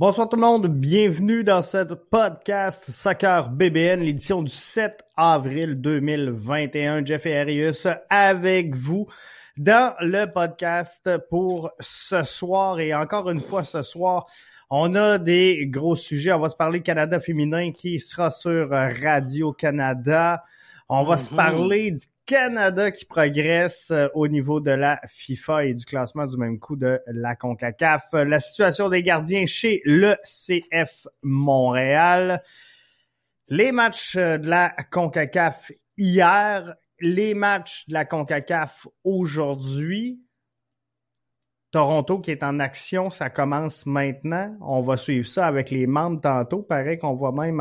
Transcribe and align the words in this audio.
Bonsoir 0.00 0.28
tout 0.28 0.34
le 0.34 0.42
monde, 0.42 0.66
bienvenue 0.66 1.44
dans 1.44 1.62
ce 1.62 1.94
podcast 1.94 2.90
Soccer 2.90 3.48
BBN, 3.48 4.00
l'édition 4.00 4.42
du 4.42 4.50
7 4.50 5.04
avril 5.16 5.80
2021. 5.80 7.04
Jeff 7.04 7.26
et 7.26 7.38
Arius 7.38 7.86
avec 8.10 8.74
vous 8.74 9.06
dans 9.56 9.94
le 10.00 10.26
podcast 10.26 11.08
pour 11.30 11.70
ce 11.78 12.24
soir. 12.24 12.80
Et 12.80 12.92
encore 12.92 13.30
une 13.30 13.40
fois, 13.40 13.62
ce 13.62 13.82
soir, 13.82 14.26
on 14.68 14.96
a 14.96 15.18
des 15.18 15.68
gros 15.68 15.94
sujets. 15.94 16.32
On 16.32 16.40
va 16.40 16.48
se 16.48 16.56
parler 16.56 16.82
Canada 16.82 17.20
féminin 17.20 17.70
qui 17.70 18.00
sera 18.00 18.30
sur 18.30 18.70
Radio-Canada. 18.70 20.42
On 20.88 21.04
va 21.04 21.18
se 21.18 21.30
mm-hmm. 21.30 21.36
parler 21.36 21.90
du 21.92 22.06
Canada 22.26 22.90
qui 22.90 23.04
progresse 23.04 23.90
euh, 23.90 24.08
au 24.14 24.28
niveau 24.28 24.60
de 24.60 24.70
la 24.70 25.00
FIFA 25.06 25.66
et 25.66 25.74
du 25.74 25.84
classement 25.84 26.26
du 26.26 26.36
même 26.36 26.58
coup 26.58 26.76
de 26.76 27.00
la 27.06 27.36
CONCACAF. 27.36 28.08
La 28.12 28.40
situation 28.40 28.88
des 28.88 29.02
gardiens 29.02 29.46
chez 29.46 29.82
le 29.84 30.16
CF 30.24 31.06
Montréal. 31.22 32.42
Les 33.48 33.72
matchs 33.72 34.16
euh, 34.16 34.38
de 34.38 34.48
la 34.48 34.70
CONCACAF 34.90 35.70
hier, 35.98 36.74
les 37.00 37.34
matchs 37.34 37.86
de 37.88 37.92
la 37.92 38.04
CONCACAF 38.04 38.86
aujourd'hui. 39.04 40.23
Toronto 41.74 42.20
qui 42.20 42.30
est 42.30 42.44
en 42.44 42.60
action, 42.60 43.10
ça 43.10 43.30
commence 43.30 43.84
maintenant. 43.84 44.56
On 44.60 44.80
va 44.80 44.96
suivre 44.96 45.26
ça 45.26 45.48
avec 45.48 45.72
les 45.72 45.88
membres 45.88 46.20
tantôt. 46.20 46.62
Pareil 46.62 46.98
qu'on 46.98 47.16
va 47.16 47.32
même 47.32 47.60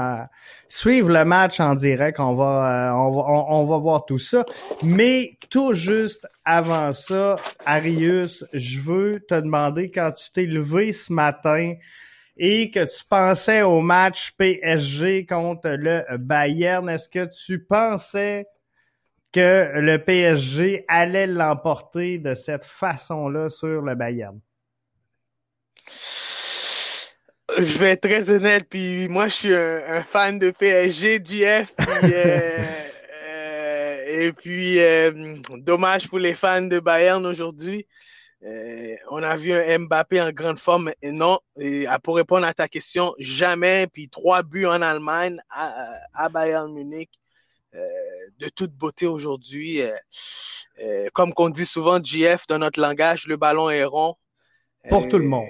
suivre 0.67 1.09
le 1.09 1.25
match 1.25 1.59
en 1.59 1.73
direct. 1.73 2.19
On 2.19 2.35
va, 2.35 2.91
euh, 2.91 2.93
on 2.93 3.11
va, 3.11 3.23
on, 3.49 3.65
va 3.65 3.77
voir 3.79 4.05
tout 4.05 4.19
ça. 4.19 4.45
Mais 4.83 5.39
tout 5.49 5.73
juste 5.73 6.27
avant 6.45 6.93
ça, 6.93 7.37
Arius, 7.65 8.45
je 8.53 8.79
veux 8.79 9.19
te 9.27 9.33
demander 9.33 9.89
quand 9.89 10.11
tu 10.11 10.31
t'es 10.31 10.45
levé 10.45 10.91
ce 10.91 11.11
matin 11.11 11.73
et 12.37 12.69
que 12.69 12.85
tu 12.85 13.03
pensais 13.09 13.63
au 13.63 13.81
match 13.81 14.33
PSG 14.37 15.25
contre 15.25 15.69
le 15.69 16.03
Bayern, 16.19 16.87
est-ce 16.87 17.09
que 17.09 17.27
tu 17.45 17.63
pensais 17.63 18.45
que 19.33 19.71
le 19.79 19.97
PSG 19.97 20.85
allait 20.87 21.27
l'emporter 21.27 22.19
de 22.19 22.33
cette 22.35 22.63
façon-là 22.63 23.49
sur 23.49 23.81
le 23.81 23.95
Bayern? 23.95 24.39
Je 27.57 27.77
vais 27.77 27.91
être 27.91 28.01
très 28.01 28.29
honnête, 28.29 28.67
puis 28.69 29.07
moi 29.09 29.27
je 29.27 29.33
suis 29.33 29.55
un, 29.55 30.01
fan 30.03 30.39
de 30.39 30.51
PSG, 30.51 31.19
GF, 31.23 31.73
euh, 31.79 31.83
euh, 33.29 34.05
et 34.07 34.31
puis 34.33 34.79
euh, 34.79 35.35
dommage 35.57 36.07
pour 36.07 36.19
les 36.19 36.35
fans 36.35 36.61
de 36.61 36.79
Bayern 36.79 37.23
aujourd'hui. 37.25 37.85
on 39.11 39.21
a 39.21 39.35
vu 39.35 39.53
un 39.53 39.79
Mbappé 39.79 40.21
en 40.21 40.31
grande 40.31 40.57
forme, 40.57 40.91
et 41.01 41.11
non, 41.11 41.39
et, 41.59 41.85
pour 42.01 42.15
répondre 42.15 42.47
à 42.47 42.53
ta 42.53 42.67
question, 42.67 43.13
jamais, 43.19 43.87
puis 43.91 44.09
trois 44.09 44.41
buts 44.41 44.65
en 44.65 44.81
Allemagne 44.81 45.37
à, 45.49 45.99
à 46.13 46.29
Bayern 46.29 46.73
Munich. 46.73 47.09
Euh, 47.75 47.79
de 48.39 48.49
toute 48.49 48.71
beauté 48.71 49.07
aujourd'hui. 49.07 49.81
Euh, 49.81 49.91
euh, 50.83 51.07
comme 51.13 51.33
qu'on 51.33 51.49
dit 51.49 51.65
souvent, 51.65 51.99
GF, 52.03 52.45
dans 52.47 52.59
notre 52.59 52.79
langage, 52.79 53.27
le 53.27 53.37
ballon 53.37 53.69
est 53.69 53.83
rond. 53.83 54.15
Pour 54.89 55.07
tout 55.07 55.17
le 55.17 55.25
monde. 55.25 55.47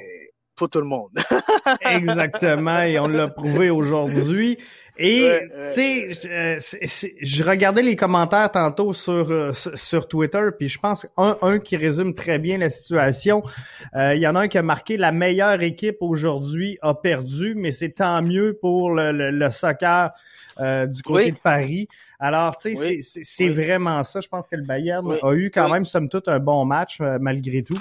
Pour 0.56 0.70
tout 0.70 0.80
le 0.80 0.86
monde. 0.86 1.12
Exactement, 1.82 2.82
et 2.82 3.00
on 3.00 3.08
l'a 3.08 3.28
prouvé 3.28 3.70
aujourd'hui. 3.70 4.58
Et 4.96 5.28
tu 5.74 6.14
sais, 6.14 7.08
je 7.20 7.44
regardais 7.44 7.82
les 7.82 7.96
commentaires 7.96 8.52
tantôt 8.52 8.94
sur 8.94 9.56
sur 9.56 10.08
Twitter, 10.08 10.50
puis 10.56 10.70
je 10.70 10.78
pense 10.78 11.08
un 11.18 11.36
un 11.42 11.58
qui 11.58 11.78
résume 11.78 12.14
très 12.14 12.38
bien 12.38 12.60
la 12.60 12.70
situation. 12.70 13.42
Il 13.96 14.20
y 14.20 14.28
en 14.28 14.36
a 14.36 14.42
un 14.42 14.48
qui 14.48 14.60
a 14.60 14.62
marqué 14.62 14.98
la 14.98 15.12
meilleure 15.12 15.64
équipe 15.64 15.98
aujourd'hui 16.02 16.78
a 16.84 16.94
perdu, 16.94 17.56
mais 17.56 17.72
c'est 17.72 17.94
tant 17.94 18.22
mieux 18.22 18.56
pour 18.62 18.92
le, 18.92 19.32
le, 19.32 19.50
soccer 19.50 20.12
du 20.60 21.02
côté 21.02 21.32
de 21.32 21.40
Paris. 21.40 21.88
Alors, 22.24 22.56
tu 22.56 22.74
sais, 22.74 23.02
c'est 23.02 23.50
vraiment 23.50 24.02
ça. 24.04 24.22
Je 24.22 24.30
pense 24.30 24.48
que 24.48 24.56
le 24.56 24.64
Bayern 24.64 25.20
a 25.22 25.34
eu 25.34 25.52
quand 25.52 25.68
même, 25.68 25.84
somme 25.84 26.08
toute, 26.08 26.30
un 26.30 26.40
bon 26.40 26.64
match 26.64 27.02
euh, 27.02 27.18
malgré 27.20 27.64
tout. 27.64 27.78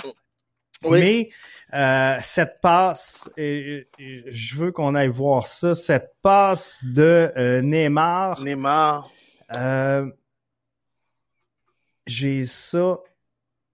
Mais 0.90 1.28
euh, 1.74 2.16
cette 2.22 2.60
passe, 2.60 3.30
je 3.36 4.56
veux 4.56 4.72
qu'on 4.72 4.96
aille 4.96 5.06
voir 5.06 5.46
ça, 5.46 5.76
cette 5.76 6.16
passe 6.22 6.80
de 6.82 7.32
euh, 7.36 7.62
Neymar. 7.62 8.42
Neymar. 8.42 9.12
J'ai 12.08 12.44
ça 12.44 12.98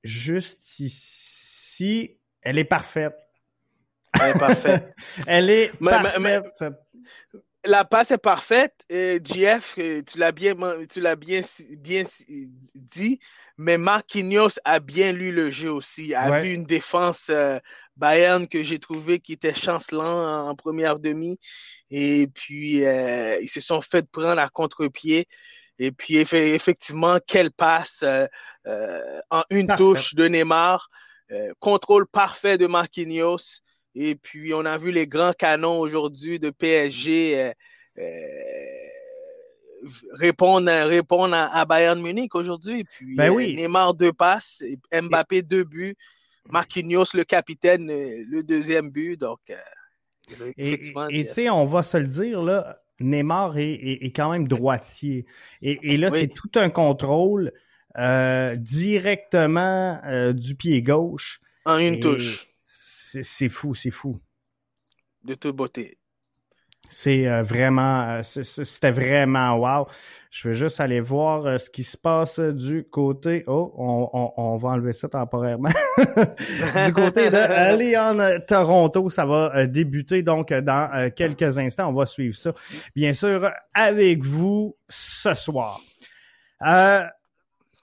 juste 0.04 0.80
ici. 0.80 2.18
Elle 2.42 2.58
est 2.58 2.64
parfaite. 2.64 3.16
Elle 4.20 4.36
est 4.36 4.38
parfaite. 4.38 4.94
Elle 5.26 5.48
est 5.48 5.72
parfaite 5.82 6.74
la 7.64 7.84
passe 7.84 8.10
est 8.10 8.18
parfaite. 8.18 8.74
Et 8.88 9.20
GF, 9.22 9.74
euh, 9.78 10.02
tu 10.02 10.18
l'as 10.18 10.32
bien, 10.32 10.54
tu 10.88 11.00
l'as 11.00 11.16
bien, 11.16 11.40
bien 11.78 12.02
dit, 12.74 13.20
mais 13.56 13.78
Marquinhos 13.78 14.58
a 14.64 14.80
bien 14.80 15.12
lu 15.12 15.32
le 15.32 15.50
jeu 15.50 15.70
aussi. 15.70 16.14
A 16.14 16.40
vu 16.40 16.52
une 16.52 16.64
défense 16.64 17.28
euh, 17.30 17.58
Bayern 17.96 18.46
que 18.46 18.62
j'ai 18.62 18.78
trouvé 18.78 19.18
qui 19.18 19.32
était 19.32 19.54
chancelant 19.54 20.48
en, 20.48 20.54
première 20.54 20.98
demi. 20.98 21.38
Et 21.90 22.28
puis, 22.28 22.84
euh, 22.84 23.40
ils 23.40 23.48
se 23.48 23.60
sont 23.60 23.80
fait 23.80 24.08
prendre 24.10 24.40
à 24.40 24.48
contre-pied. 24.48 25.26
Et 25.80 25.92
puis, 25.92 26.16
effectivement, 26.16 27.18
quelle 27.24 27.52
passe 27.52 28.04
en 29.30 29.42
une 29.50 29.68
touche 29.76 30.14
de 30.14 30.26
Neymar. 30.26 30.90
contrôle 31.60 32.06
parfait 32.06 32.58
de 32.58 32.66
Marquinhos. 32.66 33.62
Et 34.00 34.14
puis, 34.14 34.54
on 34.54 34.64
a 34.64 34.78
vu 34.78 34.92
les 34.92 35.08
grands 35.08 35.32
canons 35.32 35.80
aujourd'hui 35.80 36.38
de 36.38 36.50
PSG 36.50 37.40
euh, 37.40 37.50
euh, 37.98 38.04
répondre, 40.12 40.70
répondre 40.70 41.34
à, 41.34 41.64
Bayern 41.64 42.00
Munich 42.00 42.32
aujourd'hui. 42.36 42.84
Puis, 42.84 43.16
ben 43.16 43.30
oui. 43.30 43.56
Neymar, 43.56 43.94
deux 43.94 44.12
passes, 44.12 44.62
Mbappé, 44.92 45.42
deux 45.42 45.64
buts, 45.64 45.96
Marquinhos, 46.48 47.06
le 47.12 47.24
capitaine, 47.24 47.90
euh, 47.90 48.22
le 48.30 48.44
deuxième 48.44 48.90
but. 48.90 49.16
Donc, 49.16 49.40
et 50.56 50.78
tu 50.78 51.26
sais, 51.26 51.50
on 51.50 51.66
va 51.66 51.82
se 51.82 51.96
le 51.96 52.06
dire, 52.06 52.40
là, 52.40 52.78
Neymar 53.00 53.58
est, 53.58 54.12
quand 54.14 54.30
même 54.30 54.46
droitier. 54.46 55.26
Et, 55.60 55.96
là, 55.96 56.12
c'est 56.12 56.28
tout 56.28 56.52
un 56.54 56.70
contrôle 56.70 57.52
directement 57.96 60.00
du 60.34 60.54
pied 60.54 60.82
gauche. 60.82 61.40
En 61.64 61.78
une 61.78 61.98
touche 61.98 62.48
c'est 63.22 63.48
fou, 63.48 63.74
c'est 63.74 63.90
fou. 63.90 64.20
De 65.24 65.34
toute 65.34 65.56
beauté. 65.56 65.98
C'est 66.90 67.28
euh, 67.28 67.42
vraiment, 67.42 68.02
euh, 68.08 68.22
c'était 68.22 68.90
vraiment 68.90 69.56
wow. 69.56 69.86
Je 70.30 70.48
vais 70.48 70.54
juste 70.54 70.80
aller 70.80 71.00
voir 71.00 71.46
euh, 71.46 71.58
ce 71.58 71.68
qui 71.68 71.84
se 71.84 71.96
passe 71.96 72.38
du 72.38 72.84
côté. 72.84 73.44
Oh, 73.46 73.72
on, 73.76 74.56
va 74.56 74.70
enlever 74.70 74.92
ça 74.92 75.08
temporairement. 75.08 75.70
du 75.98 76.92
côté 76.92 77.30
de 77.30 77.76
Lyon 77.76 78.40
Toronto, 78.46 79.10
ça 79.10 79.26
va 79.26 79.66
débuter 79.66 80.22
donc 80.22 80.52
dans 80.52 81.10
quelques 81.14 81.58
instants. 81.58 81.88
On 81.88 81.94
va 81.94 82.06
suivre 82.06 82.36
ça, 82.36 82.52
bien 82.94 83.12
sûr, 83.12 83.50
avec 83.74 84.24
vous 84.24 84.76
ce 84.88 85.34
soir. 85.34 85.80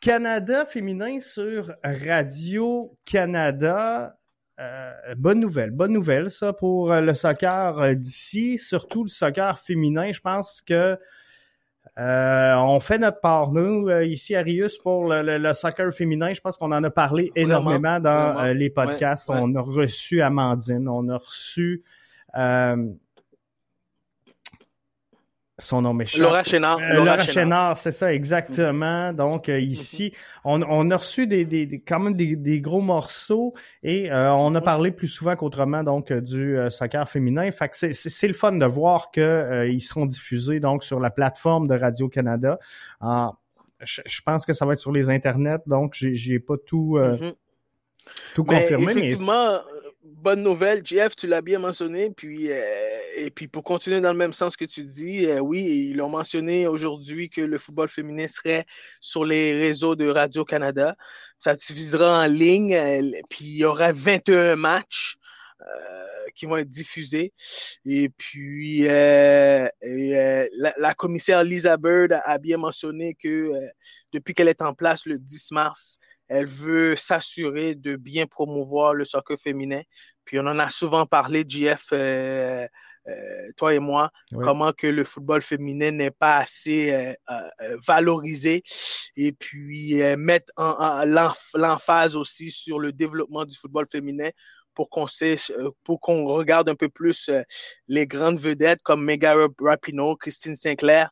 Canada 0.02 0.66
féminin 0.66 1.20
sur 1.20 1.74
Radio 1.84 2.96
Canada. 3.06 4.16
Euh, 4.58 4.94
bonne 5.18 5.42
nouvelle, 5.42 5.72
bonne 5.72 5.92
nouvelle 5.92 6.32
ça 6.32 6.54
pour 6.54 6.94
euh, 6.94 7.02
le 7.02 7.14
soccer 7.14 7.78
euh, 7.78 7.94
d'ici, 7.94 8.58
surtout 8.58 9.04
le 9.04 9.10
soccer 9.10 9.60
féminin. 9.60 10.12
Je 10.14 10.22
pense 10.22 10.62
que 10.62 10.98
on 11.98 12.80
fait 12.80 12.98
notre 12.98 13.22
part 13.22 13.52
nous 13.52 13.90
ici 14.02 14.36
à 14.36 14.42
Rius 14.42 14.78
pour 14.78 15.08
le, 15.10 15.54
soccer 15.54 15.94
féminin. 15.94 16.34
Je 16.34 16.42
pense 16.42 16.58
qu'on 16.58 16.72
en 16.72 16.84
a 16.84 16.90
parlé 16.90 17.32
énormément 17.36 18.00
dans 18.00 18.44
les 18.54 18.70
podcasts. 18.70 19.30
On 19.30 19.56
a 19.56 19.62
reçu 19.62 20.22
Amandine, 20.22 20.90
on 20.90 21.08
a 21.08 21.18
reçu 21.18 21.84
son 25.58 25.82
nom 25.82 25.94
méchant. 25.94 26.22
Laura 26.22 26.44
Chénard. 26.44 26.80
Euh, 26.80 26.96
Laura, 26.96 27.18
Chénard, 27.20 27.78
c'est 27.78 27.92
ça, 27.92 28.14
exactement. 28.14 29.14
Donc, 29.14 29.48
euh, 29.48 29.60
ici, 29.60 30.14
on, 30.44 30.62
on, 30.64 30.92
a 30.92 30.98
reçu 30.98 31.28
des, 31.28 31.46
des, 31.46 31.82
quand 31.88 32.00
même 32.00 32.16
des, 32.16 32.36
des, 32.36 32.60
gros 32.60 32.82
morceaux 32.82 33.54
et 33.82 34.12
euh, 34.12 34.34
on 34.34 34.54
a 34.56 34.62
parlé 34.62 34.92
plus 34.92 35.08
souvent 35.08 35.36
qu'autrement 35.36 35.84
donc 35.84 36.12
du 36.12 36.58
soccer 36.70 37.08
féminin. 37.10 37.50
Fait 37.52 37.70
que 37.70 37.94
c'est 37.94 38.28
le 38.28 38.34
fun 38.34 38.54
de 38.54 38.66
voir 38.66 39.12
que 39.12 39.68
ils 39.70 39.82
seront 39.82 40.06
diffusés 40.06 40.60
donc 40.60 40.84
sur 40.84 41.00
la 41.00 41.10
plateforme 41.10 41.68
de 41.68 41.76
Radio-Canada. 41.76 42.60
Je, 43.82 44.02
je, 44.06 44.22
pense 44.22 44.46
que 44.46 44.54
ça 44.54 44.66
va 44.66 44.74
être 44.74 44.80
sur 44.80 44.92
les 44.92 45.10
internets, 45.10 45.60
donc 45.68 45.94
j'ai 45.96 46.40
pas 46.40 46.56
tout, 46.66 46.98
mm-hmm. 46.98 47.34
tout 48.34 48.44
confirmé. 48.44 48.92
Effectivement, 48.92 49.60
bonne 50.06 50.44
nouvelle, 50.44 50.86
Jeff, 50.86 51.16
tu 51.16 51.28
l'as 51.28 51.42
bien 51.42 51.60
mentionné. 51.60 52.12
Puis, 52.12 52.52
euh, 52.52 52.62
et 53.16 53.32
puis 53.32 53.48
pour 53.48 53.64
continuer 53.64 54.02
dans 54.02 54.12
le 54.12 54.18
même 54.18 54.34
sens 54.34 54.56
que 54.56 54.66
tu 54.66 54.84
dis, 54.84 55.26
euh, 55.26 55.40
oui, 55.40 55.90
ils 55.92 56.02
ont 56.02 56.10
mentionné 56.10 56.68
aujourd'hui 56.68 57.30
que 57.30 57.42
le 57.42 57.58
football 57.58 57.90
féminin 57.90 58.28
serait 58.28 58.66
sur 59.02 59.26
les 59.26 59.58
réseaux 59.60 59.96
de 59.96 60.08
Radio-Canada. 60.08 60.96
Ça 61.40 61.56
diffusera 61.56 62.24
en 62.24 62.28
ligne, 62.28 62.76
euh, 62.76 63.02
puis 63.30 63.46
il 63.46 63.58
y 63.58 63.66
aura 63.66 63.92
21 63.92 64.56
matchs. 64.56 65.18
qui 66.36 66.46
vont 66.46 66.58
être 66.58 66.70
diffusés. 66.70 67.34
Et 67.86 68.10
puis, 68.10 68.82
la, 68.82 69.70
commissaire 70.98 71.44
Lisa 71.44 71.78
Bird 71.78 72.12
a, 72.24 72.38
bien 72.38 72.58
mentionné 72.58 73.16
que 73.16 73.52
depuis 74.12 74.34
qu'elle 74.34 74.50
est 74.50 74.62
en 74.62 74.74
place 74.74 75.06
le 75.06 75.18
10 75.18 75.52
mars, 75.52 75.98
elle 76.28 76.48
veut 76.48 76.96
s'assurer 76.96 77.76
de 77.76 77.96
bien 77.96 78.26
promouvoir 78.26 78.94
le 78.94 79.06
soccer 79.06 79.38
féminin. 79.38 79.82
Puis 80.26 80.40
on 80.40 80.48
en 80.48 80.60
a 80.60 80.70
souvent 80.70 81.06
parlé, 81.06 81.46
JF, 81.48 81.90
euh, 81.94 82.68
euh, 83.08 83.52
toi 83.58 83.76
et 83.76 83.80
moi, 83.80 84.10
comment 84.32 84.74
que 84.74 84.88
le 84.88 85.04
football 85.04 85.44
féminin 85.44 85.92
n'est 85.92 86.12
pas 86.12 86.38
assez 86.38 86.92
euh, 86.92 87.78
valorisé 87.86 88.64
et 89.16 89.32
puis 89.32 90.02
mettre 90.18 90.52
en, 90.58 91.04
l'emphase 91.54 92.16
aussi 92.16 92.50
sur 92.50 92.80
le 92.80 92.92
développement 92.92 93.46
du 93.46 93.56
football 93.56 93.86
féminin 93.92 94.30
pour 94.74 94.90
qu'on 94.90 95.06
pour 95.84 96.02
qu'on 96.02 96.26
regarde 96.26 96.68
un 96.68 96.76
peu 96.76 96.90
plus 96.90 97.30
les 97.88 98.08
grandes 98.08 98.40
vedettes 98.40 98.82
comme 98.82 99.06
Megara 99.06 99.48
Rapinoe, 99.62 100.18
Christine 100.18 100.56
Sinclair, 100.56 101.12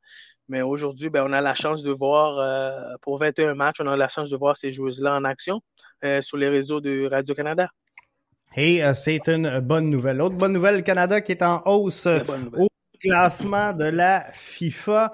mais 0.50 0.62
aujourd'hui, 0.62 1.10
ben, 1.10 1.26
on 1.28 1.34
a 1.34 1.42
la 1.42 1.54
chance 1.54 1.84
de 1.84 1.92
voir, 1.92 2.38
euh, 2.38 2.96
pour 3.02 3.18
21 3.18 3.56
matchs, 3.56 3.80
on 3.80 3.88
a 3.88 3.96
la 3.96 4.10
chance 4.10 4.30
de 4.30 4.36
voir 4.36 4.58
ces 4.58 4.72
joueuses-là 4.72 5.16
en 5.16 5.24
action 5.24 5.62
euh, 6.04 6.22
sur 6.22 6.38
les 6.38 6.50
réseaux 6.50 6.82
de 6.82 7.08
Radio-Canada. 7.10 7.70
Et 8.56 8.84
euh, 8.84 8.94
c'est 8.94 9.28
une 9.28 9.60
bonne 9.62 9.90
nouvelle. 9.90 10.22
Autre 10.22 10.36
bonne 10.36 10.52
nouvelle, 10.52 10.78
le 10.78 10.82
Canada 10.82 11.22
qui 11.22 11.32
est 11.32 11.42
en 11.42 11.62
hausse 11.66 12.08
au 12.08 12.68
classement 13.00 13.74
de 13.74 13.86
la 13.86 14.26
FIFA. 14.34 15.12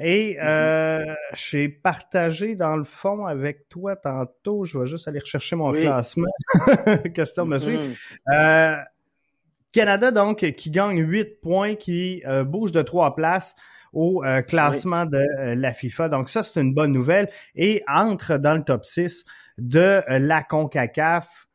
Et 0.00 0.36
mm-hmm. 0.40 1.14
j'ai 1.34 1.68
partagé 1.68 2.54
dans 2.54 2.76
le 2.76 2.84
fond 2.84 3.26
avec 3.26 3.68
toi 3.68 3.96
tantôt, 3.96 4.64
je 4.64 4.78
vais 4.78 4.86
juste 4.86 5.08
aller 5.08 5.18
rechercher 5.18 5.56
mon 5.56 5.72
classement. 5.72 6.30
Question 7.14 7.46
de 7.46 7.50
me 7.50 7.58
suivre. 7.58 7.84
Mm-hmm. 8.28 8.84
Canada, 9.72 10.10
donc, 10.12 10.50
qui 10.52 10.70
gagne 10.70 11.00
8 11.00 11.40
points, 11.42 11.74
qui 11.74 12.22
bouge 12.46 12.70
de 12.70 12.80
3 12.80 13.16
places 13.16 13.56
au 13.92 14.24
euh, 14.24 14.42
classement 14.42 15.06
de 15.06 15.16
euh, 15.16 15.54
la 15.54 15.72
FIFA. 15.72 16.08
Donc 16.08 16.28
ça, 16.28 16.42
c'est 16.42 16.60
une 16.60 16.74
bonne 16.74 16.92
nouvelle. 16.92 17.28
Et 17.54 17.82
entre 17.88 18.38
dans 18.38 18.54
le 18.54 18.62
top 18.62 18.84
6 18.84 19.24
de 19.58 20.02
euh, 20.08 20.18
la 20.18 20.42
CONCACAF, 20.42 21.46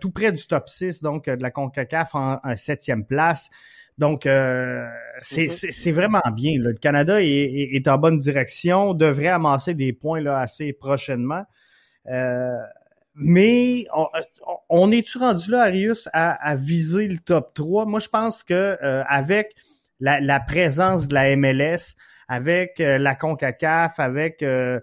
tout 0.00 0.10
près 0.10 0.30
du 0.32 0.46
top 0.46 0.68
6, 0.68 1.02
donc 1.02 1.26
de 1.26 1.42
la 1.42 1.50
CONCACAF 1.50 2.14
en, 2.14 2.38
septième 2.54 3.04
place. 3.04 3.50
Donc, 3.98 4.24
mm-hmm. 4.24 5.70
c'est 5.70 5.90
vraiment 5.90 6.22
bien. 6.32 6.52
Le 6.56 6.74
Canada 6.74 7.20
est, 7.20 7.88
en 7.88 7.98
bonne 7.98 8.20
direction, 8.20 8.94
devrait 8.94 9.26
amasser 9.26 9.74
des 9.74 9.92
points 9.92 10.20
là, 10.20 10.38
assez 10.38 10.72
prochainement. 10.72 11.42
mais 13.16 13.86
on, 14.68 14.92
est-tu 14.92 15.18
rendu 15.18 15.50
là, 15.50 15.62
Arius, 15.62 16.08
à, 16.12 16.34
à, 16.34 16.54
viser 16.54 17.08
le 17.08 17.18
top 17.18 17.52
3? 17.54 17.84
Moi, 17.84 17.98
je 17.98 18.08
pense 18.08 18.44
que 18.44 18.78
avec 19.08 19.56
la, 20.00 20.40
présence 20.40 21.08
de 21.08 21.14
la 21.14 21.36
MLS 21.36 21.94
avec 22.28 22.80
euh, 22.80 22.98
la 22.98 23.14
CONCACAF, 23.14 23.98
avec 23.98 24.42
euh, 24.42 24.80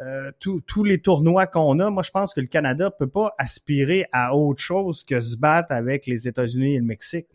euh, 0.00 0.30
tous 0.38 0.84
les 0.84 1.00
tournois 1.00 1.46
qu'on 1.46 1.78
a, 1.78 1.90
moi 1.90 2.02
je 2.02 2.10
pense 2.10 2.34
que 2.34 2.40
le 2.40 2.46
Canada 2.46 2.90
peut 2.90 3.08
pas 3.08 3.34
aspirer 3.38 4.06
à 4.12 4.34
autre 4.34 4.62
chose 4.62 5.04
que 5.04 5.20
se 5.20 5.36
battre 5.36 5.72
avec 5.72 6.06
les 6.06 6.26
États-Unis 6.26 6.74
et 6.74 6.78
le 6.78 6.84
Mexique. 6.84 7.28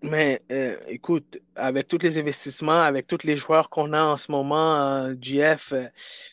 Mais 0.00 0.42
écoute, 0.86 1.40
avec 1.56 1.88
tous 1.88 1.98
les 1.98 2.20
investissements, 2.20 2.82
avec 2.82 3.08
tous 3.08 3.24
les 3.24 3.36
joueurs 3.36 3.68
qu'on 3.68 3.92
a 3.92 4.00
en 4.00 4.16
ce 4.16 4.30
moment, 4.30 5.12
GF, 5.20 5.74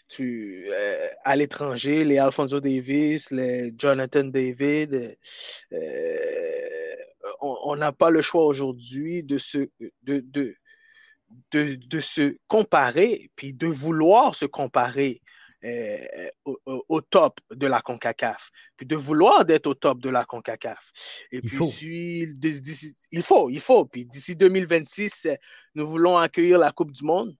tu, 0.07 0.69
à 1.23 1.35
l'étranger, 1.35 2.03
les 2.03 2.19
Alfonso 2.19 2.59
Davis, 2.59 3.31
les 3.31 3.73
Jonathan 3.75 4.25
David, 4.25 5.17
on 7.41 7.75
n'a 7.75 7.91
pas 7.91 8.09
le 8.09 8.21
choix 8.21 8.45
aujourd'hui 8.45 9.23
de 9.23 9.37
se, 9.37 9.69
de, 10.03 10.19
de, 10.19 10.55
de, 11.51 11.99
se 11.99 12.35
comparer, 12.47 13.29
puis 13.35 13.53
de 13.53 13.67
vouloir 13.67 14.35
se 14.35 14.45
comparer 14.45 15.21
euh, 15.63 16.29
au, 16.65 17.01
top 17.01 17.39
de 17.51 17.65
la 17.65 17.81
CONCACAF, 17.81 18.51
puis 18.77 18.85
de 18.85 18.95
vouloir 18.95 19.45
d'être 19.45 19.67
au 19.67 19.73
top 19.73 19.99
de 19.99 20.09
la 20.09 20.23
CONCACAF. 20.25 20.91
Et 21.31 21.37
il 21.37 21.41
puis, 21.41 21.57
faut. 21.57 21.71
il 21.81 23.23
faut, 23.23 23.49
il 23.49 23.59
faut. 23.59 23.85
Puis 23.85 24.05
d'ici 24.05 24.35
2026, 24.35 25.27
nous 25.73 25.87
voulons 25.87 26.17
accueillir 26.17 26.59
la 26.59 26.71
Coupe 26.71 26.91
du 26.91 27.03
Monde. 27.03 27.35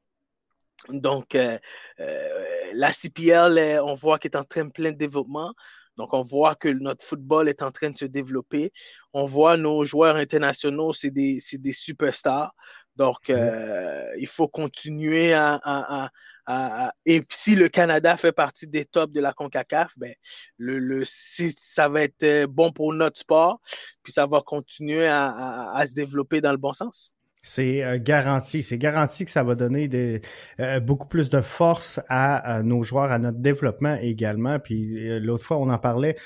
Donc, 0.89 1.35
euh, 1.35 1.57
euh, 1.99 2.71
la 2.73 2.91
CPL, 2.91 3.79
on 3.83 3.93
voit 3.93 4.17
qu'elle 4.17 4.31
est 4.31 4.37
en 4.37 4.43
train 4.43 4.65
de 4.65 4.71
plein 4.71 4.91
de 4.91 4.97
développement. 4.97 5.53
Donc, 5.97 6.13
on 6.13 6.21
voit 6.21 6.55
que 6.55 6.67
notre 6.67 7.03
football 7.05 7.47
est 7.47 7.61
en 7.61 7.71
train 7.71 7.89
de 7.89 7.97
se 7.97 8.05
développer. 8.05 8.71
On 9.13 9.25
voit 9.25 9.57
nos 9.57 9.85
joueurs 9.85 10.15
internationaux, 10.17 10.93
c'est 10.93 11.11
des, 11.11 11.39
des, 11.53 11.73
superstars. 11.73 12.53
Donc, 12.95 13.29
euh, 13.29 14.03
il 14.17 14.27
faut 14.27 14.47
continuer 14.47 15.33
à, 15.33 15.59
à, 15.63 16.09
à, 16.47 16.93
Et 17.05 17.23
si 17.29 17.55
le 17.55 17.69
Canada 17.69 18.17
fait 18.17 18.31
partie 18.31 18.67
des 18.67 18.85
tops 18.85 19.13
de 19.13 19.21
la 19.21 19.33
CONCACAF, 19.33 19.93
ben, 19.97 20.13
le, 20.57 20.79
le, 20.79 21.03
ça 21.05 21.89
va 21.89 22.03
être 22.03 22.23
euh, 22.23 22.47
bon 22.47 22.71
pour 22.71 22.93
notre 22.93 23.19
sport, 23.19 23.59
puis 24.03 24.13
ça 24.13 24.25
va 24.25 24.41
continuer 24.41 25.07
à, 25.07 25.71
à 25.71 25.87
se 25.87 25.93
développer 25.93 26.41
dans 26.41 26.51
le 26.51 26.57
bon 26.57 26.73
sens. 26.73 27.14
C'est 27.47 27.83
euh, 27.83 27.99
garanti. 28.01 28.63
C'est 28.63 28.79
garanti 28.79 29.23
que 29.23 29.29
ça 29.29 29.43
va 29.43 29.53
donner 29.53 29.87
des, 29.87 30.21
euh, 30.59 30.79
beaucoup 30.79 31.07
plus 31.07 31.29
de 31.29 31.41
force 31.41 32.01
à, 32.09 32.63
nos 32.63 32.81
joueurs, 32.81 33.11
à 33.11 33.19
notre 33.19 33.37
développement 33.37 33.95
également. 34.01 34.57
Puis 34.57 35.07
euh, 35.07 35.19
l'autre 35.19 35.43
fois, 35.43 35.57
on 35.57 35.69
en 35.69 35.77
parlait 35.77 36.17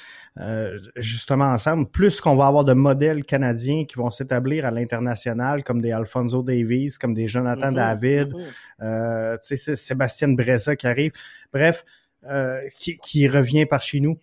justement 0.95 1.47
ensemble. 1.47 1.89
Plus 1.89 2.21
qu'on 2.21 2.37
va 2.37 2.47
avoir 2.47 2.63
de 2.63 2.71
modèles 2.71 3.25
canadiens 3.25 3.83
qui 3.83 3.95
vont 3.97 4.09
s'établir 4.09 4.65
à 4.65 4.71
l'international, 4.71 5.65
comme 5.65 5.81
des 5.81 5.91
Alfonso 5.91 6.41
Davies, 6.41 6.93
comme 6.97 7.13
des 7.13 7.27
Jonathan 7.27 7.73
mm-hmm, 7.73 8.29
David, 8.79 9.39
tu 9.43 9.57
sais, 9.57 9.75
Sébastien 9.75 10.29
Breza 10.29 10.77
qui 10.77 10.87
arrive. 10.87 11.11
Bref, 11.51 11.83
qui, 12.77 12.97
qui 12.99 13.27
revient 13.27 13.65
par 13.65 13.81
chez 13.81 13.99
nous 13.99 14.17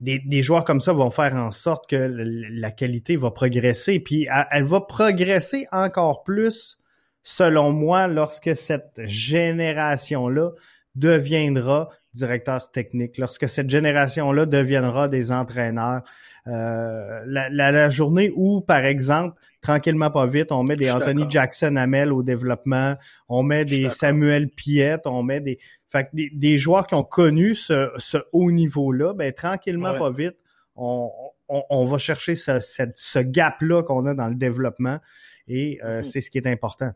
des, 0.00 0.42
joueurs 0.42 0.64
comme 0.64 0.80
ça 0.80 0.92
vont 0.92 1.10
faire 1.10 1.34
en 1.34 1.50
sorte 1.50 1.88
que 1.88 1.96
la 1.96 2.70
qualité 2.70 3.16
va 3.16 3.30
progresser. 3.30 4.00
Puis 4.00 4.28
elle, 4.50 4.64
va 4.64 4.80
progresser 4.80 5.66
encore 5.72 6.24
plus, 6.24 6.78
selon 7.22 7.72
moi, 7.72 8.06
lorsque 8.06 8.54
cette 8.56 9.00
génération-là 9.04 10.50
deviendra 10.94 11.90
directeur 12.14 12.70
technique, 12.70 13.18
lorsque 13.18 13.48
cette 13.48 13.68
génération-là 13.68 14.46
deviendra 14.46 15.08
des 15.08 15.32
entraîneurs. 15.32 16.02
Euh, 16.46 17.22
la, 17.26 17.88
journée 17.88 18.30
où, 18.36 18.60
par 18.60 18.84
exemple, 18.84 19.38
tranquillement 19.62 20.10
pas 20.10 20.26
vite, 20.26 20.52
on 20.52 20.62
met 20.62 20.76
des 20.76 20.90
Anthony 20.90 21.24
Jackson 21.28 21.76
Hamel 21.76 22.12
au 22.12 22.22
développement, 22.22 22.96
on 23.28 23.42
met 23.42 23.64
des 23.64 23.88
Samuel 23.88 24.50
Piette, 24.50 25.06
on 25.06 25.22
met 25.22 25.40
des 25.40 25.58
fait 25.94 26.04
que 26.06 26.36
des, 26.36 26.58
joueurs 26.58 26.86
qui 26.88 26.94
ont 26.94 27.04
connu 27.04 27.54
ce, 27.54 28.18
haut 28.32 28.50
niveau-là, 28.50 29.14
ben, 29.14 29.32
tranquillement, 29.32 29.96
pas 29.96 30.10
vite, 30.10 30.36
on, 30.74 31.86
va 31.86 31.98
chercher 31.98 32.34
ce, 32.34 33.18
gap-là 33.20 33.84
qu'on 33.84 34.06
a 34.06 34.14
dans 34.14 34.26
le 34.26 34.34
développement 34.34 34.98
et 35.46 35.78
euh, 35.84 36.00
mm-hmm. 36.00 36.02
c'est 36.02 36.20
ce 36.20 36.30
qui 36.30 36.38
est 36.38 36.48
important. 36.48 36.90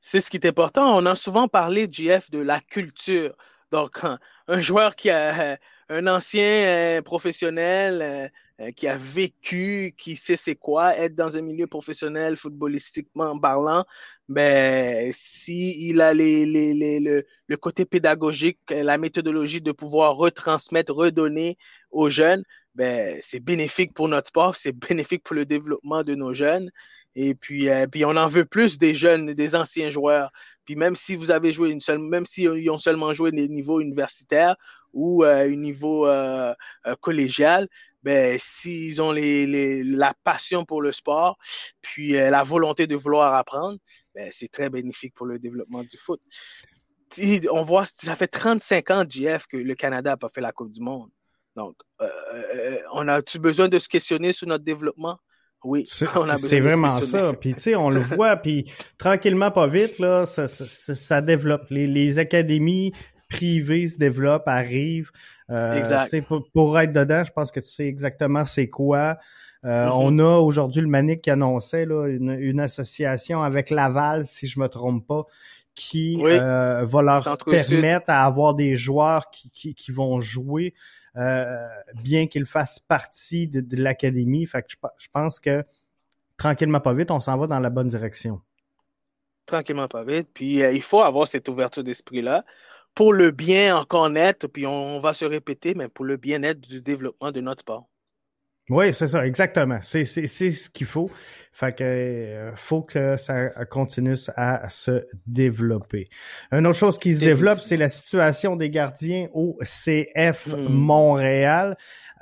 C'est 0.00 0.20
ce 0.20 0.30
qui 0.30 0.38
est 0.38 0.46
important. 0.46 0.96
On 0.96 1.04
a 1.04 1.14
souvent 1.14 1.48
parlé, 1.48 1.86
JF, 1.90 2.30
de 2.30 2.38
la 2.38 2.60
culture. 2.60 3.36
Donc, 3.72 4.00
un, 4.48 4.60
joueur 4.60 4.96
qui 4.96 5.10
a 5.10 5.58
un 5.88 6.06
ancien 6.06 6.64
euh, 6.66 7.02
professionnel 7.02 8.30
euh, 8.60 8.70
qui 8.70 8.86
a 8.86 8.96
vécu, 8.96 9.94
qui 9.96 10.16
sait 10.16 10.36
c'est 10.36 10.54
quoi 10.54 10.96
être 10.96 11.14
dans 11.14 11.36
un 11.36 11.42
milieu 11.42 11.66
professionnel 11.66 12.36
footballistiquement 12.36 13.38
parlant, 13.38 13.84
ben 14.32 15.12
si 15.14 15.88
il 15.88 16.00
a 16.00 16.14
les, 16.14 16.44
les, 16.46 16.74
les, 16.74 17.00
le, 17.00 17.24
le, 17.46 17.56
côté 17.56 17.84
pédagogique, 17.84 18.58
la 18.70 18.98
méthodologie 18.98 19.60
de 19.60 19.72
pouvoir 19.72 20.16
retransmettre, 20.16 20.92
redonner 20.94 21.56
aux 21.90 22.10
jeunes, 22.10 22.44
ben 22.74 23.18
c'est 23.20 23.40
bénéfique 23.40 23.94
pour 23.94 24.08
notre 24.08 24.28
sport, 24.28 24.56
c'est 24.56 24.72
bénéfique 24.72 25.22
pour 25.24 25.36
le 25.36 25.46
développement 25.46 26.02
de 26.02 26.14
nos 26.14 26.34
jeunes. 26.34 26.70
Et 27.14 27.34
puis, 27.34 27.68
euh, 27.68 27.86
puis 27.86 28.04
on 28.04 28.16
en 28.16 28.26
veut 28.26 28.44
plus 28.44 28.78
des 28.78 28.94
jeunes, 28.94 29.34
des 29.34 29.54
anciens 29.54 29.90
joueurs. 29.90 30.30
Puis 30.64 30.76
même 30.76 30.96
si 30.96 31.16
vous 31.16 31.30
avez 31.30 31.52
joué 31.52 31.70
une 31.70 31.80
seule, 31.80 31.98
même 31.98 32.26
s'ils 32.26 32.70
ont 32.70 32.78
seulement 32.78 33.12
joué 33.12 33.30
des 33.32 33.48
niveaux 33.48 33.80
universitaires 33.80 34.56
ou 34.92 35.24
euh, 35.24 35.46
un 35.46 35.56
niveau 35.56 36.06
euh, 36.06 36.54
euh 36.86 36.94
collégial, 37.00 37.68
ben, 38.02 38.36
s'ils 38.40 39.00
ont 39.00 39.12
les, 39.12 39.46
les, 39.46 39.84
la 39.84 40.14
passion 40.24 40.64
pour 40.64 40.82
le 40.82 40.92
sport, 40.92 41.38
puis 41.80 42.16
euh, 42.16 42.30
la 42.30 42.42
volonté 42.42 42.86
de 42.86 42.96
vouloir 42.96 43.34
apprendre, 43.34 43.78
ben, 44.14 44.30
c'est 44.32 44.50
très 44.50 44.70
bénéfique 44.70 45.14
pour 45.14 45.26
le 45.26 45.38
développement 45.38 45.82
du 45.82 45.96
foot. 45.96 46.20
On 47.50 47.62
voit, 47.62 47.84
ça 47.86 48.16
fait 48.16 48.26
35 48.26 48.90
ans, 48.90 49.04
JF, 49.08 49.46
que 49.46 49.56
le 49.56 49.74
Canada 49.74 50.10
n'a 50.10 50.16
pas 50.16 50.30
fait 50.34 50.40
la 50.40 50.52
Coupe 50.52 50.70
du 50.70 50.80
Monde. 50.80 51.10
Donc, 51.56 51.76
euh, 52.00 52.08
euh 52.54 52.78
on 52.92 53.06
a-tu 53.08 53.38
besoin 53.38 53.68
de 53.68 53.78
se 53.78 53.88
questionner 53.88 54.32
sur 54.32 54.48
notre 54.48 54.64
développement? 54.64 55.18
Oui, 55.64 55.88
on 56.16 56.28
a 56.28 56.38
C'est 56.38 56.60
vraiment 56.60 57.00
ça. 57.00 57.32
Puis, 57.34 57.54
tu 57.54 57.60
sais, 57.60 57.74
on 57.76 57.90
le 57.90 58.00
voit, 58.16 58.36
puis 58.36 58.72
tranquillement, 58.98 59.50
pas 59.50 59.68
vite, 59.68 59.98
là, 59.98 60.26
ça, 60.26 60.48
ça, 60.48 60.94
ça 60.94 61.20
développe. 61.20 61.70
Les, 61.70 61.86
les 61.86 62.18
académies 62.18 62.92
privés 63.28 63.88
se 63.88 63.96
développent, 63.96 64.48
arrivent. 64.48 65.10
Exact. 65.52 66.20
Pour, 66.22 66.48
pour, 66.50 66.78
être 66.78 66.92
dedans, 66.92 67.24
je 67.24 67.32
pense 67.32 67.50
que 67.50 67.60
tu 67.60 67.68
sais 67.68 67.86
exactement 67.86 68.44
c'est 68.44 68.68
quoi. 68.68 69.18
Mm-hmm. 69.64 69.90
On 69.94 70.18
a 70.18 70.38
aujourd'hui 70.38 70.82
le 70.82 70.88
Manic 70.88 71.22
qui 71.22 71.30
annonçait 71.30 71.86
là, 71.86 72.08
une, 72.08 72.30
une, 72.30 72.58
association 72.58 73.42
avec 73.42 73.70
Laval, 73.70 74.26
si 74.26 74.48
je 74.48 74.58
me 74.58 74.68
trompe 74.68 75.06
pas, 75.06 75.24
qui 75.74 76.20
va 76.20 76.84
leur 77.02 77.38
permettre 77.44 78.06
à 78.08 78.24
avoir 78.24 78.54
des 78.54 78.76
joueurs 78.76 79.30
qui, 79.30 79.50
qui, 79.50 79.74
qui 79.74 79.92
vont 79.92 80.20
jouer 80.20 80.74
euh, 81.16 81.68
bien 81.94 82.26
qu'il 82.26 82.46
fasse 82.46 82.78
partie 82.78 83.46
de, 83.46 83.82
l'académie. 83.82 84.46
Fait 84.46 84.62
que 84.62 84.68
je, 84.98 85.08
pense 85.12 85.40
que 85.40 85.64
tranquillement 86.36 86.80
pas 86.80 86.94
vite, 86.94 87.10
on 87.10 87.20
s'en 87.20 87.36
va 87.36 87.46
dans 87.46 87.60
la 87.60 87.70
bonne 87.70 87.88
direction. 87.88 88.40
Tranquillement 89.44 89.88
pas 89.88 90.04
vite. 90.04 90.28
Puis 90.32 90.62
euh, 90.62 90.72
il 90.72 90.82
faut 90.82 91.02
avoir 91.02 91.28
cette 91.28 91.48
ouverture 91.48 91.84
d'esprit-là 91.84 92.44
pour 92.94 93.12
le 93.12 93.30
bien 93.30 93.76
encore 93.76 94.10
net, 94.10 94.46
puis 94.46 94.66
on 94.66 94.98
va 94.98 95.12
se 95.12 95.24
répéter, 95.24 95.74
mais 95.74 95.88
pour 95.88 96.04
le 96.04 96.16
bien-être 96.16 96.60
du 96.60 96.80
développement 96.80 97.32
de 97.32 97.40
notre 97.40 97.64
part. 97.64 97.84
Oui, 98.70 98.94
c'est 98.94 99.08
ça, 99.08 99.26
exactement. 99.26 99.80
C'est, 99.82 100.04
ce 100.04 100.70
qu'il 100.70 100.86
faut. 100.86 101.10
Fait 101.52 101.76
que 101.76 101.84
euh, 101.84 102.56
faut 102.56 102.82
que 102.82 103.16
ça 103.16 103.50
continue 103.66 104.14
à 104.36 104.68
se 104.68 105.04
développer. 105.26 106.08
Une 106.52 106.66
autre 106.66 106.78
chose 106.78 106.96
qui 106.96 107.14
se 107.14 107.20
développe, 107.20 107.58
c'est 107.58 107.76
la 107.76 107.88
situation 107.88 108.56
des 108.56 108.70
gardiens 108.70 109.28
au 109.34 109.58
CF 109.62 110.46
hmm. 110.46 110.68
Montréal. 110.68 111.76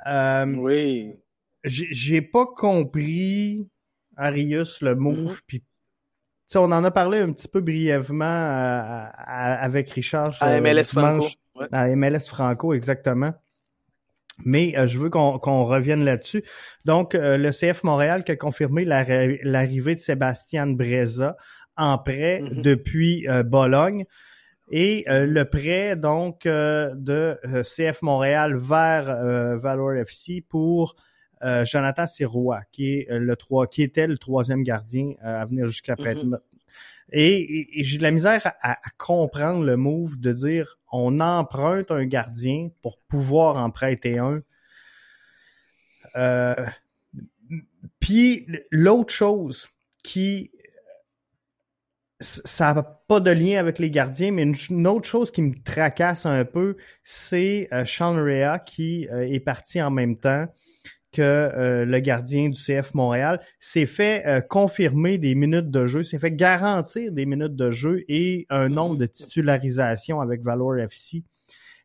Euh, 0.07 0.45
oui. 0.57 1.13
J'ai 1.63 2.23
pas 2.23 2.47
compris, 2.47 3.69
Arius, 4.17 4.81
le 4.81 4.95
move, 4.95 5.33
mm-hmm. 5.33 5.41
puis 5.45 5.63
on 6.55 6.71
en 6.71 6.83
a 6.83 6.91
parlé 6.91 7.19
un 7.19 7.31
petit 7.31 7.47
peu 7.47 7.61
brièvement 7.61 8.25
euh, 8.25 9.05
avec 9.27 9.91
Richard. 9.91 10.35
À 10.41 10.59
MLS 10.59 10.85
Franco. 10.85 11.27
À 11.71 11.87
MLS 11.95 12.27
Franco, 12.27 12.73
exactement. 12.73 13.33
Mais 14.45 14.77
euh, 14.77 14.87
je 14.87 14.99
veux 14.99 15.09
qu'on 15.09 15.65
revienne 15.65 16.03
là-dessus. 16.03 16.43
Donc, 16.85 17.15
euh, 17.15 17.37
le 17.37 17.51
CF 17.51 17.83
Montréal 17.83 18.23
qui 18.23 18.31
a 18.31 18.35
confirmé 18.35 18.85
l'arrivée 18.85 19.95
de 19.95 19.99
Sébastien 19.99 20.67
Breza 20.67 21.35
en 21.77 21.97
prêt 21.97 22.41
mm-hmm. 22.41 22.61
depuis 22.61 23.27
euh, 23.27 23.43
Bologne. 23.43 24.05
Et 24.73 25.03
le 25.09 25.43
prêt 25.43 25.97
donc 25.97 26.43
de 26.45 27.37
CF 27.61 28.01
Montréal 28.03 28.55
vers 28.55 29.57
Valor 29.59 29.95
FC 29.95 30.45
pour 30.47 30.95
Jonathan 31.63 32.05
Sirois, 32.05 32.61
qui 32.71 32.93
est 32.93 33.07
le 33.09 33.35
qui 33.71 33.83
était 33.83 34.07
le 34.07 34.17
troisième 34.17 34.63
gardien 34.63 35.13
à 35.21 35.45
venir 35.45 35.67
jusqu'à 35.67 35.95
présent. 35.95 36.37
Et, 37.11 37.67
j'ai 37.83 37.97
de 37.97 38.03
la 38.03 38.11
misère 38.11 38.53
à, 38.61 38.77
comprendre 38.97 39.63
le 39.63 39.75
move 39.75 40.19
de 40.19 40.31
dire 40.31 40.79
on 40.91 41.19
emprunte 41.19 41.91
un 41.91 42.05
gardien 42.05 42.69
pour 42.81 42.97
pouvoir 42.99 43.57
en 43.57 43.69
prêter 43.69 44.17
un. 44.17 44.41
Euh, 46.15 46.65
puis 47.99 48.47
l'autre 48.71 49.13
chose 49.13 49.69
qui 50.03 50.51
ça 52.21 52.73
n'a 52.75 52.83
pas 52.83 53.19
de 53.19 53.31
lien 53.31 53.59
avec 53.59 53.79
les 53.79 53.89
gardiens, 53.89 54.31
mais 54.31 54.43
une, 54.43 54.87
autre 54.87 55.07
chose 55.07 55.31
qui 55.31 55.41
me 55.41 55.55
tracasse 55.63 56.27
un 56.27 56.45
peu, 56.45 56.77
c'est 57.03 57.67
euh, 57.73 57.83
Sean 57.83 58.13
Rea 58.13 58.59
qui 58.59 59.07
euh, 59.09 59.27
est 59.27 59.39
parti 59.39 59.81
en 59.81 59.89
même 59.89 60.17
temps 60.17 60.45
que 61.11 61.21
euh, 61.21 61.85
le 61.85 61.99
gardien 61.99 62.49
du 62.49 62.57
CF 62.57 62.93
Montréal 62.93 63.41
s'est 63.59 63.85
fait 63.85 64.25
euh, 64.25 64.41
confirmer 64.41 65.17
des 65.17 65.35
minutes 65.35 65.69
de 65.69 65.87
jeu, 65.87 66.03
s'est 66.03 66.19
fait 66.19 66.31
garantir 66.31 67.11
des 67.11 67.25
minutes 67.25 67.55
de 67.55 67.71
jeu 67.71 68.03
et 68.07 68.45
un 68.49 68.67
mm-hmm. 68.67 68.73
nombre 68.73 68.97
de 68.97 69.05
titularisations 69.05 70.21
avec 70.21 70.41
Valor 70.41 70.77
FC. 70.77 71.23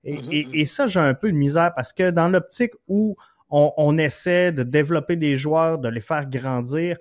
Mm-hmm. 0.05 0.51
Et, 0.55 0.65
ça, 0.65 0.87
j'ai 0.87 1.01
un 1.01 1.15
peu 1.15 1.33
de 1.33 1.37
misère 1.37 1.73
parce 1.75 1.93
que 1.93 2.11
dans 2.11 2.29
l'optique 2.29 2.73
où 2.87 3.17
on, 3.51 3.99
essaie 3.99 4.53
de 4.53 4.63
développer 4.63 5.17
des 5.17 5.37
joueurs, 5.37 5.79
de 5.79 5.89
les 5.89 6.01
faire 6.01 6.29
grandir, 6.29 6.97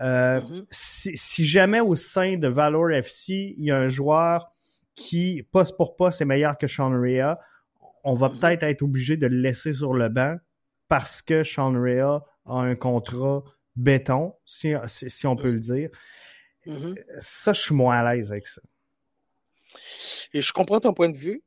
euh, 0.00 0.40
si, 0.70 1.44
jamais 1.44 1.80
au 1.80 1.94
sein 1.94 2.36
de 2.36 2.48
Valor 2.48 2.90
FC, 2.92 3.54
il 3.58 3.64
y 3.64 3.70
a 3.70 3.78
un 3.78 3.88
joueur 3.88 4.52
qui, 4.94 5.46
poste 5.50 5.76
pour 5.76 5.96
poste, 5.96 6.20
est 6.20 6.24
meilleur 6.24 6.58
que 6.58 6.66
Sean 6.66 6.90
Rea, 6.90 7.38
on 8.02 8.14
va 8.14 8.30
peut-être 8.30 8.62
être 8.62 8.82
obligé 8.82 9.16
de 9.16 9.26
le 9.26 9.36
laisser 9.36 9.72
sur 9.72 9.94
le 9.94 10.08
banc 10.08 10.36
parce 10.90 11.22
que 11.22 11.44
Sean 11.44 11.72
Rea 11.72 12.20
a 12.44 12.52
un 12.52 12.74
contrat 12.74 13.44
béton, 13.76 14.34
si, 14.44 14.74
on 15.24 15.36
peut 15.36 15.52
le 15.52 15.60
dire. 15.60 15.88
Mm-hmm. 16.66 16.96
Ça, 17.20 17.52
je 17.52 17.60
suis 17.60 17.74
moins 17.74 18.00
à 18.00 18.12
l'aise 18.12 18.32
avec 18.32 18.48
ça. 18.48 18.60
Et 20.34 20.42
je 20.42 20.52
comprends 20.52 20.80
ton 20.80 20.92
point 20.92 21.08
de 21.08 21.16
vue. 21.16 21.42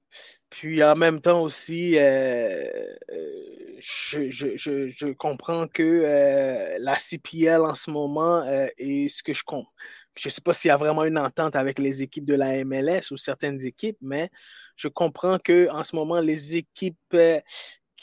Puis 0.49 0.81
en 0.81 0.95
même 0.95 1.19
temps 1.19 1.41
aussi, 1.41 1.97
euh, 1.97 2.63
euh, 3.11 3.77
je, 3.79 5.11
comprends 5.11 5.67
que 5.67 5.83
euh, 5.83 6.77
la 6.79 6.95
CPL 6.95 7.61
en 7.61 7.75
ce 7.75 7.91
moment 7.91 8.45
est 8.77 9.09
ce 9.09 9.23
que 9.23 9.33
je 9.33 9.43
compte. 9.43 9.67
Je 10.15 10.27
ne 10.27 10.31
sais 10.31 10.41
pas 10.41 10.53
s'il 10.53 10.69
y 10.69 10.71
a 10.71 10.77
vraiment 10.77 11.03
une 11.03 11.17
entente 11.17 11.55
avec 11.55 11.79
les 11.79 12.01
équipes 12.01 12.25
de 12.25 12.35
la 12.35 12.63
MLS 12.63 13.11
ou 13.11 13.17
certaines 13.17 13.61
équipes, 13.65 13.97
mais 13.99 14.29
je 14.75 14.87
comprends 14.87 15.39
que 15.39 15.67
en 15.71 15.83
ce 15.83 15.95
moment, 15.95 16.19
les 16.19 16.55
équipes 16.55 17.17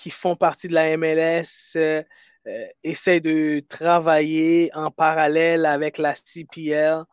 qui 0.00 0.08
font 0.10 0.34
partie 0.34 0.66
de 0.66 0.72
la 0.72 0.96
MLS 0.96 1.76
euh, 1.76 2.02
euh, 2.46 2.66
essaient 2.82 3.20
de 3.20 3.60
travailler 3.68 4.70
en 4.72 4.90
parallèle 4.90 5.66
avec 5.66 5.98
la 5.98 6.14
CPL 6.14 7.04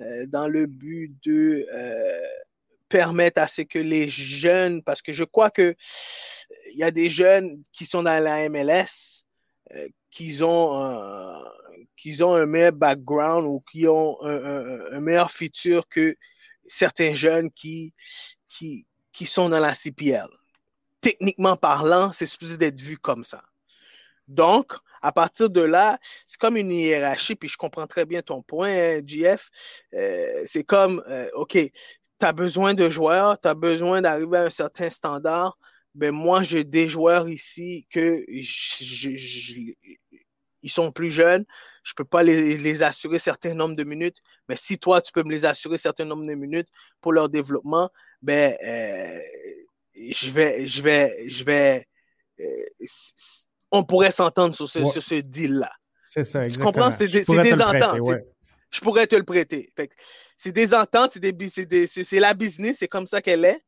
euh, 0.00 0.26
dans 0.26 0.48
le 0.48 0.64
but 0.64 1.14
de 1.22 1.66
permettre 2.88 3.42
à 3.42 3.46
ce 3.46 3.60
que 3.60 3.78
les 3.78 4.08
jeunes, 4.08 4.82
parce 4.82 5.02
que 5.02 5.12
je 5.12 5.22
crois 5.22 5.50
que 5.50 5.76
il 6.72 6.78
y 6.78 6.82
a 6.82 6.90
des 6.90 7.10
jeunes 7.10 7.62
qui 7.72 7.84
sont 7.84 8.02
dans 8.02 8.18
la 8.18 8.48
MLS, 8.48 9.26
qui 10.10 10.42
ont 10.42 10.72
un, 10.72 11.44
ont 12.22 12.34
un 12.34 12.46
meilleur 12.46 12.72
background 12.72 13.46
ou 13.46 13.62
qui 13.70 13.86
ont 13.86 14.16
un, 14.22 14.98
meilleur 15.00 15.30
futur 15.30 15.86
que 15.88 16.16
certains 16.66 17.14
jeunes 17.14 17.50
qui, 17.50 17.92
qui, 18.48 18.86
qui 19.12 19.26
sont 19.26 19.50
dans 19.50 19.60
la 19.60 19.74
CPL 19.74 20.26
techniquement 21.00 21.56
parlant, 21.56 22.12
c'est 22.12 22.26
supposé 22.26 22.56
d'être 22.56 22.80
vu 22.80 22.98
comme 22.98 23.24
ça. 23.24 23.42
Donc, 24.28 24.74
à 25.02 25.12
partir 25.12 25.50
de 25.50 25.60
là, 25.60 25.98
c'est 26.26 26.38
comme 26.38 26.56
une 26.56 26.70
hiérarchie, 26.70 27.34
puis 27.34 27.48
je 27.48 27.56
comprends 27.56 27.86
très 27.86 28.04
bien 28.06 28.22
ton 28.22 28.42
point, 28.42 29.00
JF. 29.04 29.50
Euh, 29.94 30.42
c'est 30.46 30.64
comme, 30.64 31.02
euh, 31.08 31.28
OK, 31.34 31.52
tu 31.52 31.70
as 32.20 32.32
besoin 32.32 32.74
de 32.74 32.88
joueurs, 32.90 33.40
tu 33.40 33.48
as 33.48 33.54
besoin 33.54 34.02
d'arriver 34.02 34.38
à 34.38 34.42
un 34.42 34.50
certain 34.50 34.90
standard. 34.90 35.58
Ben 35.94 36.12
moi, 36.12 36.42
j'ai 36.42 36.64
des 36.64 36.88
joueurs 36.88 37.28
ici 37.28 37.86
que 37.90 38.24
ils 40.62 40.70
sont 40.70 40.92
plus 40.92 41.10
jeunes, 41.10 41.44
je 41.82 41.94
peux 41.94 42.04
pas 42.04 42.22
les, 42.22 42.56
les 42.58 42.82
assurer 42.82 43.18
certain 43.18 43.54
nombre 43.54 43.74
de 43.74 43.84
minutes, 43.84 44.18
mais 44.48 44.56
si 44.56 44.78
toi, 44.78 45.00
tu 45.00 45.10
peux 45.12 45.22
me 45.22 45.30
les 45.30 45.46
assurer 45.46 45.78
certain 45.78 46.04
nombre 46.04 46.26
de 46.26 46.34
minutes 46.34 46.68
pour 47.00 47.12
leur 47.12 47.28
développement, 47.28 47.90
ben 48.22 48.54
euh, 48.62 49.18
je 50.12 50.30
vais, 50.30 50.66
je 50.66 50.82
vais, 50.82 51.28
je 51.28 51.44
vais, 51.44 51.84
euh, 52.40 52.44
on 53.70 53.84
pourrait 53.84 54.10
s'entendre 54.10 54.54
sur 54.54 54.68
ce, 54.68 54.84
sur 54.84 55.02
ce 55.02 55.16
deal-là. 55.16 55.70
C'est 56.06 56.24
ça, 56.24 56.44
exactement. 56.44 56.72
Tu 56.72 56.78
comprends? 56.78 56.90
C'est 56.90 57.08
des, 57.08 57.62
ententes. 57.62 58.00
Je 58.70 58.80
pourrais 58.80 59.06
te 59.06 59.16
le 59.16 59.22
prêter. 59.22 59.70
C'est 60.36 60.52
des 60.52 60.74
ententes, 60.74 61.12
c'est 61.12 62.20
la 62.20 62.34
business, 62.34 62.76
c'est 62.78 62.88
comme 62.88 63.06
ça 63.06 63.20
qu'elle 63.20 63.44
est. 63.44 63.60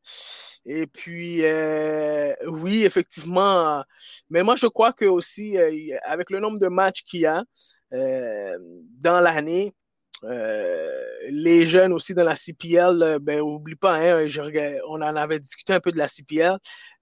Et 0.65 0.87
puis, 0.87 1.45
euh, 1.45 2.35
oui, 2.47 2.85
effectivement. 2.85 3.83
Mais 4.31 4.43
moi, 4.43 4.57
je 4.57 4.67
crois 4.67 4.93
que 4.93 5.05
aussi, 5.05 5.59
euh, 5.59 5.99
avec 6.05 6.31
le 6.31 6.39
nombre 6.39 6.59
de 6.59 6.69
matchs 6.69 7.03
qu'il 7.03 7.21
y 7.21 7.27
a 7.27 7.43
dans 7.91 9.21
l'année, 9.21 9.75
les 10.23 11.67
jeunes 11.67 11.93
aussi 11.93 12.14
dans 12.14 12.25
la 12.25 12.37
CPL, 12.37 13.02
euh, 13.02 13.19
ben 13.19 13.41
oublie 13.41 13.75
pas, 13.75 13.97
hein, 13.97 14.29
on 14.88 15.02
en 15.02 15.17
avait 15.17 15.41
discuté 15.41 15.73
un 15.73 15.81
peu 15.81 15.93
de 15.93 15.99
la 15.99 16.09
CPL. 16.09 16.59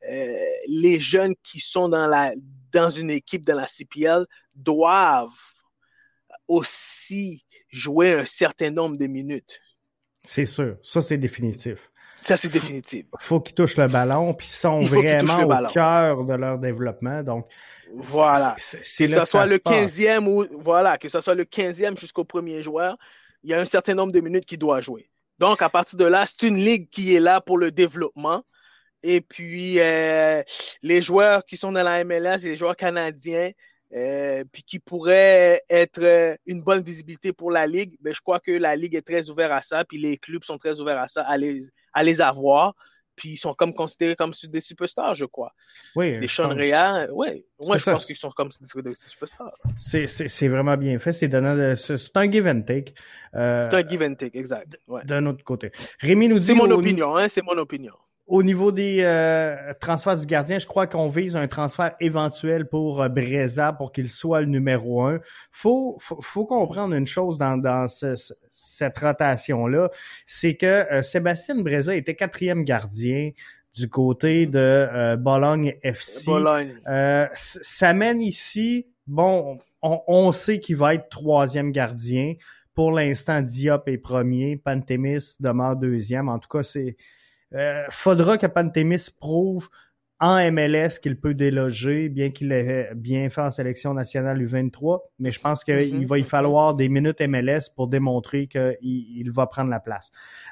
Euh, 0.08 0.44
les 0.68 0.98
jeunes 0.98 1.34
qui 1.42 1.60
sont 1.60 1.88
dans 1.88 2.06
la 2.06 2.32
dans 2.72 2.90
une 2.90 3.10
équipe 3.10 3.44
dans 3.44 3.56
la 3.56 3.66
CPL 3.66 4.26
doivent 4.54 5.28
aussi 6.48 7.44
jouer 7.68 8.14
un 8.14 8.24
certain 8.24 8.70
nombre 8.70 8.96
de 8.96 9.06
minutes. 9.06 9.60
C'est 10.24 10.44
sûr, 10.44 10.76
ça 10.82 11.02
c'est 11.02 11.18
définitif. 11.18 11.89
Ça, 12.20 12.36
c'est 12.36 12.48
définitif. 12.48 13.06
Il 13.20 13.24
faut 13.24 13.40
qu'ils 13.40 13.54
touchent 13.54 13.76
le 13.76 13.86
ballon, 13.86 14.34
puis 14.34 14.46
ils 14.46 14.56
sont 14.56 14.80
vraiment 14.80 15.42
au 15.42 15.66
cœur 15.68 16.24
de 16.24 16.34
leur 16.34 16.58
développement. 16.58 17.22
Donc, 17.22 17.46
voilà. 17.94 18.54
que 18.56 18.62
ce 18.62 19.24
soit 19.24 19.46
le 19.46 19.56
15e 19.56 20.26
ou 20.26 20.46
voilà, 20.60 20.98
que 20.98 21.08
ce 21.08 21.20
soit 21.20 21.34
le 21.34 21.44
15e 21.44 21.98
jusqu'au 21.98 22.24
premier 22.24 22.62
joueur, 22.62 22.96
il 23.42 23.50
y 23.50 23.54
a 23.54 23.60
un 23.60 23.64
certain 23.64 23.94
nombre 23.94 24.12
de 24.12 24.20
minutes 24.20 24.44
qu'il 24.44 24.58
doit 24.58 24.80
jouer. 24.80 25.10
Donc, 25.38 25.62
à 25.62 25.70
partir 25.70 25.98
de 25.98 26.04
là, 26.04 26.24
c'est 26.26 26.46
une 26.46 26.58
ligue 26.58 26.90
qui 26.90 27.16
est 27.16 27.20
là 27.20 27.40
pour 27.40 27.56
le 27.56 27.70
développement. 27.70 28.44
Et 29.02 29.22
puis, 29.22 29.80
euh, 29.80 30.42
les 30.82 31.00
joueurs 31.00 31.46
qui 31.46 31.56
sont 31.56 31.72
dans 31.72 31.82
la 31.82 32.04
MLS, 32.04 32.42
les 32.42 32.56
joueurs 32.56 32.76
canadiens, 32.76 33.50
euh, 33.94 34.44
puis 34.52 34.62
qui 34.62 34.78
pourraient 34.78 35.62
être 35.68 36.02
euh, 36.02 36.36
une 36.46 36.62
bonne 36.62 36.82
visibilité 36.82 37.32
pour 37.32 37.50
la 37.50 37.66
ligue, 37.66 37.96
ben, 38.00 38.14
je 38.14 38.20
crois 38.20 38.38
que 38.38 38.52
la 38.52 38.76
ligue 38.76 38.94
est 38.94 39.06
très 39.06 39.30
ouverte 39.30 39.52
à 39.52 39.62
ça, 39.62 39.84
puis 39.84 39.98
les 39.98 40.16
clubs 40.16 40.44
sont 40.44 40.58
très 40.58 40.80
ouverts 40.80 41.00
à 41.00 41.08
ça, 41.08 41.22
à 41.22 41.36
les, 41.36 41.62
à 41.92 42.02
les 42.02 42.20
avoir. 42.20 42.74
puis 43.16 43.30
ils 43.30 43.36
sont 43.36 43.52
comme 43.52 43.74
considérés 43.74 44.16
comme 44.16 44.32
des 44.48 44.60
superstars, 44.60 45.14
je 45.14 45.26
crois. 45.26 45.52
Oui. 45.94 46.18
Des 46.18 46.28
Sean 46.28 46.48
Rea, 46.48 47.12
ouais. 47.12 47.44
Moi, 47.58 47.76
je 47.76 47.84
pense 47.84 48.06
qu'ils 48.06 48.16
sont 48.16 48.30
comme 48.30 48.48
des 48.48 48.94
superstars. 48.94 49.56
C'est 49.76 50.48
vraiment 50.48 50.76
bien 50.76 50.98
fait. 50.98 51.12
C'est 51.12 51.34
un 51.34 52.30
give 52.30 52.46
and 52.46 52.62
take. 52.62 52.94
Euh, 53.34 53.68
c'est 53.70 53.76
un 53.76 53.88
give 53.88 54.02
and 54.02 54.14
take, 54.14 54.38
exact. 54.38 54.78
D'un 55.04 55.26
autre 55.26 55.44
côté. 55.44 55.70
Rémi 56.00 56.28
nous 56.28 56.38
dit. 56.38 56.46
C'est 56.46 56.54
mon 56.54 56.70
opinion, 56.70 57.16
hein, 57.16 57.28
c'est 57.28 57.42
mon 57.42 57.58
opinion. 57.58 57.94
Au 58.30 58.44
niveau 58.44 58.70
des 58.70 58.98
euh, 59.00 59.74
transferts 59.80 60.18
du 60.18 60.24
gardien, 60.24 60.60
je 60.60 60.66
crois 60.66 60.86
qu'on 60.86 61.08
vise 61.08 61.34
un 61.34 61.48
transfert 61.48 61.96
éventuel 61.98 62.68
pour 62.68 63.02
euh, 63.02 63.08
Breza 63.08 63.72
pour 63.72 63.90
qu'il 63.90 64.08
soit 64.08 64.42
le 64.42 64.46
numéro 64.46 65.02
un. 65.02 65.18
Faut, 65.50 65.98
faut, 65.98 66.46
comprendre 66.46 66.94
une 66.94 67.08
chose 67.08 67.38
dans, 67.38 67.56
dans 67.56 67.86
cette 67.88 68.98
rotation-là, 68.98 69.90
c'est 70.26 70.54
que 70.54 70.64
euh, 70.64 71.02
Sébastien 71.02 71.60
Breza 71.60 71.96
était 71.96 72.14
quatrième 72.14 72.62
gardien 72.62 73.32
du 73.74 73.88
côté 73.88 74.46
de 74.46 75.16
Bologne 75.16 75.74
FC. 75.82 76.26
Bologne. 76.26 76.80
ça 77.34 77.92
mène 77.94 78.20
ici, 78.20 78.86
bon, 79.08 79.58
on, 79.82 80.02
on 80.06 80.30
sait 80.30 80.60
qu'il 80.60 80.76
va 80.76 80.94
être 80.94 81.08
troisième 81.08 81.72
gardien. 81.72 82.34
Pour 82.74 82.92
l'instant, 82.92 83.42
Diop 83.42 83.88
est 83.88 83.98
premier, 83.98 84.56
Pantémis 84.56 85.34
demeure 85.40 85.74
deuxième. 85.74 86.28
En 86.28 86.38
tout 86.38 86.48
cas, 86.48 86.62
c'est 86.62 86.96
euh, 87.54 87.84
faudra 87.90 88.38
que 88.38 88.46
Pantémis 88.46 89.08
prouve 89.18 89.68
en 90.20 90.50
MLS 90.52 90.98
qu'il 91.02 91.18
peut 91.18 91.32
déloger, 91.32 92.10
bien 92.10 92.30
qu'il 92.30 92.52
ait 92.52 92.90
bien 92.94 93.30
fait 93.30 93.40
en 93.40 93.50
sélection 93.50 93.94
nationale 93.94 94.38
U23, 94.44 95.00
mais 95.18 95.30
je 95.30 95.40
pense 95.40 95.64
qu'il 95.64 95.74
mm-hmm. 95.74 96.06
va 96.06 96.18
y 96.18 96.24
falloir 96.24 96.74
des 96.74 96.90
minutes 96.90 97.22
MLS 97.22 97.70
pour 97.74 97.88
démontrer 97.88 98.46
qu'il 98.46 98.76
il 98.82 99.30
va 99.30 99.46
prendre 99.46 99.70
la 99.70 99.80
place. 99.80 100.10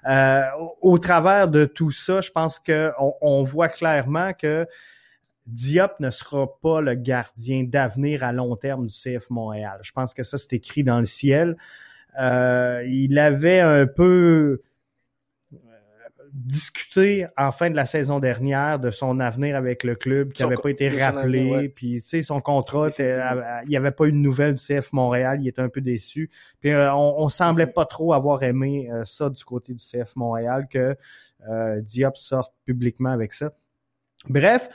Euh, 0.09 0.43
au, 0.81 0.99
travers 0.99 1.49
de 1.49 1.67
tout 1.67 1.91
ça, 1.91 2.23
je 2.23 2.31
pense 2.31 2.59
qu'on 2.59 3.15
on 3.21 3.45
voit 3.45 3.69
clairement 3.69 4.33
que 4.33 4.67
Diop 5.47 6.01
ne 6.01 6.11
sera 6.11 6.47
pas 6.61 6.81
le 6.81 6.95
gardien 6.95 7.65
d'avenir 7.65 8.25
à 8.25 8.33
long 8.33 8.57
terme 8.57 8.87
du 8.87 8.95
CF 8.95 9.29
Montréal. 9.29 9.79
Je 9.83 9.93
pense 9.93 10.15
que 10.15 10.23
ça, 10.23 10.39
c'est 10.39 10.55
écrit 10.55 10.83
dans 10.83 10.99
le 10.99 11.07
ciel. 11.07 11.57
Euh, 12.19 12.83
il 12.87 13.19
avait 13.19 13.61
un 13.61 13.87
peu 13.87 14.63
discuté 16.33 17.27
en 17.37 17.53
fin 17.53 17.71
de 17.71 17.77
la 17.77 17.87
saison 17.87 18.21
dernière 18.21 18.79
de 18.79 18.91
son 18.91 19.21
avenir 19.21 19.57
avec 19.57 19.85
le 19.85 19.95
club 19.95 20.33
qui 20.33 20.43
n'avait 20.43 20.57
pas 20.57 20.71
été 20.71 20.89
rappelé. 20.89 21.69
Puis, 21.69 22.01
tu 22.01 22.09
sais, 22.09 22.23
son 22.23 22.41
contrat, 22.41 22.91
il 22.99 23.69
n'y 23.69 23.77
avait 23.77 23.91
pas 23.91 24.07
eu 24.07 24.13
de 24.13 24.17
nouvelle 24.17 24.55
du 24.55 24.63
CF 24.63 24.93
Montréal. 24.93 25.39
Il 25.41 25.49
était 25.49 25.63
un 25.63 25.69
peu 25.69 25.81
déçu. 25.81 26.31
Puis, 26.61 26.71
euh, 26.71 26.93
on, 26.95 27.17
on 27.19 27.29
semblait 27.29 27.67
pas 27.67 27.87
trop 27.87 28.13
avoir 28.13 28.43
aimé 28.43 28.89
euh, 28.93 29.05
ça 29.05 29.31
du 29.31 29.45
côté 29.45 29.75
du 29.75 29.83
CF 29.85 30.17
Montréal 30.17 30.67
que 30.71 30.97
euh, 31.49 31.81
Diop 31.81 32.17
sorte 32.17 32.55
publiquement 32.65 33.11
avec 33.11 33.33
ça. 33.33 33.53
Bref, 34.29 34.69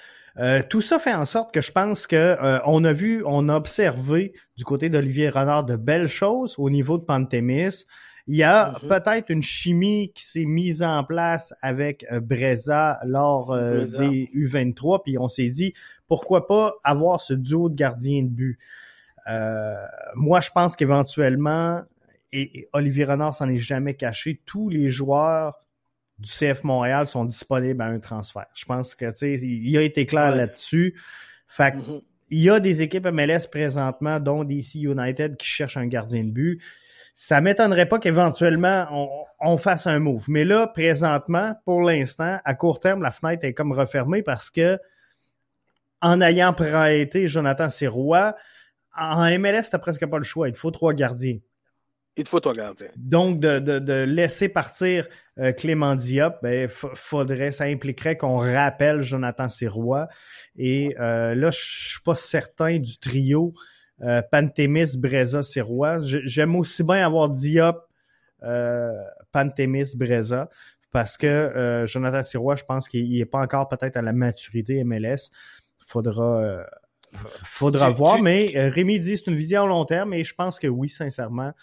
tout 0.70 0.82
ça 0.82 0.98
fait 0.98 1.14
en 1.14 1.26
sorte 1.26 1.54
que 1.54 1.62
je 1.62 1.72
pense 1.72 2.08
que 2.08 2.38
on 2.66 2.84
a 2.86 2.94
vu, 2.94 3.22
on 3.26 3.50
a 3.50 3.56
observé 3.56 4.34
du 4.58 4.64
côté 4.64 4.90
d'Olivier 4.90 5.30
Renard 5.30 5.64
de 5.64 5.76
belles 5.76 6.08
choses 6.08 6.56
au 6.58 6.72
niveau 6.72 6.98
de 6.98 7.04
Pantémis. 7.04 7.86
Il 8.28 8.38
y 8.38 8.44
a 8.44 8.72
mhm. 8.72 8.88
peut-être 8.88 9.30
une 9.30 9.42
chimie 9.42 10.12
qui 10.14 10.26
s'est 10.26 10.46
mise 10.46 10.82
en 10.82 11.04
place 11.04 11.54
avec 11.62 12.06
euh, 12.12 12.22
Breza 12.22 13.00
lors 13.06 13.52
euh, 13.52 13.86
des 13.86 14.30
U23, 14.34 15.04
puis 15.04 15.18
on 15.18 15.28
s'est 15.28 15.50
dit 15.50 15.74
pourquoi 16.08 16.48
pas 16.48 16.76
avoir 16.84 17.20
ce 17.20 17.34
duo 17.34 17.70
de 17.70 17.76
gardiens 17.76 18.24
de 18.24 18.30
but. 18.30 18.60
Euh, 19.28 19.76
moi, 20.16 20.40
je 20.40 20.52
pense 20.52 20.76
qu'éventuellement, 20.76 21.82
et, 22.32 22.70
Olivier 22.72 23.06
Renard 23.06 23.36
s'en 23.36 23.50
est 23.50 23.58
jamais 23.58 23.94
caché, 23.94 24.42
tous 24.46 24.70
les 24.70 24.90
joueurs 24.90 25.60
du 26.20 26.30
CF 26.30 26.64
Montréal 26.64 27.08
sont 27.08 27.26
disponibles 27.26 27.82
à 27.82 27.88
un 27.88 28.00
transfert. 28.00 28.46
Je 28.54 28.64
pense 28.66 28.96
que 28.96 29.10
tu 29.12 29.18
sais, 29.18 29.34
il 29.34 29.78
a 29.78 29.82
été 29.82 30.06
clair 30.06 30.34
là-dessus. 30.34 30.96
Fait 31.48 31.76
mhm. 31.76 32.02
il 32.30 32.40
y 32.40 32.50
a 32.50 32.62
des 32.62 32.82
équipes 32.82 33.08
MLS 33.08 33.48
présentement, 33.52 34.22
dont 34.22 34.46
DC 34.46 34.76
United, 34.76 35.36
qui 35.36 35.46
cherchent 35.46 35.78
un 35.78 35.88
gardien 35.88 36.24
de 36.24 36.32
but 36.32 36.62
ça 37.14 37.42
m'étonnerait 37.42 37.88
pas 37.88 38.00
qu'éventuellement 38.00 39.26
on, 39.40 39.58
fasse 39.58 39.88
un 39.88 40.00
move. 40.00 40.26
Mais 40.30 40.46
là, 40.46 40.68
présentement, 40.68 41.56
pour 41.66 41.82
l'instant, 41.82 42.40
à 42.44 42.56
court 42.56 42.80
terme, 42.80 43.02
la 43.02 43.12
fenêtre 43.12 43.46
est 43.46 43.54
comme 43.54 43.72
refermée 43.72 44.24
parce 44.24 44.50
que 44.50 44.80
en 46.02 46.22
ayant 46.22 46.54
prêté 46.54 47.28
Jonathan 47.28 47.70
Sirois, 47.70 48.36
en 48.96 49.40
MLS, 49.40 49.70
t'as 49.72 49.80
presque 49.80 50.06
pas 50.06 50.18
le 50.18 50.24
choix. 50.24 50.50
Il 50.50 50.56
faut 50.56 50.72
trois 50.72 50.94
gardiens. 50.94 51.38
Il 52.16 52.28
faut 52.28 52.40
trois 52.40 52.54
gardiens. 52.54 52.90
Donc, 52.96 53.40
de, 53.40 54.04
laisser 54.04 54.50
partir 54.50 55.08
euh, 55.40 55.52
Clément 55.52 55.96
Diop, 55.96 56.36
ben, 56.44 56.68
faudrait, 56.70 57.52
ça 57.52 57.64
impliquerait 57.64 58.18
qu'on 58.18 58.38
rappelle 58.38 59.02
Jonathan 59.02 59.50
Sirois. 59.50 60.08
Et 60.58 60.96
euh, 61.00 61.34
là, 61.34 61.50
je 61.52 61.60
suis 61.60 62.02
pas 62.02 62.16
certain 62.16 62.78
du 62.78 63.00
trio 63.00 63.54
euh, 64.02 64.22
Pantémis, 64.32 64.98
Breza, 64.98 65.44
Sirois. 65.44 66.00
J'aime 66.02 66.56
aussi 66.56 66.84
bien 66.84 67.06
avoir 67.06 67.30
Diop, 67.30 67.88
euh, 68.44 68.92
Pantémis, 69.32 69.96
Breza, 69.96 70.50
parce 70.92 71.18
que 71.18 71.28
euh, 71.28 71.88
Jonathan 71.88 72.22
Sirois, 72.22 72.56
je 72.56 72.64
pense 72.64 72.90
qu'il 72.90 73.18
n'est 73.18 73.26
pas 73.26 73.40
encore 73.40 73.70
peut-être 73.70 73.98
à 73.98 74.02
la 74.02 74.14
maturité 74.14 74.84
MLS. 74.84 75.32
Faudra, 75.86 76.42
euh, 76.42 76.64
faudra 77.44 77.90
voir, 77.90 78.22
mais 78.22 78.52
Rémi 78.56 79.00
dit 79.00 79.18
c'est 79.18 79.28
une 79.28 79.36
vision 79.36 79.64
à 79.64 79.68
long 79.68 79.86
terme 79.86 80.14
et 80.14 80.24
je 80.24 80.34
pense 80.34 80.60
que 80.60 80.68
oui, 80.68 80.90
sincèrement, 80.90 81.54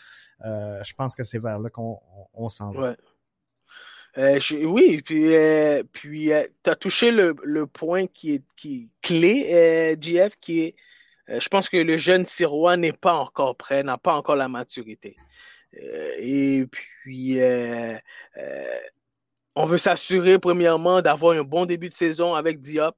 je 0.42 0.92
pense 0.94 1.14
que 1.14 1.24
c'est 1.24 1.38
vers 1.38 1.58
là 1.58 1.68
qu'on 1.68 2.48
s'en 2.48 2.70
va. 2.70 2.96
oui, 4.16 5.02
puis, 5.04 5.34
puis 5.92 6.30
tu 6.62 6.70
as 6.70 6.76
touché 6.76 7.10
le, 7.10 7.34
le, 7.42 7.66
point 7.66 8.06
qui 8.06 8.34
est, 8.34 8.44
qui 8.56 8.90
clé, 9.02 9.96
GF, 10.00 10.36
qui 10.40 10.60
est 10.60 10.76
je 11.38 11.48
pense 11.48 11.68
que 11.68 11.76
le 11.76 11.96
jeune 11.96 12.26
Sirois 12.26 12.76
n'est 12.76 12.92
pas 12.92 13.14
encore 13.14 13.56
prêt, 13.56 13.82
n'a 13.82 13.98
pas 13.98 14.14
encore 14.14 14.36
la 14.36 14.48
maturité. 14.48 15.16
Euh, 15.78 16.14
et 16.18 16.66
puis, 16.66 17.40
euh, 17.40 17.96
on 19.54 19.66
veut 19.66 19.78
s'assurer, 19.78 20.38
premièrement, 20.38 21.02
d'avoir 21.02 21.36
un 21.36 21.44
bon 21.44 21.66
début 21.66 21.88
de 21.88 21.94
saison 21.94 22.34
avec 22.34 22.60
Diop. 22.60 22.96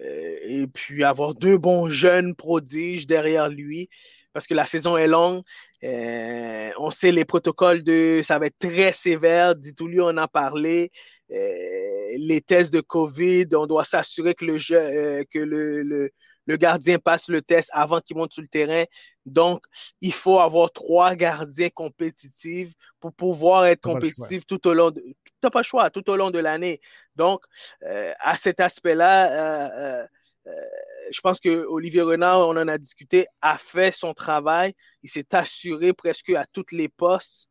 et 0.00 0.66
puis 0.72 1.04
avoir 1.04 1.34
deux 1.34 1.58
bons 1.58 1.88
jeunes 1.90 2.34
prodiges 2.34 3.06
derrière 3.06 3.48
lui 3.48 3.88
parce 4.32 4.46
que 4.46 4.54
la 4.54 4.64
saison 4.64 4.96
est 4.96 5.06
longue. 5.06 5.42
on 5.82 6.90
sait 6.90 7.12
les 7.12 7.24
protocoles 7.26 7.82
de 7.82 8.20
ça 8.22 8.38
va 8.38 8.46
être 8.46 8.58
très 8.58 8.92
sévère. 8.92 9.54
Dit-lui, 9.54 10.00
on 10.00 10.16
a 10.16 10.28
parlé. 10.28 10.90
les 11.28 12.42
tests 12.46 12.72
de 12.72 12.80
COVID, 12.80 13.46
on 13.54 13.66
doit 13.66 13.84
s'assurer 13.84 14.34
que 14.34 14.46
le 14.46 15.24
que 15.24 15.38
le 15.38 16.10
gardien 16.48 16.98
passe 16.98 17.28
le 17.28 17.42
test 17.42 17.70
avant 17.72 18.00
qu'il 18.00 18.16
monte 18.16 18.32
sur 18.32 18.42
le 18.42 18.48
terrain. 18.48 18.84
Donc, 19.26 19.64
il 20.00 20.12
faut 20.12 20.40
avoir 20.40 20.72
trois 20.72 21.14
gardiens 21.14 21.70
compétitifs 21.70 22.72
pour 23.00 23.12
pouvoir 23.12 23.66
être 23.66 23.82
compétitif 23.82 24.46
tout 24.46 24.66
au 24.66 24.74
long 24.74 24.90
de. 24.90 25.00
Tu 25.00 25.50
pas 25.50 25.60
le 25.60 25.64
choix, 25.64 25.90
tout 25.90 26.08
au 26.10 26.16
long 26.16 26.30
de 26.30 26.38
l'année. 26.38 26.80
Donc, 27.16 27.42
euh, 27.84 28.12
à 28.20 28.36
cet 28.36 28.60
aspect-là, 28.60 30.00
euh, 30.00 30.06
euh, 30.46 30.50
je 31.10 31.20
pense 31.20 31.40
que 31.40 31.64
Olivier 31.66 32.02
Renard, 32.02 32.48
on 32.48 32.56
en 32.56 32.68
a 32.68 32.78
discuté, 32.78 33.26
a 33.40 33.58
fait 33.58 33.92
son 33.92 34.14
travail. 34.14 34.74
Il 35.02 35.10
s'est 35.10 35.34
assuré 35.34 35.92
presque 35.92 36.30
à 36.30 36.46
toutes 36.52 36.72
les 36.72 36.88
postes 36.88 37.48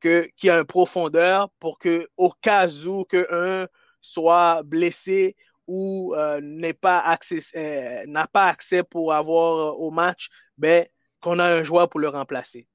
qu'il 0.00 0.30
y 0.44 0.50
a 0.50 0.58
une 0.58 0.64
profondeur 0.64 1.50
pour 1.58 1.78
que, 1.78 2.08
au 2.16 2.30
cas 2.40 2.68
où 2.68 3.04
qu'un 3.04 3.66
soit 4.00 4.62
blessé 4.62 5.36
ou 5.68 6.14
euh, 6.16 6.40
pas 6.80 6.98
accès, 6.98 7.40
euh, 7.54 8.04
n'a 8.06 8.26
pas 8.26 8.48
accès 8.48 8.82
pour 8.82 9.12
avoir 9.12 9.74
euh, 9.74 9.76
au 9.76 9.90
match, 9.90 10.28
ben, 10.56 10.86
qu'on 11.20 11.38
a 11.38 11.44
un 11.44 11.62
joueur 11.62 11.88
pour 11.88 12.00
le 12.00 12.08
remplacer. 12.08 12.66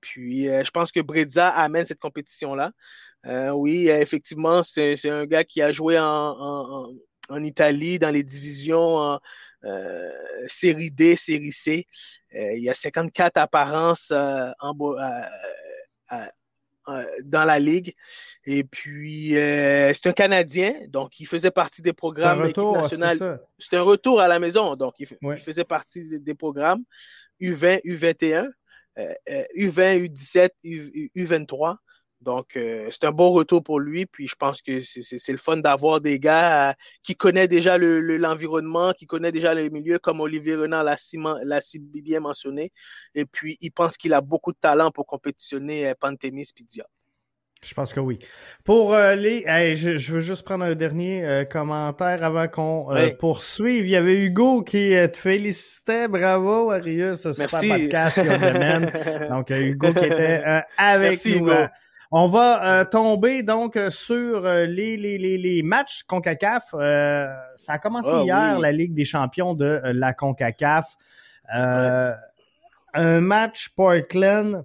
Puis, 0.00 0.44
je 0.46 0.70
pense 0.70 0.92
que 0.92 1.00
Brezza 1.00 1.48
amène 1.48 1.86
cette 1.86 1.98
compétition-là. 1.98 2.72
oui, 3.54 3.88
effectivement, 3.88 4.62
c'est 4.62 5.08
un 5.08 5.26
gars 5.26 5.44
qui 5.44 5.62
a 5.62 5.72
joué 5.72 5.98
en, 5.98 6.92
Italie, 7.42 7.98
dans 7.98 8.10
les 8.10 8.22
divisions 8.22 9.18
série 10.46 10.90
D, 10.92 11.16
série 11.16 11.52
C. 11.52 11.86
il 12.32 12.62
y 12.62 12.70
a 12.70 12.74
54 12.74 13.38
apparences 13.38 14.12
en, 14.12 14.74
dans 17.24 17.44
la 17.44 17.58
ligue. 17.58 17.94
Et 18.44 18.64
puis, 18.64 19.36
euh, 19.36 19.92
c'est 19.94 20.06
un 20.06 20.12
Canadien, 20.12 20.74
donc 20.88 21.18
il 21.20 21.26
faisait 21.26 21.50
partie 21.50 21.82
des 21.82 21.92
programmes 21.92 22.46
nationales. 22.46 23.40
C'est 23.58 23.76
un 23.76 23.82
retour 23.82 24.20
à 24.20 24.28
la 24.28 24.38
maison, 24.38 24.76
donc 24.76 24.94
il, 24.98 25.06
faisait 25.38 25.64
partie 25.64 26.20
des, 26.20 26.34
programmes 26.34 26.82
U20, 27.40 27.82
U21, 27.84 28.48
U20, 28.96 30.08
U17, 30.08 30.50
U, 30.64 31.10
U23. 31.16 31.76
Donc, 32.26 32.56
euh, 32.56 32.88
c'est 32.90 33.04
un 33.04 33.12
bon 33.12 33.30
retour 33.30 33.62
pour 33.62 33.78
lui. 33.78 34.04
Puis, 34.04 34.26
je 34.26 34.34
pense 34.34 34.60
que 34.60 34.80
c'est 34.82 35.32
le 35.32 35.38
fun 35.38 35.58
d'avoir 35.58 36.00
des 36.00 36.18
gars 36.18 36.70
euh, 36.70 36.74
qui 37.04 37.14
connaissent 37.14 37.48
déjà 37.48 37.78
l'environnement, 37.78 38.92
qui 38.92 39.06
connaissent 39.06 39.32
déjà 39.32 39.54
le 39.54 39.68
milieu, 39.68 40.00
comme 40.00 40.20
Olivier 40.20 40.56
Renard 40.56 40.82
l'a 40.82 40.96
si, 40.98 41.78
bien 41.78 42.20
mentionné. 42.20 42.72
Et 43.14 43.26
puis, 43.26 43.56
il 43.60 43.70
pense 43.70 43.96
qu'il 43.96 44.12
a 44.12 44.20
beaucoup 44.20 44.52
de 44.52 44.58
talent 44.58 44.90
pour 44.90 45.06
compétitionner 45.06 45.88
euh, 45.88 45.94
Pantémis 45.98 46.50
et 46.58 46.64
Diop. 46.64 46.88
Je 47.66 47.74
pense 47.74 47.92
que 47.92 48.00
oui. 48.00 48.18
Pour 48.64 48.94
euh, 48.94 49.14
les, 49.16 49.44
je, 49.74 50.12
veux 50.12 50.20
juste 50.20 50.44
prendre 50.44 50.64
un 50.64 50.74
dernier 50.74 51.24
euh, 51.24 51.44
commentaire 51.44 52.22
avant 52.22 52.46
qu'on 52.48 52.94
euh, 52.94 53.10
poursuive. 53.18 53.86
Il 53.86 53.90
y 53.90 53.96
avait 53.96 54.14
Hugo 54.14 54.62
qui 54.62 54.90
te 54.90 55.16
félicitait, 55.16 56.06
bravo 56.06 56.70
Arius, 56.70 57.30
super 57.32 57.60
podcast 57.60 58.18
Donc 59.30 59.50
Hugo 59.50 59.92
qui 59.92 60.04
était 60.04 60.42
avec 60.76 61.24
nous. 61.26 61.50
On 62.10 62.28
va 62.28 62.84
tomber 62.84 63.42
donc 63.42 63.78
sur 63.88 64.42
les, 64.42 64.96
les, 64.96 65.18
les, 65.18 65.38
les 65.38 65.62
matchs 65.62 66.02
Concacaf. 66.04 66.70
ça 66.70 67.72
a 67.72 67.78
commencé 67.78 68.10
ah 68.12 68.22
hier 68.24 68.58
la 68.58 68.72
Ligue 68.72 68.94
des 68.94 69.04
Champions 69.04 69.54
de 69.54 69.80
la 69.84 70.12
Concacaf. 70.12 70.96
Un 71.48 73.20
match 73.20 73.70
Portland 73.70 74.64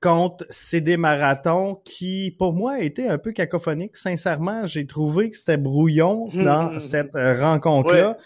contre 0.00 0.44
CD 0.50 0.96
Marathon 0.96 1.80
qui, 1.84 2.34
pour 2.38 2.52
moi, 2.52 2.72
a 2.74 2.78
été 2.80 3.08
un 3.08 3.18
peu 3.18 3.32
cacophonique. 3.32 3.96
Sincèrement, 3.96 4.66
j'ai 4.66 4.86
trouvé 4.86 5.30
que 5.30 5.36
c'était 5.36 5.56
brouillon 5.56 6.28
hum, 6.34 6.44
dans 6.44 6.80
cette 6.80 7.14
euh, 7.14 7.40
rencontre-là. 7.40 8.16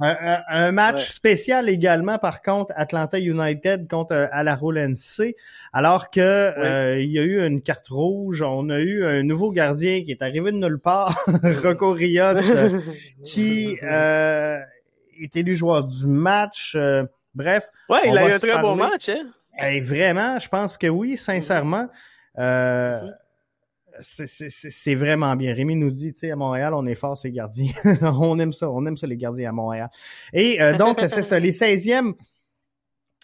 Un, 0.00 0.72
match 0.72 1.10
spécial 1.10 1.68
également, 1.68 2.18
par 2.18 2.42
contre, 2.42 2.72
Atlanta 2.76 3.18
United 3.18 3.88
contre 3.88 4.14
euh, 4.14 4.88
NC, 4.88 5.36
alors 5.72 6.10
que 6.10 6.20
euh, 6.20 7.00
il 7.00 7.10
y 7.10 7.18
a 7.18 7.22
eu 7.22 7.46
une 7.46 7.60
carte 7.60 7.88
rouge. 7.88 8.42
On 8.42 8.70
a 8.70 8.78
eu 8.78 9.04
un 9.04 9.22
nouveau 9.22 9.50
gardien 9.50 10.02
qui 10.04 10.10
est 10.12 10.22
arrivé 10.22 10.52
de 10.52 10.56
nulle 10.56 10.78
part, 10.78 11.22
Rocco 11.62 11.92
Rios, 11.92 12.34
qui 13.24 13.76
est 13.82 15.36
élu 15.36 15.54
joueur 15.54 15.84
du 15.84 16.06
match. 16.06 16.76
bref. 17.34 17.68
Ouais, 17.88 18.00
il 18.06 18.16
a 18.16 18.28
eu 18.28 18.32
un 18.32 18.38
très 18.38 18.60
bon 18.60 18.74
match, 18.74 19.10
hein? 19.10 19.30
Vraiment, 19.82 20.38
je 20.38 20.48
pense 20.48 20.78
que 20.78 20.86
oui, 20.86 21.16
sincèrement. 21.16 21.88
Euh, 22.38 23.10
c'est 24.00 24.94
vraiment 24.94 25.36
bien. 25.36 25.54
Rémi 25.54 25.76
nous 25.76 25.90
dit, 25.90 26.12
tu 26.12 26.20
sais, 26.20 26.30
à 26.30 26.36
Montréal, 26.36 26.74
on 26.74 26.86
est 26.86 26.94
fort, 26.94 27.16
ces 27.16 27.30
gardiens. 27.30 27.72
on 28.02 28.38
aime 28.38 28.52
ça, 28.52 28.70
on 28.70 28.86
aime 28.86 28.96
ça, 28.96 29.06
les 29.06 29.16
gardiens 29.16 29.50
à 29.50 29.52
Montréal. 29.52 29.90
Et 30.32 30.60
euh, 30.62 30.74
donc, 30.78 30.98
c'est 31.00 31.22
ça, 31.22 31.38
les 31.38 31.52
16e, 31.52 32.14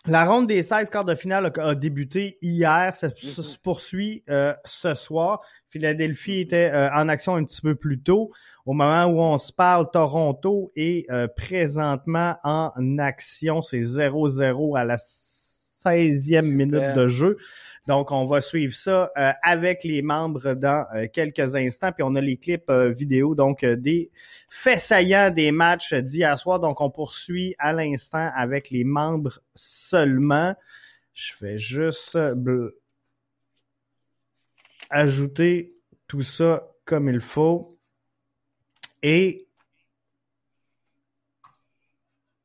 la 0.06 0.24
ronde 0.24 0.46
des 0.46 0.62
16 0.62 0.90
quarts 0.90 1.04
de 1.04 1.14
finale 1.14 1.50
a, 1.56 1.74
débuté 1.74 2.38
hier, 2.42 2.94
ça, 2.94 3.08
se 3.10 3.58
poursuit 3.58 4.22
euh, 4.28 4.54
ce 4.64 4.94
soir. 4.94 5.40
Philadelphie 5.70 6.40
était 6.40 6.70
en 6.94 7.08
action 7.08 7.34
un 7.34 7.44
petit 7.44 7.60
peu 7.60 7.74
plus 7.74 8.00
tôt. 8.00 8.30
Au 8.66 8.72
moment 8.72 9.06
où 9.06 9.20
on 9.20 9.36
se 9.38 9.52
parle, 9.52 9.90
Toronto 9.90 10.72
est 10.76 11.06
présentement 11.36 12.36
en 12.44 12.70
action. 12.98 13.62
C'est 13.62 13.80
0-0 13.80 14.78
à 14.78 14.84
la 14.84 14.96
16e 15.86 16.50
minute 16.50 16.94
de 16.94 17.08
jeu. 17.08 17.36
Donc, 17.86 18.10
on 18.10 18.26
va 18.26 18.40
suivre 18.40 18.74
ça 18.74 19.12
euh, 19.16 19.32
avec 19.42 19.84
les 19.84 20.02
membres 20.02 20.54
dans 20.54 20.84
euh, 20.94 21.06
quelques 21.12 21.54
instants. 21.54 21.92
Puis 21.92 22.02
on 22.02 22.16
a 22.16 22.20
les 22.20 22.36
clips 22.36 22.68
euh, 22.68 22.90
vidéo, 22.90 23.36
donc 23.36 23.64
des 23.64 24.10
faits 24.50 24.80
saillants 24.80 25.30
des 25.30 25.52
matchs 25.52 25.94
d'hier 25.94 26.36
soir. 26.38 26.58
Donc, 26.58 26.80
on 26.80 26.90
poursuit 26.90 27.54
à 27.58 27.72
l'instant 27.72 28.30
avec 28.34 28.70
les 28.70 28.82
membres 28.82 29.38
seulement. 29.54 30.54
Je 31.14 31.32
vais 31.40 31.58
juste 31.58 32.18
ajouter 34.90 35.72
tout 36.08 36.22
ça 36.22 36.66
comme 36.84 37.08
il 37.08 37.20
faut. 37.20 37.68
Et 39.02 39.45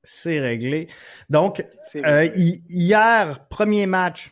c'est 0.03 0.39
réglé. 0.39 0.87
Donc, 1.29 1.63
euh, 1.95 2.29
hier, 2.35 3.47
premier 3.49 3.85
match. 3.85 4.31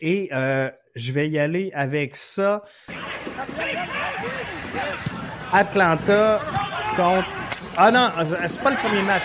Et 0.00 0.28
euh, 0.32 0.70
je 0.94 1.12
vais 1.12 1.28
y 1.28 1.38
aller 1.38 1.70
avec 1.74 2.16
ça. 2.16 2.62
Atlanta 5.52 6.40
contre... 6.96 7.28
Ah 7.76 7.90
non, 7.90 8.08
c'est 8.46 8.60
pas 8.60 8.70
le 8.70 8.76
premier 8.76 9.02
match. 9.02 9.22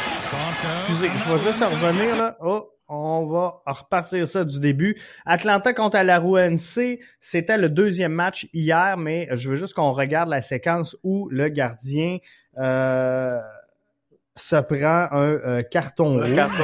Excusez, 0.87 1.09
je 1.09 1.33
vais 1.33 1.51
juste 1.51 1.63
revenir 1.63 2.17
là. 2.17 2.37
Oh, 2.41 2.71
on 2.87 3.27
va 3.27 3.61
repartir 3.65 4.27
ça 4.27 4.43
du 4.43 4.59
début. 4.59 4.99
Atlanta 5.25 5.73
contre 5.73 5.97
la 5.97 6.19
NC, 6.19 6.99
c'était 7.21 7.57
le 7.57 7.69
deuxième 7.69 8.13
match 8.13 8.47
hier, 8.53 8.97
mais 8.97 9.27
je 9.33 9.49
veux 9.49 9.55
juste 9.55 9.73
qu'on 9.73 9.91
regarde 9.91 10.29
la 10.29 10.41
séquence 10.41 10.97
où 11.03 11.29
le 11.29 11.49
gardien... 11.49 12.17
Euh, 12.57 13.39
se 14.39 14.55
prend 14.55 15.07
un 15.11 15.33
euh, 15.45 15.61
carton 15.61 16.19
rouge. 16.19 16.35
Carton 16.35 16.63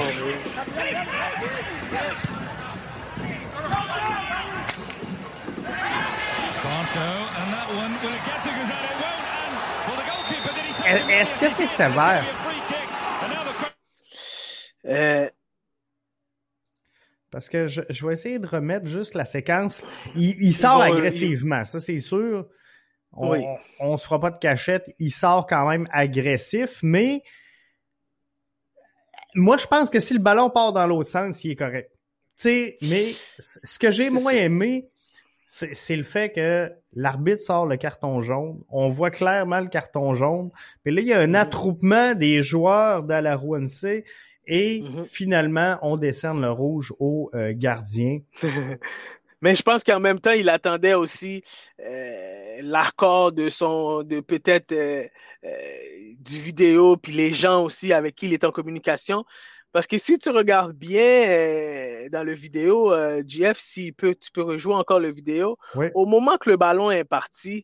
Est-ce 10.87 11.39
que 11.39 11.49
c'est 11.57 11.67
sévère? 11.67 12.23
Euh... 14.85 15.29
Parce 17.31 17.49
que 17.49 17.67
je, 17.67 17.81
je, 17.89 18.05
vais 18.05 18.13
essayer 18.13 18.39
de 18.39 18.47
remettre 18.47 18.85
juste 18.85 19.13
la 19.13 19.25
séquence. 19.25 19.83
Il, 20.15 20.41
il 20.41 20.53
sort 20.53 20.81
agressivement, 20.81 21.63
ça 21.65 21.79
c'est 21.81 21.99
sûr. 21.99 22.47
On, 23.11 23.31
oui. 23.31 23.43
on, 23.79 23.97
se 23.97 24.05
fera 24.05 24.19
pas 24.19 24.29
de 24.29 24.37
cachette. 24.37 24.93
Il 24.99 25.11
sort 25.11 25.47
quand 25.47 25.67
même 25.67 25.87
agressif, 25.91 26.79
mais 26.83 27.23
moi, 29.35 29.57
je 29.57 29.67
pense 29.67 29.89
que 29.89 29.99
si 29.99 30.13
le 30.13 30.19
ballon 30.19 30.49
part 30.49 30.73
dans 30.73 30.87
l'autre 30.87 31.09
sens, 31.09 31.43
il 31.43 31.51
est 31.51 31.55
correct. 31.55 31.91
Tu 32.37 32.43
sais, 32.43 32.77
mais 32.81 33.13
ce 33.39 33.79
que 33.79 33.91
j'ai 33.91 34.09
moins 34.09 34.33
aimé, 34.33 34.89
c'est 35.47 35.95
le 35.95 36.03
fait 36.03 36.31
que 36.31 36.71
l'arbitre 36.93 37.41
sort 37.41 37.65
le 37.65 37.77
carton 37.77 38.19
jaune. 38.21 38.61
On 38.69 38.89
voit 38.89 39.11
clairement 39.11 39.59
le 39.59 39.67
carton 39.67 40.13
jaune. 40.13 40.49
Puis 40.83 40.93
là, 40.93 41.01
il 41.01 41.07
y 41.07 41.13
a 41.13 41.19
un 41.19 41.27
mm-hmm. 41.27 41.35
attroupement 41.35 42.13
des 42.13 42.41
joueurs 42.41 43.03
de 43.03 43.13
la 43.13 43.35
RONC 43.35 44.03
et 44.47 44.81
mm-hmm. 44.81 45.05
finalement, 45.05 45.77
on 45.81 45.97
décerne 45.97 46.41
le 46.41 46.51
rouge 46.51 46.93
au 46.99 47.29
euh, 47.35 47.53
gardien. 47.55 48.19
Mais 49.41 49.53
je 49.53 49.61
pense 49.61 49.83
qu'en 49.83 49.99
même 49.99 50.19
temps, 50.19 50.31
il 50.31 50.49
attendait 50.49 50.95
aussi 50.95 51.43
euh, 51.79 52.57
l'accord 52.61 53.31
de 53.31 53.49
son, 53.49 54.01
de 54.01 54.19
peut-être 54.19 54.71
euh, 54.71 55.03
du 56.19 56.39
vidéo, 56.39 56.97
puis 56.97 57.11
les 57.13 57.33
gens 57.33 57.63
aussi 57.63 57.93
avec 57.93 58.15
qui 58.15 58.27
il 58.27 58.33
est 58.33 58.43
en 58.43 58.51
communication. 58.51 59.25
Parce 59.71 59.87
que 59.87 59.97
si 59.97 60.17
tu 60.17 60.29
regardes 60.29 60.71
bien 60.71 61.27
euh, 61.27 62.09
dans 62.09 62.23
le 62.23 62.33
vidéo, 62.33 62.93
euh, 62.93 63.21
Jeff, 63.27 63.57
si 63.59 63.91
peut, 63.91 64.15
tu 64.15 64.31
peux 64.31 64.41
rejouer 64.41 64.73
encore 64.73 64.99
le 65.01 65.11
vidéo, 65.11 65.57
au 65.93 66.05
moment 66.05 66.37
que 66.37 66.49
le 66.49 66.55
ballon 66.57 66.91
est 66.91 67.03
parti, 67.03 67.63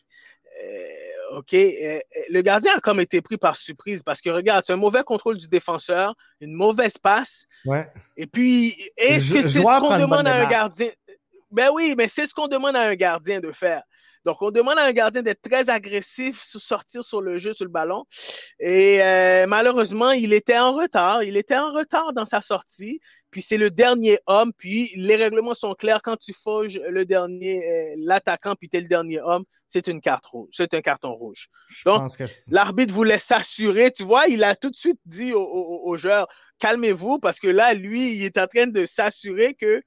OK, 1.32 1.54
le 1.54 2.42
gardien 2.42 2.76
a 2.76 2.80
comme 2.82 3.00
été 3.00 3.22
pris 3.22 3.38
par 3.38 3.56
surprise 3.56 4.04
parce 4.04 4.20
que 4.20 4.30
regarde, 4.30 4.66
c'est 4.66 4.74
un 4.74 4.78
mauvais 4.78 5.04
contrôle 5.04 5.38
du 5.38 5.48
défenseur, 5.48 6.14
une 6.42 6.54
mauvaise 6.54 6.98
passe. 6.98 7.46
Et 8.18 8.28
puis, 8.28 8.76
est-ce 8.98 9.34
que 9.34 9.42
c'est 9.42 9.62
ce 9.62 9.80
qu'on 9.80 9.98
demande 9.98 10.28
à 10.28 10.36
un 10.36 10.46
gardien? 10.48 10.90
Ben 11.52 11.70
oui, 11.74 11.96
mais 11.98 12.08
c'est 12.08 12.28
ce 12.28 12.34
qu'on 12.34 12.48
demande 12.48 12.76
à 12.76 12.82
un 12.82 12.96
gardien 12.96 13.40
de 13.40 13.52
faire. 13.52 13.84
Donc, 14.26 14.42
on 14.42 14.52
demande 14.52 14.78
à 14.78 14.86
un 14.86 14.92
gardien 14.92 15.22
d'être 15.22 15.42
très 15.42 15.70
agressif, 15.70 16.42
sortir 16.44 17.04
sur 17.04 17.22
le 17.22 17.38
jeu, 17.38 17.54
sur 17.54 17.66
le 17.66 17.72
ballon. 17.72 18.06
Et 18.60 19.02
euh, 19.02 19.48
malheureusement, 19.48 20.12
il 20.12 20.34
était 20.34 20.58
en 20.58 20.74
retard. 20.74 21.24
Il 21.24 21.38
était 21.38 21.58
en 21.58 21.72
retard 21.72 22.14
dans 22.14 22.26
sa 22.26 22.42
sortie. 22.42 23.00
Puis 23.32 23.42
c'est 23.42 23.58
le 23.58 23.72
dernier 23.72 24.20
homme. 24.28 24.52
Puis 24.58 24.92
les 24.96 25.16
règlements 25.16 25.54
sont 25.54 25.74
clairs. 25.74 26.02
Quand 26.04 26.18
tu 26.18 26.34
fauges 26.34 26.80
le 26.88 27.06
dernier, 27.06 27.66
euh, 27.66 27.94
l'attaquant, 27.98 28.56
puis 28.56 28.70
tu 28.70 28.78
es 28.78 28.82
le 28.82 28.88
dernier 28.88 29.22
homme, 29.22 29.46
c'est 29.72 29.88
une 29.88 30.02
carte 30.02 30.26
rouge. 30.26 30.50
C'est 30.52 30.74
un 30.74 30.82
carton 30.82 31.14
rouge. 31.14 31.48
Donc, 31.86 32.12
l'arbitre 32.50 32.94
voulait 32.94 33.20
s'assurer. 33.20 33.92
Tu 33.92 34.04
vois, 34.04 34.28
il 34.28 34.44
a 34.44 34.56
tout 34.56 34.70
de 34.70 34.76
suite 34.76 35.00
dit 35.06 35.34
aux, 35.34 35.98
joueurs, 35.98 36.28
calmez-vous 36.60 37.20
parce 37.20 37.40
que 37.40 37.48
là, 37.48 37.74
lui, 37.74 38.18
il 38.18 38.24
est 38.26 38.38
en 38.38 38.48
train 38.48 38.68
de 38.68 38.86
s'assurer 38.86 39.54
que 39.54 39.82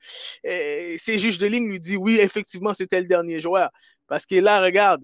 euh, 0.47 0.97
ses 0.99 1.19
juges 1.19 1.39
de 1.39 1.47
ligne 1.47 1.69
lui 1.69 1.81
disent 1.81 1.99
oui, 1.99 2.19
effectivement, 2.19 2.73
c'était 2.73 3.01
le 3.01 3.07
dernier 3.07 3.43
joueur. 3.43 3.71
Parce 4.07 4.27
que 4.27 4.37
là, 4.37 4.61
regarde, 4.61 5.03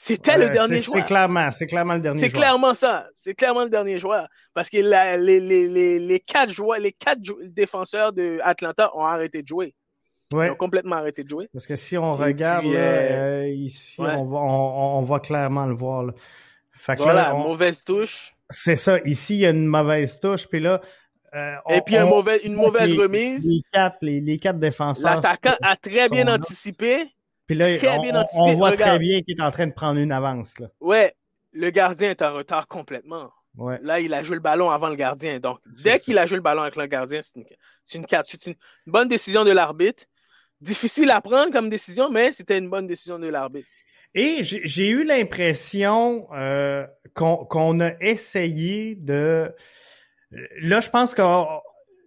c'était 0.00 0.38
le 0.38 0.50
dernier 0.50 0.80
joueur. 0.80 0.98
C'est 0.98 1.06
clairement, 1.06 1.50
c'est 1.50 1.66
clairement 1.66 1.94
le 1.94 2.00
dernier 2.00 2.20
joueur. 2.20 2.30
C'est 2.30 2.36
clairement 2.36 2.74
ça. 2.74 3.06
C'est 3.14 3.34
clairement 3.34 3.64
le 3.64 3.70
dernier 3.70 3.98
joueur. 3.98 4.28
Parce 4.54 4.70
que 4.70 4.76
les, 4.76 5.40
les, 5.40 5.98
les, 5.98 6.20
quatre 6.20 6.52
joueurs, 6.52 6.78
les 6.78 6.92
quatre 6.92 7.20
défenseurs 7.44 8.12
de 8.12 8.38
Atlanta 8.42 8.90
ont 8.94 9.04
arrêté 9.04 9.42
de 9.42 9.48
jouer. 9.48 9.74
Ils 10.32 10.50
ont 10.50 10.56
complètement 10.56 10.96
arrêté 10.96 11.24
de 11.24 11.28
jouer. 11.28 11.48
Parce 11.52 11.66
que 11.66 11.76
si 11.76 11.96
on 11.96 12.14
regarde 12.14 12.66
euh, 12.66 13.48
ici, 13.48 13.96
on, 13.98 14.24
va, 14.26 14.38
on, 14.38 15.02
va 15.02 15.20
clairement 15.20 15.66
le 15.66 15.74
voir. 15.74 16.04
Là. 16.04 16.12
voilà, 16.96 17.34
mauvaise 17.34 17.82
touche. 17.82 18.34
C'est 18.50 18.76
ça. 18.76 18.98
Ici, 19.04 19.34
il 19.34 19.40
y 19.40 19.46
a 19.46 19.50
une 19.50 19.66
mauvaise 19.66 20.20
touche. 20.20 20.46
Puis 20.48 20.60
là, 20.60 20.80
euh, 21.34 21.56
Et 21.70 21.80
puis 21.80 21.96
un 21.96 22.06
mauvais, 22.06 22.40
une 22.44 22.54
mauvaise 22.54 22.94
remise. 22.94 23.50
Les 23.50 23.62
quatre, 23.72 23.98
les, 24.02 24.20
les 24.20 24.38
quatre 24.38 24.58
défenseurs. 24.58 25.16
L'attaquant 25.16 25.56
a 25.62 25.76
très 25.76 26.08
bien 26.08 26.28
anticipé. 26.32 27.10
Puis 27.48 27.56
là, 27.56 27.66
on, 28.34 28.54
voit 28.54 28.76
très 28.76 28.98
bien 28.98 29.22
qu'il 29.22 29.34
est 29.38 29.42
en 29.42 29.50
train 29.50 29.66
de 29.66 29.72
prendre 29.72 29.98
une 29.98 30.12
avance. 30.12 30.58
Là. 30.58 30.68
Ouais, 30.80 31.14
le 31.52 31.70
gardien 31.70 32.10
est 32.10 32.22
en 32.22 32.34
retard 32.34 32.68
complètement. 32.68 33.30
Ouais. 33.56 33.78
Là, 33.82 34.00
il 34.00 34.12
a 34.12 34.22
joué 34.22 34.36
le 34.36 34.42
ballon 34.42 34.70
avant 34.70 34.88
le 34.88 34.94
gardien. 34.94 35.40
Donc, 35.40 35.58
dès 35.82 35.98
qu'il 35.98 36.18
a 36.18 36.26
joué 36.26 36.36
le 36.36 36.42
ballon 36.42 36.62
avec 36.62 36.76
le 36.76 36.86
gardien, 36.86 37.20
c'est 37.22 37.40
une, 37.40 37.46
c'est 37.86 38.46
une, 38.46 38.52
une 38.52 38.92
bonne 38.92 39.08
décision 39.08 39.44
de 39.44 39.50
l'arbitre. 39.50 40.04
difficile 40.60 41.10
à 41.10 41.20
prendre 41.22 41.50
comme 41.50 41.70
décision, 41.70 42.10
mais 42.10 42.32
c'était 42.32 42.58
une 42.58 42.68
bonne 42.68 42.86
décision 42.86 43.18
de 43.18 43.28
l'arbitre. 43.28 43.68
Et 44.14 44.42
j'ai 44.42 44.88
eu 44.88 45.04
l'impression 45.04 46.28
euh, 46.34 46.86
qu'on 47.14 47.80
a 47.80 47.92
essayé 48.00 48.94
de... 48.96 49.52
Là, 50.60 50.80
je 50.80 50.90
pense 50.90 51.14
que 51.14 51.22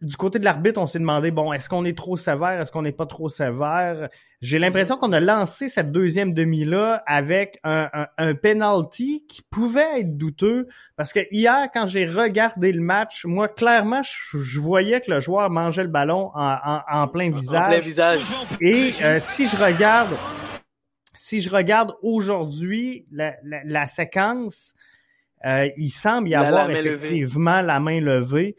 du 0.01 0.17
côté 0.17 0.39
de 0.39 0.43
l'arbitre, 0.45 0.81
on 0.81 0.87
s'est 0.87 0.99
demandé, 0.99 1.29
bon, 1.29 1.53
est-ce 1.53 1.69
qu'on 1.69 1.85
est 1.85 1.95
trop 1.95 2.17
sévère, 2.17 2.59
est-ce 2.59 2.71
qu'on 2.71 2.81
n'est 2.81 2.91
pas 2.91 3.05
trop 3.05 3.29
sévère? 3.29 4.09
J'ai 4.41 4.57
l'impression 4.57 4.97
qu'on 4.97 5.11
a 5.11 5.19
lancé 5.19 5.69
cette 5.69 5.91
deuxième 5.91 6.33
demi-là 6.33 7.03
avec 7.05 7.59
un, 7.63 8.07
un, 8.17 8.33
penalty 8.33 9.23
qui 9.29 9.43
pouvait 9.43 9.99
être 9.99 10.17
douteux 10.17 10.67
parce 10.97 11.13
que 11.13 11.19
hier, 11.29 11.69
quand 11.71 11.85
j'ai 11.85 12.07
regardé 12.07 12.71
le 12.71 12.81
match, 12.81 13.25
moi, 13.25 13.47
clairement, 13.47 14.01
je, 14.01 14.59
voyais 14.59 15.01
que 15.01 15.11
le 15.11 15.19
joueur 15.19 15.51
mangeait 15.51 15.83
le 15.83 15.89
ballon 15.89 16.31
en, 16.33 16.79
en, 16.91 17.07
plein 17.07 17.29
visage. 17.29 17.61
En 17.61 17.69
plein 17.69 17.79
visage. 17.79 18.21
Et 18.59 18.89
euh, 19.03 19.19
si 19.19 19.47
je 19.47 19.55
regarde, 19.55 20.17
si 21.13 21.41
je 21.41 21.51
regarde 21.51 21.93
aujourd'hui 22.01 23.05
la, 23.11 23.35
la, 23.43 23.85
séquence, 23.85 24.73
euh, 25.45 25.69
il 25.77 25.91
semble 25.91 26.29
y 26.29 26.35
avoir 26.35 26.71
effectivement 26.71 27.61
la 27.61 27.79
main 27.79 28.01
levée. 28.01 28.55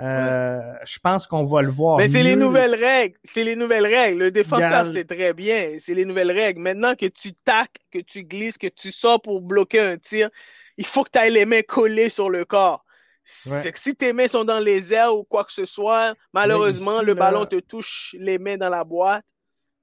Euh, 0.00 0.58
je 0.84 0.98
pense 1.00 1.26
qu'on 1.26 1.44
va 1.44 1.60
le 1.60 1.70
voir. 1.70 1.98
Mais 1.98 2.08
c'est 2.08 2.22
les 2.22 2.36
nouvelles 2.36 2.74
règles. 2.74 3.16
C'est 3.24 3.44
les 3.44 3.56
nouvelles 3.56 3.86
règles. 3.86 4.18
Le 4.18 4.30
défenseur, 4.30 4.86
c'est 4.86 5.04
très 5.04 5.34
bien. 5.34 5.76
C'est 5.78 5.94
les 5.94 6.04
nouvelles 6.04 6.32
règles. 6.32 6.60
Maintenant 6.60 6.94
que 6.94 7.06
tu 7.06 7.32
tacs, 7.34 7.78
que 7.90 7.98
tu 7.98 8.24
glisses, 8.24 8.58
que 8.58 8.68
tu 8.68 8.90
sors 8.90 9.20
pour 9.20 9.40
bloquer 9.40 9.80
un 9.80 9.98
tir, 9.98 10.30
il 10.78 10.86
faut 10.86 11.04
que 11.04 11.10
tu 11.10 11.18
aies 11.18 11.30
les 11.30 11.44
mains 11.44 11.62
collées 11.62 12.08
sur 12.08 12.30
le 12.30 12.44
corps. 12.44 12.84
C'est 13.24 13.70
que 13.70 13.78
si 13.78 13.94
tes 13.94 14.12
mains 14.12 14.28
sont 14.28 14.44
dans 14.44 14.58
les 14.58 14.92
airs 14.92 15.14
ou 15.14 15.24
quoi 15.24 15.44
que 15.44 15.52
ce 15.52 15.64
soit, 15.64 16.14
malheureusement, 16.32 17.02
le 17.02 17.14
ballon 17.14 17.44
te 17.44 17.60
touche 17.60 18.16
les 18.18 18.38
mains 18.38 18.56
dans 18.56 18.70
la 18.70 18.84
boîte. 18.84 19.24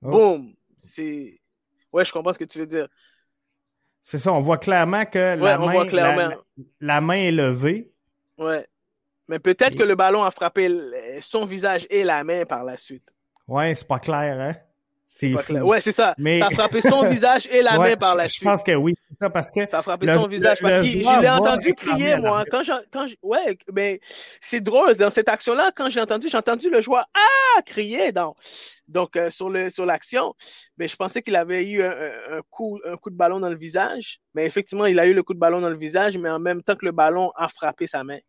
Oh. 0.01 0.09
Boum. 0.09 0.53
C'est. 0.77 1.39
Ouais, 1.91 2.05
je 2.05 2.11
comprends 2.11 2.33
ce 2.33 2.39
que 2.39 2.45
tu 2.45 2.59
veux 2.59 2.67
dire. 2.67 2.87
C'est 4.01 4.17
ça, 4.17 4.31
on 4.31 4.41
voit 4.41 4.57
clairement 4.57 5.05
que 5.05 5.35
la, 5.35 5.57
main, 5.57 5.85
clairement. 5.85 6.35
la 6.79 7.01
main 7.01 7.15
est 7.15 7.31
levée. 7.31 7.91
Ouais. 8.37 8.65
Mais 9.29 9.37
peut-être 9.37 9.77
que 9.77 9.83
le 9.83 9.95
ballon 9.95 10.23
a 10.23 10.31
frappé 10.31 10.67
son 11.21 11.45
visage 11.45 11.85
et 11.91 12.03
la 12.03 12.23
main 12.23 12.45
par 12.45 12.63
la 12.63 12.77
suite. 12.77 13.13
Ouais, 13.47 13.75
c'est 13.75 13.87
pas 13.87 13.99
clair, 13.99 14.39
hein? 14.39 14.55
C'est 15.05 15.33
Ouais, 15.61 15.81
c'est 15.81 15.91
ça. 15.91 16.15
Ça 16.37 16.47
a 16.47 16.51
frappé 16.51 16.81
son 16.81 17.03
visage 17.09 17.47
et 17.51 17.63
la 17.63 17.79
main 17.79 17.95
par 17.95 18.15
la 18.15 18.27
suite. 18.29 18.41
Je 18.41 18.45
pense 18.45 18.63
que 18.63 18.75
oui, 18.75 18.95
c'est 19.07 19.17
ça 19.19 19.29
parce 19.29 19.49
que. 19.49 19.67
Ça 19.67 19.79
a 19.79 19.83
frappé 19.83 20.07
son 20.07 20.27
visage 20.27 20.59
parce 20.61 20.77
que 20.77 20.83
je 20.83 21.21
l'ai 21.21 21.29
entendu 21.29 21.73
crier, 21.73 22.17
moi. 22.17 22.43
Quand 22.49 22.61
quand 22.91 23.05
ouais, 23.21 23.57
mais 23.73 23.99
c'est 24.41 24.61
drôle 24.61 24.95
dans 24.95 25.09
cette 25.11 25.29
action-là. 25.29 25.71
Quand 25.75 25.89
j'ai 25.89 26.01
entendu, 26.01 26.29
j'ai 26.29 26.37
entendu 26.37 26.69
le 26.69 26.81
joueur 26.81 27.05
ah 27.15 27.61
crier 27.63 28.11
donc 28.11 28.35
donc 28.87 29.15
euh, 29.15 29.29
sur 29.29 29.49
le 29.49 29.69
sur 29.69 29.85
l'action. 29.85 30.35
Mais 30.77 30.87
je 30.87 30.95
pensais 30.95 31.21
qu'il 31.21 31.35
avait 31.35 31.67
eu 31.69 31.81
un, 31.83 31.91
un, 32.29 32.41
coup 32.49 32.79
un 32.85 32.95
coup 32.95 33.09
de 33.09 33.17
ballon 33.17 33.39
dans 33.39 33.49
le 33.49 33.57
visage. 33.57 34.19
Mais 34.35 34.45
effectivement, 34.45 34.85
il 34.85 34.99
a 34.99 35.07
eu 35.07 35.13
le 35.13 35.23
coup 35.23 35.33
de 35.33 35.39
ballon 35.39 35.59
dans 35.59 35.69
le 35.69 35.77
visage, 35.77 36.17
mais 36.17 36.29
en 36.29 36.39
même 36.39 36.61
temps 36.61 36.75
que 36.75 36.85
le 36.85 36.91
ballon 36.91 37.31
a 37.35 37.47
frappé 37.47 37.87
sa 37.87 38.03
main 38.03 38.19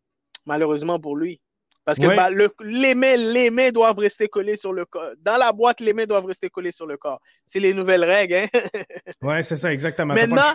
malheureusement 0.46 0.98
pour 0.98 1.16
lui. 1.16 1.40
Parce 1.85 1.98
que 1.98 2.14
bah, 2.14 2.29
les, 2.61 2.94
mains, 2.94 3.16
les 3.16 3.50
mains 3.50 3.70
doivent 3.70 3.98
rester 3.98 4.29
collées 4.29 4.57
sur 4.57 4.72
le 4.72 4.85
corps. 4.85 5.12
Dans 5.18 5.37
la 5.37 5.50
boîte, 5.53 5.81
les 5.81 5.92
mains 5.92 6.07
doivent 6.07 6.26
rester 6.26 6.50
collées 6.50 6.72
sur 6.72 6.87
le 6.87 6.96
corps. 6.96 7.20
C'est 7.46 7.59
les 7.59 7.74
nouvelles 7.74 8.05
règles. 8.05 8.35
Hein? 8.35 8.46
oui, 9.22 9.42
c'est 9.42 9.57
ça, 9.57 9.72
exactement. 9.72 10.14
Maintenant, 10.14 10.55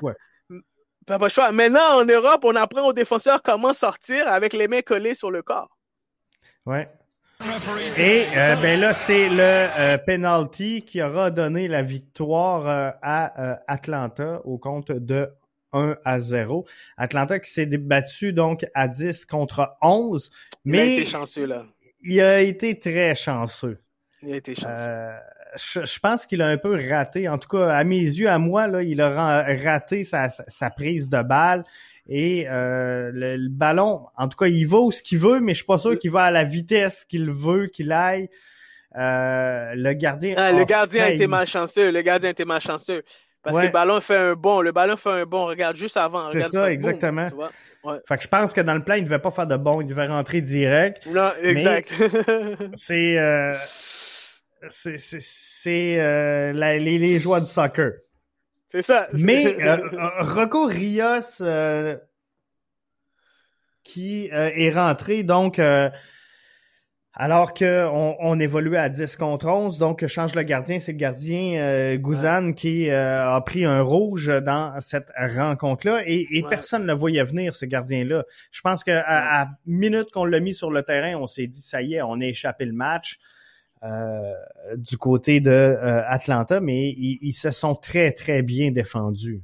pas 1.06 1.20
pas 1.20 1.30
choix. 1.30 1.52
Maintenant, 1.52 2.00
en 2.00 2.06
Europe, 2.06 2.42
on 2.44 2.56
apprend 2.56 2.88
aux 2.88 2.94
défenseurs 2.94 3.42
comment 3.44 3.74
sortir 3.74 4.28
avec 4.28 4.54
les 4.54 4.68
mains 4.68 4.82
collées 4.82 5.16
sur 5.16 5.32
le 5.32 5.42
corps. 5.42 5.78
Oui. 6.66 6.80
Et 7.98 8.26
euh, 8.36 8.56
ben 8.56 8.80
là, 8.80 8.94
c'est 8.94 9.30
le 9.30 9.38
euh, 9.40 9.98
penalty 9.98 10.84
qui 10.84 11.02
aura 11.02 11.32
donné 11.32 11.68
la 11.68 11.82
victoire 11.82 12.68
euh, 12.68 12.92
à 13.02 13.60
Atlanta 13.68 14.42
au 14.46 14.58
compte 14.58 14.92
de 14.92 15.30
1 15.76 15.98
à 16.04 16.20
0. 16.20 16.66
Atlanta 16.98 17.40
qui 17.40 17.52
s'est 17.52 17.66
débattu 17.66 18.34
donc 18.34 18.66
à 18.74 18.88
10 18.88 19.26
contre 19.26 19.76
11. 19.82 20.32
Mais 20.64 20.78
il 20.78 20.82
a 20.82 20.94
été 20.94 21.06
chanceux 21.06 21.46
là. 21.46 21.66
Il 22.04 22.22
a 22.22 22.42
été 22.42 22.80
très 22.80 23.16
chanceux. 23.16 23.80
Il 24.22 24.34
a 24.34 24.38
été 24.38 24.56
chanceux. 24.56 24.90
Euh, 24.90 25.18
je, 25.58 26.00
pense 26.00 26.26
qu'il 26.26 26.42
a 26.42 26.48
un 26.48 26.58
peu 26.58 26.76
raté, 26.90 27.28
en 27.30 27.38
tout 27.38 27.50
cas 27.50 27.70
à 27.70 27.84
mes 27.84 28.00
yeux, 28.00 28.30
à 28.30 28.38
moi, 28.38 28.68
là, 28.68 28.84
il 28.84 29.02
a 29.02 29.44
raté 29.56 30.04
sa, 30.04 30.30
prise 30.76 31.10
de 31.10 31.22
balle. 31.22 31.64
Et 32.08 32.48
euh, 32.48 33.10
le, 33.14 33.50
ballon, 33.50 34.06
en 34.16 34.28
tout 34.28 34.38
cas, 34.38 34.46
il 34.46 34.66
va 34.66 34.78
où 34.78 34.92
ce 34.92 35.02
qu'il 35.02 35.18
veut, 35.18 35.40
mais 35.40 35.54
je 35.54 35.58
suis 35.58 35.66
pas 35.66 35.80
sûr 35.80 35.98
qu'il 35.98 36.12
va 36.12 36.26
à 36.26 36.32
la 36.32 36.44
vitesse 36.44 37.06
qu'il 37.06 37.32
veut 37.32 37.68
qu'il 37.68 37.92
aille. 37.92 38.30
Euh, 38.98 39.74
le 39.76 39.94
gardien. 39.94 40.36
Ah, 40.38 40.52
le 40.52 40.64
gardien 40.64 41.06
a 41.06 41.10
été 41.10 41.28
malchanceux. 41.28 41.92
Le 41.92 42.02
gardien 42.02 42.30
a 42.30 42.32
été 42.32 42.46
malchanceux. 42.46 43.04
Parce 43.46 43.60
que 43.60 43.66
le 43.66 43.72
ballon 43.72 44.02
fait 44.02 44.18
un 44.18 44.34
bon. 44.34 44.62
Le 44.62 44.72
ballon 44.72 44.98
fait 44.98 45.12
un 45.12 45.26
bon. 45.26 45.46
Regarde 45.46 45.78
juste 45.78 45.98
avant. 45.98 46.32
C'est 46.34 46.50
ça, 46.50 46.72
exactement. 46.72 47.28
Fait 48.08 48.18
que 48.18 48.24
je 48.24 48.28
pense 48.28 48.52
que 48.52 48.62
dans 48.62 48.74
le 48.74 48.84
plan, 48.84 48.96
il 48.96 49.02
ne 49.02 49.06
devait 49.06 49.20
pas 49.20 49.30
faire 49.30 49.46
de 49.46 49.56
bon. 49.56 49.80
Il 49.82 49.88
devait 49.88 50.08
rentrer 50.08 50.42
direct. 50.42 51.06
Non, 51.06 51.32
exact. 51.42 51.94
c'est. 52.76 53.18
Euh, 53.20 53.56
c'est 54.68 56.00
euh, 56.00 56.52
les, 56.54 56.98
les 56.98 57.20
joueurs 57.20 57.42
du 57.42 57.48
soccer. 57.48 57.92
C'est 58.72 58.82
ça. 58.82 59.08
Mais 59.14 59.56
euh, 59.64 59.78
Rocco 60.20 60.66
Rios 60.66 61.44
qui 63.84 64.30
est 64.32 64.72
rentré 64.72 65.22
donc 65.22 65.62
alors 67.18 67.54
qu'on 67.54 68.18
on 68.20 68.40
évoluait 68.40 68.78
à 68.78 68.90
10 68.90 69.16
contre 69.16 69.48
11, 69.48 69.78
donc 69.78 70.06
change 70.08 70.36
le 70.36 70.44
gardien, 70.44 70.80
c'est 70.80 70.92
le 70.92 70.98
gardien 70.98 71.62
euh, 71.62 71.98
Gouzan 71.98 72.52
qui 72.52 72.90
euh, 72.90 73.34
a 73.34 73.40
pris 73.40 73.64
un 73.64 73.82
rouge 73.82 74.28
dans 74.44 74.78
cette 74.82 75.12
rencontre-là 75.18 76.04
et, 76.06 76.44
personne 76.50 76.82
ne 76.82 76.88
le 76.88 76.94
voyait 76.94 77.24
venir, 77.24 77.56
ce 77.56 77.66
gardien-là. 77.66 78.26
Je 78.52 78.60
pense 78.62 78.84
qu'à 78.84 79.02
à 79.08 79.48
minute 79.66 80.12
qu'on 80.12 80.26
l'a 80.26 80.42
mis 80.42 80.54
sur 80.54 80.70
le 80.72 80.84
terrain, 80.84 81.16
on 81.16 81.26
s'est 81.26 81.48
dit, 81.48 81.62
ça 81.62 81.82
y 81.82 81.96
est, 81.96 82.02
on 82.02 82.20
a 82.20 82.26
échappé 82.26 82.66
le 82.66 82.74
match 82.74 83.18
euh, 83.84 84.34
du 84.76 84.98
côté 84.98 85.40
de 85.40 85.52
euh, 85.52 86.02
Atlanta, 86.08 86.60
mais 86.60 86.90
ils, 86.90 87.20
ils, 87.22 87.34
se 87.34 87.52
sont 87.52 87.76
très, 87.76 88.12
très 88.12 88.42
bien 88.42 88.72
défendus. 88.72 89.42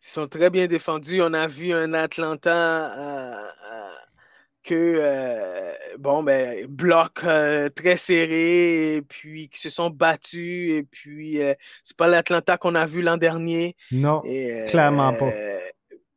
Ils 0.00 0.08
sont 0.08 0.26
très 0.26 0.50
bien 0.50 0.66
défendus. 0.66 1.20
On 1.20 1.34
a 1.34 1.46
vu 1.46 1.72
un 1.72 1.92
Atlanta 1.92 3.52
que 4.68 4.74
euh, 4.74 5.72
bon 5.98 6.22
ben 6.22 6.66
bloc 6.66 7.24
euh, 7.24 7.70
très 7.70 7.96
serré 7.96 8.96
et 8.96 9.02
puis 9.02 9.48
qui 9.48 9.58
se 9.58 9.70
sont 9.70 9.88
battus 9.88 10.72
et 10.72 10.82
puis 10.82 11.42
euh, 11.42 11.54
c'est 11.84 11.96
pas 11.96 12.06
l'Atlanta 12.06 12.58
qu'on 12.58 12.74
a 12.74 12.84
vu 12.84 13.00
l'an 13.00 13.16
dernier. 13.16 13.76
Non, 13.90 14.20
clairement 14.68 15.14
pas. 15.14 15.32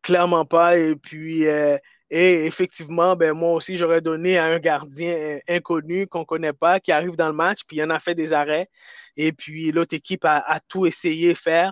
clairement 0.01 0.43
pas 0.43 0.77
et 0.77 0.97
puis 0.97 1.43
et 1.43 2.45
effectivement 2.45 3.15
ben 3.15 3.31
moi 3.31 3.53
aussi 3.53 3.77
j'aurais 3.77 4.01
donné 4.01 4.37
à 4.37 4.47
un 4.47 4.59
gardien 4.59 5.39
inconnu 5.47 6.07
qu'on 6.07 6.25
connaît 6.25 6.51
pas 6.51 6.81
qui 6.81 6.91
arrive 6.91 7.15
dans 7.15 7.29
le 7.29 7.33
match 7.33 7.61
puis 7.65 7.77
il 7.77 7.83
en 7.85 7.89
a 7.89 7.99
fait 8.01 8.15
des 8.15 8.33
arrêts 8.33 8.67
et 9.15 9.31
puis 9.31 9.71
l'autre 9.71 9.95
équipe 9.95 10.25
a, 10.25 10.39
a 10.39 10.59
tout 10.59 10.85
essayé 10.85 11.29
de 11.29 11.37
faire. 11.37 11.71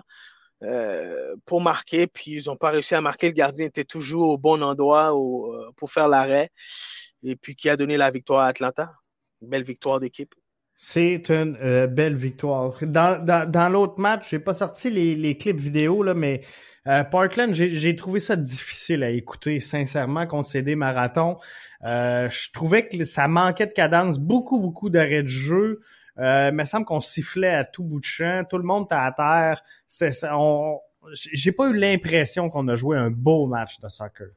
Euh, 0.62 1.36
pour 1.46 1.62
marquer, 1.62 2.06
puis 2.06 2.32
ils 2.32 2.46
n'ont 2.48 2.56
pas 2.56 2.70
réussi 2.70 2.94
à 2.94 3.00
marquer. 3.00 3.28
Le 3.28 3.32
gardien 3.32 3.66
était 3.66 3.84
toujours 3.84 4.30
au 4.30 4.38
bon 4.38 4.62
endroit 4.62 5.14
euh, 5.14 5.70
pour 5.76 5.90
faire 5.90 6.06
l'arrêt, 6.06 6.50
et 7.22 7.34
puis 7.34 7.56
qui 7.56 7.70
a 7.70 7.76
donné 7.76 7.96
la 7.96 8.10
victoire 8.10 8.42
à 8.42 8.48
Atlanta. 8.48 8.92
Belle 9.40 9.64
victoire 9.64 10.00
d'équipe. 10.00 10.34
C'est 10.76 11.30
une 11.30 11.56
euh, 11.62 11.86
belle 11.86 12.14
victoire. 12.14 12.74
Dans, 12.82 13.24
dans, 13.24 13.50
dans 13.50 13.68
l'autre 13.70 13.98
match, 13.98 14.28
j'ai 14.30 14.38
pas 14.38 14.52
sorti 14.52 14.90
les, 14.90 15.36
clips 15.38 15.58
vidéo, 15.58 16.02
là, 16.02 16.12
mais 16.14 16.42
Parkland, 16.84 17.52
j'ai 17.52 17.94
trouvé 17.94 18.20
ça 18.20 18.36
difficile 18.36 19.02
à 19.02 19.10
écouter, 19.10 19.60
sincèrement, 19.60 20.26
contre 20.26 20.48
CD 20.48 20.74
Marathon. 20.74 21.38
je 21.82 22.52
trouvais 22.52 22.88
que 22.88 23.04
ça 23.04 23.28
manquait 23.28 23.66
de 23.66 23.72
cadence, 23.72 24.18
beaucoup, 24.18 24.58
beaucoup 24.58 24.90
d'arrêts 24.90 25.22
de 25.22 25.28
jeu. 25.28 25.80
Euh, 26.20 26.48
il 26.50 26.54
me 26.54 26.64
semble 26.64 26.84
qu'on 26.84 27.00
sifflait 27.00 27.54
à 27.54 27.64
tout 27.64 27.82
bout 27.82 28.00
de 28.00 28.04
champ. 28.04 28.44
Tout 28.48 28.58
le 28.58 28.64
monde 28.64 28.84
était 28.84 28.94
à 28.94 29.12
terre. 29.16 29.62
C'est, 29.86 30.10
j'ai 31.32 31.52
pas 31.52 31.68
eu 31.68 31.74
l'impression 31.74 32.50
qu'on 32.50 32.68
a 32.68 32.76
joué 32.76 32.98
un 32.98 33.10
beau 33.10 33.46
match 33.46 33.80
de 33.80 33.88
soccer. 33.88 34.28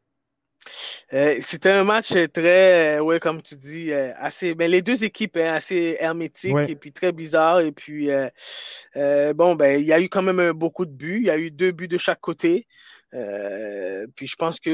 Euh, 1.11 1.37
c'était 1.41 1.71
un 1.71 1.83
match 1.83 2.13
très, 2.31 2.97
euh, 2.97 3.01
ouais, 3.01 3.19
comme 3.19 3.41
tu 3.41 3.55
dis, 3.57 3.91
assez. 3.91 4.49
Mais 4.49 4.65
ben, 4.65 4.71
les 4.71 4.81
deux 4.81 5.03
équipes 5.03 5.35
hein, 5.35 5.53
assez 5.53 5.97
hermétiques 5.99 6.69
et 6.69 6.75
puis 6.75 6.93
très 6.93 7.11
bizarres. 7.11 7.59
Et 7.59 7.73
puis 7.73 8.09
bon, 9.35 9.55
ben 9.55 9.79
il 9.79 9.85
y 9.85 9.93
a 9.93 9.99
eu 9.99 10.07
quand 10.07 10.21
même 10.21 10.53
beaucoup 10.53 10.85
de 10.85 10.91
buts. 10.91 11.19
Il 11.19 11.27
y 11.27 11.31
a 11.31 11.37
eu 11.37 11.51
deux 11.51 11.71
buts 11.71 11.89
de 11.89 11.97
chaque 11.97 12.21
côté. 12.21 12.65
puis 13.11 14.27
je 14.27 14.35
pense 14.37 14.59
que 14.61 14.71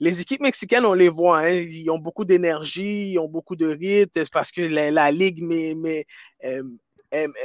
les 0.00 0.20
équipes 0.20 0.40
mexicaines, 0.40 0.86
on 0.86 0.94
les 0.94 1.10
voit, 1.10 1.40
hein, 1.40 1.50
ils 1.50 1.90
ont 1.90 1.98
beaucoup 1.98 2.24
d'énergie, 2.24 3.12
ils 3.12 3.18
ont 3.18 3.28
beaucoup 3.28 3.54
de 3.54 3.68
rythme, 3.68 4.24
parce 4.32 4.50
que 4.50 4.62
la, 4.62 5.10
ligue, 5.10 5.42
mais, 5.42 5.74
mais 5.76 6.06
euh, 6.44 6.62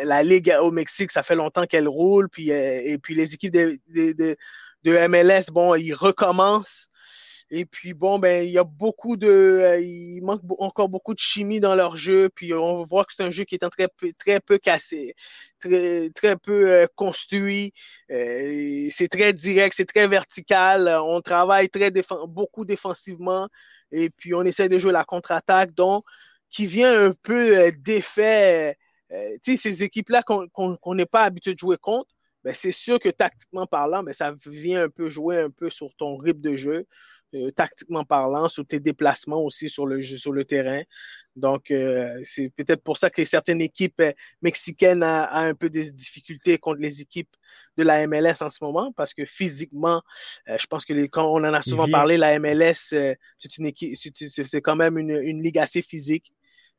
la 0.04 0.24
ligue 0.24 0.54
au 0.62 0.72
Mexique, 0.72 1.12
ça 1.12 1.22
fait 1.22 1.36
longtemps 1.36 1.66
qu'elle 1.66 1.90
roule, 1.90 2.30
puis 2.30 2.52
euh, 2.52 2.82
et 2.84 2.98
puis 2.98 3.14
les 3.14 3.34
équipes 3.34 3.54
de, 3.54 3.78
de, 3.94 4.38
de, 4.84 5.08
MLS, 5.08 5.52
bon, 5.52 5.76
ils 5.76 5.94
recommencent. 5.94 6.88
Et 7.52 7.66
puis 7.66 7.94
bon, 7.94 8.18
ben 8.18 8.44
il 8.44 8.50
y 8.52 8.58
a 8.58 8.64
beaucoup 8.64 9.18
de, 9.18 9.28
euh, 9.28 9.80
il 9.80 10.22
manque 10.24 10.42
encore 10.60 10.90
beaucoup 10.90 11.14
de 11.14 11.20
chimie 11.20 11.60
dans 11.60 11.76
leur 11.76 11.96
jeu. 11.96 12.30
Puis 12.30 12.54
on 12.54 12.84
voit 12.84 13.06
que 13.06 13.14
c'est 13.16 13.24
un 13.24 13.30
jeu 13.30 13.44
qui 13.44 13.56
est 13.56 13.70
très 13.70 13.88
peu, 13.88 14.12
très 14.18 14.40
peu 14.40 14.58
cassé, 14.58 15.16
très 15.60 16.10
très 16.10 16.38
peu 16.38 16.72
euh, 16.72 16.88
construit. 16.96 17.72
Euh, 18.12 18.88
c'est 18.92 19.10
très 19.10 19.32
direct, 19.34 19.76
c'est 19.78 19.86
très 19.86 20.08
vertical. 20.08 20.88
On 21.04 21.22
travaille 21.22 21.70
très 21.70 21.92
beaucoup 22.28 22.66
défensivement. 22.66 23.48
Et 23.92 24.10
puis 24.10 24.34
on 24.34 24.44
essaie 24.44 24.70
de 24.70 24.80
jouer 24.80 24.92
la 24.92 25.04
contre-attaque, 25.06 25.74
donc 25.76 26.04
qui 26.50 26.66
vient 26.68 27.08
un 27.08 27.14
peu 27.14 27.72
d'effet. 27.74 28.78
tu 29.44 29.58
sais, 29.58 29.58
ces 29.58 29.84
équipes-là 29.84 30.24
qu'on 30.24 30.96
n'est 30.96 31.06
pas 31.06 31.24
habitué 31.24 31.54
de 31.54 31.60
jouer 31.60 31.78
contre. 31.78 32.16
Ben, 32.46 32.54
c'est 32.54 32.72
sûr 32.72 33.00
que 33.00 33.10
tactiquement 33.10 33.66
parlant, 33.66 34.04
ben, 34.04 34.14
ça 34.14 34.36
vient 34.46 34.84
un 34.84 34.90
peu 34.90 35.10
jouer 35.10 35.40
un 35.40 35.50
peu 35.50 35.72
sur 35.72 35.96
ton 35.96 36.16
rythme 36.18 36.42
de 36.42 36.56
jeu. 36.56 36.86
Euh, 37.36 37.52
tactiquement 37.52 38.06
parlant, 38.06 38.48
sur 38.48 38.66
tes 38.66 38.80
déplacements 38.80 39.42
aussi 39.42 39.68
sur 39.70 39.86
le, 39.86 40.02
sur 40.02 40.32
le 40.32 40.46
terrain. 40.46 40.84
Donc, 41.36 41.70
euh, 41.70 42.22
c'est 42.24 42.50
peut-être 42.56 42.82
pour 42.82 42.98
ça 42.98 43.10
que 43.10 43.26
certaines 43.26 43.62
équipes 43.62 44.00
euh, 44.00 44.14
mexicaines 44.42 45.04
ont, 45.04 45.28
un 45.32 45.54
peu 45.54 45.70
des 45.70 45.92
difficultés 45.92 46.58
contre 46.58 46.80
les 46.80 47.02
équipes 47.02 47.30
de 47.78 47.84
la 47.84 48.08
MLS 48.08 48.42
en 48.42 48.50
ce 48.50 48.64
moment, 48.64 48.94
parce 48.94 49.14
que 49.14 49.26
physiquement, 49.26 50.02
je 50.48 50.66
pense 50.68 50.86
que 50.86 50.94
les, 50.94 51.10
quand 51.10 51.28
on 51.28 51.44
en 51.44 51.54
a 51.54 51.62
souvent 51.62 51.90
parlé, 51.90 52.16
la 52.16 52.40
MLS, 52.40 52.94
c'est 53.38 53.58
une 53.58 53.66
équipe, 53.66 53.98
c'est 53.98 54.62
quand 54.62 54.78
même 54.78 54.98
une, 54.98 55.12
une, 55.12 55.42
ligue 55.42 55.60
assez 55.60 55.82
physique. 55.82 56.32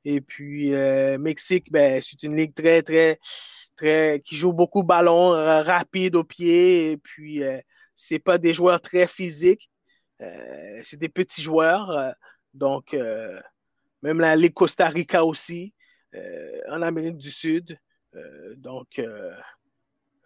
Et 0.06 0.22
puis, 0.22 0.70
Mexique, 1.18 1.70
ben, 1.70 2.00
c'est 2.00 2.22
une 2.22 2.34
ligue 2.34 2.54
très, 2.54 2.80
très, 2.80 3.18
très, 3.76 4.22
qui 4.24 4.36
joue 4.36 4.54
beaucoup 4.54 4.84
ballon, 4.84 5.32
rapide 5.32 6.16
au 6.16 6.24
pied, 6.24 6.92
et 6.92 6.96
puis, 6.96 7.42
c'est 7.94 8.18
pas 8.18 8.38
des 8.38 8.54
joueurs 8.54 8.80
très 8.80 9.06
physiques. 9.06 9.70
Euh, 10.20 10.80
c'est 10.82 10.98
des 10.98 11.08
petits 11.08 11.42
joueurs. 11.42 11.90
Euh, 11.90 12.10
donc, 12.54 12.94
euh, 12.94 13.38
même 14.02 14.20
la 14.20 14.36
Ligue 14.36 14.54
Costa 14.54 14.88
Rica 14.88 15.24
aussi, 15.24 15.72
en 16.70 16.80
Amérique 16.80 17.18
du 17.18 17.30
Sud. 17.30 17.78
donc, 18.56 19.02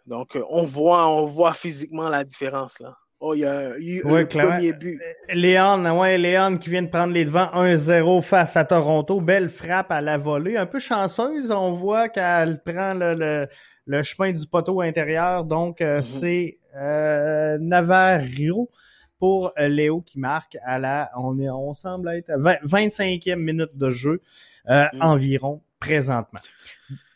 donc 0.06 0.38
on, 0.48 0.64
voit, 0.64 1.08
on 1.08 1.26
voit 1.26 1.52
physiquement 1.52 2.08
la 2.08 2.22
différence. 2.24 2.78
là. 2.78 2.96
Oh, 3.18 3.34
il 3.34 3.40
y 3.40 3.44
a 3.44 3.76
eu 3.76 4.02
le 4.04 4.26
premier 4.26 4.72
but. 4.72 5.00
Léon, 5.32 5.98
ouais, 5.98 6.16
Léon 6.16 6.58
qui 6.58 6.70
vient 6.70 6.82
de 6.82 6.88
prendre 6.88 7.12
les 7.12 7.24
devants 7.24 7.50
1-0 7.52 8.22
face 8.22 8.56
à 8.56 8.64
Toronto. 8.64 9.20
Belle 9.20 9.50
frappe 9.50 9.90
à 9.90 10.00
la 10.00 10.16
volée. 10.16 10.56
Un 10.56 10.66
peu 10.66 10.78
chanceuse, 10.78 11.50
on 11.50 11.72
voit 11.72 12.08
qu'elle 12.08 12.62
prend 12.62 12.94
le, 12.94 13.48
le, 13.86 14.02
chemin 14.02 14.32
du 14.32 14.46
poteau 14.46 14.80
intérieur. 14.80 15.44
Donc, 15.44 15.80
mm-hmm. 15.80 16.02
c'est 16.02 16.58
euh, 16.76 17.58
Navarro 17.58 18.70
pour 19.20 19.52
euh, 19.58 19.68
Léo 19.68 20.00
qui 20.00 20.18
marque 20.18 20.56
à 20.64 20.78
la, 20.78 21.10
on, 21.14 21.38
est, 21.38 21.50
on 21.50 21.74
semble 21.74 22.08
être 22.08 22.30
à 22.30 22.38
25e 22.38 23.36
minute 23.36 23.76
de 23.76 23.90
jeu 23.90 24.22
euh, 24.68 24.86
mm. 24.94 25.02
environ 25.02 25.62
présentement. 25.78 26.40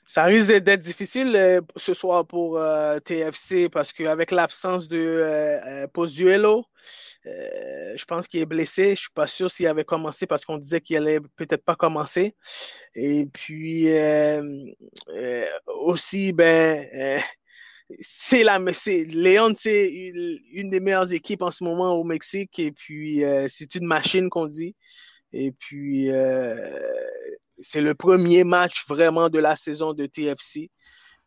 Ça 0.06 0.24
risque 0.24 0.52
d'être 0.52 0.80
difficile 0.80 1.34
euh, 1.34 1.60
ce 1.76 1.94
soir 1.94 2.26
pour 2.26 2.62
TFC 3.04 3.70
parce 3.70 3.92
qu'avec 3.92 4.30
l'absence 4.30 4.86
de 4.86 5.86
Pozuelo, 5.94 6.66
je 7.24 8.04
pense 8.04 8.28
qu'il 8.28 8.40
est 8.40 8.46
blessé. 8.46 8.90
Je 8.94 9.00
suis 9.00 9.14
pas 9.14 9.26
sûr 9.26 9.50
s'il 9.50 9.66
avait 9.66 9.84
commencé 9.84 10.26
parce 10.26 10.44
qu'on 10.44 10.58
disait 10.58 10.82
qu'il 10.82 10.98
allait 10.98 11.20
peut-être 11.36 11.64
pas 11.64 11.74
commencer. 11.74 12.36
Et 12.94 13.26
puis 13.32 13.88
aussi, 15.66 16.34
ben 16.34 16.86
c'est 18.00 18.44
la 18.44 18.58
c'est 18.72 19.04
Léon 19.04 19.52
c'est 19.56 19.88
une, 20.52 20.70
des 20.70 20.80
meilleures 20.80 21.12
équipes 21.12 21.42
en 21.42 21.50
ce 21.50 21.64
moment 21.64 21.94
au 21.94 22.04
Mexique 22.04 22.58
et 22.58 22.72
puis 22.72 23.24
euh, 23.24 23.46
c'est 23.48 23.74
une 23.74 23.86
machine 23.86 24.28
qu'on 24.30 24.46
dit. 24.46 24.74
Et 25.32 25.52
puis 25.52 26.10
euh, 26.10 26.80
c'est 27.60 27.80
le 27.80 27.94
premier 27.94 28.44
match 28.44 28.84
vraiment 28.88 29.28
de 29.28 29.38
la 29.38 29.56
saison 29.56 29.92
de 29.92 30.06
TFC 30.06 30.70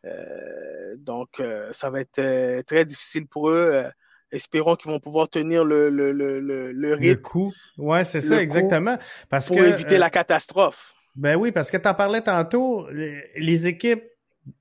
euh, 0.06 0.96
donc 0.96 1.42
ça 1.72 1.90
va 1.90 2.00
être 2.00 2.62
très 2.62 2.84
difficile 2.84 3.26
pour 3.26 3.50
eux. 3.50 3.84
Espérons 4.30 4.76
qu'ils 4.76 4.90
vont 4.90 5.00
pouvoir 5.00 5.28
tenir 5.28 5.64
le 5.64 5.88
le 5.88 6.12
le 6.12 6.38
le, 6.40 6.94
rythme 6.94 7.08
le 7.08 7.16
coup. 7.16 7.52
Ouais 7.78 8.04
c'est 8.04 8.20
ça 8.20 8.40
exactement. 8.42 8.98
Parce 9.28 9.46
pour 9.48 9.62
éviter 9.62 9.98
la 9.98 10.10
catastrophe. 10.10 10.94
ben 11.16 11.36
oui 11.36 11.52
parce 11.52 11.70
que 11.70 11.76
tu 11.76 11.88
en 11.88 11.94
parlais 11.94 12.22
tantôt 12.22 12.88
les 12.90 13.66
équipes 13.66 14.04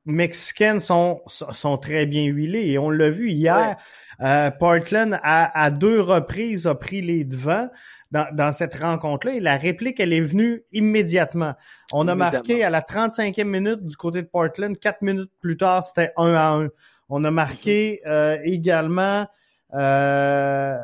mexicaines 0.06 0.80
sont, 0.80 1.22
sont 1.28 1.78
très 1.78 2.06
bien 2.06 2.26
huilées 2.26 2.68
et 2.72 2.78
on 2.78 2.90
l'a 2.90 3.10
vu 3.10 3.30
hier. 3.30 3.78
Euh, 4.22 4.50
Portland 4.50 5.20
a, 5.22 5.60
à 5.60 5.70
deux 5.70 6.02
reprises 6.02 6.66
a 6.66 6.76
pris 6.76 7.02
les 7.02 7.24
devants 7.24 7.70
dans, 8.12 8.28
dans 8.34 8.52
cette 8.52 8.76
rencontre-là 8.76 9.36
et 9.36 9.40
la 9.40 9.58
réplique 9.58 10.00
elle 10.00 10.14
est 10.14 10.22
venue 10.22 10.64
immédiatement. 10.72 11.56
On 11.94 12.08
a 12.08 12.16
marqué 12.16 12.64
à 12.64 12.70
la 12.70 12.82
35e 12.82 13.44
minute 13.44 13.86
du 13.86 13.96
côté 13.96 14.22
de 14.22 14.28
Portland, 14.28 14.78
quatre 14.78 15.02
minutes 15.02 15.32
plus 15.40 15.58
tard 15.58 15.84
c'était 15.84 16.14
1 16.18 16.34
à 16.34 16.50
1. 16.50 16.70
On 17.10 17.24
a 17.24 17.32
marqué 17.32 18.02
euh, 18.06 18.38
également 18.44 19.28
euh, 19.74 20.78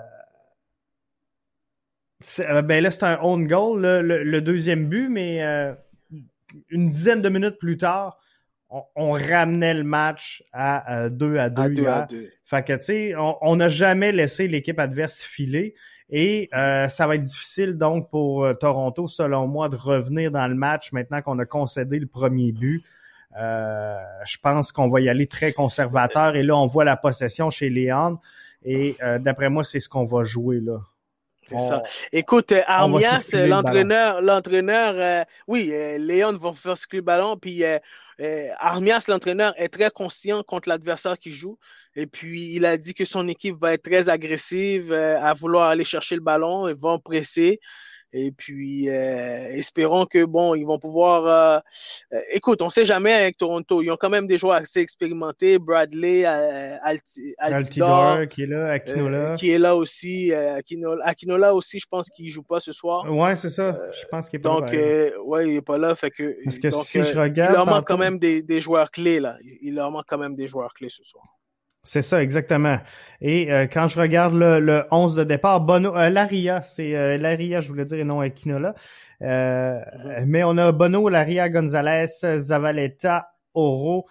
euh, 2.40 2.62
ben 2.62 2.84
là 2.84 2.92
c'est 2.92 3.04
un 3.04 3.20
own 3.22 3.48
goal 3.48 3.82
le, 3.82 4.24
le, 4.24 4.42
deuxième 4.42 4.88
but 4.88 5.10
mais 5.10 5.42
une 6.70 6.90
dizaine 6.90 7.22
de 7.22 7.30
minutes 7.30 7.58
plus 7.60 7.78
tard 7.78 8.20
on, 8.96 9.12
ramenait 9.12 9.74
le 9.74 9.84
match 9.84 10.44
à 10.52 11.10
2 11.10 11.38
à 11.38 11.50
2. 11.50 11.88
À 11.88 12.08
Fait 12.44 12.64
que, 12.64 12.74
tu 12.74 12.84
sais, 12.84 13.14
on 13.18 13.56
n'a 13.56 13.70
jamais 13.70 14.12
laissé 14.12 14.48
l'équipe 14.48 14.80
adverse 14.80 15.22
filer. 15.22 15.76
Et 16.16 16.50
euh, 16.54 16.88
ça 16.90 17.08
va 17.08 17.16
être 17.16 17.24
difficile 17.24 17.78
donc 17.78 18.10
pour 18.12 18.46
euh, 18.46 18.54
Toronto, 18.54 19.08
selon 19.08 19.48
moi, 19.48 19.68
de 19.68 19.76
revenir 19.76 20.30
dans 20.30 20.48
le 20.48 20.54
match 20.54 20.92
maintenant 20.92 21.24
qu'on 21.24 21.40
a 21.40 21.46
concédé 21.46 21.98
le 21.98 22.06
premier 22.06 22.52
but. 22.52 22.84
Euh, 23.36 23.98
je 24.26 24.38
pense 24.38 24.72
qu'on 24.72 24.90
va 24.90 25.02
y 25.02 25.10
aller 25.10 25.26
très 25.26 25.54
conservateur. 25.54 26.36
Et 26.36 26.44
là, 26.44 26.56
on 26.56 26.68
voit 26.68 26.84
la 26.84 26.98
possession 26.98 27.50
chez 27.50 27.70
Léon. 27.70 28.20
Et 28.64 28.96
d'après 29.20 29.50
moi, 29.50 29.64
c'est 29.64 29.80
ce 29.80 29.90
qu'on 29.90 30.06
va 30.06 30.24
jouer 30.24 30.62
là. 30.62 30.78
C'est 31.48 31.60
ça. 31.60 31.84
Écoute, 32.14 32.54
Armias, 32.68 33.30
l'entraîneur, 33.34 34.22
l'entraîneur, 34.22 35.26
oui, 35.48 35.74
Léon 35.98 36.38
va 36.38 36.54
faire 36.54 36.78
ce 36.78 36.88
le 36.94 37.02
ballon, 37.02 37.36
puis 37.36 37.66
euh, 37.66 37.80
Armias, 38.60 39.06
l'entraîneur, 39.08 39.54
est 39.58 39.70
très 39.70 39.90
conscient 39.92 40.44
contre 40.44 40.70
l'adversaire 40.70 41.18
qui 41.18 41.32
joue. 41.32 41.58
Et 41.96 42.08
puis, 42.08 42.54
il 42.54 42.66
a 42.66 42.78
dit 42.78 42.94
que 42.94 43.06
son 43.06 43.28
équipe 43.28 43.58
va 43.60 43.74
être 43.74 43.84
très 43.84 44.10
agressive 44.10 44.92
euh, 44.92 45.20
à 45.20 45.34
vouloir 45.34 45.70
aller 45.70 45.84
chercher 45.84 46.16
le 46.16 46.22
ballon 46.22 46.68
et 46.68 46.74
vont 46.74 47.00
presser. 47.00 47.60
Et 48.16 48.32
puis, 48.32 48.90
euh, 48.90 49.48
espérons 49.54 50.06
que, 50.06 50.24
bon, 50.24 50.54
ils 50.54 50.66
vont 50.66 50.78
pouvoir... 50.78 51.26
Euh, 51.26 51.60
euh, 52.14 52.22
écoute, 52.32 52.62
on 52.62 52.70
sait 52.70 52.86
jamais 52.86 53.12
avec 53.12 53.38
Toronto. 53.38 53.82
Ils 53.82 53.90
ont 53.90 53.98
quand 53.98 54.12
même 54.12 54.28
des 54.28 54.38
joueurs 54.38 54.58
assez 54.58 54.80
expérimentés. 54.80 55.58
Bradley, 55.58 56.24
Altidor, 56.24 58.28
qui 58.28 58.44
est 58.44 58.46
là, 58.46 58.72
Akinola. 58.72 59.36
qui 59.36 59.50
est 59.50 59.58
là 59.58 59.76
aussi. 59.76 60.32
Akinola, 60.32 61.04
Akinola 61.06 61.56
aussi, 61.56 61.80
je 61.80 61.88
pense 61.88 62.10
qu'il 62.10 62.30
joue 62.30 62.44
pas 62.44 62.60
ce 62.60 62.72
soir. 62.72 63.12
Ouais, 63.12 63.36
c'est 63.36 63.50
ça. 63.50 63.80
Je 63.92 64.06
pense 64.12 64.30
qu'il 64.30 64.40
est 64.40 64.44
pas 64.44 64.50
donc, 64.50 64.72
là. 64.72 65.10
Donc, 65.10 65.26
ouais, 65.26 65.50
il 65.50 65.56
est 65.56 65.62
pas 65.62 65.80
là. 65.80 65.96
Fait 65.96 66.12
que, 66.12 66.38
Parce 66.44 66.60
que 66.60 66.68
donc, 66.68 66.86
si 66.86 67.04
je 67.04 67.18
regarde... 67.18 67.52
Il 67.52 67.56
leur 67.56 67.66
manque 67.66 67.88
quand 67.88 67.98
même 67.98 68.20
des, 68.20 68.44
des 68.44 68.62
joueurs 68.62 68.92
clés, 68.92 69.20
là. 69.20 69.38
Il 69.62 69.74
leur 69.74 69.90
manque 69.90 70.06
quand 70.08 70.20
même 70.20 70.36
des 70.36 70.46
joueurs 70.46 70.74
clés 70.74 70.90
ce 70.90 71.04
soir. 71.04 71.26
C'est 71.86 72.02
ça, 72.02 72.24
exactement. 72.24 72.80
Et 73.20 73.52
euh, 73.52 73.68
quand 73.68 73.88
je 73.88 74.00
regarde 74.00 74.34
le, 74.36 74.62
le 74.62 74.86
11 74.90 75.16
de 75.16 75.26
départ, 75.26 75.60
Bono, 75.60 75.94
euh, 75.98 76.10
Laria, 76.10 76.62
c'est 76.62 76.96
euh, 76.96 77.18
Laria, 77.18 77.60
je 77.60 77.68
voulais 77.68 77.84
dire, 77.84 78.00
et 78.00 78.06
non 78.06 78.22
Aquinola. 78.22 78.74
Euh, 79.22 79.82
mais 80.26 80.46
on 80.46 80.58
a 80.58 80.72
Bono, 80.72 81.10
Laria, 81.10 81.50
Gonzalez, 81.50 82.08
Zavaleta, 82.38 83.34
Oro, 83.54 84.06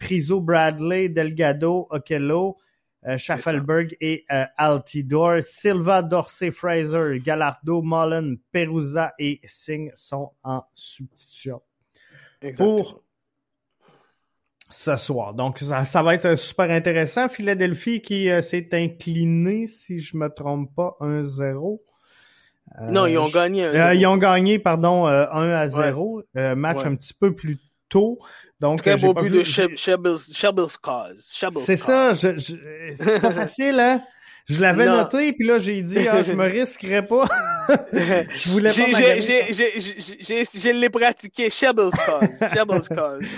Priso, 0.00 0.40
Bradley, 0.40 1.08
Delgado, 1.08 1.86
Okello, 1.90 2.56
Schaffelberg 3.16 3.96
et 4.00 4.24
Altidor. 4.56 5.42
Silva, 5.42 6.02
Dorsey, 6.02 6.50
Fraser, 6.50 7.20
Galardo, 7.20 7.80
Mullen, 7.82 8.38
Perusa 8.52 9.14
et 9.18 9.40
Singh 9.44 9.90
sont 9.94 10.32
en 10.42 10.64
substitution. 10.74 11.62
Pour 12.56 13.02
ce 14.70 14.96
soir. 14.96 15.34
Donc, 15.34 15.58
ça, 15.58 16.02
va 16.02 16.14
être 16.14 16.34
super 16.36 16.70
intéressant. 16.70 17.28
Philadelphie 17.28 18.00
qui 18.00 18.30
euh, 18.30 18.40
s'est 18.40 18.68
incliné, 18.72 19.66
si 19.66 19.98
je 19.98 20.16
me 20.16 20.28
trompe 20.28 20.74
pas, 20.74 20.96
1-0. 21.00 21.80
Euh, 22.80 22.90
non, 22.90 23.06
ils 23.06 23.16
ont 23.18 23.28
gagné. 23.28 23.64
Euh, 23.64 23.94
ils 23.94 24.06
ont 24.06 24.18
gagné, 24.18 24.58
pardon, 24.58 25.06
1 25.06 25.50
à 25.52 25.68
0. 25.68 26.22
match 26.56 26.84
un 26.84 26.94
petit 26.94 27.14
peu 27.14 27.34
plus 27.34 27.58
tôt. 27.88 28.18
Donc, 28.60 28.82
Très 28.82 28.96
beau 28.96 29.14
but 29.14 29.30
de 29.30 29.42
Shelby's 29.42 30.76
cause. 30.76 31.38
C'est 31.64 31.76
ça. 31.76 32.14
c'est 32.14 33.22
pas 33.22 33.30
facile, 33.30 33.80
hein? 33.80 34.02
Je 34.48 34.62
l'avais 34.62 34.86
noté, 34.86 35.34
puis 35.34 35.46
là, 35.46 35.58
j'ai 35.58 35.82
dit, 35.82 36.08
ah, 36.08 36.22
je 36.22 36.32
me 36.32 36.46
risquerais 36.50 37.06
pas. 37.06 37.28
je 37.92 38.48
voulais 38.48 38.70
pas 38.70 38.74
Je 38.74 40.70
l'ai 40.72 40.88
pratiqué. 40.88 41.50
Shebel's 41.50 41.92
cause. 41.98 42.88
Cause. 42.88 43.28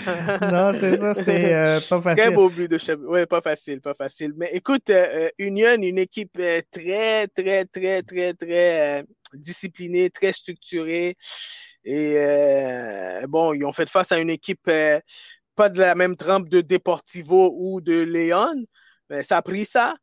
non, 0.53 0.71
c'est 0.73 0.97
ça, 0.99 1.15
c'est 1.15 1.53
euh, 1.53 1.81
pas 1.89 2.01
facile. 2.01 2.17
Très 2.17 2.31
beau 2.31 2.49
but 2.49 2.71
de 2.71 2.79
Shebel. 2.79 3.07
Ouais, 3.07 3.27
pas 3.27 3.41
facile, 3.41 3.81
pas 3.81 3.95
facile. 3.95 4.35
Mais 4.37 4.51
écoute, 4.53 4.89
euh, 4.91 5.29
Union, 5.39 5.75
une 5.83 5.99
équipe 5.99 6.39
euh, 6.39 6.61
très, 6.71 7.27
très, 7.27 7.65
très, 7.65 8.03
très, 8.03 8.33
très 8.35 9.05
disciplinée, 9.35 10.11
très 10.11 10.33
structurée. 10.33 11.17
Et 11.85 12.15
bon, 13.29 13.53
ils 13.55 13.65
ont 13.65 13.73
fait 13.73 13.89
face 13.89 14.13
à 14.13 14.19
une 14.19 14.31
équipe 14.31 14.71
pas 15.57 15.69
de 15.69 15.79
la 15.79 15.95
même 15.95 16.17
trempe 16.17 16.49
de 16.49 16.61
Deportivo 16.61 17.55
ou 17.59 17.81
de 17.81 18.01
Léon, 18.01 18.65
mais 19.11 19.23
ça 19.23 19.39
a 19.39 19.43
pris 19.43 19.65
ça. 19.65 19.95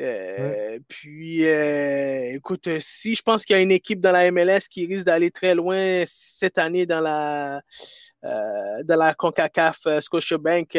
Euh, 0.00 0.78
puis, 0.88 1.46
euh, 1.46 2.36
écoute, 2.36 2.68
si 2.80 3.16
je 3.16 3.22
pense 3.22 3.44
qu'il 3.44 3.56
y 3.56 3.58
a 3.58 3.62
une 3.62 3.72
équipe 3.72 4.00
dans 4.00 4.12
la 4.12 4.30
MLS 4.30 4.60
qui 4.70 4.86
risque 4.86 5.04
d'aller 5.04 5.30
très 5.30 5.54
loin 5.54 6.04
cette 6.06 6.58
année 6.58 6.86
dans 6.86 7.00
la, 7.00 7.60
euh, 8.24 8.82
dans 8.84 8.96
la 8.96 9.14
CONCACAF 9.14 10.00
Scotiabank 10.00 10.78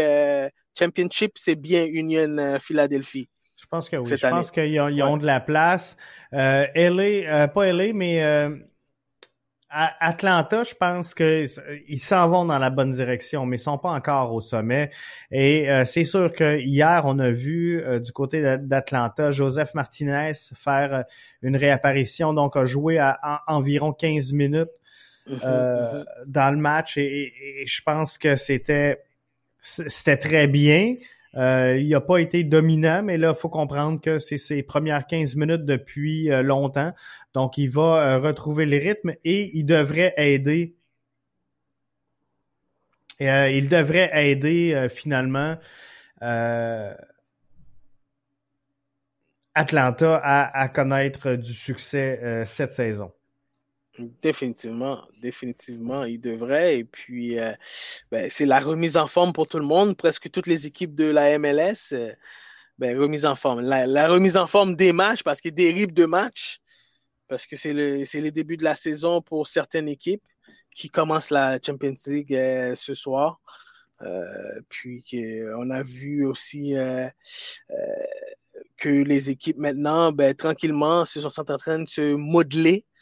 Championship, 0.79 1.34
c'est 1.36 1.55
bien 1.55 1.86
Union 1.86 2.57
Philadelphie. 2.59 3.29
Je 3.61 3.65
pense 3.67 3.89
que 3.89 3.97
oui. 3.97 4.17
Je 4.17 4.27
pense 4.27 4.49
qu'ils 4.49 4.79
ont, 5.03 5.17
de 5.17 5.25
la 5.25 5.41
place. 5.41 5.97
LA, 6.31 7.47
pas 7.49 7.71
LA, 7.71 7.93
mais 7.93 8.47
Atlanta, 9.74 10.63
je 10.63 10.76
pense 10.76 11.15
qu'ils 11.15 11.99
s'en 11.99 12.30
vont 12.30 12.45
dans 12.45 12.59
la 12.59 12.69
bonne 12.69 12.91
direction, 12.91 13.45
mais 13.47 13.55
ils 13.57 13.59
sont 13.59 13.80
pas 13.80 13.89
encore 13.89 14.32
au 14.32 14.39
sommet. 14.39 14.91
Et 15.32 15.69
euh, 15.69 15.84
c'est 15.84 16.03
sûr 16.03 16.32
que 16.32 16.59
hier, 16.59 17.01
on 17.05 17.17
a 17.17 17.32
vu 17.32 17.82
euh, 17.82 17.99
du 17.99 18.11
côté 18.11 18.57
d'Atlanta, 18.59 19.32
Joseph 19.32 19.74
Martinez 19.74 20.34
faire 20.55 20.93
euh, 20.93 21.01
une 21.41 21.55
réapparition, 21.55 22.34
donc 22.34 22.55
a 22.55 22.65
joué 22.65 22.99
à, 22.99 23.41
environ 23.47 23.93
15 23.93 24.32
minutes 24.34 24.69
mm-hmm, 25.28 25.39
mm-hmm. 25.39 26.05
dans 26.28 26.51
le 26.51 26.57
match 26.57 26.97
et, 26.97 27.34
et 27.61 27.65
je 27.65 27.82
pense 27.82 28.19
que 28.19 28.36
c'était 28.36 29.01
c'était 29.63 30.17
très 30.17 30.47
bien. 30.47 30.95
Euh, 31.36 31.77
il 31.79 31.89
n'a 31.89 32.01
pas 32.01 32.17
été 32.19 32.43
dominant, 32.43 33.01
mais 33.03 33.17
là, 33.17 33.34
il 33.36 33.39
faut 33.39 33.49
comprendre 33.49 33.99
que 33.99 34.19
c'est 34.19 34.38
ses 34.38 34.61
premières 34.63 35.07
15 35.07 35.36
minutes 35.36 35.65
depuis 35.65 36.31
euh, 36.31 36.43
longtemps. 36.43 36.93
Donc, 37.34 37.57
il 37.57 37.69
va 37.69 38.15
euh, 38.15 38.19
retrouver 38.19 38.65
le 38.65 38.77
rythme 38.77 39.13
et 39.25 39.51
il 39.57 39.65
devrait 39.65 40.13
aider. 40.17 40.75
il 43.19 43.69
devrait 43.69 44.11
aider 44.13 44.88
finalement 44.89 45.57
Atlanta 49.55 50.17
à, 50.23 50.67
connaître 50.69 51.36
du 51.36 51.53
succès 51.53 52.43
cette 52.45 52.71
saison. 52.71 53.13
Définitivement, 53.99 55.07
définitivement, 55.21 56.03
il 56.03 56.19
devrait. 56.19 56.79
Et 56.79 56.83
puis, 56.83 57.37
euh, 57.39 57.53
ben, 58.11 58.27
c'est 58.27 58.47
la 58.47 58.59
remise 58.59 58.97
en 58.97 59.05
forme 59.05 59.33
pour 59.33 59.47
tout 59.47 59.59
le 59.59 59.65
monde. 59.65 59.95
Presque 59.95 60.31
toutes 60.31 60.47
les 60.47 60.65
équipes 60.65 60.95
de 60.95 61.05
la 61.05 61.37
MLS, 61.37 61.93
euh, 61.93 62.11
ben, 62.79 62.97
remise 62.97 63.25
en 63.25 63.35
forme. 63.35 63.61
La, 63.61 64.07
remise 64.07 64.35
en 64.35 64.47
forme 64.47 64.75
des 64.75 64.93
matchs, 64.93 65.21
parce 65.21 65.41
qu'il 65.41 65.53
dérive 65.53 65.93
de 65.93 66.05
matchs, 66.05 66.59
parce 67.27 67.45
que 67.45 67.55
c'est 67.55 67.73
le, 67.73 68.03
les 68.11 68.31
débuts 68.31 68.57
de 68.57 68.63
la 68.63 68.73
saison 68.73 69.21
pour 69.21 69.45
certaines 69.45 69.87
équipes 69.87 70.23
qui 70.75 70.89
commencent 70.89 71.29
la 71.29 71.59
Champions 71.63 71.93
League 72.07 72.33
euh, 72.33 72.73
ce 72.73 72.95
soir. 72.95 73.41
puis, 74.69 75.03
on 75.55 75.69
a 75.69 75.83
vu 75.83 76.25
aussi 76.25 76.73
que 78.77 78.89
les 78.89 79.29
équipes 79.29 79.57
maintenant, 79.57 80.11
ben, 80.11 80.33
tranquillement, 80.33 81.05
se 81.05 81.21
sont 81.21 81.51
en 81.51 81.57
train 81.57 81.79
de 81.79 81.87
se 81.87 82.15
modeler 82.15 82.85
euh, 82.85 82.92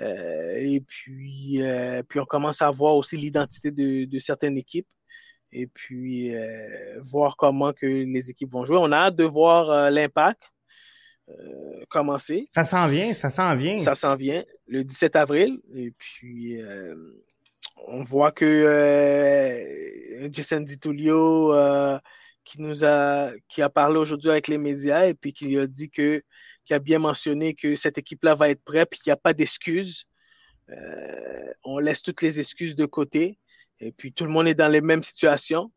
et 0.00 0.80
puis, 0.80 1.62
euh, 1.62 2.02
puis 2.08 2.20
on 2.20 2.24
commence 2.24 2.62
à 2.62 2.70
voir 2.70 2.94
aussi 2.96 3.16
l'identité 3.16 3.70
de, 3.70 4.04
de, 4.04 4.18
certaines 4.18 4.56
équipes 4.56 4.88
et 5.50 5.66
puis 5.66 6.34
euh, 6.36 7.00
voir 7.02 7.36
comment 7.36 7.72
que 7.72 7.86
les 7.86 8.30
équipes 8.30 8.52
vont 8.52 8.64
jouer. 8.64 8.78
On 8.78 8.92
a 8.92 8.96
hâte 8.96 9.16
de 9.16 9.24
voir 9.24 9.90
l'impact 9.90 10.42
commencer. 11.90 12.48
Ça 12.54 12.64
s'en 12.64 12.88
vient, 12.88 13.12
ça 13.12 13.28
s'en 13.28 13.54
vient. 13.54 13.76
Ça 13.78 13.94
s'en 13.94 14.16
vient 14.16 14.42
le 14.66 14.82
17 14.82 15.14
avril. 15.14 15.58
Et 15.74 15.90
puis 15.90 16.58
on 17.86 18.02
voit 18.02 18.32
que 18.32 20.28
Jason 20.32 20.60
DiTulio 20.60 21.52
qui 22.44 22.62
nous 22.62 22.82
a 22.82 23.30
qui 23.48 23.60
a 23.60 23.68
parlé 23.68 23.98
aujourd'hui 23.98 24.30
avec 24.30 24.48
les 24.48 24.56
médias 24.56 25.06
et 25.06 25.12
puis 25.12 25.34
qui 25.34 25.58
a 25.58 25.66
dit 25.66 25.90
que 25.90 26.22
qui 26.68 26.74
a 26.74 26.78
bien 26.78 26.98
mentionné 26.98 27.54
que 27.54 27.76
cette 27.76 27.96
équipe-là 27.96 28.34
va 28.34 28.50
être 28.50 28.62
prête 28.62 28.90
et 28.92 28.96
qu'il 28.96 29.10
n'y 29.10 29.14
a 29.14 29.16
pas 29.16 29.32
d'excuses. 29.32 30.04
Euh, 30.68 31.50
on 31.64 31.78
laisse 31.78 32.02
toutes 32.02 32.20
les 32.20 32.40
excuses 32.40 32.76
de 32.76 32.84
côté 32.84 33.38
et 33.80 33.90
puis 33.90 34.12
tout 34.12 34.24
le 34.24 34.30
monde 34.30 34.46
est 34.46 34.54
dans 34.54 34.68
les 34.68 34.82
mêmes 34.82 35.02
situations. 35.02 35.72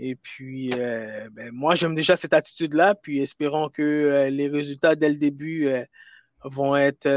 Et 0.00 0.16
puis, 0.16 0.72
euh, 0.74 1.28
ben, 1.30 1.52
moi, 1.52 1.76
j'aime 1.76 1.94
déjà 1.94 2.16
cette 2.16 2.34
attitude-là, 2.34 2.96
puis 2.96 3.22
espérons 3.22 3.68
que 3.68 3.82
euh, 3.82 4.28
les 4.28 4.48
résultats 4.48 4.96
dès 4.96 5.10
le 5.10 5.14
début 5.14 5.70
vont 6.42 6.76
être 6.76 7.08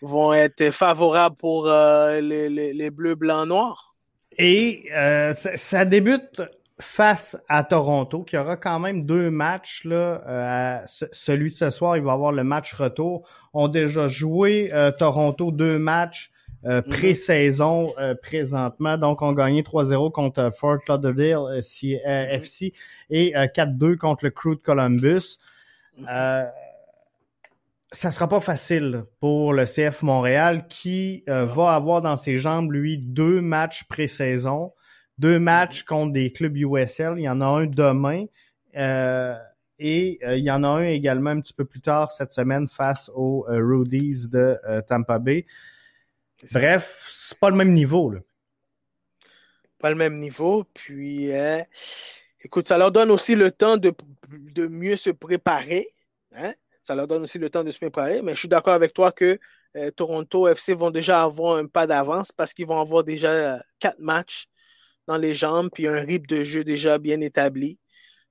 vont 0.00 0.32
être 0.32 0.70
favorables 0.70 1.36
pour 1.36 1.66
les, 1.66 2.90
bleus, 2.90 3.16
blancs, 3.16 3.48
noirs. 3.48 3.96
Et 4.38 4.88
ça, 5.34 5.84
débute 5.84 6.42
face 6.80 7.36
à 7.48 7.64
Toronto, 7.64 8.22
qui 8.22 8.36
aura 8.36 8.56
quand 8.56 8.78
même 8.78 9.04
deux 9.04 9.30
matchs. 9.30 9.84
Là, 9.84 10.22
euh, 10.26 10.78
celui 10.86 11.50
de 11.50 11.56
ce 11.56 11.70
soir, 11.70 11.96
il 11.96 12.02
va 12.02 12.12
avoir 12.12 12.32
le 12.32 12.44
match 12.44 12.72
retour. 12.74 13.28
On 13.52 13.68
déjà 13.68 14.06
joué 14.06 14.70
euh, 14.72 14.92
Toronto 14.92 15.50
deux 15.50 15.78
matchs 15.78 16.30
euh, 16.64 16.80
mhm. 16.84 16.90
pré-saison 16.90 17.94
présentement. 18.22 18.96
Donc, 18.96 19.22
on 19.22 19.32
gagné 19.32 19.62
3-0 19.62 20.12
contre 20.12 20.50
Fort 20.54 20.78
Lauderdale 20.88 21.58
FC 21.58 22.00
mhm. 22.06 22.70
et 23.10 23.32
4-2 23.32 23.96
contre 23.96 24.24
le 24.24 24.30
Crew 24.30 24.50
de 24.50 24.62
Columbus. 24.62 25.38
Mhm. 25.98 26.06
ça 27.90 28.12
sera 28.12 28.28
pas 28.28 28.40
facile 28.40 29.04
pour 29.18 29.52
le 29.52 29.64
CF 29.64 30.02
Montréal 30.02 30.68
qui 30.68 31.24
va 31.26 31.74
avoir 31.74 32.02
dans 32.02 32.16
ses 32.16 32.36
jambes, 32.36 32.70
lui, 32.70 32.98
deux 32.98 33.40
matchs 33.40 33.82
pré-saison 33.88 34.72
deux 35.18 35.38
matchs 35.38 35.82
contre 35.82 36.12
des 36.12 36.32
clubs 36.32 36.56
USL. 36.56 37.14
Il 37.16 37.22
y 37.22 37.28
en 37.28 37.40
a 37.40 37.46
un 37.46 37.66
demain. 37.66 38.26
Euh, 38.76 39.36
et 39.78 40.18
euh, 40.24 40.36
il 40.36 40.44
y 40.44 40.50
en 40.50 40.64
a 40.64 40.68
un 40.68 40.84
également 40.84 41.30
un 41.30 41.40
petit 41.40 41.52
peu 41.52 41.64
plus 41.64 41.80
tard 41.80 42.10
cette 42.10 42.30
semaine 42.30 42.66
face 42.66 43.10
aux 43.14 43.46
euh, 43.48 43.58
Rudies 43.60 44.28
de 44.28 44.58
Tampa 44.88 45.18
Bay. 45.18 45.46
Bref, 46.52 47.10
c'est 47.14 47.38
pas 47.38 47.50
le 47.50 47.56
même 47.56 47.72
niveau. 47.72 48.10
Là. 48.10 48.20
Pas 49.78 49.90
le 49.90 49.96
même 49.96 50.18
niveau. 50.18 50.64
Puis, 50.74 51.30
écoute, 52.42 52.68
ça 52.68 52.78
leur 52.78 52.92
donne 52.92 53.10
aussi 53.10 53.34
le 53.34 53.50
temps 53.50 53.76
de, 53.76 53.92
de 54.30 54.66
mieux 54.66 54.96
se 54.96 55.10
préparer. 55.10 55.88
Hein? 56.34 56.54
Ça 56.84 56.94
leur 56.94 57.08
donne 57.08 57.24
aussi 57.24 57.38
le 57.38 57.50
temps 57.50 57.64
de 57.64 57.70
se 57.70 57.78
préparer. 57.78 58.22
Mais 58.22 58.34
je 58.34 58.38
suis 58.38 58.48
d'accord 58.48 58.74
avec 58.74 58.94
toi 58.94 59.10
que 59.10 59.38
Toronto 59.96 60.48
FC 60.48 60.74
vont 60.74 60.90
déjà 60.90 61.22
avoir 61.22 61.56
un 61.56 61.66
pas 61.66 61.86
d'avance 61.86 62.32
parce 62.32 62.54
qu'ils 62.54 62.66
vont 62.66 62.80
avoir 62.80 63.04
déjà 63.04 63.62
quatre 63.80 63.98
matchs 63.98 64.48
dans 65.08 65.16
les 65.16 65.34
jambes, 65.34 65.70
puis 65.72 65.88
un 65.88 66.00
rythme 66.00 66.26
de 66.26 66.44
jeu 66.44 66.62
déjà 66.64 66.98
bien 66.98 67.20
établi. 67.20 67.78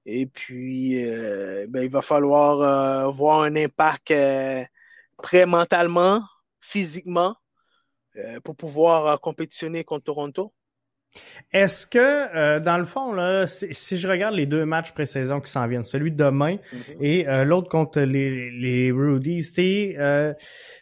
Et 0.06 0.28
puis, 0.28 1.04
euh, 1.04 1.66
ben, 1.68 1.84
il 1.84 1.90
va 1.90 2.02
falloir 2.02 2.62
euh, 2.62 3.12
voir 3.12 3.42
un 3.42 3.56
impact 3.56 4.12
euh, 4.12 4.64
prêt 5.18 5.46
mentalement, 5.46 6.24
physiquement, 6.62 7.36
pour 8.44 8.56
pouvoir 8.56 9.20
compétitionner 9.22 9.84
contre 9.84 10.06
Toronto. 10.06 10.54
Est-ce 11.54 11.88
que, 11.88 11.98
euh, 11.98 12.60
dans 12.60 12.78
le 12.78 12.84
fond, 12.84 13.14
là, 13.14 13.48
si, 13.48 13.96
je 13.98 14.08
regarde 14.08 14.36
les 14.36 14.46
deux 14.46 14.66
matchs 14.66 14.92
pré-saison 14.92 15.40
qui 15.40 15.50
s'en 15.50 15.66
viennent, 15.66 15.86
celui 15.86 16.12
de 16.12 16.18
demain 16.18 16.58
mhm. 16.74 16.82
et 17.00 17.28
euh, 17.30 17.46
l'autre 17.46 17.70
contre 17.70 18.02
les, 18.02 18.52
les 18.52 18.92
Rudies, 18.92 19.44
c'est 19.44 19.96
euh, 19.98 20.34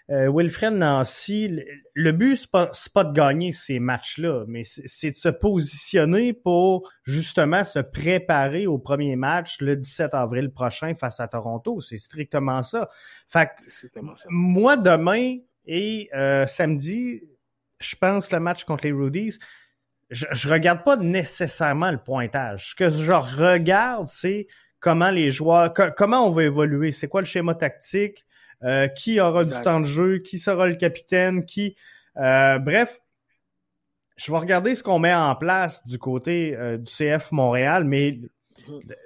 Wilfred 0.09 0.73
Nancy, 0.73 1.61
le 1.93 2.11
but, 2.11 2.35
c'est 2.35 2.49
pas, 2.49 2.71
pas 2.95 3.03
de 3.03 3.13
gagner 3.13 3.51
ces 3.51 3.79
matchs-là, 3.79 4.45
mais 4.47 4.63
c'est 4.63 5.11
de 5.11 5.15
se 5.15 5.29
positionner 5.29 6.33
pour 6.33 6.91
justement 7.03 7.63
se 7.63 7.79
préparer 7.79 8.65
au 8.65 8.79
premier 8.79 9.15
match 9.15 9.61
le 9.61 9.75
17 9.75 10.15
avril 10.15 10.49
prochain 10.49 10.95
face 10.95 11.19
à 11.19 11.27
Toronto. 11.27 11.79
C'est 11.79 11.97
strictement 11.97 12.63
ça. 12.63 12.89
Fait 13.27 13.49
que, 13.93 13.99
moi, 14.29 14.77
demain 14.77 15.37
et 15.67 16.09
samedi, 16.47 17.21
je 17.79 17.95
pense 17.95 18.31
le 18.31 18.39
match 18.39 18.63
contre 18.63 18.85
les 18.85 18.91
Rudies, 18.91 19.37
je, 20.09 20.25
je 20.31 20.49
regarde 20.49 20.83
pas 20.83 20.97
nécessairement 20.97 21.91
le 21.91 21.97
pointage. 21.97 22.71
Ce 22.71 22.75
que 22.75 22.89
je 22.89 23.11
regarde, 23.11 24.07
c'est 24.07 24.47
comment 24.79 25.09
les 25.09 25.31
joueurs, 25.31 25.73
comment 25.95 26.27
on 26.27 26.31
va 26.31 26.43
évoluer, 26.43 26.91
c'est 26.91 27.07
quoi 27.07 27.21
le 27.21 27.27
schéma 27.27 27.55
tactique, 27.55 28.25
euh, 28.63 28.87
qui 28.87 29.19
aura 29.19 29.43
du 29.43 29.53
temps 29.61 29.79
de 29.79 29.85
jeu, 29.85 30.19
qui 30.19 30.39
sera 30.39 30.67
le 30.67 30.75
capitaine, 30.75 31.43
qui, 31.43 31.75
euh, 32.17 32.59
bref, 32.59 32.99
je 34.15 34.31
vais 34.31 34.37
regarder 34.37 34.75
ce 34.75 34.83
qu'on 34.83 34.99
met 34.99 35.13
en 35.13 35.35
place 35.35 35.85
du 35.85 35.97
côté 35.97 36.55
euh, 36.55 36.77
du 36.77 36.89
CF 36.89 37.31
Montréal, 37.31 37.83
mais 37.83 38.19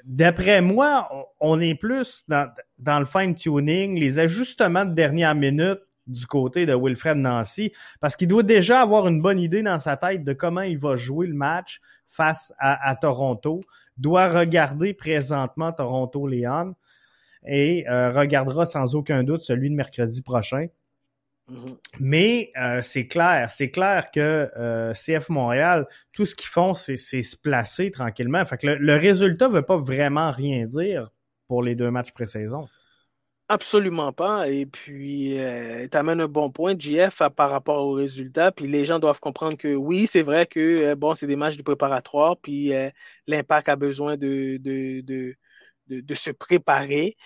D'après 0.03 0.61
moi, 0.61 1.09
on 1.39 1.59
est 1.59 1.75
plus 1.75 2.23
dans, 2.27 2.51
dans 2.77 2.99
le 2.99 3.05
fine-tuning, 3.05 3.99
les 3.99 4.19
ajustements 4.19 4.85
de 4.85 4.93
dernière 4.93 5.35
minute 5.35 5.79
du 6.09 6.25
côté 6.25 6.65
de 6.65 6.75
Wilfred 6.75 7.17
Nancy, 7.17 7.71
parce 8.01 8.15
qu'il 8.15 8.27
doit 8.27 8.43
déjà 8.43 8.81
avoir 8.81 9.07
une 9.07 9.21
bonne 9.21 9.39
idée 9.39 9.61
dans 9.61 9.79
sa 9.79 9.95
tête 9.95 10.23
de 10.23 10.33
comment 10.33 10.61
il 10.61 10.77
va 10.77 10.95
jouer 10.95 11.27
le 11.27 11.35
match 11.35 11.79
face 12.07 12.53
à, 12.59 12.95
Toronto, 12.95 13.61
doit 13.97 14.27
regarder 14.29 14.93
présentement 14.93 15.71
Toronto-Léon 15.71 16.75
et 17.45 17.87
euh, 17.87 18.11
regardera 18.11 18.65
sans 18.65 18.95
aucun 18.95 19.23
doute 19.23 19.41
celui 19.41 19.69
de 19.69 19.75
mercredi 19.75 20.21
prochain. 20.21 20.67
Mm-hmm. 21.49 21.77
Mais 21.99 22.51
euh, 22.59 22.81
c'est 22.81 23.07
clair, 23.07 23.49
c'est 23.51 23.69
clair 23.69 24.11
que 24.11 24.49
euh, 24.57 24.93
CF 24.93 25.29
Montréal, 25.29 25.87
tout 26.13 26.25
ce 26.25 26.35
qu'ils 26.35 26.49
font, 26.49 26.73
c'est 26.73 26.97
se 26.97 27.37
placer 27.37 27.91
tranquillement. 27.91 28.43
Fait 28.45 28.57
que 28.57 28.67
le, 28.67 28.75
le 28.75 28.95
résultat 28.95 29.47
ne 29.47 29.53
veut 29.53 29.61
pas 29.61 29.77
vraiment 29.77 30.31
rien 30.31 30.65
dire 30.65 31.11
pour 31.47 31.63
les 31.63 31.75
deux 31.75 31.91
matchs 31.91 32.11
pré-saison. 32.11 32.67
Absolument 33.51 34.13
pas. 34.13 34.47
Et 34.47 34.67
puis, 34.67 35.39
euh, 35.39 35.87
tu 35.91 35.97
amènes 35.97 36.21
un 36.21 36.27
bon 36.27 36.51
point, 36.51 36.75
JF, 36.77 37.23
par 37.35 37.49
rapport 37.49 37.83
aux 37.87 37.93
résultats. 37.93 38.51
Puis 38.51 38.67
les 38.67 38.85
gens 38.85 38.99
doivent 38.99 39.19
comprendre 39.19 39.57
que 39.57 39.73
oui, 39.73 40.05
c'est 40.05 40.21
vrai 40.21 40.45
que 40.45 40.59
euh, 40.59 40.95
bon, 40.95 41.15
c'est 41.15 41.25
des 41.25 41.35
matchs 41.35 41.57
de 41.57 41.63
préparatoire, 41.63 42.37
puis 42.37 42.73
euh, 42.75 42.91
l'impact 43.25 43.67
a 43.69 43.75
besoin 43.75 44.17
de, 44.17 44.57
de, 44.57 45.01
de, 45.01 45.35
de, 45.87 46.15
se 46.15 46.29
préparer. 46.29 47.17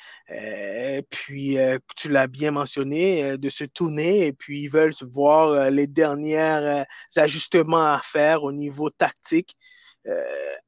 puis, 1.10 1.58
tu 1.98 2.08
l'as 2.10 2.28
bien 2.28 2.52
mentionné, 2.52 3.38
de 3.38 3.50
se 3.50 3.66
tourner. 3.66 4.26
Et 4.28 4.32
puis, 4.34 4.62
ils 4.62 4.70
veulent 4.70 4.94
voir 5.02 5.70
les 5.70 5.88
derniers 5.88 6.86
ajustements 7.18 7.94
à 7.94 8.00
faire 8.02 8.44
au 8.44 8.54
niveau 8.54 8.90
tactique. 8.90 9.58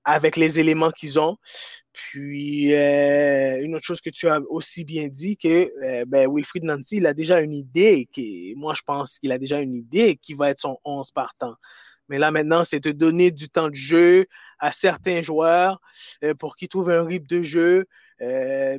avec 0.03 0.38
les 0.38 0.60
éléments 0.60 0.91
qu'ils 0.91 1.20
ont. 1.20 1.38
Puis, 1.96 2.74
euh, 2.74 3.64
une 3.64 3.74
autre 3.74 3.86
chose 3.86 4.02
que 4.02 4.10
tu 4.10 4.28
as 4.28 4.41
aussi 4.50 4.84
bien 4.84 5.08
dit, 5.08 5.38
que 5.38 5.72
euh, 5.82 6.04
ben, 6.06 6.30
Wilfried 6.30 6.66
Nancy, 6.66 6.98
il 6.98 7.08
a 7.08 7.14
déjà 7.14 7.39
une 7.39 7.54
idée, 7.54 8.10
qui, 8.12 8.54
moi 8.58 8.74
je 8.76 8.82
pense 8.82 9.18
qu'il 9.18 9.32
a 9.32 9.38
déjà 9.38 9.62
une 9.62 9.74
idée 9.74 10.18
qui 10.18 10.34
va 10.34 10.50
être 10.50 10.60
son 10.60 10.78
11 10.84 11.12
partant. 11.12 11.56
Mais 12.10 12.20
là 12.20 12.32
maintenant, 12.32 12.66
c'est 12.66 12.82
de 12.82 12.91
donner 12.91 13.32
du 13.32 13.48
temps 13.48 13.70
de 13.70 13.76
jeu 13.76 14.26
à 14.60 14.74
certains 14.74 15.22
joueurs 15.22 15.80
euh, 16.24 16.34
pour 16.34 16.58
qu'ils 16.58 16.68
trouvent 16.68 16.89
un 16.89 17.06
rythme 17.06 17.28
de 17.28 17.41
jeu. 17.41 17.86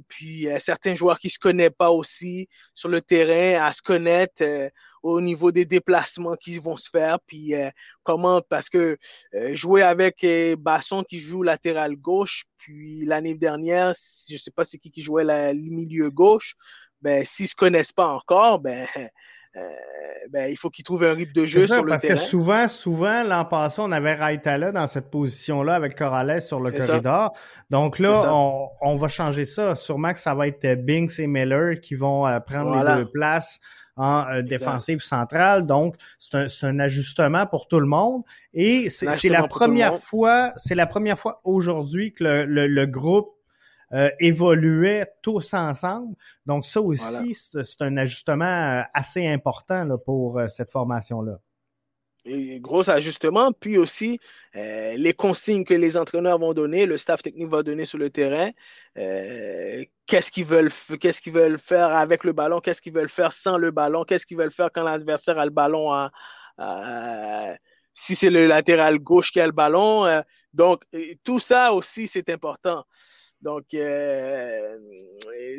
puis 0.09 0.51
à 0.51 0.61
certains 0.61 0.95
joueurs 0.95 1.19
qui 1.19 1.31
se 1.31 1.39
connaissent 1.39 1.71
pas 1.77 1.91
aussi 1.91 2.49
sur 2.75 2.91
le 2.91 3.01
terrain, 3.01 3.65
à 3.65 3.73
se 3.73 3.81
connaître 3.83 4.43
au 5.03 5.21
niveau 5.21 5.53
des 5.53 5.65
déplacements 5.65 6.37
qui 6.37 6.59
vont 6.59 6.77
se 6.77 6.89
faire, 6.89 7.19
puis 7.27 7.55
comment, 8.03 8.43
parce 8.43 8.69
que 8.69 8.97
jouer 9.53 9.83
avec 9.83 10.27
Basson 10.59 11.05
qui 11.05 11.19
joue 11.19 11.43
latéral 11.43 11.97
gauche, 11.97 12.45
puis 12.59 13.05
l'année 13.05 13.35
dernière, 13.35 13.95
je 14.29 14.37
sais 14.37 14.51
pas 14.51 14.65
c'est 14.65 14.79
qui 14.79 14.91
qui 14.91 15.03
jouait 15.03 15.25
le 15.25 15.71
milieu 15.71 16.11
gauche, 16.11 16.55
ben 17.03 17.25
s'ils 17.25 17.49
se 17.49 17.55
connaissent 17.55 17.93
pas 17.93 18.09
encore, 18.09 18.59
ben 18.59 18.87
euh, 19.57 19.63
ben, 20.31 20.51
il 20.51 20.57
faut 20.57 20.69
qu'ils 20.69 20.85
trouvent 20.85 21.05
un 21.05 21.15
rythme 21.15 21.33
de 21.33 21.47
jeu 21.47 21.67
sur 21.67 21.83
le 21.83 21.91
parce 21.91 22.03
terrain. 22.03 22.15
Parce 22.15 22.25
que 22.25 22.31
souvent, 22.31 22.69
souvent, 22.69 23.23
l'an 23.23 23.45
passé, 23.47 23.81
on 23.83 23.91
avait 23.91 24.15
Raitala 24.15 24.71
dans 24.71 24.87
cette 24.87 25.11
position-là 25.11 25.75
avec 25.75 25.97
Corrales 25.97 26.43
sur 26.43 26.61
le 26.61 26.73
corridor. 26.73 27.33
Donc 27.71 27.99
là, 27.99 28.23
on, 28.33 28.69
on, 28.83 28.97
va 28.97 29.09
changer 29.09 29.47
ça. 29.47 29.75
Sûrement 29.75 30.13
que 30.13 30.19
ça 30.19 30.35
va 30.35 30.49
être 30.49 30.85
Binks 30.85 31.19
et 31.19 31.27
Miller 31.27 31.81
qui 31.81 31.95
vont 31.95 32.27
euh, 32.27 32.39
prendre 32.41 32.77
les 32.77 32.97
deux 32.97 33.11
places 33.11 33.59
en 33.97 34.27
euh, 34.29 34.43
défensive 34.43 35.01
centrale. 35.01 35.67
Donc, 35.67 35.97
c'est 36.19 36.37
un, 36.37 36.47
un, 36.63 36.79
ajustement 36.79 37.47
pour 37.47 37.69
tout 37.69 37.81
le 37.81 37.87
monde. 37.87 38.23
Et 38.53 38.89
c'est 38.91 39.29
la 39.29 39.49
première 39.49 39.99
fois, 39.99 40.53
c'est 40.57 40.75
la 40.75 40.87
première 40.87 41.19
fois 41.19 41.41
aujourd'hui 41.45 42.13
que 42.13 42.25
le, 42.25 42.45
le, 42.45 42.67
le 42.67 42.87
groupe 42.87 43.37
euh, 43.93 44.11
évoluaient 44.19 45.07
tous 45.23 45.55
ensemble. 45.55 46.17
Donc 46.45 46.67
ça 46.67 46.81
aussi, 46.81 47.35
c'est 47.35 47.83
un 47.83 47.97
ajustement 47.97 48.45
euh, 48.45 48.83
assez 48.93 49.25
important 49.25 49.85
là, 49.85 49.97
pour 49.97 50.41
euh, 50.41 50.49
cette 50.49 50.73
formation-là. 50.73 51.39
Gros 52.27 52.91
ajustement, 52.91 53.53
puis 53.53 53.79
aussi 53.79 54.19
les 54.55 55.15
consignes 55.17 55.65
que 55.65 55.75
les 55.75 55.97
entraîneurs 55.97 56.39
vont 56.39 56.55
donner, 56.55 56.87
le 56.87 56.99
staff 56.99 57.23
technique 57.23 57.49
va 57.49 57.63
donner 57.63 57.85
sur 57.85 57.99
le 57.99 58.11
terrain, 58.11 58.51
qu'est-ce 60.07 60.31
qu'ils 60.33 60.45
veulent, 60.45 60.73
veulent 61.27 61.59
faire 61.59 61.95
avec 61.95 62.25
le 62.25 62.33
ballon, 62.33 62.61
qu'est-ce 62.61 62.83
qu'ils 62.83 62.95
veulent 62.95 63.09
faire 63.09 63.33
sans 63.33 63.59
le 63.59 63.71
ballon, 63.71 64.05
qu'est-ce 64.05 64.27
qu'ils 64.27 64.39
veulent 64.39 64.53
faire 64.53 64.71
quand 64.75 64.83
l'adversaire 64.83 65.39
a 65.39 65.45
le 65.45 65.51
ballon 65.51 66.09
si 67.95 68.15
c'est 68.15 68.31
le 68.31 68.47
latéral 68.47 68.99
gauche 68.99 69.33
qui 69.33 69.41
a 69.41 69.47
le 69.47 69.53
ballon. 69.53 70.23
donc, 70.53 70.83
tout 71.25 71.39
ça 71.39 71.73
aussi, 71.73 72.09
c'est 72.09 72.29
important. 72.31 72.85
Donc, 73.41 73.75
euh, 73.75 74.79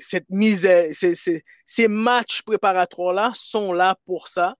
cette 0.01 0.29
mise, 0.29 0.67
ces, 0.91 1.87
matchs 1.87 2.41
préparatoires-là 2.41 3.31
sont 3.35 3.71
là 3.71 3.97
pour 4.05 4.27
ça. 4.27 4.55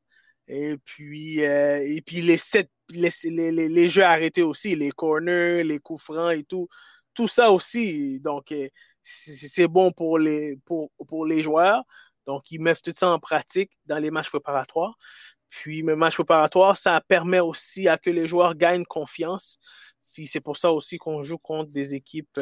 Et 0.48 0.78
puis, 0.78 1.46
euh, 1.46 1.82
et 1.86 2.02
puis 2.02 2.22
les, 2.22 2.38
sept, 2.38 2.70
les, 2.90 3.12
les, 3.24 3.90
jeux 3.90 4.04
arrêtés 4.04 4.44
aussi, 4.44 4.76
les 4.76 4.92
corners, 4.92 5.64
les 5.64 5.80
coups 5.80 6.04
francs 6.04 6.34
et 6.34 6.44
tout, 6.44 6.68
tout 7.14 7.28
ça 7.28 7.52
aussi. 7.52 8.20
Donc, 8.22 8.52
euh, 8.52 8.68
c'est 9.04 9.68
bon 9.68 9.92
pour 9.92 10.20
les, 10.20 10.58
pour, 10.66 10.92
pour 11.08 11.26
les 11.26 11.42
joueurs. 11.42 11.84
Donc, 12.26 12.52
ils 12.52 12.62
mettent 12.62 12.82
tout 12.82 12.94
ça 12.98 13.10
en 13.10 13.20
pratique 13.20 13.72
dans 13.86 13.98
les 13.98 14.12
matchs 14.12 14.30
préparatoires. 14.30 14.98
Puis, 15.50 15.84
mes 15.84 15.96
matchs 15.96 16.16
préparatoires, 16.16 16.78
ça 16.78 17.02
permet 17.08 17.40
aussi 17.40 17.88
à 17.88 17.98
que 17.98 18.10
les 18.10 18.28
joueurs 18.28 18.56
gagnent 18.56 18.86
confiance. 18.86 19.60
Puis, 20.14 20.28
c'est 20.28 20.42
pour 20.42 20.58
ça 20.58 20.72
aussi 20.72 20.98
qu'on 20.98 21.24
joue 21.24 21.38
contre 21.38 21.72
des 21.72 21.94
équipes 21.94 22.40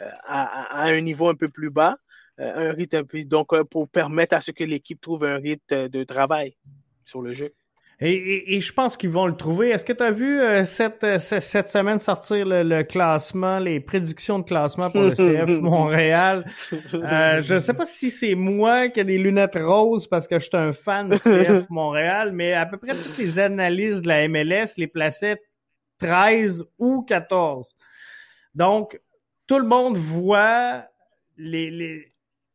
euh, 0.00 0.10
à, 0.24 0.82
un 0.86 1.00
niveau 1.00 1.28
un 1.28 1.36
peu 1.36 1.48
plus 1.48 1.70
bas, 1.70 1.96
euh, 2.40 2.70
un 2.70 2.72
rythme 2.72 2.96
un 2.96 3.04
peu, 3.04 3.24
donc 3.24 3.52
euh, 3.52 3.62
pour 3.62 3.88
permettre 3.88 4.34
à 4.34 4.40
ce 4.40 4.50
que 4.50 4.64
l'équipe 4.64 5.00
trouve 5.00 5.24
un 5.24 5.36
rythme 5.36 5.88
de 5.88 6.02
travail 6.02 6.56
sur 7.04 7.22
le 7.22 7.34
jeu. 7.34 7.52
Et, 8.00 8.60
je 8.60 8.72
pense 8.72 8.96
qu'ils 8.96 9.10
vont 9.10 9.26
le 9.26 9.36
trouver. 9.36 9.70
Est-ce 9.70 9.84
que 9.84 9.92
tu 9.92 10.02
as 10.02 10.10
vu 10.10 10.40
cette, 10.64 11.20
cette, 11.20 11.68
semaine 11.68 11.98
sortir 11.98 12.44
le, 12.44 12.82
classement, 12.82 13.58
les 13.60 13.78
prédictions 13.78 14.40
de 14.40 14.44
classement 14.44 14.90
pour 14.90 15.02
le 15.02 15.10
CF 15.14 15.60
Montréal? 15.60 16.44
je 16.92 17.54
ne 17.54 17.58
sais 17.60 17.72
pas 17.72 17.86
si 17.86 18.10
c'est 18.10 18.34
moi 18.34 18.88
qui 18.88 19.00
ai 19.00 19.04
des 19.04 19.16
lunettes 19.16 19.56
roses 19.56 20.08
parce 20.08 20.26
que 20.26 20.38
je 20.38 20.44
suis 20.44 20.56
un 20.56 20.72
fan 20.72 21.08
du 21.08 21.18
CF 21.18 21.66
Montréal, 21.70 22.32
mais 22.32 22.52
à 22.52 22.66
peu 22.66 22.78
près 22.78 22.96
toutes 22.96 23.16
les 23.16 23.38
analyses 23.38 24.02
de 24.02 24.08
la 24.08 24.26
MLS 24.28 24.74
les 24.76 24.88
plaçaient 24.88 25.40
13 25.98 26.64
ou 26.78 27.02
14. 27.02 27.76
Donc, 28.54 29.00
tout 29.46 29.58
le 29.58 29.66
monde 29.66 29.96
voit 29.96 30.84
les, 31.36 31.70
les, 31.70 32.13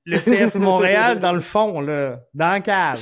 le 0.09 0.17
CF 0.19 0.55
Montréal 0.55 1.19
dans 1.19 1.33
le 1.33 1.39
fond, 1.39 1.81
là, 1.81 2.19
dans 2.33 2.49
la 2.49 2.59
cave, 2.61 3.01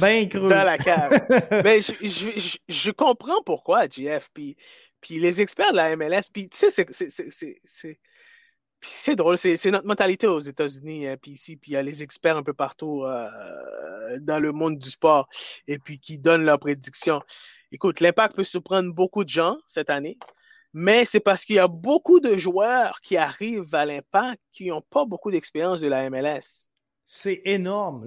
bien 0.00 0.26
cru. 0.28 0.48
Dans 0.48 0.64
la 0.64 0.78
cave. 0.78 1.20
Mais 1.64 1.80
je, 1.80 1.92
je, 2.02 2.56
je, 2.68 2.90
comprends 2.90 3.42
pourquoi, 3.44 3.86
JF. 3.86 4.28
Puis, 4.34 4.56
puis 5.00 5.20
les 5.20 5.40
experts 5.40 5.72
de 5.72 5.76
la 5.76 5.96
MLS, 5.96 6.30
puis 6.32 6.48
tu 6.48 6.70
sais, 6.70 6.70
c'est 6.70 7.98
c'est 8.80 9.16
drôle, 9.16 9.38
c'est 9.38 9.70
notre 9.70 9.86
mentalité 9.86 10.26
aux 10.26 10.38
États-Unis, 10.38 11.08
hein, 11.08 11.16
puis 11.20 11.32
ici, 11.32 11.56
puis 11.56 11.72
il 11.72 11.74
y 11.74 11.76
a 11.76 11.82
les 11.82 12.02
experts 12.02 12.36
un 12.36 12.44
peu 12.44 12.54
partout 12.54 13.02
euh, 13.04 13.28
dans 14.20 14.38
le 14.38 14.52
monde 14.52 14.78
du 14.78 14.90
sport, 14.90 15.28
et 15.66 15.78
puis 15.78 15.98
qui 15.98 16.18
donnent 16.18 16.44
leurs 16.44 16.60
prédictions. 16.60 17.20
Écoute, 17.72 18.00
l'impact 18.00 18.36
peut 18.36 18.44
surprendre 18.44 18.94
beaucoup 18.94 19.24
de 19.24 19.28
gens 19.28 19.58
cette 19.66 19.90
année 19.90 20.16
mais 20.80 21.04
c'est 21.04 21.18
parce 21.18 21.44
qu'il 21.44 21.56
y 21.56 21.58
a 21.58 21.66
beaucoup 21.66 22.20
de 22.20 22.36
joueurs 22.36 23.00
qui 23.00 23.16
arrivent 23.16 23.74
à 23.74 23.84
l'impact 23.84 24.40
qui 24.52 24.68
n'ont 24.68 24.80
pas 24.80 25.04
beaucoup 25.04 25.32
d'expérience 25.32 25.80
de 25.80 25.88
la 25.88 26.08
MLS. 26.08 26.68
C'est 27.04 27.42
énorme. 27.46 28.04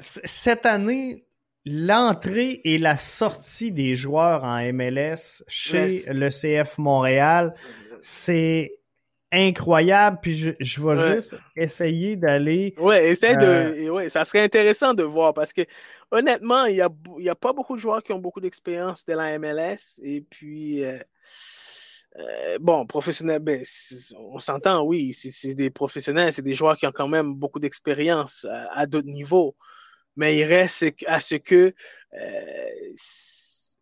Cette 0.00 0.66
année, 0.66 1.24
l'entrée 1.64 2.60
et 2.64 2.76
la 2.76 2.98
sortie 2.98 3.72
des 3.72 3.94
joueurs 3.94 4.44
en 4.44 4.60
MLS 4.70 5.42
chez 5.48 6.02
le 6.12 6.28
CF 6.28 6.76
Montréal, 6.76 7.54
c'est 8.02 8.78
incroyable. 9.32 10.18
Puis 10.20 10.36
je, 10.36 10.50
je 10.60 10.82
vais 10.82 11.16
juste 11.16 11.36
essayer 11.56 12.16
d'aller. 12.16 12.74
Ouais, 12.76 13.08
essaye 13.08 13.36
de. 13.38 13.46
Euh, 13.46 13.88
ouais, 13.88 14.08
ça 14.10 14.26
serait 14.26 14.42
intéressant 14.42 14.92
de 14.92 15.04
voir 15.04 15.32
parce 15.32 15.54
que 15.54 15.62
honnêtement, 16.10 16.64
il 16.64 16.74
n'y 16.74 16.80
a, 16.80 16.90
y 17.18 17.28
a 17.28 17.34
pas 17.34 17.52
beaucoup 17.52 17.76
de 17.76 17.80
joueurs 17.80 18.02
qui 18.02 18.12
ont 18.12 18.18
beaucoup 18.18 18.40
d'expérience 18.40 19.04
de 19.04 19.14
la 19.14 19.38
MLS. 19.38 20.00
Et 20.02 20.20
puis. 20.20 20.84
Euh, 20.84 20.98
euh, 22.16 22.58
bon, 22.58 22.86
professionnel, 22.86 23.38
ben, 23.38 23.62
on 24.16 24.40
s'entend, 24.40 24.82
oui, 24.82 25.12
c'est 25.12 25.54
des 25.54 25.70
professionnels, 25.70 26.32
c'est 26.32 26.42
des 26.42 26.54
joueurs 26.54 26.76
qui 26.76 26.86
ont 26.86 26.92
quand 26.92 27.06
même 27.06 27.34
beaucoup 27.34 27.60
d'expérience 27.60 28.46
à, 28.72 28.86
d'autres 28.86 29.08
niveaux. 29.08 29.54
Mais 30.16 30.36
il 30.36 30.44
reste 30.44 30.84
à 31.06 31.20
ce 31.20 31.36
que 31.36 31.74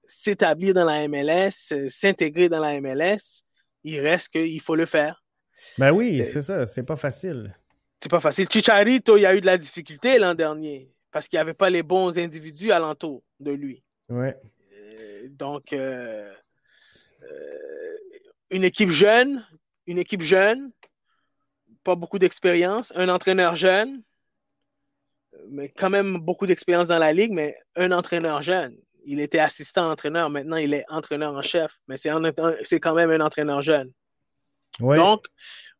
s'établir 0.05 0.74
dans 0.74 0.85
la 0.85 1.09
MLS, 1.09 1.72
s'intégrer 1.89 2.49
dans 2.49 2.61
la 2.61 2.81
MLS, 2.81 3.45
il 3.85 4.01
reste 4.01 4.29
qu'il 4.31 4.61
faut 4.61 4.74
le 4.74 4.87
faire. 4.87 5.24
Ben 5.79 5.93
oui, 5.93 6.22
c'est 6.24 6.43
ça, 6.43 6.66
c'est 6.66 6.83
pas 6.83 6.97
facile. 6.97 7.57
C'est 8.03 8.11
pas 8.11 8.20
facile. 8.20 8.49
Chicharito, 8.51 9.16
il 9.16 9.22
y 9.22 9.27
a 9.27 9.35
eu 9.35 9.41
de 9.41 9.47
la 9.47 9.57
difficulté 9.57 10.18
l'an 10.18 10.35
dernier 10.35 10.95
parce 11.17 11.29
qu'il 11.29 11.39
n'y 11.39 11.41
avait 11.41 11.55
pas 11.55 11.71
les 11.71 11.83
bons 11.83 12.19
individus 12.19 12.73
alentour 12.73 13.23
de 13.41 13.51
lui. 13.51 13.83
Ouais. 14.11 14.37
Euh, 14.75 15.29
donc, 15.31 15.73
euh, 15.73 16.31
euh, 17.23 17.97
une 18.51 18.64
équipe 18.64 18.91
jeune 18.91 19.43
une 19.87 19.97
équipe 19.97 20.21
jeune, 20.21 20.73
pas 21.85 21.95
beaucoup 21.95 22.19
d'expérience, 22.19 22.93
un 22.97 23.09
entraîneur 23.09 23.57
jeune, 23.57 24.03
mais 25.49 25.71
quand 25.71 25.89
même 25.89 26.19
beaucoup 26.19 26.47
d'expérience 26.47 26.87
dans 26.87 26.99
la 26.99 27.14
ligue, 27.14 27.33
mais 27.33 27.57
un 27.77 27.93
entraîneur 27.93 28.43
jeune. 28.43 28.77
Il 29.07 29.19
était 29.19 29.39
assistant 29.39 29.91
entraîneur, 29.91 30.29
maintenant 30.29 30.59
il 30.59 30.75
est 30.75 30.85
entraîneur 30.91 31.35
en 31.35 31.41
chef, 31.41 31.79
mais 31.89 31.97
c'est 31.97 32.81
quand 32.81 32.95
même 32.95 33.11
un 33.11 33.21
entraîneur 33.25 33.62
jeune. 33.62 33.91
Donc, 34.81 35.25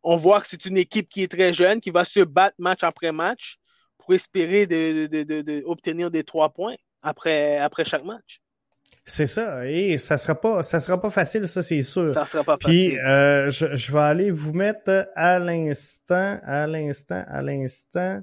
on 0.03 0.16
voit 0.16 0.41
que 0.41 0.49
c'est 0.49 0.64
une 0.64 0.78
équipe 0.78 1.11
qui 1.11 1.24
est 1.24 1.30
très 1.30 1.53
jeune, 1.53 1.82
qui 1.82 1.91
va 1.91 2.07
se 2.07 2.20
battre 2.20 2.57
match 2.59 2.82
après 2.84 3.12
match 3.12 3.59
pour 4.07 4.14
espérer 4.14 4.66
d'obtenir 4.66 6.11
des 6.11 6.22
trois 6.22 6.50
points 6.50 6.76
après, 7.02 7.59
après 7.59 7.84
chaque 7.84 8.04
match. 8.04 8.40
C'est 9.04 9.26
ça, 9.26 9.68
et 9.68 9.98
ça 9.98 10.16
sera 10.16 10.34
pas, 10.34 10.64
ça 10.64 10.80
sera 10.80 11.00
pas 11.00 11.11
facile, 11.11 11.46
ça 11.46 11.62
c'est 11.62 11.82
sûr. 11.82 12.12
Ça 12.12 12.24
sera 12.24 12.42
pas 12.42 12.57
facile. 12.61 12.88
Puis 12.88 12.98
euh, 12.98 13.50
je, 13.50 13.76
je, 13.76 13.92
vais 13.92 14.00
aller 14.00 14.30
vous 14.32 14.52
mettre 14.52 15.09
à 15.14 15.38
l'instant, 15.38 16.40
à 16.44 16.66
l'instant, 16.66 17.24
à 17.28 17.40
l'instant. 17.42 18.20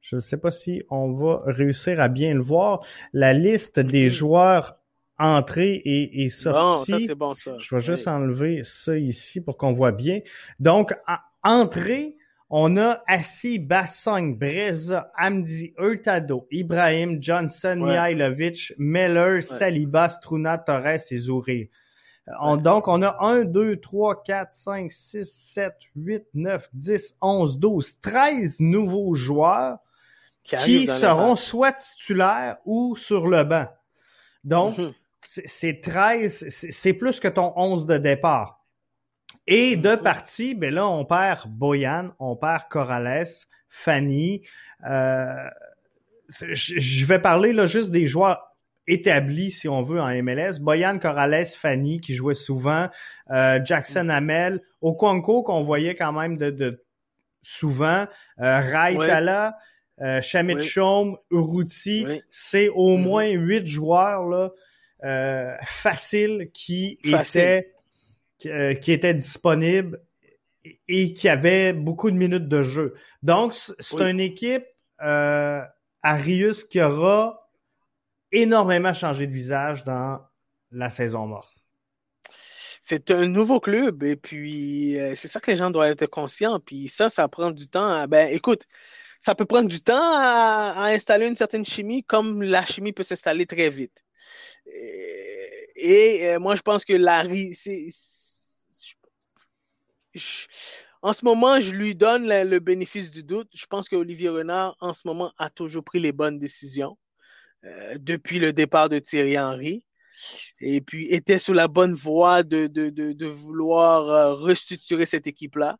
Je 0.00 0.16
ne 0.16 0.20
sais 0.20 0.38
pas 0.38 0.50
si 0.50 0.82
on 0.90 1.12
va 1.12 1.42
réussir 1.46 2.00
à 2.00 2.08
bien 2.08 2.34
le 2.34 2.40
voir. 2.40 2.84
La 3.12 3.34
liste 3.34 3.78
des 3.78 4.08
joueurs 4.08 4.78
entrés 5.18 5.74
et, 5.84 6.24
et 6.24 6.30
sortis. 6.30 6.92
Bon, 6.92 6.98
ça 6.98 7.06
c'est 7.06 7.14
bon 7.14 7.34
ça. 7.34 7.56
Je 7.58 7.74
vais 7.74 7.80
juste 7.82 8.08
enlever 8.08 8.62
ça 8.64 8.96
ici 8.96 9.40
pour 9.42 9.58
qu'on 9.58 9.72
voit 9.72 9.92
bien. 9.92 10.20
Donc, 10.60 10.94
entrée, 11.42 12.16
on 12.52 12.76
a 12.76 13.02
Assi, 13.08 13.58
Bassong, 13.58 14.38
Breza, 14.38 15.10
Amdi, 15.18 15.72
Hurtado, 15.78 16.46
Ibrahim, 16.52 17.20
Johnson, 17.20 17.80
ouais. 17.80 17.94
Mihailovic, 17.94 18.74
Meller, 18.76 19.40
Saliba, 19.40 20.08
Struna, 20.10 20.58
Torres 20.58 21.10
et 21.10 21.16
Zouri. 21.18 21.70
On, 22.40 22.58
donc, 22.58 22.88
on 22.88 23.02
a 23.02 23.16
1, 23.20 23.46
2, 23.46 23.80
3, 23.80 24.22
4, 24.22 24.52
5, 24.52 24.92
6, 24.92 25.24
7, 25.24 25.74
8, 25.96 26.24
9, 26.34 26.68
10, 26.74 27.16
11, 27.22 27.58
12, 27.58 28.00
13 28.00 28.60
nouveaux 28.60 29.14
joueurs 29.14 29.78
qui, 30.44 30.56
qui 30.56 30.86
seront 30.86 31.36
soit 31.36 31.72
titulaires 31.72 32.58
ou 32.66 32.94
sur 32.96 33.28
le 33.28 33.44
banc. 33.44 33.66
Donc, 34.44 34.76
mm 34.76 34.82
-hmm. 34.82 35.42
c'est 35.46 35.80
13, 35.80 36.48
c'est 36.48 36.92
plus 36.92 37.18
que 37.18 37.28
ton 37.28 37.52
11 37.56 37.86
de 37.86 37.96
départ. 37.96 38.61
Et 39.46 39.76
de 39.76 39.96
partie, 39.96 40.54
ben 40.54 40.72
là, 40.72 40.86
on 40.86 41.04
perd 41.04 41.48
Boyan, 41.48 42.12
on 42.18 42.36
perd 42.36 42.64
Corrales, 42.70 43.26
Fanny. 43.68 44.42
Euh, 44.88 45.48
je 46.28 47.04
vais 47.06 47.18
parler 47.18 47.52
là 47.52 47.66
juste 47.66 47.90
des 47.90 48.06
joueurs 48.06 48.52
établis, 48.86 49.50
si 49.50 49.68
on 49.68 49.82
veut, 49.82 50.00
en 50.00 50.08
MLS. 50.22 50.58
Boyan, 50.60 50.98
Corrales, 50.98 51.46
Fanny, 51.46 52.00
qui 52.00 52.14
jouait 52.14 52.34
souvent. 52.34 52.88
Euh, 53.30 53.60
Jackson 53.64 54.08
Hamel. 54.08 54.60
Okonko, 54.80 55.42
qu'on 55.42 55.62
voyait 55.62 55.94
quand 55.94 56.12
même 56.12 56.36
de, 56.36 56.50
de 56.50 56.84
souvent. 57.42 58.06
Euh, 58.40 58.60
Raitala, 58.60 59.56
oui. 59.98 60.06
euh, 60.06 61.14
Uruti. 61.30 62.06
C'est 62.30 62.68
au 62.68 62.96
mm 62.96 63.00
-hmm. 63.00 63.04
moins 63.04 63.28
huit 63.28 63.66
joueurs 63.66 64.24
là, 64.28 64.50
euh, 65.04 65.54
faciles 65.64 66.50
qui 66.52 66.98
Facile. 67.04 67.40
étaient 67.40 67.72
euh, 68.46 68.74
qui 68.74 68.92
était 68.92 69.14
disponible 69.14 70.00
et 70.88 71.14
qui 71.14 71.28
avait 71.28 71.72
beaucoup 71.72 72.10
de 72.10 72.16
minutes 72.16 72.48
de 72.48 72.62
jeu. 72.62 72.94
Donc, 73.22 73.54
c'est 73.54 73.94
oui. 73.94 74.10
une 74.10 74.20
équipe 74.20 74.64
euh, 75.02 75.62
Arius 76.02 76.64
qui 76.64 76.80
aura 76.80 77.48
énormément 78.30 78.92
changé 78.92 79.26
de 79.26 79.32
visage 79.32 79.84
dans 79.84 80.20
la 80.70 80.90
saison 80.90 81.26
morte. 81.26 81.52
C'est 82.82 83.10
un 83.12 83.28
nouveau 83.28 83.60
club 83.60 84.02
et 84.02 84.16
puis 84.16 84.98
euh, 84.98 85.14
c'est 85.14 85.28
ça 85.28 85.38
que 85.38 85.50
les 85.50 85.56
gens 85.56 85.70
doivent 85.70 85.92
être 85.92 86.06
conscients. 86.06 86.58
Puis 86.58 86.88
ça, 86.88 87.08
ça 87.08 87.28
prend 87.28 87.50
du 87.52 87.68
temps. 87.68 87.88
À, 87.88 88.06
ben, 88.06 88.28
écoute, 88.32 88.66
ça 89.20 89.36
peut 89.36 89.44
prendre 89.44 89.68
du 89.68 89.80
temps 89.80 90.16
à, 90.18 90.74
à, 90.76 90.84
installer 90.86 91.28
une 91.28 91.36
certaine 91.36 91.64
chimie 91.64 92.02
comme 92.02 92.42
la 92.42 92.66
chimie 92.66 92.92
peut 92.92 93.04
s'installer 93.04 93.46
très 93.46 93.70
vite. 93.70 94.04
Et, 94.66 95.68
et 95.76 96.28
euh, 96.28 96.40
moi, 96.40 96.56
je 96.56 96.62
pense 96.62 96.84
que 96.84 96.92
Larry, 96.92 97.54
c'est 97.54 97.88
en 101.02 101.12
ce 101.12 101.24
moment, 101.24 101.58
je 101.60 101.72
lui 101.72 101.96
donne 101.96 102.28
le, 102.28 102.58
bénéfice 102.60 103.10
du 103.10 103.24
doute. 103.24 103.48
Je 103.52 103.66
pense 103.66 103.88
qu'Olivier 103.88 104.28
Renard, 104.28 104.76
en 104.80 104.94
ce 104.94 105.02
moment, 105.04 105.32
a 105.36 105.50
toujours 105.50 105.82
pris 105.82 105.98
les 105.98 106.12
bonnes 106.12 106.38
décisions 106.38 106.96
euh, 107.64 107.96
depuis 107.98 108.38
le 108.38 108.52
départ 108.52 108.88
de 108.88 109.00
Thierry 109.00 109.38
Henry. 109.38 109.84
Et 110.60 110.80
puis 110.80 111.06
était 111.06 111.38
sur 111.38 111.54
la 111.54 111.66
bonne 111.66 111.94
voie 111.94 112.42
de, 112.44 112.66
de, 112.68 112.90
de, 112.90 113.26
vouloir 113.26 114.08
euh, 114.08 114.34
restructurer 114.34 115.06
cette 115.06 115.26
équipe-là, 115.26 115.78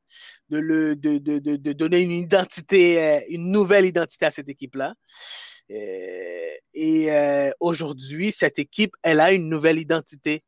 de, 0.49 0.59
le, 0.59 0.97
de, 0.97 1.73
donner 1.73 2.01
une 2.01 2.11
identité, 2.11 3.01
euh, 3.01 3.21
une 3.29 3.53
nouvelle 3.53 3.85
identité 3.85 4.27
à 4.27 4.31
cette 4.33 4.49
équipe-là. 4.49 4.95
Et 5.69 7.53
aujourd'hui, 7.61 8.33
cette 8.33 8.59
équipe, 8.59 8.95
elle 9.03 9.21
a 9.21 9.33
une 9.33 9.49
nouvelle 9.49 9.79
identité. 9.79 10.43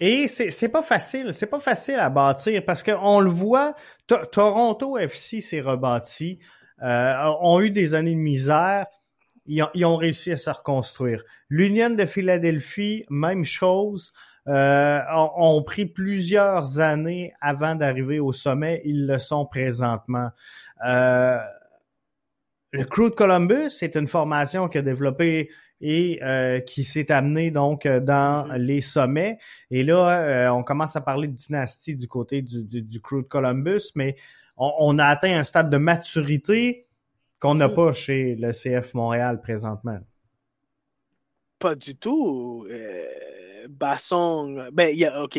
Et 0.00 0.28
c'est 0.28 0.68
pas 0.68 0.82
facile, 0.82 1.34
c'est 1.34 1.46
pas 1.46 1.60
facile 1.60 1.96
à 1.96 2.08
bâtir 2.08 2.64
parce 2.64 2.82
qu'on 2.82 3.20
le 3.20 3.28
voit, 3.28 3.74
Toronto 4.32 4.96
FC 4.96 5.42
s'est 5.42 5.60
rebâti, 5.60 6.38
euh, 6.82 7.14
ont 7.42 7.60
eu 7.60 7.70
des 7.70 7.94
années 7.94 8.14
de 8.14 8.20
misère, 8.20 8.86
ils 9.44 9.62
ont, 9.62 9.68
ils 9.74 9.84
ont 9.84 9.96
réussi 9.96 10.32
à 10.32 10.36
se 10.36 10.48
reconstruire. 10.48 11.22
L'Union 11.50 11.90
de 11.90 12.06
Philadelphie, 12.06 13.04
même 13.10 13.44
chose, 13.44 14.14
euh, 14.48 15.00
ont, 15.14 15.32
ont, 15.36 15.62
pris 15.62 15.84
plusieurs 15.84 16.80
années 16.80 17.34
avant 17.42 17.74
d'arriver 17.74 18.20
au 18.20 18.32
sommet, 18.32 18.80
ils 18.86 19.06
le 19.06 19.18
sont 19.18 19.44
présentement. 19.44 20.30
Euh, 20.86 21.38
le 22.72 22.84
Crew 22.84 23.10
de 23.10 23.14
Columbus, 23.14 23.68
c'est 23.68 23.96
une 23.96 24.06
formation 24.06 24.68
qui 24.68 24.78
a 24.78 24.82
développé 24.82 25.50
et 25.80 26.20
euh, 26.22 26.60
qui 26.60 26.84
s'est 26.84 27.10
amené 27.10 27.50
donc 27.50 27.86
euh, 27.86 28.00
dans 28.00 28.46
mm-hmm. 28.46 28.56
les 28.56 28.80
sommets. 28.80 29.38
Et 29.70 29.82
là, 29.82 30.20
euh, 30.20 30.48
on 30.50 30.62
commence 30.62 30.96
à 30.96 31.00
parler 31.00 31.28
de 31.28 31.34
dynastie 31.34 31.94
du 31.94 32.06
côté 32.06 32.42
du, 32.42 32.62
du, 32.62 32.82
du 32.82 33.00
crew 33.00 33.22
de 33.22 33.28
Columbus, 33.28 33.92
mais 33.94 34.16
on, 34.56 34.72
on, 34.78 34.98
a 34.98 35.06
atteint 35.06 35.36
un 35.36 35.42
stade 35.42 35.70
de 35.70 35.78
maturité 35.78 36.86
qu'on 37.38 37.54
n'a 37.54 37.68
mm-hmm. 37.68 37.74
pas 37.74 37.92
chez 37.92 38.34
le 38.36 38.52
CF 38.52 38.94
Montréal 38.94 39.40
présentement. 39.40 39.98
Pas 41.58 41.74
du 41.74 41.96
tout. 41.96 42.66
Euh, 42.70 43.06
Basson, 43.68 44.68
ben, 44.72 44.96
OK. 45.22 45.38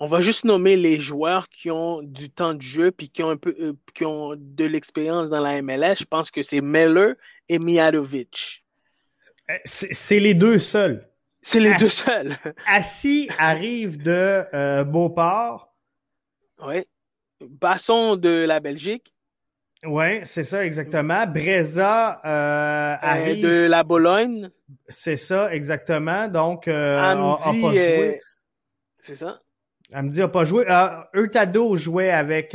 On 0.00 0.06
va 0.06 0.20
juste 0.20 0.44
nommer 0.44 0.76
les 0.76 0.98
joueurs 0.98 1.48
qui 1.48 1.70
ont 1.70 2.02
du 2.02 2.30
temps 2.30 2.54
de 2.54 2.62
jeu 2.62 2.90
puis 2.90 3.08
qui 3.08 3.22
ont 3.22 3.30
un 3.30 3.36
peu 3.36 3.76
qui 3.94 4.04
ont 4.04 4.34
de 4.36 4.64
l'expérience 4.64 5.28
dans 5.28 5.40
la 5.40 5.62
MLS. 5.62 5.96
Je 5.98 6.04
pense 6.04 6.30
que 6.30 6.42
c'est 6.42 6.60
Meller 6.60 7.12
et 7.48 7.58
Mijatovic. 7.58 8.64
Euh, 9.50 9.58
c'est 9.64 10.20
les 10.20 10.34
deux 10.34 10.58
seuls. 10.58 11.08
C'est 11.42 11.60
les 11.60 11.70
Assis, 11.70 11.84
deux 11.84 11.88
seuls. 11.88 12.36
Assis 12.66 13.28
arrive 13.38 14.02
de 14.02 14.44
euh, 14.54 14.84
Beauport. 14.84 15.74
Oui. 16.62 16.84
Basson 17.40 18.16
de 18.16 18.44
la 18.46 18.60
Belgique. 18.60 19.14
Oui, 19.84 20.20
c'est 20.24 20.44
ça, 20.44 20.64
exactement. 20.64 21.26
Breza 21.26 22.20
euh, 22.24 22.96
arrive... 23.00 23.42
de 23.42 23.66
la 23.66 23.82
Bologne. 23.82 24.50
C'est 24.88 25.16
ça, 25.16 25.52
exactement. 25.54 26.28
Donc, 26.28 26.68
euh, 26.68 26.98
Amdi, 26.98 27.78
euh, 27.78 28.12
c'est 28.98 29.14
ça. 29.14 29.40
Amdi 29.92 30.18
n'a 30.18 30.28
pas 30.28 30.44
joué. 30.44 30.66
Hurtado 31.14 31.76
jouait 31.76 32.10
avec 32.10 32.54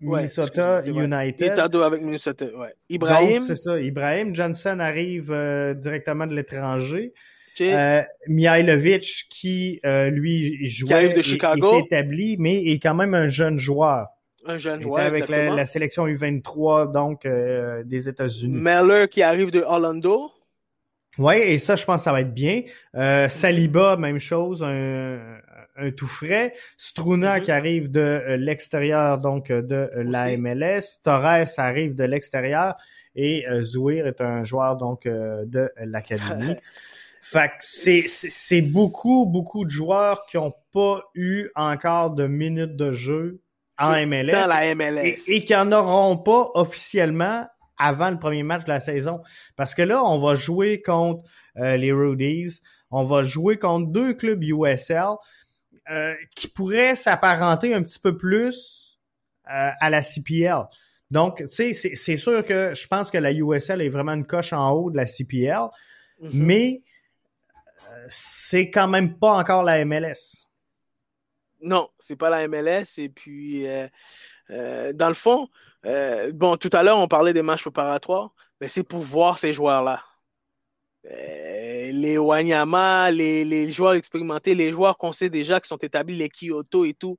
Minnesota 0.00 0.80
ouais, 0.80 0.90
United. 0.90 1.48
Hurtado 1.48 1.82
avec 1.82 2.02
Minnesota, 2.02 2.44
ouais. 2.44 2.74
Ibrahim? 2.88 3.42
C'est 3.42 3.56
ça, 3.56 3.80
Ibrahim. 3.80 4.34
Johnson 4.34 4.78
arrive 4.78 5.32
euh, 5.32 5.74
directement 5.74 6.26
de 6.26 6.34
l'étranger. 6.34 7.12
Euh, 7.60 8.02
Mihailovic, 8.28 9.26
qui 9.30 9.80
euh, 9.86 10.10
lui 10.10 10.66
jouait 10.66 11.14
de 11.14 11.22
Chicago. 11.22 11.78
est 11.78 11.86
établi, 11.86 12.36
mais 12.38 12.62
est 12.64 12.78
quand 12.78 12.94
même 12.94 13.14
un 13.14 13.28
jeune 13.28 13.58
joueur. 13.58 14.08
Un 14.44 14.58
jeune 14.58 14.82
joueur, 14.82 15.00
avec 15.00 15.28
la, 15.28 15.50
la, 15.50 15.64
sélection 15.64 16.06
U23 16.06 16.92
donc 16.92 17.26
euh, 17.26 17.82
des 17.84 18.08
États-Unis. 18.08 18.60
Meller 18.60 19.06
qui 19.10 19.22
arrive 19.22 19.50
de 19.50 19.60
Orlando. 19.60 20.30
Oui, 21.18 21.36
et 21.36 21.58
ça, 21.58 21.76
je 21.76 21.84
pense 21.84 22.02
que 22.02 22.04
ça 22.04 22.12
va 22.12 22.20
être 22.20 22.34
bien. 22.34 22.62
Euh, 22.94 23.28
Saliba, 23.28 23.96
même 23.96 24.18
chose, 24.18 24.62
un, 24.62 25.18
un 25.78 25.90
tout 25.90 26.06
frais. 26.06 26.52
Struna 26.76 27.16
mm 27.16 27.38
-hmm. 27.38 27.44
qui 27.44 27.52
arrive 27.52 27.90
de 27.90 28.00
euh, 28.00 28.36
l'extérieur, 28.36 29.18
donc 29.18 29.48
de 29.48 29.74
euh, 29.74 30.04
la 30.04 30.36
MLS. 30.36 31.00
Torres 31.02 31.58
arrive 31.58 31.94
de 31.94 32.04
l'extérieur. 32.04 32.76
Et 33.16 33.48
euh, 33.48 33.62
Zouir 33.62 34.06
est 34.06 34.20
un 34.20 34.44
joueur 34.44 34.76
donc 34.76 35.06
euh, 35.06 35.44
de 35.46 35.70
l'académie. 35.78 36.56
Fait 37.22 37.48
que 37.48 38.08
c'est 38.08 38.62
beaucoup, 38.62 39.26
beaucoup 39.26 39.64
de 39.64 39.70
joueurs 39.70 40.26
qui 40.26 40.36
n'ont 40.36 40.54
pas 40.72 41.02
eu 41.14 41.48
encore 41.56 42.10
de 42.10 42.28
minutes 42.28 42.76
de 42.76 42.92
jeu 42.92 43.40
en 43.78 43.90
MLS. 44.06 44.30
Dans 44.30 44.46
la 44.46 44.74
MLS. 44.76 45.24
Et, 45.26 45.36
et 45.36 45.40
qui 45.44 45.52
n'en 45.52 45.72
auront 45.72 46.18
pas 46.18 46.50
officiellement 46.54 47.48
avant 47.78 48.10
le 48.10 48.18
premier 48.18 48.44
match 48.44 48.64
de 48.64 48.68
la 48.68 48.80
saison. 48.80 49.22
Parce 49.56 49.74
que 49.74 49.82
là, 49.82 50.04
on 50.04 50.20
va 50.20 50.36
jouer 50.36 50.82
contre 50.82 51.28
euh, 51.58 51.76
les 51.76 51.90
Rudies, 51.90 52.60
on 52.90 53.04
va 53.04 53.22
jouer 53.24 53.58
contre 53.58 53.90
deux 53.90 54.14
clubs 54.14 54.42
USL. 54.42 55.16
Euh, 55.90 56.14
qui 56.34 56.48
pourrait 56.48 56.96
s'apparenter 56.96 57.74
un 57.74 57.82
petit 57.82 57.98
peu 57.98 58.16
plus 58.16 58.98
euh, 59.48 59.70
à 59.80 59.90
la 59.90 60.02
CPL. 60.02 60.64
Donc, 61.10 61.38
tu 61.38 61.48
sais, 61.48 61.72
c'est 61.72 62.16
sûr 62.16 62.44
que 62.44 62.74
je 62.74 62.86
pense 62.88 63.10
que 63.10 63.18
la 63.18 63.32
USL 63.32 63.80
est 63.80 63.88
vraiment 63.88 64.14
une 64.14 64.26
coche 64.26 64.52
en 64.52 64.70
haut 64.72 64.90
de 64.90 64.96
la 64.96 65.06
CPL, 65.06 65.68
mm-hmm. 66.20 66.30
mais 66.32 66.82
c'est 68.08 68.70
quand 68.70 68.88
même 68.88 69.16
pas 69.16 69.32
encore 69.32 69.62
la 69.62 69.84
MLS. 69.84 70.46
Non, 71.60 71.88
c'est 72.00 72.16
pas 72.16 72.30
la 72.30 72.48
MLS. 72.48 72.98
Et 72.98 73.08
puis, 73.08 73.66
dans 74.48 75.08
le 75.08 75.14
fond, 75.14 75.48
bon, 75.84 76.56
tout 76.56 76.70
à 76.72 76.82
l'heure, 76.82 76.98
on 76.98 77.06
parlait 77.08 77.32
des 77.32 77.42
matchs 77.42 77.62
préparatoires, 77.62 78.30
mais 78.60 78.66
c'est 78.66 78.82
pour 78.82 79.00
voir 79.00 79.38
ces 79.38 79.52
joueurs-là. 79.52 80.02
Euh, 81.10 81.90
les 81.92 82.18
Wanyama, 82.18 83.10
les, 83.10 83.70
joueurs 83.72 83.94
expérimentés, 83.94 84.54
les 84.54 84.72
joueurs 84.72 84.98
qu'on 84.98 85.12
sait 85.12 85.30
déjà 85.30 85.60
qui 85.60 85.68
sont 85.68 85.76
établis, 85.76 86.16
les 86.16 86.28
Kyoto 86.28 86.84
et 86.84 86.94
tout. 86.94 87.16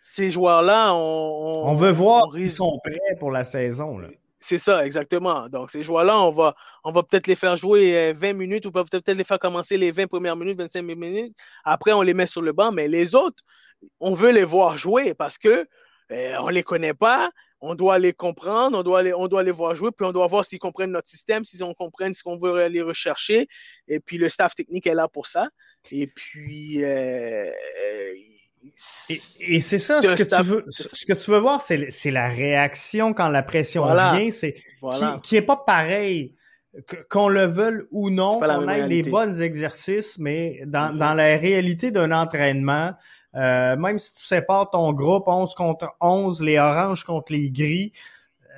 Ces 0.00 0.30
joueurs-là, 0.30 0.92
on, 0.94 1.64
on, 1.68 1.74
veut 1.74 1.92
voir 1.92 2.32
s'ils 2.34 2.50
sont 2.50 2.78
prêts 2.82 3.16
pour 3.20 3.30
la 3.30 3.44
saison. 3.44 4.00
C'est 4.40 4.58
ça, 4.58 4.84
exactement. 4.84 5.48
Donc, 5.48 5.70
ces 5.70 5.84
joueurs-là, 5.84 6.18
on 6.20 6.32
va, 6.32 6.56
on 6.82 6.90
va 6.90 7.04
peut-être 7.04 7.28
les 7.28 7.36
faire 7.36 7.56
jouer 7.56 8.12
20 8.12 8.28
euh, 8.28 8.34
minutes 8.34 8.66
ou 8.66 8.72
peut-être 8.72 9.12
les 9.12 9.22
faire 9.22 9.38
commencer 9.38 9.78
les 9.78 9.92
20 9.92 10.08
premières 10.08 10.34
minutes, 10.34 10.58
25 10.58 10.82
minutes. 10.82 11.36
Après, 11.64 11.92
on 11.92 12.02
les 12.02 12.12
met 12.12 12.26
sur 12.26 12.42
le 12.42 12.52
banc. 12.52 12.72
Mais 12.72 12.88
les 12.88 13.14
autres, 13.14 13.44
on 14.00 14.14
veut 14.14 14.32
les 14.32 14.44
voir 14.44 14.76
jouer 14.76 15.14
parce 15.14 15.38
que 15.38 15.68
euh, 16.10 16.36
on 16.40 16.48
les 16.48 16.64
connaît 16.64 16.94
pas 16.94 17.30
on 17.62 17.76
doit 17.76 17.98
les 17.98 18.12
comprendre, 18.12 18.76
on 18.76 18.82
doit 18.82 19.02
les, 19.02 19.14
on 19.14 19.28
doit 19.28 19.44
les 19.44 19.52
voir 19.52 19.76
jouer, 19.76 19.90
puis 19.96 20.04
on 20.04 20.12
doit 20.12 20.26
voir 20.26 20.44
s'ils 20.44 20.58
comprennent 20.58 20.90
notre 20.90 21.08
système, 21.08 21.44
s'ils 21.44 21.64
comprennent 21.78 22.12
ce 22.12 22.24
qu'on 22.24 22.36
veut 22.36 22.56
aller 22.56 22.82
rechercher. 22.82 23.48
Et 23.86 24.00
puis 24.00 24.18
le 24.18 24.28
staff 24.28 24.56
technique 24.56 24.86
est 24.88 24.94
là 24.94 25.06
pour 25.06 25.28
ça. 25.28 25.48
Et 25.92 26.08
puis 26.08 26.84
euh, 26.84 27.50
et, 29.08 29.60
c'est 29.60 29.78
ça, 29.78 30.00
ce 30.00 30.14
que, 30.14 30.22
tu 30.22 30.42
veux, 30.42 30.64
ce 30.68 31.06
que 31.06 31.12
tu 31.12 31.30
veux 31.30 31.38
voir, 31.38 31.60
c'est 31.60 32.10
la 32.10 32.28
réaction 32.28 33.14
quand 33.14 33.28
la 33.28 33.42
pression 33.42 33.86
vient, 33.92 34.30
c'est 34.30 34.56
qui, 35.22 35.36
est 35.36 35.42
pas 35.42 35.56
pareil 35.56 36.34
qu'on 37.10 37.28
le 37.28 37.44
veuille 37.44 37.82
ou 37.90 38.10
non, 38.10 38.40
qu'on 38.40 38.68
ait 38.68 38.88
des 38.88 39.02
bons 39.02 39.40
exercices, 39.40 40.18
mais 40.18 40.62
dans, 40.66 40.92
mm-hmm. 40.92 40.98
dans 40.98 41.14
la 41.14 41.36
réalité 41.36 41.90
d'un 41.90 42.10
entraînement, 42.12 42.94
euh, 43.34 43.76
même 43.76 43.98
si 43.98 44.12
tu 44.14 44.22
sépares 44.22 44.70
ton 44.70 44.92
groupe 44.92 45.24
11 45.26 45.54
contre 45.54 45.94
11, 46.00 46.42
les 46.42 46.58
oranges 46.58 47.04
contre 47.04 47.32
les 47.32 47.50
gris, 47.50 47.92
euh, 48.42 48.54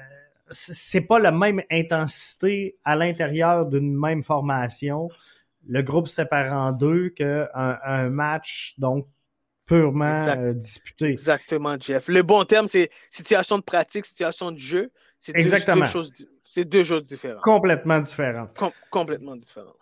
c'est 0.51 1.03
pas 1.03 1.18
la 1.18 1.31
même 1.31 1.62
intensité 1.70 2.77
à 2.85 2.97
l'intérieur 2.97 3.66
d'une 3.66 3.97
même 3.97 4.22
formation. 4.22 5.09
Le 5.66 5.83
groupe 5.83 6.09
sépare 6.09 6.53
en 6.53 6.72
deux 6.72 7.11
qu'un 7.11 7.49
un 7.55 8.11
match, 8.11 8.75
donc 8.79 9.07
purement 9.66 10.20
euh, 10.29 10.53
disputé. 10.53 11.07
Exactement, 11.07 11.77
Jeff. 11.81 12.09
Le 12.09 12.22
bon 12.22 12.45
terme, 12.45 12.68
c'est 12.68 12.91
situation 13.11 13.59
de 13.59 13.62
pratique, 13.62 14.05
situation 14.05 14.53
de 14.53 14.59
jeu. 14.59 14.91
C'est 15.20 15.33
deux, 15.33 15.87
choses, 15.87 16.12
c'est 16.45 16.66
deux 16.66 16.85
choses 16.85 17.05
différentes. 17.05 17.41
Complètement 17.41 17.99
différentes. 18.01 18.51
complètement 18.91 19.37
différentes. 19.37 19.77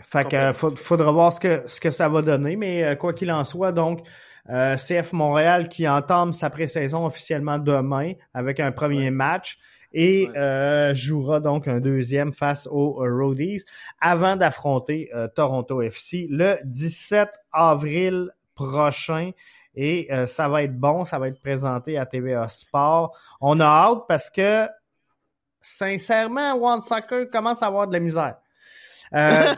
Fait 0.00 0.28
que 0.28 0.52
faudra 0.52 1.10
voir 1.10 1.32
ce 1.32 1.40
que 1.40 1.62
ce 1.66 1.80
que 1.80 1.90
ça 1.90 2.08
va 2.08 2.22
donner, 2.22 2.54
mais 2.54 2.84
euh, 2.84 2.94
quoi 2.94 3.12
qu'il 3.12 3.32
en 3.32 3.42
soit, 3.42 3.72
donc 3.72 4.06
euh, 4.48 4.76
CF 4.76 5.12
Montréal 5.12 5.68
qui 5.68 5.88
entame 5.88 6.32
sa 6.32 6.50
pré-saison 6.50 7.04
officiellement 7.04 7.58
demain 7.58 8.12
avec 8.32 8.60
un 8.60 8.70
premier 8.70 9.10
match 9.10 9.58
et 9.92 10.28
euh, 10.36 10.94
jouera 10.94 11.40
donc 11.40 11.66
un 11.66 11.80
deuxième 11.80 12.32
face 12.32 12.68
aux 12.70 12.92
Roadies 13.00 13.64
avant 14.00 14.36
d'affronter 14.36 15.10
Toronto 15.34 15.82
FC 15.82 16.28
le 16.30 16.58
17 16.64 17.28
avril 17.52 18.30
prochain. 18.54 19.32
Et 19.74 20.08
ça 20.26 20.48
va 20.48 20.64
être 20.64 20.76
bon, 20.76 21.04
ça 21.04 21.18
va 21.18 21.28
être 21.28 21.40
présenté 21.40 21.98
à 21.98 22.06
TVA 22.06 22.48
Sport. 22.48 23.16
On 23.40 23.60
a 23.60 23.64
hâte 23.64 24.04
parce 24.08 24.28
que, 24.28 24.66
sincèrement, 25.60 26.54
One 26.54 26.80
Soccer 26.80 27.30
commence 27.30 27.62
à 27.62 27.66
avoir 27.66 27.86
de 27.86 27.92
la 27.92 28.00
misère. 28.00 28.36
Euh, 29.14 29.54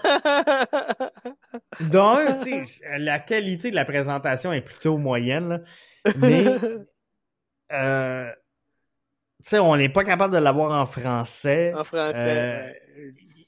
D'un, 1.81 2.37
la 2.99 3.19
qualité 3.19 3.71
de 3.71 3.77
la 3.77 3.85
présentation 3.85 4.53
est 4.53 4.61
plutôt 4.61 4.97
moyenne, 4.99 5.65
mais 6.17 6.45
euh, 7.73 8.31
on 9.55 9.77
n'est 9.77 9.89
pas 9.89 10.05
capable 10.05 10.35
de 10.35 10.39
l'avoir 10.39 10.81
en 10.81 10.87
français. 10.87 11.73
En 11.75 11.85
français. 11.85 12.15
Euh, 12.17 12.71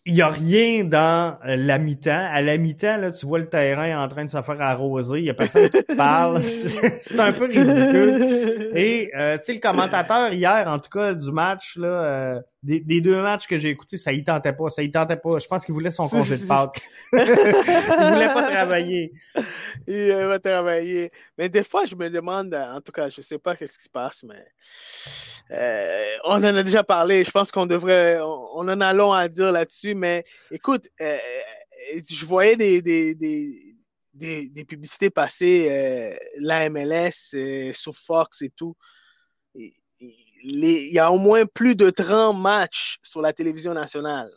il 0.05 0.15
n'y 0.15 0.23
a 0.23 0.29
rien 0.29 0.85
dans 0.85 1.39
la 1.45 1.79
mi-temps. 1.79 2.29
À 2.33 2.43
la 2.43 2.57
mi-temps, 2.57 2.97
là, 2.97 3.13
tu 3.13 3.25
vois 3.25 3.39
le 3.39 3.49
terrain 3.49 4.03
en 4.03 4.09
train 4.09 4.25
de 4.25 4.31
se 4.31 4.43
faire 4.43 4.61
arroser. 4.61 5.19
Il 5.19 5.25
n'y 5.25 5.31
a 5.31 5.35
personne 5.35 5.69
qui 5.69 5.83
te 5.83 5.95
parle. 5.95 6.41
C'est 6.43 7.21
un 7.21 7.33
peu 7.33 7.45
ridicule. 7.45 8.73
Et 8.75 9.13
euh, 9.15 9.39
tu 9.39 9.45
sais, 9.45 9.53
le 9.55 9.61
commentateur 9.61 10.33
hier, 10.33 10.67
en 10.67 10.79
tout 10.81 10.91
cas, 10.91 11.15
du 11.15 11.31
match, 11.31 11.77
là, 11.77 11.87
euh, 11.87 12.41
des, 12.63 13.01
deux 13.01 13.21
matchs 13.21 13.47
que 13.49 13.57
j'ai 13.57 13.71
écoutés, 13.71 13.99
ça 13.99 14.13
y 14.13 14.23
tentait 14.23 14.53
pas. 14.53 14.69
Ça 14.69 14.83
y 14.83 14.91
tentait 14.91 15.17
pas. 15.17 15.39
Je 15.39 15.47
pense 15.47 15.65
qu'il 15.65 15.75
voulait 15.75 15.91
son 15.91 16.09
congé 16.09 16.37
de 16.37 16.47
Pâques. 16.47 16.81
il 17.13 17.19
voulait 17.19 18.33
pas 18.33 18.51
travailler. 18.51 19.13
Il 19.89 20.13
voulait 20.13 20.27
pas 20.27 20.39
travailler. 20.39 21.11
Mais 21.37 21.49
des 21.49 21.65
fois, 21.65 21.87
je 21.87 21.97
me 21.97 22.09
demande, 22.09 22.55
en 22.55 22.81
tout 22.81 22.93
cas, 22.93 23.09
je 23.09 23.21
sais 23.21 23.39
pas 23.39 23.57
qu'est-ce 23.57 23.79
qui 23.79 23.85
se 23.85 23.91
passe, 23.91 24.23
mais 24.23 24.47
euh, 25.51 26.17
on 26.25 26.35
en 26.35 26.45
a 26.45 26.63
déjà 26.63 26.85
parlé. 26.85 27.25
Je 27.25 27.31
pense 27.33 27.51
qu'on 27.51 27.67
devrait, 27.67 28.21
on, 28.21 28.61
en 28.61 28.81
a 28.81 28.93
long 28.93 29.13
à 29.13 29.29
dire 29.29 29.51
là-dessus. 29.51 29.97
Mais 29.97 30.25
écoute, 30.53 30.89
euh, 31.01 31.19
euh, 31.95 32.01
je 32.09 32.25
voyais 32.25 32.57
des, 32.57 32.81
des, 32.81 33.17
des, 33.17 34.49
des, 34.49 34.65
publicités 34.65 35.11
passer, 35.11 36.17
la 36.39 36.71
MLS, 36.71 37.35
sur 37.75 37.97
Fox 37.97 38.43
et 38.43 38.51
tout. 38.51 38.77
Il 40.43 40.93
y 40.93 40.99
a 40.99 41.11
au 41.13 41.19
moins 41.19 41.47
plus 41.47 41.77
de 41.77 41.91
30 41.91 42.39
matchs 42.39 42.99
sur 43.03 43.21
la 43.21 43.33
télévision 43.33 43.75
nationale 43.75 44.31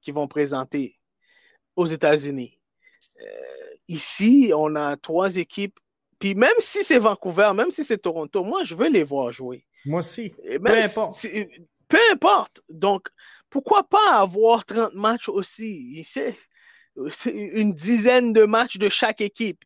qui 0.00 0.12
vont 0.12 0.28
présenter 0.28 0.98
aux 1.76 1.86
États-Unis. 1.86 2.58
ici, 3.88 4.52
on 4.54 4.74
a 4.76 4.96
trois 4.96 5.36
équipes. 5.36 5.78
Puis 6.18 6.34
même 6.34 6.58
si 6.58 6.84
c'est 6.84 6.98
Vancouver, 6.98 7.52
même 7.54 7.70
si 7.70 7.84
c'est 7.84 7.98
Toronto, 7.98 8.44
moi, 8.44 8.64
je 8.64 8.74
veux 8.74 8.88
les 8.88 9.02
voir 9.02 9.32
jouer. 9.32 9.64
Moi 9.84 10.00
aussi. 10.00 10.30
Peu 10.30 10.82
importe. 10.82 11.26
Peu 11.88 11.98
importe. 12.12 12.60
Donc, 12.68 13.08
pourquoi 13.48 13.82
pas 13.82 14.12
avoir 14.12 14.64
30 14.64 14.94
matchs 14.94 15.28
aussi? 15.28 16.06
Une 17.26 17.72
dizaine 17.72 18.32
de 18.32 18.44
matchs 18.44 18.78
de 18.78 18.88
chaque 18.88 19.20
équipe 19.20 19.64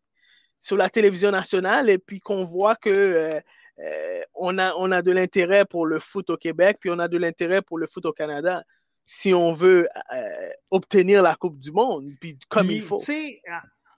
sur 0.61 0.77
la 0.77 0.89
télévision 0.89 1.31
nationale 1.31 1.91
et 1.91 1.99
puis 1.99 2.21
qu'on 2.21 2.45
voit 2.45 2.77
que 2.77 2.91
euh, 2.91 3.41
euh, 3.81 4.21
on, 4.35 4.59
a, 4.59 4.75
on 4.77 4.93
a 4.93 5.03
de 5.03 5.11
l'intérêt 5.11 5.65
pour 5.65 5.87
le 5.87 5.99
foot 5.99 6.31
au 6.31 6.37
Québec, 6.37 6.79
puis 6.81 6.91
on 6.91 6.99
a 6.99 7.09
de 7.09 7.19
l'intérêt 7.19 7.63
pour 7.63 7.79
le 7.79 7.87
foot 7.87 8.07
au 8.07 8.13
Canada 8.13 8.63
si 9.07 9.35
on 9.35 9.53
veut 9.53 9.87
euh, 10.15 10.49
obtenir 10.71 11.23
la 11.23 11.35
Coupe 11.35 11.59
du 11.59 11.73
Monde, 11.73 12.11
puis 12.21 12.39
comme 12.49 12.71
il 12.71 12.83
faut. 12.83 13.01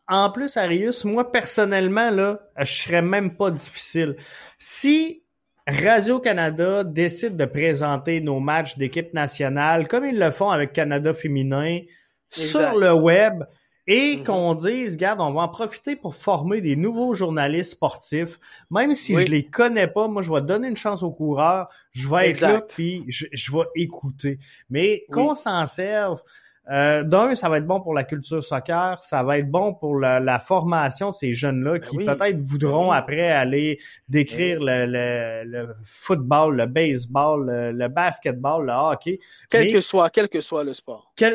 En 0.08 0.30
plus, 0.30 0.56
Arius, 0.56 1.04
moi 1.04 1.32
personnellement, 1.32 2.10
là, 2.10 2.40
je 2.58 2.72
serais 2.72 3.02
même 3.02 3.36
pas 3.36 3.50
difficile. 3.50 4.16
Si 4.58 5.24
Radio-Canada 5.66 6.84
décide 6.84 7.36
de 7.36 7.44
présenter 7.44 8.20
nos 8.20 8.38
matchs 8.38 8.78
d'équipe 8.78 9.12
nationale 9.14 9.88
comme 9.88 10.04
ils 10.04 10.18
le 10.18 10.30
font 10.30 10.50
avec 10.50 10.72
Canada 10.72 11.12
féminin 11.12 11.80
sur 12.30 12.78
le 12.78 12.92
web 12.92 13.42
et 13.86 14.16
mhm. 14.16 14.24
qu'on 14.24 14.54
dise, 14.54 14.94
regarde, 14.94 15.20
on 15.20 15.32
va 15.32 15.42
en 15.42 15.48
profiter 15.48 15.94
pour 15.94 16.14
former 16.14 16.60
des 16.60 16.74
nouveaux 16.74 17.14
journalistes 17.14 17.72
sportifs. 17.72 18.40
Même 18.70 18.94
si 18.94 19.14
je 19.14 19.26
les 19.26 19.46
connais 19.46 19.86
pas, 19.86 20.08
moi, 20.08 20.22
je 20.22 20.32
vais 20.32 20.42
donner 20.42 20.68
une 20.68 20.76
chance 20.76 21.02
aux 21.02 21.12
coureurs, 21.12 21.68
je 21.92 22.08
vais 22.08 22.30
être 22.30 22.40
là, 22.40 22.60
puis 22.60 23.04
je, 23.08 23.52
vais 23.52 23.64
écouter. 23.76 24.38
Mais 24.70 25.04
qu'on 25.12 25.34
s'en 25.34 25.66
serve 25.66 26.22
euh, 26.70 27.02
D'un, 27.04 27.34
ça 27.34 27.48
va 27.48 27.58
être 27.58 27.66
bon 27.66 27.80
pour 27.80 27.94
la 27.94 28.04
culture 28.04 28.42
soccer, 28.42 29.02
ça 29.02 29.22
va 29.22 29.38
être 29.38 29.50
bon 29.50 29.74
pour 29.74 29.98
la, 29.98 30.38
formation 30.38 31.10
de 31.10 31.14
ces 31.14 31.32
jeunes-là 31.32 31.78
ben 31.78 31.80
qui 31.80 31.96
peut-être 31.98 32.38
voudront 32.38 32.88
ben 32.88 32.96
après 32.96 33.30
aller 33.30 33.78
décrire 34.08 34.60
ben 34.60 34.90
le, 34.90 35.68
football, 35.84 36.56
le 36.56 36.66
baseball, 36.66 37.72
le, 37.72 37.88
basketball, 37.88 38.66
le 38.66 38.72
hockey. 38.72 39.20
Quel 39.50 39.72
que 39.72 39.80
soit, 39.80 40.10
quel 40.10 40.28
que 40.28 40.40
soit 40.40 40.64
le 40.64 40.74
sport. 40.74 41.12
Tu 41.16 41.26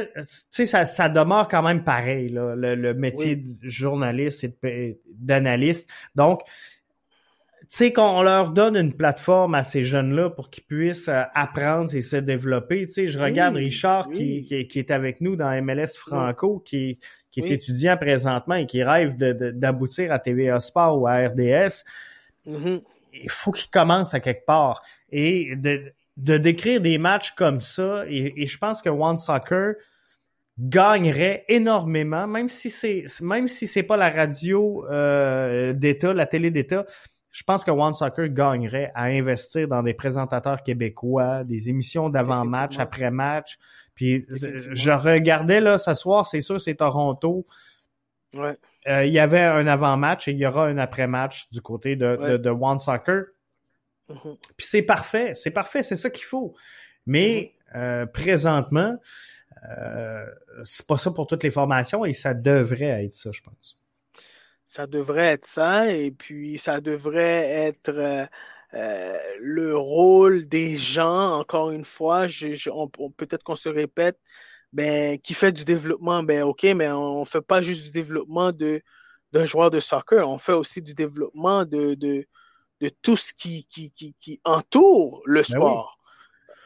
sais, 0.50 0.66
ça, 0.66 0.86
ça 0.86 1.10
demeure 1.10 1.48
quand 1.48 1.64
même 1.64 1.84
pareil, 1.84 2.30
là, 2.30 2.56
le, 2.56 2.94
métier 2.94 3.38
de 3.38 3.70
journaliste 3.70 4.48
et 4.64 5.00
d'analyste. 5.08 5.90
Donc, 6.16 6.42
sais, 7.76 7.94
qu'on 7.94 8.22
leur 8.22 8.52
donne 8.52 8.76
une 8.76 8.94
plateforme 8.94 9.56
à 9.56 9.64
ces 9.64 9.84
jeunes-là 9.84 10.30
pour 10.30 10.50
qu'ils 10.50 10.64
puissent 10.64 11.08
euh, 11.08 11.24
apprendre 11.34 11.94
et 11.96 12.02
se 12.02 12.18
développer. 12.18 12.86
Tu 12.86 12.92
sais, 12.92 13.08
je 13.08 13.18
regarde 13.18 13.56
Richard 13.56 14.10
Qui, 14.10 14.46
qui, 14.46 14.80
est 14.80 14.92
avec 14.92 15.22
nous 15.22 15.36
dans 15.36 15.50
MLS 15.62 15.98
Franco, 15.98 16.60
qui, 16.60 17.00
qui 17.32 17.40
est 17.42 17.50
étudiant 17.50 17.98
présentement 17.98 18.56
et 18.56 18.66
qui 18.66 18.84
rêve 18.84 19.16
d'aboutir 19.18 20.12
à 20.12 20.20
TVA 20.20 20.60
Sport 20.60 21.02
ou 21.02 21.08
à 21.08 21.28
RDS. 21.28 21.86
Mm-hmm. 22.46 22.82
Il 23.14 23.30
faut 23.30 23.52
qu'il 23.52 23.70
commence 23.70 24.14
à 24.14 24.20
quelque 24.20 24.46
part. 24.46 24.82
Et 25.12 25.56
de, 25.56 25.94
de 26.18 26.38
décrire 26.38 26.82
des 26.82 26.98
matchs 26.98 27.32
comme 27.32 27.62
ça, 27.62 28.04
et, 28.08 28.46
je 28.46 28.58
pense 28.58 28.82
que 28.82 28.90
One 28.90 29.18
Soccer 29.18 29.76
gagnerait 30.60 31.46
énormément, 31.48 32.28
même 32.28 32.50
si 32.50 32.70
c'est 32.70 33.06
même 33.22 33.48
si 33.48 33.66
c'est 33.66 33.84
pas 33.84 33.98
la 33.98 34.10
radio 34.10 34.86
euh, 34.92 35.74
d'État, 35.74 36.14
la 36.14 36.26
télé 36.26 36.52
d'État. 36.52 36.86
Je 37.32 37.44
pense 37.44 37.64
que 37.64 37.72
One 37.72 37.94
Soccer 37.94 38.28
gagnerait 38.28 38.92
à 38.94 39.06
investir 39.06 39.68
dans 39.68 39.84
des 39.84 39.94
présentateurs 39.94 40.64
québécois, 40.64 41.44
des 41.46 41.70
émissions 41.70 42.10
d'avant-match, 42.10 42.78
après-match. 42.78 43.58
Puis 43.96 44.26
je 44.30 44.92
regardais 44.92 45.62
là 45.62 45.78
ce 45.78 45.94
soir, 45.94 46.26
c'est 46.26 46.42
sûr, 46.42 46.60
c'est 46.60 46.76
Toronto. 46.76 47.46
Ouais. 48.34 48.58
Euh, 48.88 49.06
il 49.06 49.14
y 49.14 49.20
avait 49.20 49.44
un 49.44 49.68
avant-match 49.68 50.28
et 50.28 50.32
il 50.32 50.38
y 50.38 50.46
aura 50.46 50.66
un 50.66 50.78
après-match 50.78 51.50
du 51.52 51.62
côté 51.62 51.96
de, 51.96 52.38
de, 52.38 52.50
One 52.50 52.80
Soccer. 52.80 53.26
Mm-hmm. 54.10 54.38
Puis 54.58 54.68
c'est 54.68 54.82
parfait, 54.82 55.34
c'est 55.34 55.52
parfait, 55.52 55.84
c'est 55.84 55.96
ça 55.96 56.10
qu'il 56.10 56.26
faut. 56.26 56.56
Mais 57.06 57.54
mm-hmm. 57.74 57.78
euh, 57.78 58.06
présentement, 58.08 58.98
euh, 59.70 60.26
c'est 60.64 60.88
pas 60.88 60.98
ça 60.98 61.12
pour 61.12 61.28
toutes 61.28 61.44
les 61.44 61.52
formations 61.52 62.06
et 62.06 62.14
ça 62.14 62.34
devrait 62.34 63.04
être 63.04 63.12
ça, 63.12 63.32
je 63.32 63.42
pense. 63.42 63.81
Ça 64.72 64.88
devrait 64.88 65.34
être 65.34 65.48
ça 65.48 65.92
et 65.92 66.12
puis 66.12 66.58
ça 66.58 66.80
devrait 66.80 67.68
être 67.68 67.90
euh, 67.90 68.26
euh, 68.74 69.12
le 69.42 69.76
rôle 69.76 70.48
des 70.48 70.78
gens, 70.78 71.34
encore 71.34 71.72
une 71.72 71.84
fois, 71.84 72.28
peut-être 73.18 73.44
qu'on 73.44 73.58
se 73.58 73.68
répète, 73.68 74.18
ben, 74.72 75.20
qui 75.20 75.34
fait 75.34 75.52
du 75.52 75.66
développement, 75.66 76.24
ben 76.24 76.44
ok, 76.44 76.64
mais 76.74 76.90
on 76.90 77.26
fait 77.26 77.42
pas 77.42 77.62
juste 77.62 77.84
du 77.84 77.92
développement 77.92 78.54
de 78.54 78.82
d'un 79.34 79.44
joueur 79.44 79.72
de 79.72 79.82
soccer, 79.82 80.26
on 80.30 80.38
fait 80.38 80.54
aussi 80.54 80.82
du 80.82 80.94
développement 80.94 81.66
de, 81.66 81.96
de, 81.96 82.26
de 82.80 82.90
tout 83.02 83.18
ce 83.18 83.34
qui, 83.34 83.66
qui, 83.66 83.92
qui, 83.92 84.16
qui 84.22 84.40
entoure 84.46 85.22
le 85.26 85.42
ben 85.42 85.44
sport. 85.44 85.98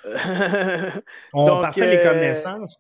on 1.34 1.48
Donc, 1.48 1.62
parfait 1.64 1.98
les 1.98 2.04
connaissances. 2.04 2.78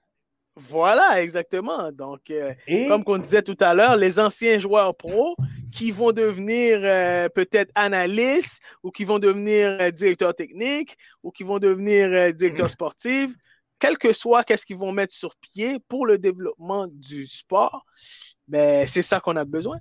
Voilà, 0.57 1.21
exactement. 1.21 1.91
Donc, 1.91 2.31
euh, 2.31 2.53
comme 2.87 3.03
on 3.07 3.17
disait 3.17 3.41
tout 3.41 3.57
à 3.59 3.73
l'heure, 3.73 3.97
les 3.97 4.19
anciens 4.19 4.57
joueurs 4.57 4.95
pros 4.95 5.35
qui 5.73 5.91
vont 5.91 6.13
devenir 6.13 6.79
euh, 6.81 7.27
peut-être 7.27 7.71
analystes 7.75 8.61
ou 8.81 8.91
qui 8.91 9.03
vont 9.03 9.19
devenir 9.19 9.67
euh, 9.81 9.91
directeurs 9.91 10.33
techniques 10.33 10.97
ou 11.23 11.31
qui 11.31 11.43
vont 11.43 11.59
devenir 11.59 12.33
directeurs 12.33 12.69
sportifs, 12.69 13.31
quel 13.79 13.97
que 13.97 14.13
soit 14.13 14.45
qu'est-ce 14.45 14.65
qu'ils 14.65 14.77
vont 14.77 14.93
mettre 14.93 15.13
sur 15.13 15.35
pied 15.35 15.79
pour 15.89 16.05
le 16.05 16.17
développement 16.17 16.87
du 16.89 17.27
sport, 17.27 17.85
ben, 18.47 18.87
c'est 18.87 19.01
ça 19.01 19.19
qu'on 19.19 19.35
a 19.35 19.43
besoin. 19.43 19.77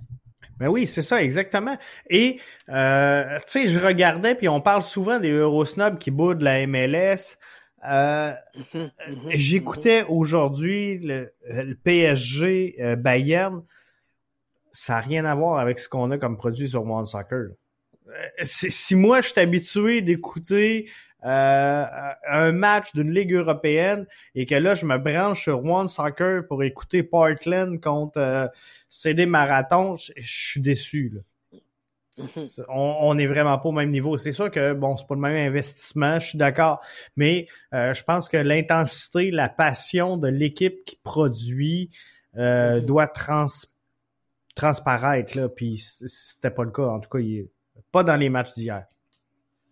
Ben 0.57 0.67
oui, 0.67 0.87
c'est 0.87 1.01
ça, 1.01 1.21
exactement. 1.21 1.77
Et, 2.09 2.35
tu 2.35 2.41
sais, 2.67 3.67
je 3.67 3.79
regardais, 3.79 4.35
puis 4.35 4.49
on 4.49 4.59
parle 4.59 4.83
souvent 4.83 5.19
des 5.19 5.31
Eurosnobs 5.31 5.97
qui 5.97 6.11
boudent 6.11 6.41
la 6.41 6.67
MLS. 6.67 7.37
Euh, 7.87 8.33
mhm, 8.73 8.91
mhm, 9.07 9.31
j'écoutais 9.31 10.03
mhm. 10.03 10.09
aujourd'hui 10.09 10.99
le, 10.99 11.33
PSG 11.83 12.75
euh, 12.79 12.95
Bayern. 12.95 13.63
Ça 14.71 14.93
n'a 14.95 14.99
rien 14.99 15.25
à 15.25 15.35
voir 15.35 15.59
avec 15.59 15.79
ce 15.79 15.87
qu'on 15.87 16.11
a 16.11 16.17
comme 16.17 16.37
produit 16.37 16.69
sur 16.69 16.85
One 16.85 17.05
Soccer. 17.05 17.51
Euh, 18.07 18.11
si 18.41 18.95
moi 18.95 19.21
je 19.21 19.29
suis 19.29 19.39
habitué 19.39 20.01
d'écouter 20.01 20.89
un 21.27 22.51
match 22.51 22.93
d'une 22.93 23.11
ligue 23.11 23.33
européenne 23.33 24.05
et 24.35 24.45
que 24.45 24.53
là 24.53 24.75
je 24.75 24.85
me 24.85 24.99
branche 24.99 25.41
sur 25.41 25.65
One 25.65 25.87
Soccer 25.87 26.45
pour 26.47 26.63
écouter 26.63 27.01
Portland 27.01 27.81
contre 27.81 28.51
CD 28.89 29.25
Marathon, 29.25 29.95
je 29.95 30.11
suis 30.21 30.61
déçu. 30.61 31.11
Là. 31.15 31.21
On, 32.69 33.13
n'est 33.15 33.23
est 33.23 33.27
vraiment 33.27 33.57
pas 33.57 33.69
au 33.69 33.73
même 33.73 33.91
niveau. 33.91 34.17
C'est 34.17 34.31
sûr 34.31 34.49
que 34.49 34.73
bon, 34.73 34.95
c'est 34.95 35.07
pas 35.07 35.15
le 35.15 35.21
même 35.21 35.47
investissement, 35.47 36.19
je 36.19 36.27
suis 36.29 36.37
d'accord, 36.37 36.81
mais 37.15 37.47
euh, 37.73 37.93
je 37.93 38.03
pense 38.03 38.29
que 38.29 38.37
l'intensité, 38.37 39.31
la 39.31 39.49
passion 39.49 40.17
de 40.17 40.27
l'équipe 40.27 40.85
qui 40.85 40.97
produit 41.03 41.89
euh, 42.37 42.79
mhm. 42.79 42.85
doit 42.85 43.07
trans 43.07 43.47
transparaître 44.55 45.37
là. 45.37 45.49
Puis 45.49 45.77
c'était 45.77 46.51
pas 46.51 46.63
le 46.63 46.71
cas, 46.71 46.85
en 46.85 46.99
tout 46.99 47.09
cas, 47.09 47.19
il, 47.19 47.47
pas 47.91 48.03
dans 48.03 48.15
les 48.15 48.29
matchs 48.29 48.53
d'hier. 48.53 48.85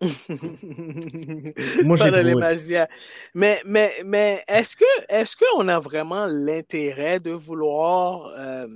Moi, 1.84 1.96
j'ai 1.96 2.10
les 2.10 2.34
matchs 2.34 2.62
d'hier. 2.62 2.88
Mais, 3.32 3.62
mais, 3.64 4.02
mais 4.04 4.44
est-ce 4.48 4.76
que 4.76 4.84
est-ce 5.08 5.36
qu'on 5.36 5.68
a 5.68 5.78
vraiment 5.78 6.26
l'intérêt 6.26 7.20
de 7.20 7.30
vouloir 7.30 8.26
euh, 8.38 8.66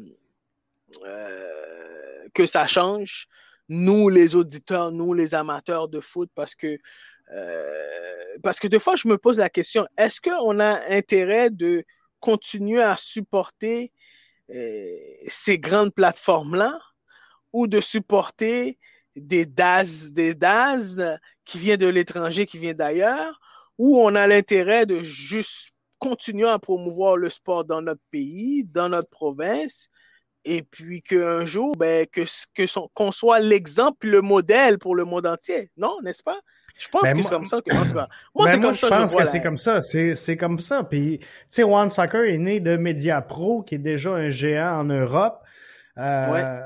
que 2.32 2.46
ça 2.46 2.66
change? 2.66 3.28
Nous 3.68 4.08
les 4.08 4.34
auditeurs, 4.34 4.92
nous 4.92 5.14
les 5.14 5.34
amateurs 5.34 5.88
de 5.88 6.00
foot, 6.00 6.30
parce 6.34 6.54
que 6.54 6.78
euh, 7.32 8.38
parce 8.42 8.58
que 8.58 8.68
des 8.68 8.78
fois 8.78 8.96
je 8.96 9.06
me 9.06 9.18
pose 9.18 9.38
la 9.38 9.50
question 9.50 9.86
est-ce 9.98 10.20
qu'on 10.20 10.60
a 10.60 10.80
intérêt 10.88 11.50
de 11.50 11.84
continuer 12.20 12.82
à 12.82 12.96
supporter 12.96 13.92
euh, 14.50 14.86
ces 15.26 15.58
grandes 15.58 15.92
plateformes 15.92 16.56
là 16.56 16.78
ou 17.52 17.66
de 17.66 17.80
supporter 17.80 18.78
des 19.14 19.44
DAS, 19.44 20.10
des 20.10 20.34
DAS 20.34 20.96
qui 21.44 21.58
viennent 21.58 21.80
de 21.80 21.86
l'étranger, 21.86 22.46
qui 22.46 22.58
viennent 22.58 22.76
d'ailleurs, 22.76 23.40
ou 23.78 23.98
on 23.98 24.14
a 24.14 24.26
l'intérêt 24.26 24.86
de 24.86 25.00
juste 25.00 25.72
continuer 25.98 26.48
à 26.48 26.58
promouvoir 26.58 27.16
le 27.16 27.30
sport 27.30 27.64
dans 27.64 27.82
notre 27.82 28.02
pays, 28.10 28.64
dans 28.64 28.88
notre 28.88 29.10
province, 29.10 29.88
et 30.44 30.62
puis 30.62 31.02
qu'un 31.02 31.44
jour, 31.44 31.76
ben, 31.76 32.06
que, 32.06 32.22
que 32.54 32.88
qu'on 32.94 33.12
soit 33.12 33.40
l'exemple, 33.40 34.08
le 34.08 34.22
modèle 34.22 34.78
pour 34.78 34.94
le 34.94 35.04
monde 35.04 35.26
entier. 35.26 35.70
Non, 35.76 35.96
n'est-ce 36.02 36.22
pas? 36.22 36.38
Je 36.78 36.88
pense 36.88 37.02
ben, 37.02 37.16
que 37.16 37.22
c'est 37.22 37.28
comme 37.28 37.46
ça 37.46 37.60
que. 37.60 37.74
Moi, 37.74 37.84
ben, 37.84 38.60
moi 38.60 38.72
je 38.72 38.86
pense 38.86 39.14
que 39.14 39.24
c'est 39.24 39.42
comme 39.42 39.56
ça. 39.56 39.80
C'est 39.80 40.36
comme 40.36 40.58
ça. 40.60 40.84
Puis, 40.84 41.18
tu 41.18 41.26
sais, 41.48 41.62
One 41.64 41.90
Soccer 41.90 42.24
est 42.24 42.38
né 42.38 42.60
de 42.60 42.76
Media 42.76 43.20
Pro, 43.20 43.62
qui 43.62 43.74
est 43.74 43.78
déjà 43.78 44.12
un 44.12 44.30
géant 44.30 44.80
en 44.80 44.84
Europe, 44.84 45.40
euh, 45.98 46.60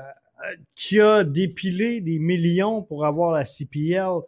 qui 0.75 1.01
a 1.01 1.23
dépilé 1.23 1.99
des 1.99 2.19
millions 2.19 2.83
pour 2.83 3.05
avoir 3.05 3.31
la 3.31 3.43
CPL. 3.43 4.19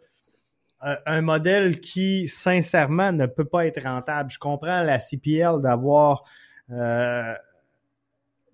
Euh, 0.84 0.94
un 1.06 1.22
modèle 1.22 1.80
qui, 1.80 2.28
sincèrement, 2.28 3.12
ne 3.12 3.26
peut 3.26 3.44
pas 3.44 3.66
être 3.66 3.82
rentable. 3.82 4.30
Je 4.30 4.38
comprends 4.38 4.82
la 4.82 4.98
CPL 4.98 5.62
d'avoir 5.62 6.24
euh, 6.70 7.32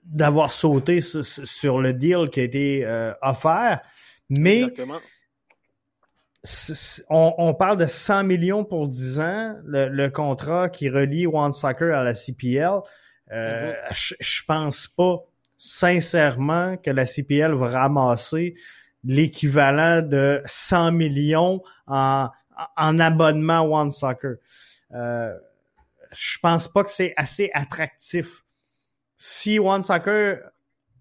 d'avoir 0.05 0.51
sauté 0.51 1.01
sur, 1.01 1.81
le 1.81 1.93
deal 1.93 2.29
qui 2.31 2.41
a 2.41 2.43
été 2.43 2.85
euh, 2.85 3.13
offert, 3.23 3.81
mais 4.29 4.73
on, 7.09 7.55
parle 7.55 7.77
de 7.77 7.87
100 7.87 8.25
millions 8.25 8.65
pour 8.65 8.89
10 8.89 9.21
ans, 9.21 9.57
le, 9.65 10.09
contrat 10.09 10.69
qui 10.69 10.89
relie 10.89 11.27
One 11.27 11.53
Soccer 11.53 11.97
à 11.97 12.03
la 12.03 12.15
CPL. 12.15 12.81
Euh, 13.31 13.73
mm-hmm. 13.73 14.17
je, 14.19 14.43
pense 14.45 14.89
pas 14.89 15.19
sincèrement 15.57 16.77
que 16.77 16.91
la 16.91 17.07
CPL 17.07 17.53
va 17.53 17.69
ramasser 17.69 18.57
l'équivalent 19.05 20.03
de 20.03 20.43
100 20.45 20.93
millions 20.93 21.63
en, 21.87 22.29
en 22.77 22.99
abonnement 22.99 23.63
One 23.63 23.91
Soccer. 23.91 24.37
Euh, 24.95 25.37
je 26.13 26.39
pense 26.41 26.69
pas 26.69 26.85
que 26.85 26.91
c'est 26.91 27.15
assez 27.17 27.51
attractif 27.55 28.42
si 29.25 29.61
One 29.61 29.85
Soccer 29.85 30.41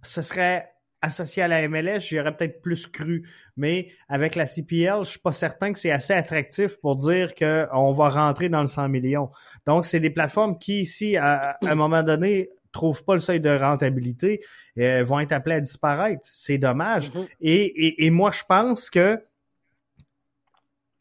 se 0.04 0.22
serait 0.22 0.70
associé 1.02 1.42
à 1.42 1.48
la 1.48 1.68
MLS, 1.68 2.02
j'y 2.02 2.20
aurais 2.20 2.38
peut-être 2.38 2.62
plus 2.62 2.86
cru. 2.86 3.28
Mais 3.58 3.88
avec 4.08 4.36
la 4.36 4.46
CPL, 4.46 5.00
je 5.04 5.10
suis 5.10 5.20
pas 5.20 5.32
certain 5.32 5.74
que 5.74 5.80
c'est 5.80 5.90
assez 5.90 6.14
attractif 6.14 6.80
pour 6.82 6.98
dire 6.98 7.34
qu'on 7.34 7.94
va 7.94 8.10
rentrer 8.10 8.48
dans 8.48 8.62
le 8.62 8.68
100 8.68 8.90
millions. 8.90 9.32
Donc, 9.66 9.86
c'est 9.86 10.00
des 10.00 10.12
plateformes 10.12 10.60
qui, 10.60 10.82
ici, 10.82 11.18
à, 11.18 11.58
un 11.64 11.74
moment 11.74 12.04
donné, 12.04 12.52
trouvent 12.72 13.04
pas 13.04 13.16
le 13.16 13.22
seuil 13.22 13.40
de 13.40 13.50
rentabilité, 13.50 14.46
et 14.76 15.02
vont 15.02 15.20
être 15.20 15.32
appelées 15.32 15.56
à 15.56 15.62
disparaître. 15.62 16.28
C'est 16.32 16.60
dommage. 16.60 17.10
Mm-hmm. 17.10 17.28
et, 17.42 18.06
et, 18.06 18.10
moi, 18.12 18.30
je 18.30 18.44
pense 18.48 18.92
que 18.92 19.20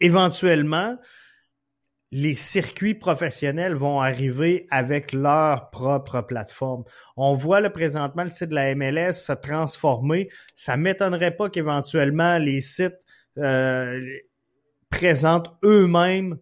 éventuellement, 0.01 0.97
les 2.13 2.35
circuits 2.35 2.95
professionnels 2.95 3.75
vont 3.75 4.01
arriver 4.01 4.67
avec 4.71 5.13
leur 5.13 5.71
propre 5.71 6.23
plateforme. 6.23 6.85
On 7.17 7.35
voit 7.35 7.61
le 7.61 7.71
présentement 7.71 8.25
le 8.25 8.31
site 8.31 8.49
de 8.49 8.55
la 8.55 8.75
MLS 8.75 9.13
se 9.13 9.33
transformer. 9.33 10.29
Ça 10.57 10.77
m'étonnerait 10.77 11.37
pas 11.37 11.49
qu'éventuellement 11.51 12.39
les 12.39 12.61
sites 12.61 12.99
euh, 13.39 14.01
présentent 14.91 15.55
eux-mêmes 15.63 16.39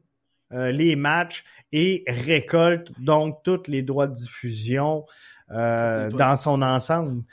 euh, 0.52 0.72
les 0.72 0.96
matchs 0.96 1.44
et 1.72 2.02
récoltent 2.06 2.92
donc 2.98 3.42
tous 3.44 3.64
les 3.68 3.82
droits 3.82 4.06
de 4.06 4.14
diffusion 4.14 5.04
euh, 5.50 6.08
dans 6.08 6.36
son 6.36 6.62
ensemble. 6.62 7.24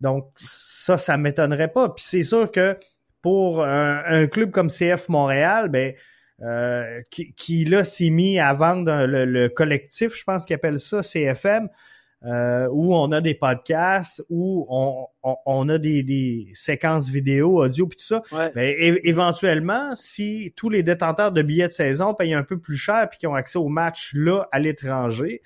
Donc 0.00 0.30
ça, 0.36 0.96
ça 0.96 1.16
m'étonnerait 1.16 1.72
pas. 1.72 1.88
Puis 1.88 2.04
c'est 2.06 2.22
sûr 2.22 2.52
que 2.52 2.76
pour 3.20 3.64
un, 3.64 4.04
un, 4.06 4.26
club 4.28 4.52
comme 4.52 4.68
CF 4.68 5.08
Montréal, 5.08 5.68
ben 5.68 5.94
euh, 6.42 7.02
qui, 7.10 7.32
qui, 7.34 7.64
là 7.64 7.84
s'est 7.84 8.10
mis 8.10 8.38
à 8.38 8.54
vendre 8.54 9.04
le, 9.06 9.48
collectif, 9.48 10.16
je 10.16 10.24
pense 10.24 10.44
qu'il 10.44 10.54
appelle 10.54 10.78
ça 10.78 11.02
CFM, 11.02 11.68
euh, 12.24 12.68
où 12.70 12.94
on 12.94 13.12
a 13.12 13.20
des 13.20 13.34
podcasts, 13.34 14.24
où 14.28 14.66
on, 14.68 15.06
on, 15.22 15.68
a 15.68 15.78
des, 15.78 16.02
des, 16.02 16.50
séquences 16.54 17.08
vidéo, 17.08 17.62
audio, 17.62 17.86
puis 17.86 17.96
tout 17.98 18.04
ça. 18.04 18.22
Mais 18.54 18.74
éventuellement, 19.04 19.94
si 19.94 20.52
tous 20.56 20.68
les 20.68 20.82
détenteurs 20.82 21.32
de 21.32 21.42
billets 21.42 21.68
de 21.68 21.72
saison 21.72 22.14
payent 22.14 22.34
un 22.34 22.42
peu 22.42 22.58
plus 22.58 22.76
cher 22.76 23.08
puis 23.08 23.18
qui 23.18 23.26
ont 23.26 23.34
accès 23.34 23.58
aux 23.58 23.68
matchs 23.68 24.12
là 24.14 24.48
à 24.52 24.58
l'étranger, 24.58 25.42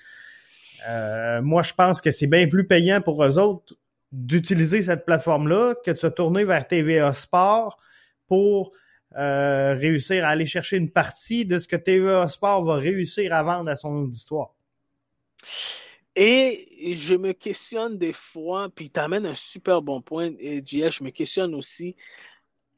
Euh, 0.87 1.41
moi, 1.43 1.63
je 1.63 1.73
pense 1.73 2.01
que 2.01 2.11
c'est 2.11 2.27
bien 2.27 2.47
plus 2.47 2.67
payant 2.67 3.01
pour 3.01 3.25
eux 3.25 3.39
autres 3.39 3.75
d'utiliser 4.13 4.83
cette 4.83 5.05
plateforme-là 5.07 5.75
que 5.85 5.91
de 5.91 5.97
se 5.97 6.07
tourner 6.07 6.45
vers 6.45 6.67
TVA 6.69 7.13
Sport 7.13 7.79
pour 8.29 8.73
euh, 9.17 9.75
réussir 9.75 10.25
à 10.25 10.29
aller 10.29 10.47
chercher 10.47 10.77
une 10.77 10.91
partie 10.91 11.45
de 11.45 11.59
ce 11.59 11.69
que 11.69 11.77
TVA 11.77 12.29
Sport 12.29 12.65
va 12.65 12.77
réussir 12.77 13.33
à 13.33 13.43
vendre 13.43 13.71
à 13.71 13.77
son 13.77 13.95
auditoire. 13.95 14.55
Et 16.17 16.95
je 16.95 17.15
me 17.15 17.33
questionne 17.33 17.99
des 17.99 18.13
fois, 18.13 18.69
puis 18.75 18.91
tu 18.91 19.01
amènes 19.01 19.27
un 19.27 19.35
super 19.35 19.83
bon 19.83 20.01
point, 20.01 20.33
et 20.39 20.63
je 20.67 21.03
me 21.03 21.11
questionne 21.11 21.55
aussi, 21.55 21.97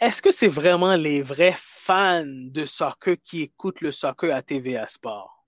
est-ce 0.00 0.20
que 0.20 0.30
c'est 0.30 0.48
vraiment 0.48 0.94
les 0.94 1.22
vrais 1.22 1.56
fans 1.56 2.24
de 2.26 2.64
soccer 2.64 3.16
qui 3.22 3.42
écoutent 3.42 3.80
le 3.80 3.92
soccer 3.92 4.34
à 4.34 4.42
TVA 4.42 4.88
Sport? 4.88 5.46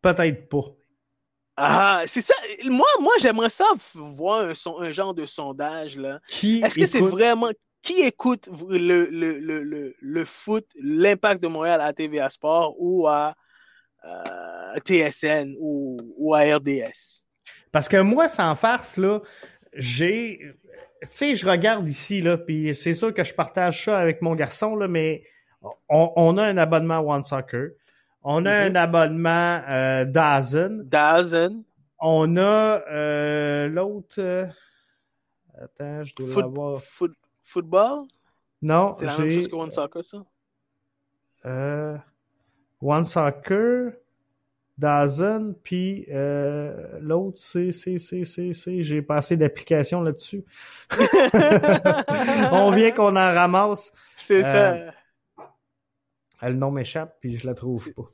Peut-être 0.00 0.48
pas. 0.48 0.74
Ah, 1.56 2.02
c'est 2.06 2.20
ça. 2.20 2.34
Moi, 2.64 2.86
moi 3.00 3.14
j'aimerais 3.18 3.50
ça 3.50 3.64
voir 3.94 4.50
un, 4.78 4.92
genre 4.92 5.14
de 5.14 5.26
sondage. 5.26 5.96
là. 5.96 6.20
Est-ce 6.42 6.76
que 6.78 6.86
c'est 6.86 7.00
vraiment. 7.00 7.50
Qui 7.82 8.02
écoute 8.02 8.48
le, 8.68 9.06
le, 9.06 9.38
le, 9.38 9.94
le 9.98 10.24
foot, 10.24 10.66
l'impact 10.80 11.42
de 11.42 11.48
Montréal 11.48 11.80
à 11.80 11.92
TVA 11.92 12.30
Sport 12.30 12.74
ou 12.78 13.06
à 13.06 13.34
euh, 14.04 14.78
TSN 14.84 15.54
ou, 15.58 15.96
ou, 16.16 16.34
à 16.34 16.40
RDS? 16.40 17.22
Parce 17.72 17.88
que 17.88 17.98
moi, 17.98 18.28
sans 18.28 18.54
farce, 18.54 18.96
là, 18.96 19.20
j'ai. 19.74 20.40
Tu 21.02 21.08
sais, 21.10 21.34
je 21.34 21.46
regarde 21.46 21.86
ici, 21.86 22.22
là, 22.22 22.38
puis 22.38 22.74
c'est 22.74 22.94
sûr 22.94 23.12
que 23.12 23.22
je 23.22 23.34
partage 23.34 23.84
ça 23.84 23.98
avec 23.98 24.22
mon 24.22 24.34
garçon, 24.34 24.74
là, 24.74 24.88
mais 24.88 25.22
on, 25.88 26.12
on 26.16 26.36
a 26.38 26.44
un 26.44 26.56
abonnement 26.56 27.00
One 27.00 27.22
Soccer. 27.22 27.70
On 28.28 28.44
a 28.44 28.52
un 28.52 28.70
mhm. 28.70 28.76
abonnement 28.76 29.62
euh, 29.68 30.04
Dazen. 30.04 30.82
Dazen. 30.88 31.62
On 32.00 32.36
a 32.36 32.82
euh, 32.90 33.68
l'autre. 33.68 34.16
Euh, 34.18 34.46
attends, 35.54 36.02
je 36.02 36.14
dois 36.16 36.42
l'avoir. 36.42 36.82
Football? 37.46 38.06
Non. 38.60 38.94
C'est 38.98 39.06
la 39.06 39.18
même 39.18 39.32
chose 39.32 39.48
que 39.48 39.54
One 39.54 39.70
Soccer, 39.70 40.04
ça? 40.04 40.18
Euh, 41.46 41.96
One 42.82 43.04
Soccer, 43.04 43.92
Dazen, 44.76 45.54
puis 45.62 46.06
euh, 46.10 46.98
l'autre, 47.00 47.38
c'est, 47.38 47.72
c'est, 47.72 47.98
c'est, 47.98 48.24
c'est, 48.24 48.52
c'est. 48.52 48.82
J'ai 48.82 49.00
passé 49.00 49.36
d'applications 49.36 50.02
là-dessus. 50.02 50.44
On 52.52 52.70
vient 52.72 52.90
qu'on 52.90 53.16
en 53.16 53.34
ramasse. 53.34 53.92
C'est 54.18 54.42
ça. 54.42 54.92
Le 56.42 56.54
nom 56.54 56.70
m'échappe, 56.70 57.16
puis 57.20 57.38
je 57.38 57.46
la 57.46 57.54
trouve 57.54 57.92
pas. 57.94 58.10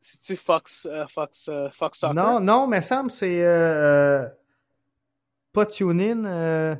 C'est-tu 0.00 0.36
Fox, 0.36 0.86
euh, 0.90 1.06
Fox, 1.06 1.48
euh, 1.48 1.68
Fox 1.70 1.98
Soccer? 1.98 2.14
Non, 2.14 2.40
non, 2.40 2.66
mais 2.66 2.80
ça 2.80 3.02
me 3.02 3.10
c'est 3.10 3.44
euh, 3.44 4.26
pas 5.52 5.66
TuneIn. 5.66 6.76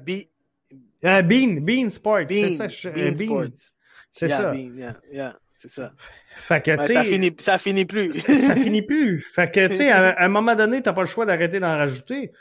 Be 1.03 1.23
Bean, 1.23 1.61
Bean 1.61 1.91
Sports. 1.91 2.27
C'est 2.29 2.51
ça. 2.51 2.91
Bean, 2.91 3.13
Bean. 3.13 3.51
C'est 4.13 4.29
ça. 4.29 4.51
Bean, 4.51 4.77
yeah, 4.77 4.97
yeah, 5.13 5.39
c'est 5.55 5.71
ça. 5.71 5.93
Fait 6.37 6.63
que, 6.63 6.77
ça 6.77 7.05
finit, 7.05 7.35
ça 7.39 7.59
finit 7.59 7.85
plus. 7.85 8.13
ça, 8.15 8.55
finit 8.55 8.83
plus. 8.83 9.23
Fait 9.35 9.51
que, 9.51 9.69
tu 9.69 9.77
sais, 9.77 9.91
à, 9.91 10.23
un 10.23 10.29
moment 10.29 10.55
donné, 10.55 10.83
t'as 10.83 10.93
pas 10.93 11.03
le 11.03 11.07
choix 11.07 11.27
d'arrêter 11.27 11.61
d'en 11.61 11.77
rajouter. 11.77 12.33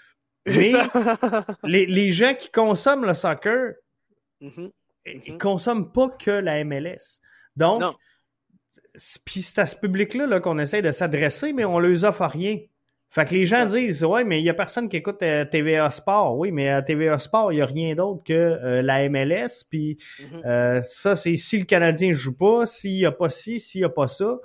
Mais 0.46 0.74
les, 1.64 1.86
les 1.86 2.12
gens 2.12 2.34
qui 2.34 2.50
consomment 2.52 3.06
le 3.06 3.14
soccer, 3.14 3.74
mm-hmm. 4.42 4.72
ils 5.06 5.12
mm-hmm. 5.12 5.38
consomment 5.38 5.92
pas 5.92 6.10
que 6.10 6.32
la 6.32 6.64
MLS. 6.64 7.20
Donc, 7.56 7.84
puis 9.26 9.42
c'est 9.42 9.60
à 9.60 9.66
ce 9.66 9.76
public-là 9.76 10.28
-là, 10.28 10.42
qu'on 10.42 10.60
essaie 10.60 10.82
de 10.82 10.92
s'adresser, 10.92 11.54
mais 11.54 11.66
on 11.66 11.80
leur 11.80 12.04
offre 12.04 12.26
rien. 12.26 12.58
Fait 13.12 13.26
que 13.26 13.34
les 13.34 13.46
gens 13.46 13.66
disent 13.66 14.04
Ouais, 14.04 14.24
mais 14.24 14.40
il 14.40 14.44
n'y 14.44 14.50
a 14.50 14.54
personne 14.54 14.88
qui 14.88 14.98
écoute 14.98 15.22
euh, 15.24 15.44
TVA 15.46 15.90
Sport. 15.90 16.38
Oui, 16.38 16.52
mais 16.52 16.70
à 16.70 16.82
TVA 16.82 17.18
Sport, 17.18 17.52
il 17.52 17.56
n'y 17.56 17.62
a 17.62 17.66
rien 17.66 17.96
d'autre 17.96 18.24
que 18.24 18.34
euh, 18.34 18.82
la 18.82 19.10
MLS. 19.10 19.66
Puis 19.68 19.98
mm-hmm. 20.20 20.46
euh, 20.46 20.82
ça, 20.82 21.16
c'est 21.16 21.36
si 21.36 21.58
le 21.58 21.66
Canadien 21.66 22.14
joue 22.14 22.36
pas, 22.36 22.66
s'il 22.66 22.98
n'y 22.98 23.06
a 23.06 23.12
pas 23.12 23.30
ci, 23.30 23.60
s'il 23.60 23.82
n'y 23.82 23.86
a 23.86 23.90
pas 23.90 24.08
ça. 24.08 24.38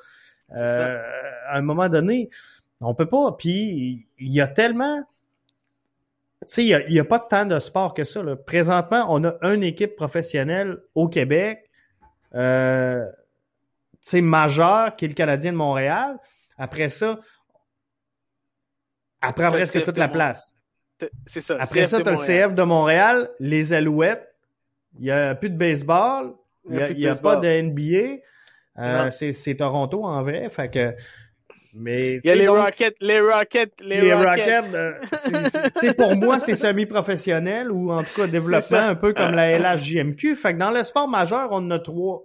À 0.50 1.58
un 1.58 1.62
moment 1.62 1.88
donné, 1.88 2.30
on 2.80 2.94
peut 2.94 3.08
pas. 3.08 3.32
Puis 3.32 4.06
il 4.18 4.32
y 4.32 4.40
a 4.40 4.48
tellement. 4.48 5.02
Tu 6.48 6.54
sais, 6.54 6.64
il 6.64 6.92
n'y 6.92 7.00
a, 7.00 7.04
pas 7.04 7.18
tant 7.18 7.46
de 7.46 7.58
sport 7.58 7.94
que 7.94 8.04
ça. 8.04 8.22
Là. 8.22 8.36
Présentement, 8.36 9.06
on 9.08 9.24
a 9.24 9.34
une 9.54 9.62
équipe 9.62 9.96
professionnelle 9.96 10.78
au 10.94 11.08
Québec. 11.08 11.70
Euh, 12.34 13.06
c'est 14.00 14.20
majeur 14.20 14.94
qui 14.96 15.06
est 15.06 15.08
le 15.08 15.14
Canadien 15.14 15.52
de 15.52 15.56
Montréal. 15.56 16.18
Après 16.58 16.90
ça, 16.90 17.18
après 19.29 19.49
presque 19.49 19.85
toute 19.85 19.99
la 19.99 20.09
place. 20.09 20.55
C'est 21.27 21.41
ça. 21.41 21.57
Après 21.61 21.87
ça, 21.87 22.01
tu 22.01 22.09
as 22.09 22.12
le 22.12 22.16
CF 22.49 22.55
de 22.55 22.62
Montréal, 22.62 23.31
les 23.41 23.72
Alouettes. 23.72 24.29
Il 24.99 25.05
n'y 25.05 25.11
a 25.11 25.35
plus 25.35 25.51
de 25.51 25.57
baseball. 25.57 26.35
Il 26.70 26.97
n'y 26.97 27.07
a, 27.07 27.14
pas 27.16 27.37
de 27.37 27.49
NBA. 27.49 28.20
Euh, 28.79 29.11
c'est 29.11 29.55
Toronto 29.57 30.05
en 30.05 30.22
vrai. 30.22 30.49
Fait 30.49 30.70
que. 30.70 30.95
Mais, 31.77 32.20
il 32.22 32.29
y 32.29 32.31
a 32.31 32.37
les 32.37 32.47
Rockets, 32.47 32.95
les 33.01 33.18
Rockets, 33.18 33.72
les, 33.81 34.12
Rockets. 34.12 34.66
Rockets 34.66 34.75
euh, 34.75 35.93
pour 35.95 36.14
moi, 36.14 36.39
c'est 36.39 36.55
semi-professionnel 36.55 37.72
ou 37.72 37.91
en 37.91 38.05
tout 38.05 38.14
cas 38.14 38.29
développement 38.29 38.79
un 38.79 38.95
peu 38.95 39.12
comme 39.12 39.33
la 39.33 39.59
LHJMQ. 39.59 40.37
Fait 40.37 40.55
que 40.55 40.59
dans 40.61 40.70
le 40.70 40.85
sport 40.85 41.09
majeur, 41.09 41.49
on 41.51 41.57
en 41.57 41.70
a 41.72 41.81
trois. 41.81 42.22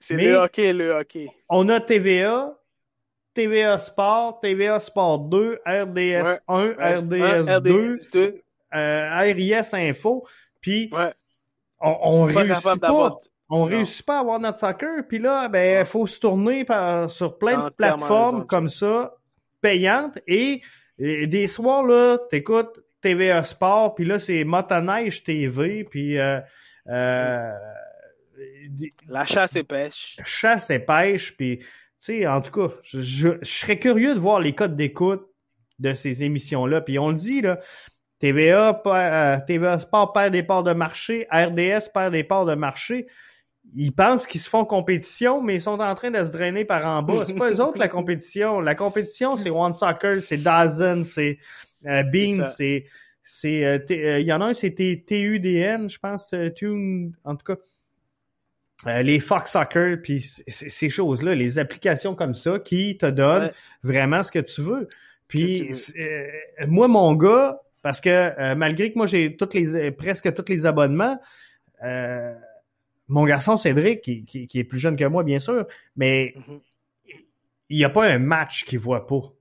C'est 0.00 0.14
le 0.14 0.36
hockey, 0.36 0.72
le 0.72 0.90
hockey. 0.92 1.28
On 1.50 1.68
a 1.68 1.80
TVA, 1.80 2.57
TVA 3.34 3.78
Sport, 3.78 4.40
TVA 4.40 4.78
Sport 4.78 5.18
2, 5.20 5.60
RDS 5.66 6.40
1, 6.48 6.74
RDS, 6.78 8.10
2, 8.10 8.42
RIS 8.72 9.74
Info. 9.74 10.26
Puis, 10.60 10.90
on, 11.80 12.24
réussit 12.24 12.80
pas. 12.80 13.18
On 13.50 13.64
réussit 13.64 14.04
pas 14.04 14.18
à 14.18 14.20
avoir 14.20 14.40
notre 14.40 14.58
soccer. 14.58 15.06
Puis 15.08 15.18
là, 15.18 15.48
ben, 15.48 15.80
il 15.80 15.86
faut 15.86 16.06
se 16.06 16.20
tourner 16.20 16.64
par, 16.64 17.10
sur 17.10 17.38
plein 17.38 17.64
de 17.64 17.70
plateformes 17.70 18.46
comme 18.46 18.68
ça, 18.68 19.14
payantes. 19.60 20.18
Et, 20.26 20.62
des 20.98 21.46
soirs, 21.46 21.84
là, 21.84 22.18
t'écoutes 22.30 22.80
TVA 23.00 23.42
Sport, 23.44 23.94
puis 23.94 24.04
là, 24.04 24.18
c'est 24.18 24.44
Motoneige 24.44 25.22
TV, 25.22 25.84
puis... 25.84 26.18
Euh, 26.18 26.40
euh, 26.88 27.52
la 29.08 29.26
chasse 29.26 29.56
et 29.56 29.64
pêche. 29.64 30.16
Chasse 30.24 30.70
et 30.70 30.80
pêche, 30.80 31.36
puis, 31.36 31.60
sais, 31.98 32.26
en 32.26 32.40
tout 32.40 32.52
cas, 32.52 32.74
je, 32.82 33.38
serais 33.42 33.78
curieux 33.78 34.14
de 34.14 34.20
voir 34.20 34.40
les 34.40 34.54
codes 34.54 34.76
d'écoute 34.76 35.26
de 35.78 35.94
ces 35.94 36.24
émissions-là. 36.24 36.80
Puis 36.80 36.98
on 36.98 37.08
le 37.08 37.14
dit, 37.14 37.40
là, 37.40 37.58
TVA, 38.18 38.82
euh, 38.86 39.38
TVA 39.46 39.78
Sport 39.78 40.12
perd 40.12 40.32
des 40.32 40.42
parts 40.42 40.64
de 40.64 40.72
marché, 40.72 41.26
RDS 41.30 41.90
perd 41.92 42.12
des 42.12 42.24
parts 42.24 42.46
de 42.46 42.54
marché. 42.54 43.06
Ils 43.76 43.92
pensent 43.92 44.26
qu'ils 44.26 44.40
se 44.40 44.48
font 44.48 44.64
compétition, 44.64 45.42
mais 45.42 45.56
ils 45.56 45.60
sont 45.60 45.78
en 45.78 45.94
train 45.94 46.10
de 46.10 46.24
se 46.24 46.30
drainer 46.30 46.64
par 46.64 46.86
en 46.86 47.02
bas. 47.02 47.24
C'est 47.26 47.34
pas 47.34 47.50
eux 47.50 47.60
autres 47.60 47.78
la 47.78 47.88
compétition. 47.88 48.60
La 48.60 48.74
compétition, 48.74 49.36
c'est 49.36 49.50
One 49.50 49.74
Soccer, 49.74 50.22
c'est 50.22 50.38
Dazen, 50.38 51.04
c'est 51.04 51.38
euh, 51.86 52.02
Bean, 52.02 52.44
c'est 52.56 52.86
c'est 53.22 53.64
euh, 53.64 53.78
il 53.90 54.26
y 54.26 54.32
en 54.32 54.40
a 54.40 54.46
un 54.46 54.54
c'était 54.54 55.04
TUDN, 55.06 55.90
je 55.90 55.98
pense, 55.98 56.34
Tune, 56.56 57.14
en 57.24 57.36
tout 57.36 57.44
cas 57.44 57.60
euh, 58.86 59.02
les 59.02 59.18
Fox 59.18 59.52
Soccer, 59.52 59.96
puis 60.02 60.24
ces 60.46 60.88
choses-là, 60.88 61.34
les 61.34 61.58
applications 61.58 62.14
comme 62.14 62.34
ça 62.34 62.60
qui 62.60 62.96
te 62.96 63.06
donnent 63.06 63.50
vraiment 63.82 64.22
ce 64.22 64.30
que 64.30 64.38
tu 64.38 64.62
veux. 64.62 64.88
Puis 65.26 65.72
euh, 65.98 66.26
moi, 66.68 66.86
mon 66.86 67.14
gars, 67.14 67.60
parce 67.82 68.00
que 68.00 68.08
euh, 68.08 68.54
malgré 68.54 68.92
que 68.92 68.98
moi 68.98 69.06
j'ai 69.06 69.36
toutes 69.36 69.54
les 69.54 69.90
presque 69.90 70.32
tous 70.32 70.48
les 70.48 70.64
abonnements, 70.64 71.18
mon 73.08 73.24
garçon 73.24 73.56
Cédric, 73.56 74.02
qui, 74.02 74.24
qui, 74.24 74.58
est 74.58 74.64
plus 74.64 74.78
jeune 74.78 74.96
que 74.96 75.04
moi, 75.04 75.24
bien 75.24 75.38
sûr, 75.38 75.66
mais 75.96 76.34
mm-hmm. 76.36 76.60
il 77.70 77.78
n'y 77.78 77.84
a 77.84 77.90
pas 77.90 78.06
un 78.06 78.18
match 78.18 78.64
qu'il 78.64 78.78
voit 78.78 79.06
pas 79.06 79.32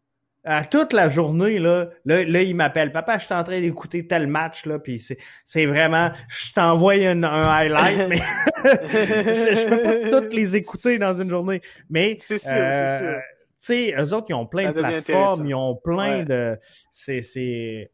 à 0.47 0.63
toute 0.63 0.93
la 0.93 1.09
journée, 1.09 1.59
là, 1.59 1.89
là, 2.05 2.41
il 2.41 2.55
m'appelle. 2.55 2.93
Papa, 2.93 3.17
je 3.17 3.25
suis 3.25 3.33
en 3.33 3.43
train 3.43 3.59
d'écouter 3.59 4.07
tel 4.07 4.27
match, 4.27 4.65
là, 4.65 4.79
puis 4.79 5.03
c'est 5.45 5.65
vraiment, 5.65 6.11
je 6.29 6.53
t'envoie 6.53 6.93
un, 6.93 7.21
highlight, 7.23 8.07
mais 8.07 8.17
je, 8.63 9.67
peux 9.67 10.11
pas 10.11 10.21
toutes 10.21 10.33
les 10.33 10.55
écouter 10.55 10.97
dans 10.99 11.13
une 11.13 11.29
journée. 11.29 11.61
Mais, 11.89 12.17
c'est 12.21 12.37
sûr, 12.37 12.49
c'est 12.49 12.97
sûr. 12.99 13.19
Tu 13.59 13.73
sais, 13.73 13.95
eux 13.97 14.13
autres, 14.13 14.27
ils 14.29 14.35
ont 14.35 14.45
plein 14.45 14.71
de 14.71 14.79
plateformes, 14.79 15.45
ils 15.45 15.55
ont 15.55 15.75
plein 15.75 16.23
de, 16.23 16.57
c'est, 16.91 17.21
c'est, 17.21 17.91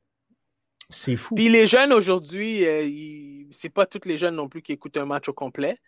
c'est 0.91 1.15
fou. 1.15 1.33
Puis 1.33 1.49
les 1.49 1.65
jeunes 1.65 1.91
aujourd'hui, 1.91 2.65
euh, 2.67 3.47
c'est 3.51 3.73
pas 3.73 3.87
tous 3.87 4.07
les 4.07 4.17
jeunes 4.17 4.35
non 4.35 4.47
plus 4.47 4.61
qui 4.61 4.73
écoutent 4.73 4.97
un 4.97 5.05
match 5.05 5.27
au 5.27 5.33
complet. 5.33 5.79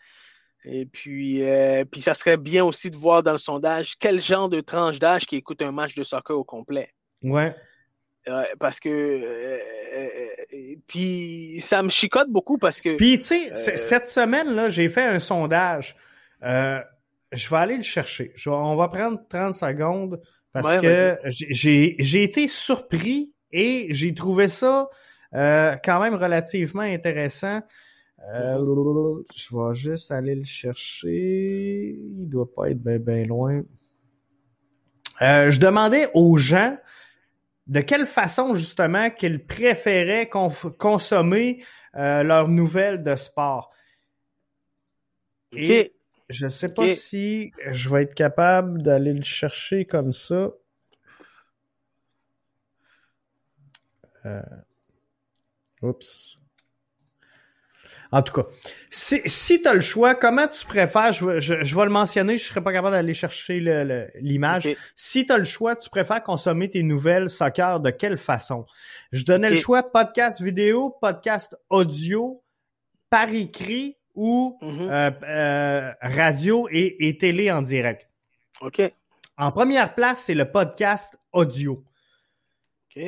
Et 0.68 0.86
puis, 0.88 1.44
euh, 1.44 1.86
puis 1.86 2.02
ça 2.02 2.16
serait 2.16 2.38
bien 2.38 2.66
aussi 2.66 2.90
de 2.90 2.96
voir 2.96 3.22
dans 3.22 3.34
le 3.34 3.38
sondage 3.38 3.96
quel 4.00 4.20
genre 4.20 4.50
de 4.50 4.62
tranche 4.62 5.00
d'âge 5.00 5.26
qui 5.26 5.36
écoute 5.36 5.62
un 5.62 5.72
match 5.72 5.96
de 5.96 6.04
soccer 6.04 6.36
au 6.36 6.44
complet. 6.44 6.90
Ouais. 7.22 7.56
parce 8.60 8.80
que 8.80 8.90
euh, 8.90 9.58
euh, 9.94 10.76
puis 10.88 11.60
ça 11.62 11.82
me 11.82 11.90
chicote 11.90 12.30
beaucoup 12.30 12.58
parce 12.58 12.82
que 12.82 12.96
puis 12.98 13.20
tu 13.20 13.26
sais 13.26 13.78
cette 13.78 14.08
semaine 14.08 14.50
là 14.54 14.70
j'ai 14.70 14.90
fait 14.90 15.04
un 15.04 15.18
sondage 15.18 15.96
je 16.42 17.50
vais 17.50 17.58
aller 17.58 17.78
le 17.78 17.84
chercher 17.84 18.34
on 18.46 18.76
va 18.76 18.90
prendre 18.90 19.20
30 19.28 19.56
secondes 19.56 20.22
parce 20.52 20.78
que 20.82 21.18
j'ai 21.30 22.24
été 22.24 22.48
surpris 22.48 23.32
et 23.52 23.88
j'ai 23.90 24.14
trouvé 24.14 24.48
ça 24.48 24.88
quand 25.32 26.00
même 26.00 26.16
relativement 26.16 26.82
intéressant. 26.82 27.62
Euh, 28.24 29.24
je 29.36 29.56
vais 29.56 29.74
juste 29.74 30.12
aller 30.12 30.36
le 30.36 30.44
chercher. 30.44 31.96
Il 32.00 32.28
doit 32.30 32.52
pas 32.52 32.70
être 32.70 32.82
bien 32.82 33.26
loin. 33.26 33.64
Euh, 35.22 35.50
je 35.50 35.60
demandais 35.60 36.10
aux 36.14 36.38
gens 36.38 36.78
de 37.68 37.82
quelle 37.82 38.06
façon 38.06 38.54
justement 38.54 39.10
qu'ils 39.10 39.46
préféraient 39.46 40.30
consommer 40.30 41.64
leurs 41.94 42.50
nouvelles 42.50 43.04
de 43.04 43.16
sport. 43.16 43.72
Et 45.54 45.96
je 46.30 46.48
sais 46.48 46.74
pas 46.74 46.94
si 46.94 47.52
je 47.70 47.90
vais 47.90 48.04
être 48.04 48.16
capable 48.16 48.82
d'aller 48.82 49.14
le 49.14 49.22
chercher 49.22 49.86
comme 49.86 50.12
ça. 50.12 50.52
Euh... 54.26 54.42
Oups. 55.82 56.40
En 58.16 58.22
tout 58.22 58.32
cas, 58.32 58.48
si, 58.90 59.22
si 59.26 59.62
tu 59.62 59.68
as 59.68 59.74
le 59.74 59.82
choix, 59.82 60.16
comment 60.16 60.48
tu 60.48 60.66
préfères, 60.66 61.12
je, 61.12 61.38
je, 61.42 61.62
je 61.62 61.76
vais 61.76 61.84
le 61.84 61.90
mentionner, 61.90 62.38
je 62.38 62.46
serais 62.46 62.64
pas 62.64 62.72
capable 62.72 62.96
d'aller 62.96 63.14
chercher 63.14 63.60
l'image. 64.22 64.70
Si 64.96 65.26
tu 65.26 65.34
as 65.34 65.38
le 65.38 65.44
choix, 65.44 65.76
tu 65.76 65.90
préfères 65.90 66.24
consommer 66.24 66.70
tes 66.70 66.82
nouvelles 66.82 67.30
soccer 67.30 67.82
de 67.82 67.90
quelle 67.90 68.18
façon? 68.18 68.66
Je 69.12 69.26
donnais 69.26 69.50
le 69.50 69.58
choix 69.58 69.84
podcast 69.92 70.42
vidéo, 70.42 70.96
podcast 71.02 71.58
audio, 71.70 72.42
par 73.10 73.28
écrit 73.28 73.98
ou 74.14 74.58
mm-hmm. 74.62 74.90
euh, 74.90 75.12
euh, 75.24 75.92
radio 76.02 76.70
et, 76.72 77.10
et, 77.10 77.18
télé 77.18 77.52
en 77.52 77.62
direct. 77.62 78.08
OK. 78.62 78.82
En 79.38 79.52
première 79.52 79.94
place, 79.94 80.22
c'est 80.22 80.36
le 80.36 80.50
podcast 80.50 81.20
audio. 81.34 81.84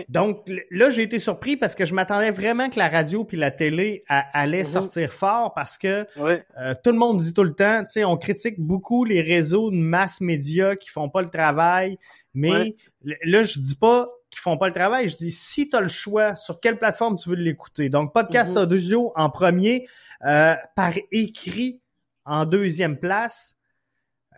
Donc 0.10 0.50
là, 0.70 0.90
j'ai 0.90 1.04
été 1.04 1.20
surpris 1.20 1.56
parce 1.56 1.74
que 1.74 1.86
je 1.86 1.94
m'attendais 1.94 2.32
vraiment 2.32 2.70
que 2.70 2.78
la 2.78 2.90
radio 2.90 3.24
puis 3.24 3.38
la 3.38 3.52
télé 3.52 4.04
allait 4.08 4.64
mm-hmm. 4.64 4.66
sortir 4.66 5.14
fort 5.14 5.54
parce 5.54 5.78
que 5.78 6.06
euh, 6.18 6.76
tout 6.84 6.92
le 6.92 6.98
monde 6.98 7.20
dit 7.20 7.34
tout 7.34 7.44
le 7.44 7.54
temps, 7.54 7.84
tu 7.86 7.94
sais, 7.94 8.04
on 8.04 8.18
critique 8.18 8.60
beaucoup 8.60 9.06
les 9.06 9.22
réseaux 9.22 9.72
de 9.72 9.78
mass 9.78 10.20
médias 10.20 10.76
qui 10.76 10.90
font 10.90 11.10
pas 11.10 11.22
le 11.22 11.30
travail, 11.30 11.98
mais 12.34 12.76
là, 13.24 13.44
je 13.44 13.60
dis 13.60 13.76
pas 13.76 14.10
qu'ils 14.30 14.42
font 14.42 14.58
pas 14.58 14.68
le 14.68 14.74
travail, 14.74 15.08
je 15.08 15.16
dis 15.16 15.32
si 15.32 15.70
tu 15.70 15.76
as 15.76 15.82
le 15.82 15.88
choix, 15.88 16.36
sur 16.36 16.60
quelle 16.60 16.78
plateforme 16.78 17.18
tu 17.18 17.30
veux 17.30 17.36
l'écouter? 17.36 17.90
Donc 17.90 18.14
podcast 18.14 18.54
mm-hmm. 18.54 18.74
audio 18.74 19.14
en 19.16 19.30
premier, 19.30 19.88
euh, 20.26 20.56
par 20.76 20.94
écrit 21.12 21.80
en 22.26 22.46
deuxième 22.46 22.98
place, 22.98 23.57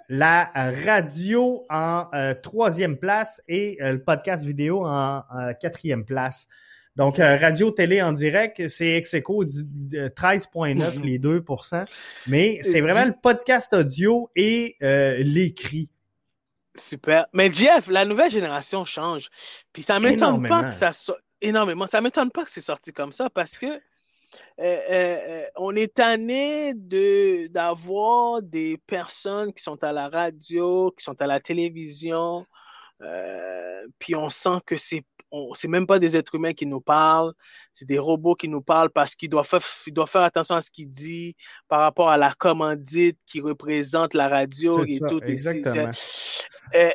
la 0.10 0.52
radio 0.56 1.66
en 1.70 2.08
euh, 2.14 2.34
troisième 2.34 2.98
place 2.98 3.42
et 3.48 3.78
euh, 3.82 3.94
le 3.94 4.04
podcast 4.04 4.44
vidéo 4.44 4.86
en 4.86 5.24
quatrième 5.62 6.04
place. 6.04 6.48
Donc, 6.96 7.18
radio, 7.18 7.72
télé 7.72 8.02
en 8.02 8.12
direct, 8.12 8.68
c'est 8.68 8.98
ex 8.98 9.14
13,9 9.14 11.02
les 11.02 11.18
2% 11.18 11.86
Mais 12.28 12.60
c'est 12.62 12.82
vraiment 12.82 13.06
le 13.06 13.14
podcast 13.22 13.72
audio 13.72 14.30
et 14.36 14.76
l'écrit. 14.82 15.90
Super. 16.78 17.26
Mais 17.34 17.54
Jeff, 17.54 17.88
la 17.88 18.04
nouvelle 18.04 18.32
génération 18.32 18.84
change. 18.84 19.30
Puis 19.72 19.84
ça 19.84 20.00
m'étonne 20.00 20.46
pas 20.46 20.66
que 20.66 20.74
ça 20.74 20.92
soit 20.92 21.20
énormément. 21.42 21.88
Ça 21.88 22.02
m'étonne 22.02 22.32
pas 22.32 22.44
que 22.44 22.52
c'est 22.52 22.62
sorti 22.62 22.92
comme 22.92 23.12
ça 23.12 23.30
parce 23.30 23.58
que 23.58 23.80
euh, 24.60 24.64
euh, 24.64 25.18
euh, 25.28 25.46
on 25.56 25.76
est 25.76 25.94
tanné 25.94 26.74
de 26.76 27.48
d'avoir 27.48 28.42
des 28.42 28.78
personnes 28.88 29.54
qui 29.54 29.64
sont 29.64 29.82
à 29.84 29.92
la 29.92 30.10
radio, 30.10 30.92
qui 30.98 31.04
sont 31.04 31.20
à 31.22 31.28
la 31.28 31.40
télévision, 31.40 32.46
puis 34.00 34.16
on 34.16 34.30
sent 34.30 34.60
que 34.66 34.78
c'est 34.78 35.04
c'est 35.54 35.68
même 35.68 35.86
pas 35.86 36.00
des 36.00 36.18
êtres 36.18 36.34
humains 36.36 36.54
qui 36.54 36.66
nous 36.66 36.82
parlent, 36.82 37.34
c'est 37.76 37.86
des 37.86 38.00
robots 38.00 38.34
qui 38.34 38.48
nous 38.50 38.64
parlent 38.64 38.90
parce 38.90 39.14
qu'ils 39.14 39.30
doivent 39.30 39.48
faire, 39.48 39.62
doivent 39.90 40.10
faire 40.10 40.24
attention 40.24 40.56
à 40.56 40.62
ce 40.64 40.72
qu'ils 40.72 40.90
disent 40.90 41.34
par 41.68 41.82
rapport 41.82 42.10
à 42.10 42.18
la 42.18 42.34
commandite 42.34 43.20
qui 43.28 43.40
représente 43.40 44.16
la 44.16 44.28
radio 44.28 44.84
et 44.86 45.00
tout. 45.08 45.22
Exactement. 45.24 45.92
Et, 46.74 46.94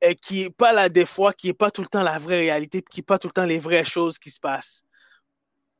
et, 0.00 0.14
qui 0.14 0.44
est 0.44 0.50
pas 0.50 0.72
là 0.72 0.88
des 0.88 1.04
fois, 1.04 1.34
qui 1.34 1.50
est 1.50 1.54
pas 1.54 1.70
tout 1.70 1.82
le 1.82 1.88
temps 1.88 2.02
la 2.02 2.18
vraie 2.18 2.38
réalité, 2.38 2.82
qui 2.82 3.00
est 3.00 3.02
pas 3.02 3.18
tout 3.18 3.28
le 3.28 3.32
temps 3.32 3.44
les 3.44 3.58
vraies 3.58 3.84
choses 3.84 4.18
qui 4.18 4.30
se 4.30 4.40
passent. 4.40 4.85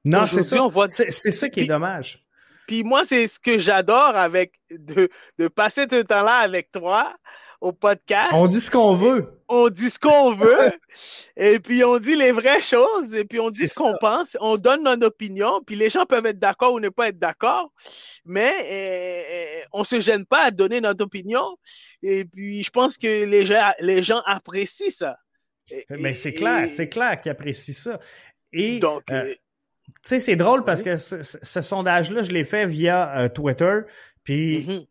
Non, 0.06 0.26
c'est 0.26 0.42
ça. 0.42 0.66
C'est 0.88 1.32
ça 1.32 1.48
qui 1.48 1.60
est 1.60 1.66
dommage. 1.66 2.22
Puis 2.66 2.82
moi, 2.82 3.04
c'est 3.04 3.28
ce 3.28 3.38
que 3.38 3.58
j'adore 3.58 4.16
avec 4.16 4.52
de, 4.70 5.08
de 5.38 5.48
passer 5.48 5.86
tout 5.86 5.96
le 5.96 6.04
temps 6.04 6.22
là 6.22 6.38
avec 6.38 6.72
toi 6.72 7.14
au 7.60 7.72
podcast. 7.72 8.32
On 8.32 8.46
dit 8.46 8.60
ce 8.60 8.70
qu'on 8.70 8.92
veut. 8.92 9.40
On 9.48 9.68
dit 9.68 9.90
ce 9.90 9.98
qu'on 9.98 10.34
veut. 10.34 10.72
et 11.36 11.60
puis 11.60 11.84
on 11.84 11.98
dit 11.98 12.16
les 12.16 12.32
vraies 12.32 12.62
choses. 12.62 13.14
Et 13.14 13.24
puis 13.24 13.40
on 13.40 13.50
dit 13.50 13.68
ce 13.68 13.74
qu'on 13.74 13.94
pense. 14.00 14.36
On 14.40 14.56
donne 14.56 14.82
notre 14.82 15.06
opinion. 15.06 15.60
Puis 15.64 15.76
les 15.76 15.90
gens 15.90 16.06
peuvent 16.06 16.26
être 16.26 16.38
d'accord 16.38 16.74
ou 16.74 16.80
ne 16.80 16.88
pas 16.88 17.08
être 17.08 17.18
d'accord. 17.18 17.72
Mais 18.24 18.52
euh, 18.64 19.64
on 19.72 19.84
se 19.84 20.00
gêne 20.00 20.26
pas 20.26 20.46
à 20.46 20.50
donner 20.50 20.80
notre 20.80 21.04
opinion. 21.04 21.56
Et 22.02 22.24
puis 22.24 22.62
je 22.62 22.70
pense 22.70 22.98
que 22.98 23.24
les 23.24 23.46
gens, 23.46 23.72
les 23.80 24.02
gens 24.02 24.22
apprécient 24.26 24.90
ça. 24.90 25.16
Mais 25.90 26.14
c'est 26.14 26.34
clair, 26.34 26.68
c'est 26.74 26.88
clair 26.88 27.20
qu'ils 27.20 27.32
apprécient 27.32 27.74
ça. 27.74 27.98
Et 28.52 28.78
donc, 28.78 29.02
euh, 29.10 29.34
tu 29.86 30.10
sais, 30.10 30.20
c'est 30.20 30.36
drôle 30.36 30.64
parce 30.64 30.82
que 30.82 30.96
ce, 30.96 31.60
sondage-là, 31.60 32.22
je 32.22 32.30
l'ai 32.30 32.44
fait 32.44 32.66
via 32.66 33.18
euh, 33.18 33.28
Twitter. 33.28 33.80
Puis, 34.24 34.60
mm-hmm. 34.60 34.80
tu 34.80 34.88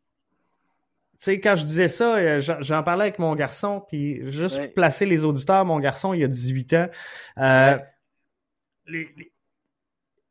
sais, 1.19 1.39
quand 1.39 1.55
je 1.55 1.65
disais 1.65 1.87
ça, 1.87 2.15
euh, 2.15 2.41
j'en 2.41 2.83
parlais 2.83 3.03
avec 3.03 3.19
mon 3.19 3.35
garçon. 3.35 3.83
Puis, 3.87 4.29
juste 4.29 4.73
placer 4.73 5.05
les 5.05 5.25
auditeurs, 5.25 5.65
mon 5.65 5.79
garçon, 5.79 6.13
il 6.13 6.23
a 6.23 6.27
18 6.27 6.73
ans. 6.73 6.87
Euh, 7.37 7.77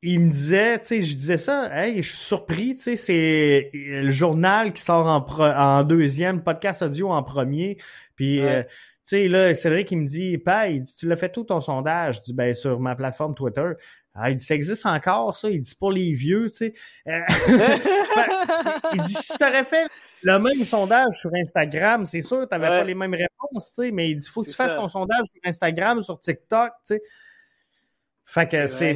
il 0.03 0.21
me 0.21 0.31
disait, 0.31 0.79
tu 0.81 0.87
sais, 0.87 1.03
je 1.03 1.17
disais 1.17 1.39
ça, 1.39 1.71
hey, 1.75 2.03
je 2.03 2.09
suis 2.11 2.27
surpris, 2.27 2.75
tu 2.75 2.83
sais, 2.83 2.97
c'est 2.97 3.71
le 3.73 4.11
journal 4.11 4.73
qui 4.73 4.83
sort 4.83 5.07
en, 5.07 5.25
en 5.41 5.83
deuxième, 5.83 6.43
podcast 6.43 6.83
audio 6.83 7.11
en 7.11 7.23
premier. 7.23 7.79
Puis, 8.17 8.41
tu 8.41 8.67
sais, 9.05 9.29
là, 9.29 9.55
Cédric, 9.55 9.91
il 9.91 9.99
me 9.99 10.07
dit, 10.07 10.39
Pa, 10.39 10.69
il 10.69 10.81
dit, 10.81 10.95
tu 10.95 11.07
l'as 11.07 11.17
fait 11.17 11.31
tout 11.31 11.45
ton 11.45 11.61
sondage? 11.61 12.17
Je 12.17 12.23
dis, 12.23 12.33
ben, 12.33 12.55
sur 12.55 12.81
ma 12.81 12.95
plateforme 12.95 13.35
Twitter. 13.35 13.73
Ah, 14.15 14.31
il 14.31 14.37
dit, 14.37 14.45
ça 14.45 14.55
existe 14.55 14.87
encore, 14.87 15.35
ça? 15.35 15.51
Il 15.51 15.61
dit, 15.61 15.75
pour 15.75 15.91
les 15.91 16.13
vieux, 16.13 16.49
tu 16.51 16.57
sais. 16.57 16.75
Euh, 17.09 17.21
il 18.95 19.03
dit, 19.03 19.15
si 19.15 19.37
tu 19.37 19.45
aurais 19.45 19.65
fait 19.65 19.89
le 20.23 20.39
même 20.39 20.65
sondage 20.65 21.15
sur 21.19 21.35
Instagram, 21.35 22.05
c'est 22.05 22.21
sûr, 22.21 22.49
tu 22.49 22.57
n'avais 22.57 22.69
pas 22.69 22.85
les 22.85 22.95
mêmes 22.95 23.15
réponses, 23.15 23.73
tu 23.73 23.83
sais, 23.83 23.91
mais 23.91 24.11
il 24.11 24.17
dit, 24.17 24.29
faut 24.29 24.45
que 24.45 24.51
tu 24.51 24.55
fasses 24.55 24.77
ton 24.77 24.89
sondage 24.89 25.27
sur 25.27 25.41
Instagram, 25.45 26.03
sur 26.03 26.21
TikTok, 26.21 26.73
tu 26.87 26.95
sais. 26.95 27.03
Fait 28.27 28.49
que 28.49 28.67
c'est 28.67 28.95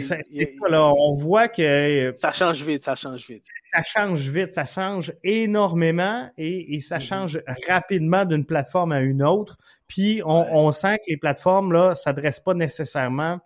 là, 0.68 0.92
on 0.94 1.14
voit 1.14 1.48
que 1.48 1.60
euh, 1.62 2.12
ça 2.16 2.32
change 2.32 2.62
vite, 2.64 2.82
ça 2.82 2.94
change 2.94 3.28
vite. 3.28 3.44
Ça 3.62 3.82
change 3.82 4.20
vite, 4.20 4.52
ça 4.52 4.64
change 4.64 5.12
énormément 5.22 6.30
et, 6.38 6.74
et 6.74 6.80
ça 6.80 6.96
mm-hmm. 6.96 7.00
change 7.00 7.42
rapidement 7.68 8.24
d'une 8.24 8.46
plateforme 8.46 8.92
à 8.92 9.00
une 9.00 9.22
autre. 9.22 9.58
Puis 9.86 10.22
on, 10.24 10.46
on 10.56 10.72
sent 10.72 10.96
que 10.98 11.10
les 11.10 11.18
plateformes 11.18 11.72
là 11.72 11.94
s'adressent 11.94 12.40
pas 12.40 12.54
nécessairement 12.54 13.38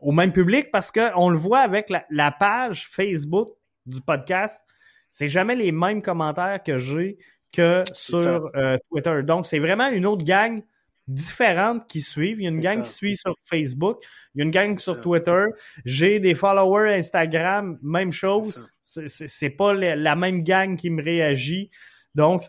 au 0.00 0.12
même 0.12 0.32
public 0.32 0.70
parce 0.70 0.90
qu'on 0.90 1.30
le 1.30 1.38
voit 1.38 1.60
avec 1.60 1.90
la, 2.10 2.30
page 2.32 2.88
Facebook 2.90 3.50
du 3.86 4.00
podcast. 4.00 4.62
C'est 5.08 5.28
jamais 5.28 5.54
les 5.54 5.72
mêmes 5.72 6.02
commentaires 6.02 6.62
que 6.62 6.78
j'ai 6.78 7.18
que 7.52 7.82
sur 7.92 8.50
euh, 8.56 8.76
Twitter. 8.90 9.22
Donc, 9.22 9.46
c'est 9.46 9.58
vraiment 9.58 9.88
une 9.88 10.04
autre 10.06 10.24
gang 10.24 10.62
différente 11.06 11.88
qui 11.88 12.02
suivent. 12.02 12.40
Il 12.40 12.44
y 12.44 12.46
a 12.46 12.50
une 12.50 12.60
gang 12.60 12.82
qui 12.82 12.90
suit 12.90 13.16
sur 13.16 13.34
Facebook, 13.44 14.04
il 14.34 14.38
y 14.38 14.42
a 14.42 14.44
une 14.44 14.50
gang 14.50 14.78
sur 14.78 15.00
Twitter. 15.00 15.44
J'ai 15.84 16.20
des 16.20 16.34
followers 16.34 16.94
Instagram, 16.94 17.78
même 17.82 18.12
chose. 18.12 18.60
C'est 18.82 19.50
pas 19.50 19.72
la 19.72 20.16
même 20.16 20.42
gang 20.42 20.76
qui 20.76 20.90
me 20.90 21.02
réagit. 21.02 21.70
Donc, 22.14 22.42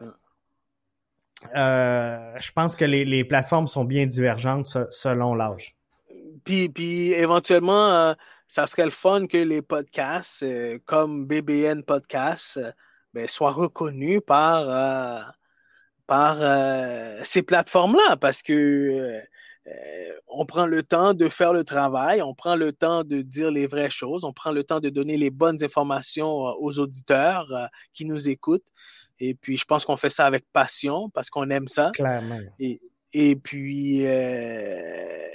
euh, 1.56 2.34
je 2.38 2.52
pense 2.52 2.76
que 2.76 2.84
les, 2.84 3.06
les, 3.06 3.24
plateformes 3.24 3.68
sont 3.68 3.86
bien 3.86 4.06
divergentes 4.06 4.78
selon 4.92 5.36
l'âge. 5.36 5.79
Puis, 6.44 6.70
puis 6.70 7.12
éventuellement, 7.14 7.94
euh, 7.94 8.14
ça 8.48 8.68
serait 8.68 8.86
le 8.86 8.92
fun 8.92 9.28
que 9.28 9.38
les 9.38 9.62
podcasts 9.62 10.44
euh, 10.44 10.80
comme 10.86 11.26
BBN 11.26 11.84
Podcast 11.84 12.58
euh, 12.58 12.72
ben, 13.14 13.28
soient 13.28 13.52
reconnus 13.52 14.22
par, 14.26 15.34
par 16.06 16.38
ces 17.26 17.42
plateformes-là 17.42 18.18
parce 18.18 18.44
que 18.44 19.20
on 20.28 20.46
prend 20.46 20.68
le 20.68 20.84
temps 20.84 21.16
de 21.16 21.28
faire 21.28 21.54
le 21.54 21.64
travail, 21.64 22.22
on 22.22 22.36
prend 22.36 22.56
le 22.56 22.72
temps 22.72 23.04
de 23.04 23.22
dire 23.22 23.50
les 23.50 23.66
vraies 23.66 23.90
choses, 23.90 24.24
on 24.24 24.34
prend 24.34 24.52
le 24.52 24.64
temps 24.64 24.80
de 24.80 24.90
donner 24.90 25.18
les 25.18 25.32
bonnes 25.32 25.64
informations 25.64 26.30
aux 26.30 26.78
auditeurs 26.78 27.52
qui 27.94 28.06
nous 28.06 28.30
écoutent. 28.30 28.66
Et 29.20 29.34
puis, 29.34 29.58
je 29.58 29.66
pense 29.66 29.86
qu'on 29.86 29.98
fait 29.98 30.10
ça 30.10 30.26
avec 30.26 30.46
passion 30.54 31.10
parce 31.10 31.30
qu'on 31.30 31.50
aime 31.50 31.68
ça. 31.68 31.92
Clairement. 31.94 32.40
Et, 32.60 32.80
et 33.14 33.36
puis, 33.36 34.06
euh, 34.06 35.28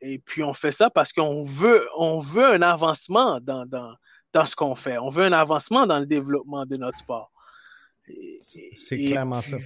et 0.00 0.18
puis 0.18 0.42
on 0.42 0.54
fait 0.54 0.72
ça 0.72 0.90
parce 0.90 1.12
qu'on 1.12 1.42
veut, 1.42 1.86
on 1.96 2.18
veut 2.18 2.44
un 2.46 2.62
avancement 2.62 3.40
dans, 3.40 3.66
dans, 3.66 3.94
dans 4.32 4.46
ce 4.46 4.56
qu'on 4.56 4.74
fait. 4.74 4.98
On 4.98 5.08
veut 5.08 5.24
un 5.24 5.32
avancement 5.32 5.86
dans 5.86 6.00
le 6.00 6.06
développement 6.06 6.66
de 6.66 6.76
notre 6.76 6.98
sport. 6.98 7.32
C'est 8.42 8.96
clairement 8.96 9.42
ça. 9.42 9.56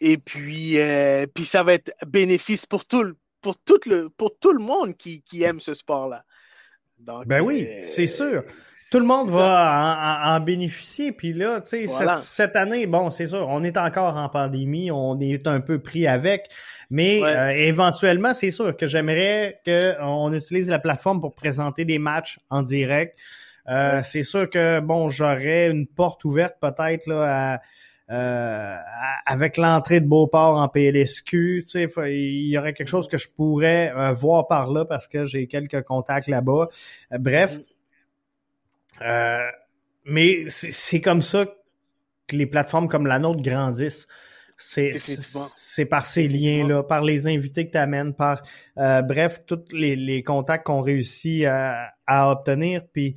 Et 0.00 0.18
puis, 0.18 0.78
euh, 0.78 1.26
puis 1.32 1.44
ça 1.44 1.62
va 1.62 1.74
être 1.74 1.92
bénéfice 2.06 2.66
pour 2.66 2.84
tout 2.84 3.02
le, 3.02 3.16
pour 3.40 3.56
tout 3.56 3.80
le, 3.86 4.10
pour 4.10 4.36
tout 4.38 4.52
le 4.52 4.62
monde 4.62 4.96
qui, 4.96 5.22
qui 5.22 5.42
aime 5.42 5.60
ce 5.60 5.72
sport-là. 5.72 6.24
ben 6.98 7.40
oui, 7.40 7.66
euh, 7.66 7.84
c'est 7.86 8.06
sûr. 8.06 8.44
Tout 8.90 9.00
le 9.00 9.06
monde 9.06 9.30
va 9.30 10.28
en, 10.28 10.36
en, 10.36 10.40
bénéficier. 10.40 11.12
Puis 11.12 11.32
là, 11.32 11.60
tu 11.60 11.68
sais, 11.68 11.86
cette, 11.86 12.18
cette, 12.18 12.56
année, 12.56 12.86
bon, 12.86 13.10
c'est 13.10 13.26
sûr, 13.26 13.46
on 13.48 13.64
est 13.64 13.76
encore 13.76 14.16
en 14.16 14.28
pandémie, 14.28 14.90
on 14.90 15.18
est 15.18 15.46
un 15.46 15.60
peu 15.60 15.80
pris 15.80 16.06
avec, 16.06 16.48
mais 16.90 17.22
euh, 17.22 17.50
éventuellement, 17.50 18.32
c'est 18.32 18.52
sûr 18.52 18.76
que 18.76 18.86
j'aimerais 18.86 19.60
qu'on 19.64 20.32
utilise 20.32 20.68
la 20.68 20.78
plateforme 20.78 21.20
pour 21.20 21.34
présenter 21.34 21.84
des 21.84 21.98
matchs 21.98 22.38
en 22.48 22.62
direct. 22.62 23.18
Euh, 23.68 24.00
c'est 24.04 24.22
sûr 24.22 24.48
que 24.48 24.78
bon, 24.78 25.08
j'aurais 25.08 25.68
une 25.68 25.88
porte 25.88 26.24
ouverte 26.24 26.54
peut-être 26.60 27.06
là 27.08 27.60
euh, 28.08 28.76
avec 29.24 29.56
l'entrée 29.56 30.00
de 30.00 30.06
Beauport 30.06 30.58
en 30.58 30.68
PLSQ, 30.68 31.64
tu 31.64 31.68
sais, 31.68 31.88
il 32.08 32.48
y 32.48 32.56
aurait 32.56 32.72
quelque 32.72 32.88
chose 32.88 33.08
que 33.08 33.18
je 33.18 33.28
pourrais 33.28 33.92
euh, 33.96 34.12
voir 34.12 34.46
par 34.46 34.70
là 34.70 34.84
parce 34.84 35.08
que 35.08 35.26
j'ai 35.26 35.48
quelques 35.48 35.82
contacts 35.82 36.28
là-bas. 36.28 36.68
bref, 37.18 37.58
mm. 39.00 39.50
mais 40.06 40.44
c'est 40.48 41.00
comme 41.00 41.22
ça 41.22 41.46
que 42.26 42.36
les 42.36 42.46
plateformes 42.46 42.88
comme 42.88 43.06
la 43.06 43.18
nôtre 43.18 43.42
grandissent. 43.42 44.06
C'est 44.58 45.84
par 45.84 46.06
ces 46.06 46.26
liens-là, 46.28 46.82
par 46.82 47.02
les 47.02 47.26
invités 47.26 47.66
que 47.66 47.72
tu 47.72 47.78
amènes, 47.78 48.14
par 48.14 48.40
bref, 48.76 49.42
tous 49.46 49.64
les, 49.72 49.96
les 49.96 50.22
contacts 50.22 50.66
qu'on 50.66 50.80
réussit 50.80 51.44
à, 51.44 51.92
à 52.06 52.30
obtenir. 52.30 52.82
Puis 52.92 53.16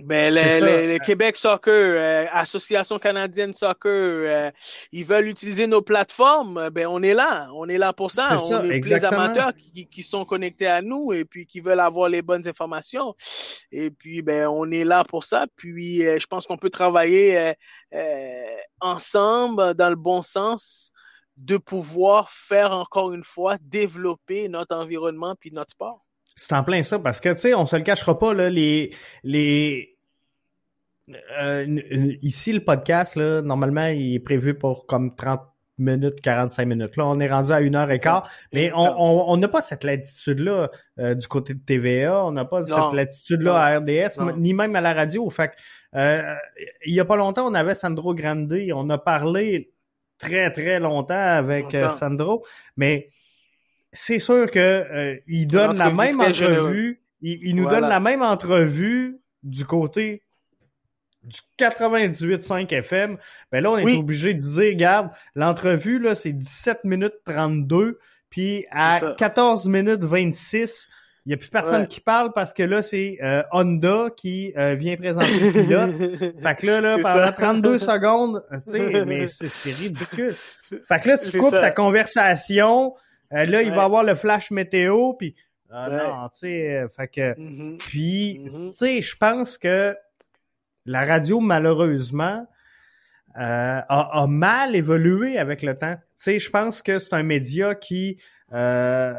ben, 0.00 0.32
le, 0.32 0.98
Québec 0.98 1.36
Soccer, 1.36 1.72
euh, 1.74 2.26
Association 2.32 2.98
canadienne 2.98 3.54
Soccer, 3.54 3.90
euh, 3.92 4.50
ils 4.92 5.04
veulent 5.04 5.28
utiliser 5.28 5.66
nos 5.66 5.82
plateformes. 5.82 6.70
Ben, 6.70 6.86
on 6.86 7.02
est 7.02 7.14
là. 7.14 7.48
On 7.54 7.68
est 7.68 7.78
là 7.78 7.92
pour 7.92 8.10
ça. 8.10 8.36
on 8.40 8.64
est 8.64 8.80
les 8.80 9.04
amateurs 9.04 9.52
qui, 9.54 9.86
qui, 9.86 10.02
sont 10.02 10.24
connectés 10.24 10.66
à 10.66 10.82
nous 10.82 11.12
et 11.12 11.24
puis 11.24 11.46
qui 11.46 11.60
veulent 11.60 11.80
avoir 11.80 12.08
les 12.08 12.22
bonnes 12.22 12.46
informations. 12.46 13.14
Et 13.72 13.90
puis, 13.90 14.22
ben, 14.22 14.48
on 14.48 14.70
est 14.70 14.84
là 14.84 15.04
pour 15.04 15.24
ça. 15.24 15.46
Puis, 15.56 16.06
euh, 16.06 16.18
je 16.18 16.26
pense 16.26 16.46
qu'on 16.46 16.58
peut 16.58 16.70
travailler 16.70 17.54
ensemble 18.80 19.74
dans 19.74 19.88
le 19.88 19.96
bon 19.96 20.22
sens 20.22 20.92
de 21.36 21.56
pouvoir 21.56 22.30
faire 22.30 22.72
encore 22.72 23.12
une 23.12 23.24
fois 23.24 23.56
développer 23.60 24.48
notre 24.48 24.74
environnement 24.76 25.34
puis 25.38 25.52
notre 25.52 25.70
sport. 25.70 26.04
C'est 26.38 26.54
en 26.54 26.62
plein 26.62 26.82
ça, 26.84 27.00
parce 27.00 27.20
que, 27.20 27.30
tu 27.30 27.40
sais, 27.40 27.54
on 27.54 27.66
se 27.66 27.74
le 27.74 27.82
cachera 27.82 28.16
pas, 28.16 28.32
là, 28.32 28.48
les... 28.48 28.94
les... 29.24 29.96
Euh, 31.40 31.80
ici, 32.22 32.52
le 32.52 32.60
podcast, 32.60 33.16
là, 33.16 33.42
normalement, 33.42 33.86
il 33.86 34.14
est 34.14 34.20
prévu 34.20 34.54
pour 34.54 34.86
comme 34.86 35.16
30 35.16 35.40
minutes, 35.78 36.20
45 36.20 36.64
minutes. 36.64 36.96
Là, 36.96 37.06
on 37.06 37.18
est 37.18 37.28
rendu 37.28 37.50
à 37.50 37.60
une 37.60 37.74
heure 37.74 37.90
et 37.90 37.98
quart, 37.98 38.30
mais 38.52 38.70
on 38.74 39.36
n'a 39.36 39.48
pas 39.48 39.62
cette 39.62 39.82
latitude-là 39.82 40.70
euh, 41.00 41.14
du 41.14 41.26
côté 41.26 41.54
de 41.54 41.60
TVA, 41.60 42.24
on 42.24 42.32
n'a 42.32 42.44
pas 42.44 42.64
cette 42.64 42.92
latitude-là 42.92 43.56
à 43.56 43.78
RDS, 43.78 44.36
ni 44.36 44.54
même 44.54 44.76
à 44.76 44.80
la 44.80 44.92
radio. 44.92 45.28
Fait 45.30 45.52
euh, 45.96 46.34
il 46.84 46.94
y 46.94 47.00
a 47.00 47.04
pas 47.04 47.16
longtemps, 47.16 47.48
on 47.48 47.54
avait 47.54 47.74
Sandro 47.74 48.14
Grande, 48.14 48.54
on 48.74 48.90
a 48.90 48.98
parlé 48.98 49.72
très, 50.18 50.52
très 50.52 50.78
longtemps 50.78 51.14
avec 51.14 51.74
Sandro, 51.90 52.44
mais 52.76 53.10
c'est 53.92 54.18
sûr 54.18 54.50
que 54.50 54.58
euh, 54.58 55.16
il 55.26 55.46
donne 55.46 55.76
la 55.76 55.90
même 55.90 56.20
entrevue. 56.20 57.02
Il, 57.20 57.56
nous 57.56 57.68
donne 57.68 57.88
la 57.88 58.00
même 58.00 58.22
entrevue 58.22 59.18
du 59.42 59.64
côté 59.64 60.22
du 61.24 61.40
98.5 61.58 62.72
FM. 62.72 63.18
Ben 63.50 63.62
là, 63.62 63.72
on 63.72 63.78
est 63.78 63.98
obligé 63.98 64.34
de 64.34 64.38
dire, 64.38 64.72
regarde, 64.72 65.10
l'entrevue, 65.34 65.98
là, 65.98 66.14
c'est 66.14 66.32
17 66.32 66.84
minutes 66.84 67.14
32, 67.24 67.98
puis 68.30 68.66
à 68.70 69.00
14 69.18 69.66
minutes 69.68 70.04
26, 70.04 70.88
il 71.26 71.32
n'y 71.32 71.34
a 71.34 71.36
plus 71.36 71.50
personne 71.50 71.86
qui 71.86 72.00
parle 72.00 72.32
parce 72.32 72.54
que 72.54 72.62
là, 72.62 72.80
c'est 72.80 73.18
euh, 73.22 73.42
Honda 73.52 74.08
qui 74.16 74.54
euh, 74.56 74.74
vient 74.74 74.96
présenter 74.96 75.38
le 75.38 75.52
pilote. 75.52 76.40
fait 76.42 76.54
que 76.54 76.66
là, 76.66 76.80
là 76.80 76.98
pendant 77.02 77.32
32 77.32 77.78
secondes, 77.78 78.42
tu 78.64 78.72
sais, 78.72 79.04
mais 79.04 79.26
c'est 79.26 79.70
ridicule. 79.72 80.34
Fait 80.86 81.00
que 81.00 81.08
là, 81.08 81.18
tu 81.18 81.36
coupes 81.36 81.50
ta 81.50 81.70
conversation, 81.70 82.94
euh, 83.32 83.44
là, 83.44 83.62
il 83.62 83.70
va 83.70 83.84
avoir 83.84 84.04
le 84.04 84.14
flash 84.14 84.50
météo, 84.50 85.12
puis 85.14 85.34
ah 85.70 85.88
non, 85.90 86.28
tu 86.30 86.38
sais, 86.38 86.76
euh, 86.76 86.88
fait 86.88 87.08
que 87.08 87.38
mm-hmm. 87.38 87.76
puis 87.78 88.38
mm-hmm. 88.38 88.70
tu 88.70 88.76
sais, 88.76 89.00
je 89.02 89.16
pense 89.16 89.58
que 89.58 89.94
la 90.86 91.04
radio 91.04 91.40
malheureusement 91.40 92.46
euh, 93.36 93.80
a, 93.86 94.26
mal 94.26 94.74
évolué 94.74 95.38
avec 95.38 95.62
le 95.62 95.76
temps. 95.76 95.96
Tu 95.96 96.02
sais, 96.16 96.38
je 96.38 96.50
pense 96.50 96.80
que 96.80 96.98
c'est 96.98 97.12
un 97.12 97.22
média 97.22 97.74
qui 97.74 98.18
euh, 98.52 99.14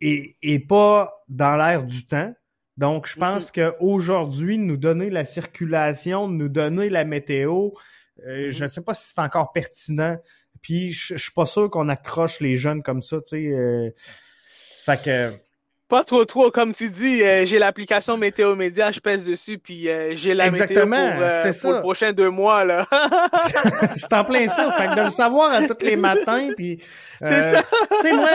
est, 0.00 0.68
pas 0.68 1.24
dans 1.28 1.56
l'air 1.56 1.84
du 1.84 2.04
temps. 2.06 2.34
Donc, 2.76 3.06
je 3.06 3.16
pense 3.16 3.52
mm-hmm. 3.52 3.76
qu'aujourd'hui, 3.78 4.58
nous 4.58 4.76
donner 4.76 5.10
la 5.10 5.24
circulation, 5.24 6.28
nous 6.28 6.48
donner 6.48 6.88
la 6.88 7.04
météo, 7.04 7.70
je 8.18 8.64
ne 8.64 8.68
sais 8.68 8.82
pas 8.82 8.94
si 8.94 9.12
c'est 9.12 9.20
encore 9.20 9.52
pertinent. 9.52 10.18
Puis 10.64 10.94
je 10.94 11.18
suis 11.18 11.30
pas 11.30 11.44
sûr 11.44 11.68
qu'on 11.68 11.90
accroche 11.90 12.40
les 12.40 12.56
jeunes 12.56 12.82
comme 12.82 13.02
ça, 13.02 13.20
tu 13.20 13.28
sais. 13.28 13.46
Euh, 13.48 13.90
fait 14.82 15.02
que 15.02 15.38
pas 15.88 16.02
trop 16.02 16.24
trop, 16.24 16.50
comme 16.50 16.72
tu 16.72 16.88
dis, 16.88 17.22
euh, 17.22 17.44
j'ai 17.44 17.58
l'application 17.58 18.16
Météo 18.16 18.54
Média, 18.54 18.90
je 18.90 19.00
pèse 19.00 19.22
dessus, 19.22 19.58
puis 19.58 19.88
euh, 19.88 20.16
j'ai 20.16 20.32
la 20.32 20.50
météo 20.50 20.86
pour, 20.86 20.94
euh, 20.94 21.52
pour 21.60 21.72
le 21.72 21.80
prochain 21.80 22.12
deux 22.12 22.30
mois. 22.30 22.64
là. 22.64 22.86
c'est 23.96 24.12
en 24.14 24.24
plein 24.24 24.48
ça. 24.48 24.72
Fait 24.72 24.88
que 24.88 24.96
de 24.96 25.02
le 25.02 25.10
savoir 25.10 25.52
à 25.52 25.62
tous 25.66 25.84
les 25.84 25.96
matins, 25.96 26.48
puis... 26.56 26.80
c'est 27.22 27.56
ça. 27.56 27.62
moi, 28.12 28.28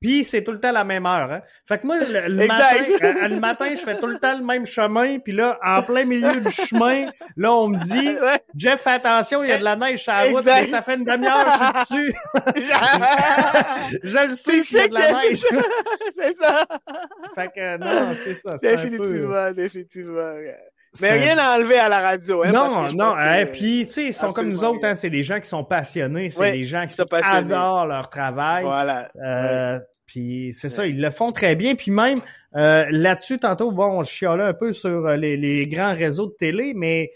puis 0.00 0.24
c'est 0.24 0.44
tout 0.44 0.52
le 0.52 0.60
temps 0.60 0.72
la 0.72 0.84
même 0.84 1.06
heure. 1.06 1.32
Hein. 1.32 1.40
Fait 1.66 1.78
que 1.78 1.86
moi, 1.86 1.96
le, 1.98 2.46
matin, 2.46 3.28
le 3.28 3.40
matin, 3.40 3.66
je 3.70 3.80
fais 3.80 3.98
tout 3.98 4.06
le 4.06 4.18
temps 4.18 4.36
le 4.36 4.44
même 4.44 4.66
chemin, 4.66 5.18
puis 5.18 5.32
là, 5.32 5.58
en 5.64 5.82
plein 5.82 6.04
milieu 6.04 6.40
du 6.40 6.52
chemin, 6.52 7.06
là, 7.36 7.52
on 7.54 7.68
me 7.68 7.78
dit, 7.78 8.16
Jeff, 8.56 8.82
fais 8.82 8.90
attention, 8.90 9.42
il 9.42 9.50
y 9.50 9.52
a 9.52 9.58
de 9.58 9.64
la 9.64 9.76
neige 9.76 10.02
sur 10.02 10.12
la 10.12 10.24
route, 10.24 10.44
mais 10.44 10.66
ça 10.66 10.82
fait 10.82 10.96
une 10.96 11.04
demi-heure, 11.04 11.46
je 11.52 11.94
suis 11.94 12.02
dessus. 12.02 12.14
je 14.02 14.26
le 14.28 14.34
sais 14.34 14.60
s'il 14.64 14.76
y 14.76 14.80
a 14.80 14.88
de 14.88 14.94
la 14.94 15.12
neige. 15.12 15.40
c'est 16.18 16.36
ça 16.36 16.66
fait 17.34 17.48
que 17.54 17.78
non, 17.78 18.14
c'est 18.14 18.34
ça. 18.34 18.56
Définitivement, 18.56 19.52
définitivement. 19.52 20.34
Mais 21.00 21.12
rien 21.12 21.38
à 21.38 21.56
enlever 21.56 21.78
à 21.78 21.88
la 21.88 22.00
radio. 22.00 22.42
Hein, 22.42 22.50
non, 22.50 22.92
non. 22.92 23.14
Et 23.18 23.46
puis, 23.46 23.86
tu 23.86 23.92
sais, 23.92 24.04
ils 24.06 24.12
sont 24.12 24.32
comme 24.32 24.48
nous 24.48 24.64
autres. 24.64 24.84
Hein, 24.84 24.94
c'est 24.94 25.10
des 25.10 25.22
gens 25.22 25.38
qui 25.38 25.48
sont 25.48 25.64
passionnés. 25.64 26.30
C'est 26.30 26.52
des 26.52 26.64
gens 26.64 26.86
qui 26.86 27.00
adorent 27.22 27.86
leur 27.86 28.08
travail. 28.10 28.64
Voilà. 28.64 29.10
Euh, 29.16 29.78
Puis 30.06 30.52
c'est 30.52 30.68
ça, 30.68 30.86
ils 30.86 31.00
le 31.00 31.10
font 31.10 31.30
très 31.32 31.54
bien. 31.54 31.76
Puis 31.76 31.92
même 31.92 32.20
euh, 32.56 32.86
là-dessus, 32.90 33.38
tantôt, 33.38 33.70
bon, 33.70 34.02
je 34.02 34.10
chialais 34.10 34.42
un 34.42 34.54
peu 34.54 34.72
sur 34.72 35.06
euh, 35.06 35.16
les, 35.16 35.36
les, 35.36 35.68
grands 35.68 35.94
réseaux 35.94 36.26
de 36.26 36.34
télé, 36.38 36.72
mais 36.74 37.12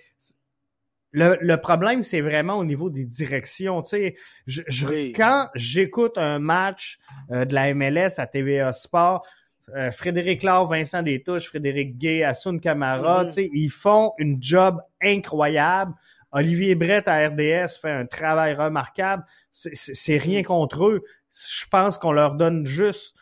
le, 1.11 1.37
le 1.41 1.57
problème, 1.57 2.03
c'est 2.03 2.21
vraiment 2.21 2.57
au 2.57 2.65
niveau 2.65 2.91
des 2.91 3.05
directions. 3.05 3.83
Tu 3.83 3.89
sais, 3.89 4.15
je, 4.47 5.13
quand 5.13 5.49
j'écoute 5.55 6.19
un 6.19 6.39
match 6.39 6.99
euh, 7.31 7.45
de 7.45 7.55
la 7.55 7.75
MLS 7.75 8.19
à 8.19 8.27
TVA 8.27 8.73
Sport, 8.73 9.27
euh, 9.75 9.91
Frédéric 9.91 10.43
Laure, 10.43 10.67
Vincent 10.67 11.03
Détouche, 11.03 11.47
Frédéric 11.47 11.99
Gay, 11.99 12.23
Assun 12.23 12.59
Camara, 12.59 13.25
mm-hmm. 13.25 13.51
ils 13.53 13.71
font 13.71 14.13
une 14.19 14.43
job 14.43 14.81
incroyable. 15.03 15.95
Olivier 16.33 16.75
Brett 16.75 17.07
à 17.09 17.29
RDS 17.29 17.79
fait 17.81 17.91
un 17.91 18.07
travail 18.07 18.55
remarquable. 18.55 19.25
C'est 19.53 20.19
rien 20.19 20.41
mm-hmm. 20.41 20.45
contre 20.45 20.87
eux. 20.87 21.05
Je 21.33 21.67
pense 21.71 21.99
qu'on 21.99 22.13
leur 22.13 22.35
donne 22.35 22.67
juste, 22.67 23.15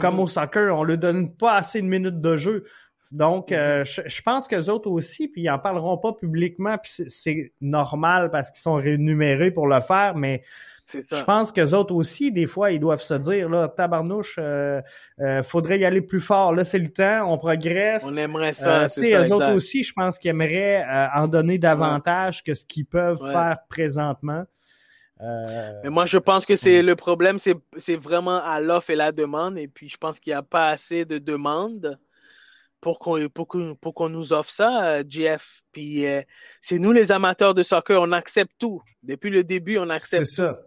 comme 0.00 0.16
mm-hmm. 0.16 0.22
au 0.22 0.28
soccer, 0.28 0.76
on 0.76 0.84
leur 0.84 0.98
donne 0.98 1.34
pas 1.34 1.54
assez 1.54 1.82
de 1.82 1.86
minutes 1.86 2.20
de 2.20 2.36
jeu. 2.36 2.66
Donc, 3.12 3.52
euh, 3.52 3.84
je, 3.84 4.22
pense 4.22 4.48
que 4.48 4.56
les 4.56 4.68
autres 4.68 4.90
aussi, 4.90 5.28
puis 5.28 5.42
ils 5.42 5.50
en 5.50 5.58
parleront 5.58 5.96
pas 5.96 6.12
publiquement, 6.12 6.76
puis 6.76 7.04
c'est 7.08 7.52
normal 7.60 8.30
parce 8.30 8.50
qu'ils 8.50 8.62
sont 8.62 8.74
rémunérés 8.74 9.52
pour 9.52 9.68
le 9.68 9.80
faire, 9.80 10.16
mais 10.16 10.42
je 10.92 11.24
pense 11.24 11.52
que 11.52 11.74
autres 11.74 11.94
aussi, 11.94 12.30
des 12.30 12.46
fois, 12.46 12.70
ils 12.70 12.78
doivent 12.78 13.02
se 13.02 13.14
dire, 13.14 13.48
là, 13.48 13.68
tabarnouche, 13.68 14.36
euh, 14.38 14.80
euh, 15.20 15.42
faudrait 15.42 15.78
y 15.78 15.84
aller 15.84 16.00
plus 16.00 16.20
fort. 16.20 16.54
Là, 16.54 16.64
c'est 16.64 16.78
le 16.78 16.92
temps, 16.92 17.30
on 17.32 17.38
progresse. 17.38 18.02
On 18.04 18.16
aimerait 18.16 18.54
ça. 18.54 18.82
Euh, 18.82 18.88
c'est 18.88 19.14
eux 19.14 19.32
autres 19.32 19.52
aussi, 19.52 19.82
je 19.82 19.92
pense 19.92 20.18
qu'ils 20.18 20.30
aimeraient 20.30 20.84
euh, 20.84 21.06
en 21.14 21.26
donner 21.26 21.58
davantage 21.58 22.44
que 22.44 22.54
ce 22.54 22.64
qu'ils 22.64 22.86
peuvent 22.86 23.20
faire 23.32 23.58
présentement. 23.68 24.44
Mais 25.20 25.90
moi, 25.90 26.06
je 26.06 26.18
pense 26.18 26.44
que 26.44 26.56
c'est 26.56 26.82
le 26.82 26.94
problème, 26.94 27.38
c'est 27.38 27.96
vraiment 27.96 28.42
à 28.44 28.60
l'offre 28.60 28.90
et 28.90 28.96
la 28.96 29.12
demande. 29.12 29.58
Et 29.58 29.66
puis, 29.66 29.88
je 29.88 29.96
pense 29.96 30.20
qu'il 30.20 30.32
n'y 30.32 30.36
a 30.36 30.42
pas 30.42 30.68
assez 30.68 31.04
de 31.04 31.18
demandes 31.18 31.98
pour 32.82 32.98
qu'on 32.98 33.26
pour 33.28 33.94
qu'on 33.94 34.08
nous 34.10 34.32
offre 34.34 34.50
ça, 34.50 35.02
Jeff. 35.08 35.62
Puis 35.72 36.04
c'est 36.60 36.78
nous 36.78 36.92
les 36.92 37.10
amateurs 37.12 37.54
de 37.54 37.62
soccer, 37.62 38.00
on 38.02 38.12
accepte 38.12 38.52
tout. 38.58 38.82
Depuis 39.02 39.30
le 39.30 39.42
début, 39.42 39.78
on 39.78 39.88
accepte 39.88 40.26
ça 40.26 40.58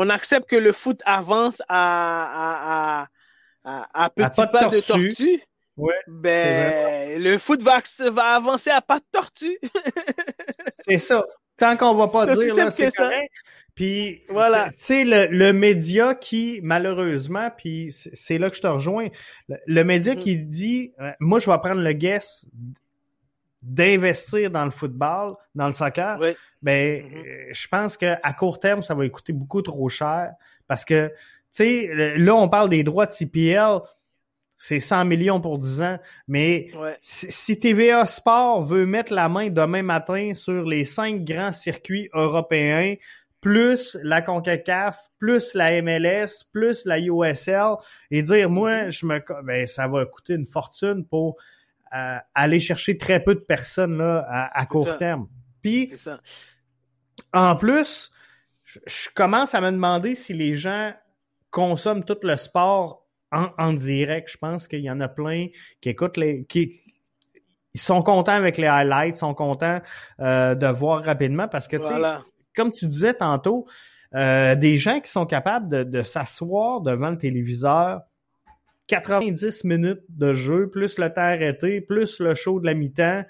on 0.00 0.08
accepte 0.10 0.48
que 0.48 0.54
le 0.54 0.70
foot 0.70 1.02
avance 1.04 1.60
à, 1.68 3.02
à, 3.02 3.08
à, 3.64 4.04
à 4.04 4.10
petits 4.10 4.36
pas, 4.36 4.68
de 4.68 4.78
tortue. 4.78 5.42
ben, 6.06 7.20
le 7.20 7.36
foot 7.36 7.60
va, 7.62 7.82
va 8.12 8.22
avancer 8.36 8.70
à 8.70 8.80
pas 8.80 9.00
de 9.00 9.04
tortue. 9.10 9.58
c'est 10.84 10.98
ça. 10.98 11.26
Tant 11.56 11.76
qu'on 11.76 11.96
va 11.96 12.06
pas 12.06 12.32
dire, 12.32 12.72
c'est 12.72 12.94
correct. 12.94 13.34
Puis, 13.74 14.22
voilà. 14.28 14.70
tu 14.70 14.76
sais, 14.76 15.04
le, 15.04 15.52
média 15.52 16.14
qui, 16.14 16.60
malheureusement, 16.62 17.50
puis 17.56 17.92
c'est 17.92 18.38
là 18.38 18.50
que 18.50 18.56
je 18.56 18.62
te 18.62 18.68
rejoins, 18.68 19.08
le, 19.48 19.82
média 19.82 20.14
mm-hmm. 20.14 20.18
qui 20.18 20.38
dit, 20.38 20.92
euh, 21.00 21.10
moi, 21.18 21.40
je 21.40 21.50
vais 21.50 21.58
prendre 21.58 21.80
le 21.80 21.92
guess 21.92 22.46
d'investir 23.62 24.50
dans 24.50 24.64
le 24.64 24.70
football, 24.70 25.34
dans 25.54 25.66
le 25.66 25.72
soccer, 25.72 26.18
ben, 26.62 27.02
mm-hmm. 27.02 27.16
euh, 27.16 27.48
je 27.52 27.68
pense 27.68 27.96
qu'à 27.96 28.32
court 28.38 28.60
terme, 28.60 28.82
ça 28.82 28.94
va 28.94 29.08
coûter 29.08 29.32
beaucoup 29.32 29.62
trop 29.62 29.88
cher 29.88 30.32
parce 30.66 30.84
que, 30.84 31.08
tu 31.08 31.14
sais, 31.50 31.90
là, 32.16 32.34
on 32.34 32.48
parle 32.48 32.68
des 32.68 32.82
droits 32.82 33.06
de 33.06 33.12
CPL, 33.12 33.80
c'est 34.56 34.80
100 34.80 35.04
millions 35.04 35.40
pour 35.40 35.58
10 35.58 35.82
ans, 35.82 35.98
mais 36.26 36.70
si 37.00 37.58
TVA 37.58 38.06
Sport 38.06 38.64
veut 38.64 38.86
mettre 38.86 39.12
la 39.12 39.28
main 39.28 39.50
demain 39.50 39.82
matin 39.82 40.32
sur 40.34 40.64
les 40.64 40.84
cinq 40.84 41.24
grands 41.24 41.52
circuits 41.52 42.08
européens, 42.12 42.96
plus 43.40 43.96
la 44.02 44.20
CONCACAF, 44.20 44.98
plus 45.18 45.54
la 45.54 45.80
MLS, 45.80 46.44
plus 46.52 46.84
la 46.84 46.98
USL, 46.98 47.76
et 48.10 48.22
dire, 48.22 48.50
moi, 48.50 48.72
mm-hmm. 48.72 48.90
je 48.90 49.06
me, 49.06 49.42
ben, 49.44 49.66
ça 49.66 49.86
va 49.86 50.04
coûter 50.06 50.34
une 50.34 50.46
fortune 50.46 51.04
pour 51.06 51.36
aller 51.90 52.60
chercher 52.60 52.96
très 52.96 53.22
peu 53.22 53.34
de 53.34 53.40
personnes 53.40 53.98
là, 53.98 54.50
à, 54.52 54.66
court 54.66 54.96
terme. 54.98 55.28
Puis, 55.62 55.92
en 57.32 57.56
plus, 57.56 58.10
je, 58.64 59.08
commence 59.14 59.54
à 59.54 59.60
me 59.60 59.70
demander 59.70 60.14
si 60.14 60.34
les 60.34 60.56
gens 60.56 60.92
consomment 61.50 62.04
tout 62.04 62.18
le 62.22 62.36
sport 62.36 63.06
en, 63.30 63.72
direct. 63.72 64.30
Je 64.32 64.38
pense 64.38 64.68
qu'il 64.68 64.80
y 64.80 64.90
en 64.90 65.00
a 65.00 65.08
plein 65.08 65.48
qui 65.80 65.90
écoutent 65.90 66.16
les, 66.16 66.44
qui, 66.44 66.72
ils 67.74 67.80
sont 67.80 68.02
contents 68.02 68.32
avec 68.32 68.56
les 68.56 68.66
highlights, 68.66 69.16
sont 69.16 69.34
contents 69.34 69.80
euh, 70.20 70.54
de 70.54 70.66
voir 70.66 71.04
rapidement 71.04 71.48
parce 71.48 71.68
que, 71.68 71.76
comme 72.54 72.72
tu 72.72 72.86
disais 72.86 73.14
tantôt, 73.14 73.66
euh, 74.14 74.54
des 74.54 74.78
gens 74.78 75.00
qui 75.00 75.10
sont 75.10 75.26
capables 75.26 75.68
de, 75.68 75.84
de 75.84 76.02
s'asseoir 76.02 76.80
devant 76.80 77.10
le 77.10 77.18
téléviseur 77.18 78.00
90 78.88 79.64
minutes 79.64 80.02
de 80.08 80.32
jeu, 80.32 80.68
plus 80.68 80.98
le 80.98 81.12
temps 81.12 81.20
arrêté, 81.20 81.80
plus 81.80 82.20
le 82.20 82.34
show 82.34 82.58
de 82.60 82.66
la 82.66 82.74
mi-temps. 82.74 83.22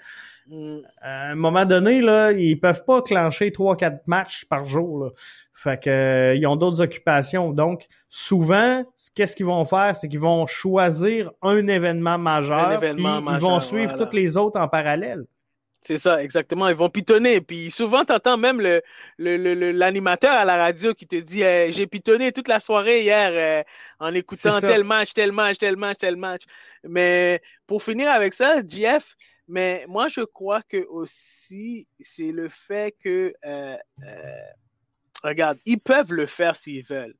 Mm. 0.47 0.79
À 1.01 1.31
un 1.31 1.35
moment 1.35 1.65
donné, 1.65 2.01
là, 2.01 2.31
ils 2.31 2.59
peuvent 2.59 2.83
pas 2.85 3.01
clencher 3.01 3.51
3-4 3.51 3.99
matchs 4.07 4.45
par 4.45 4.65
jour. 4.65 5.03
Là. 5.03 5.09
Fait 5.53 5.81
que 5.81 5.89
euh, 5.89 6.35
ils 6.35 6.47
ont 6.47 6.55
d'autres 6.55 6.81
occupations. 6.81 7.51
Donc, 7.51 7.85
souvent, 8.07 8.83
qu'est-ce 9.13 9.35
qu'ils 9.35 9.45
vont 9.45 9.65
faire? 9.65 9.95
C'est 9.95 10.07
qu'ils 10.07 10.19
vont 10.19 10.45
choisir 10.47 11.31
un 11.41 11.67
événement 11.67 12.17
majeur. 12.17 12.83
et 12.83 12.93
ils 12.97 13.39
vont 13.39 13.59
suivre 13.59 13.95
toutes 13.95 14.13
les 14.13 14.37
autres 14.37 14.59
en 14.59 14.67
parallèle. 14.67 15.25
C'est 15.81 15.97
ça, 15.97 16.21
exactement. 16.21 16.67
Ils 16.67 16.75
vont 16.75 16.89
pitonner. 16.89 17.39
Puis 17.41 17.71
souvent, 17.71 18.03
tu 18.03 18.11
entends 18.11 18.37
même 18.37 18.59
le, 18.59 18.81
l'animateur 19.17 20.31
à 20.31 20.45
la 20.45 20.57
radio 20.57 20.93
qui 20.93 21.07
te 21.07 21.15
dit 21.15 21.39
J'ai 21.39 21.87
pitonné 21.87 22.31
toute 22.31 22.47
la 22.47 22.59
soirée 22.59 23.01
hier 23.01 23.31
euh, 23.33 23.63
en 23.99 24.13
écoutant 24.13 24.59
tel 24.59 24.83
match, 24.83 25.13
tel 25.13 25.31
match, 25.31 25.57
tel 25.57 25.77
match, 25.77 25.97
tel 25.99 26.17
match. 26.17 26.43
Mais 26.83 27.41
pour 27.65 27.81
finir 27.81 28.09
avec 28.11 28.33
ça, 28.33 28.61
Jeff, 28.67 29.15
mais 29.49 29.85
moi, 29.87 30.09
je 30.09 30.21
crois 30.21 30.61
que 30.61 30.85
aussi, 30.89 31.87
c'est 31.99 32.31
le 32.31 32.49
fait 32.49 32.95
que, 33.03 33.33
euh, 33.45 33.75
euh, 34.03 34.41
regarde, 35.23 35.57
ils 35.65 35.79
peuvent 35.79 36.13
le 36.13 36.27
faire 36.27 36.55
s'ils 36.55 36.85
veulent. 36.85 37.15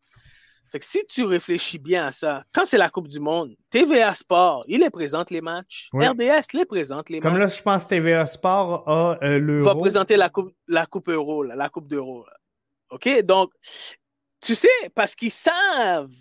Fait 0.71 0.79
que 0.79 0.85
si 0.85 1.05
tu 1.07 1.23
réfléchis 1.23 1.79
bien 1.79 2.05
à 2.07 2.11
ça, 2.11 2.43
quand 2.53 2.65
c'est 2.65 2.77
la 2.77 2.89
Coupe 2.89 3.07
du 3.07 3.19
Monde, 3.19 3.55
TVA 3.71 4.13
Sport, 4.13 4.63
il 4.67 4.81
les 4.81 4.89
présente 4.89 5.31
les 5.31 5.41
matchs. 5.41 5.89
RDS 5.93 6.53
les 6.53 6.65
présente 6.65 7.09
les 7.09 7.19
matchs. 7.19 7.29
Comme 7.29 7.39
là, 7.39 7.47
je 7.47 7.61
pense 7.61 7.85
que 7.85 7.89
TVA 7.89 8.25
Sport 8.25 8.87
a 8.87 9.17
euh, 9.23 9.39
l'Euro. 9.39 9.65
Va 9.65 9.75
présenter 9.75 10.15
la 10.15 10.29
Coupe, 10.29 10.53
la 10.67 10.85
coupe 10.85 11.09
Euro, 11.09 11.43
la 11.43 11.69
Coupe 11.69 11.87
d'Euro. 11.87 12.25
OK? 12.91 13.21
Donc, 13.23 13.51
tu 14.41 14.55
sais, 14.55 14.67
parce 14.93 15.15
qu'ils 15.15 15.31
savent 15.31 16.11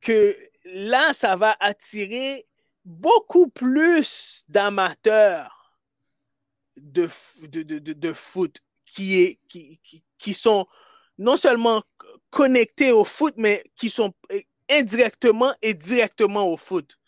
que 0.00 0.36
là, 0.64 1.12
ça 1.12 1.36
va 1.36 1.56
attirer 1.58 2.46
beaucoup 2.84 3.48
plus 3.48 4.44
d'amateurs 4.48 5.74
de, 6.76 7.08
de, 7.42 7.62
de, 7.62 7.92
de, 7.92 8.12
foot 8.12 8.58
qui, 8.84 9.20
est, 9.20 9.40
qui, 9.48 9.80
qui, 9.82 10.04
qui 10.18 10.34
sont 10.34 10.66
non 11.18 11.36
seulement 11.36 11.82
connectés 12.30 12.92
au 12.92 13.04
foot, 13.04 13.34
mais 13.36 13.64
qui 13.76 13.90
sont 13.90 14.12
indirectement 14.68 15.54
et 15.62 15.74
directement 15.74 16.50
au 16.52 16.56
foot. 16.56 16.98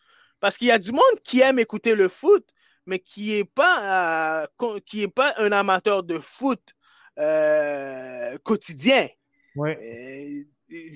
Parce 0.41 0.57
qu'il 0.57 0.69
y 0.69 0.73
a 0.73 0.79
du 0.79 0.93
monde 0.93 1.03
qui 1.25 1.41
aime 1.41 1.59
écouter 1.59 1.95
le 1.95 2.09
foot, 2.09 2.47
mais 2.87 2.99
qui 2.99 3.31
n'est 3.31 3.45
pas, 3.45 4.43
euh, 4.43 4.81
qui 4.87 5.03
est 5.03 5.09
pas 5.09 5.35
un 5.37 5.53
amateur 5.53 6.03
de 6.03 6.19
foot 6.19 6.61
euh, 7.19 8.39
quotidien. 8.45 9.09
Ouais. 9.57 10.47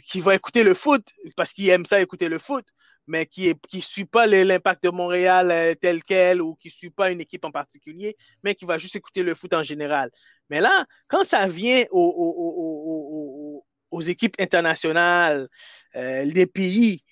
qui 0.08 0.20
va 0.20 0.36
écouter 0.36 0.62
le 0.62 0.74
foot 0.74 1.08
parce 1.36 1.52
qu'il 1.52 1.68
aime 1.68 1.84
ça 1.84 2.00
écouter 2.00 2.28
le 2.28 2.38
foot, 2.38 2.64
mais 3.06 3.26
qui 3.26 3.48
ne 3.48 3.54
qui 3.54 3.80
suit 3.80 4.04
pas 4.04 4.26
l'impact 4.26 4.84
de 4.84 4.90
Montréal 4.90 5.50
euh, 5.50 5.74
tel 5.74 6.02
quel 6.02 6.40
ou 6.40 6.54
qui 6.54 6.68
ne 6.68 6.72
suit 6.72 6.90
pas 6.90 7.10
une 7.10 7.20
équipe 7.20 7.44
en 7.44 7.50
particulier, 7.50 8.16
mais 8.44 8.54
qui 8.54 8.64
va 8.64 8.78
juste 8.78 8.94
écouter 8.96 9.22
le 9.22 9.34
foot 9.34 9.52
en 9.54 9.62
général. 9.62 10.10
Mais 10.50 10.60
là, 10.60 10.86
quand 11.08 11.24
ça 11.24 11.48
vient 11.48 11.84
aux, 13.92 14.00
équipes 14.00 14.36
internationales, 14.40 15.48
euh, 15.94 16.24
les 16.24 16.46
pays, 16.46 17.02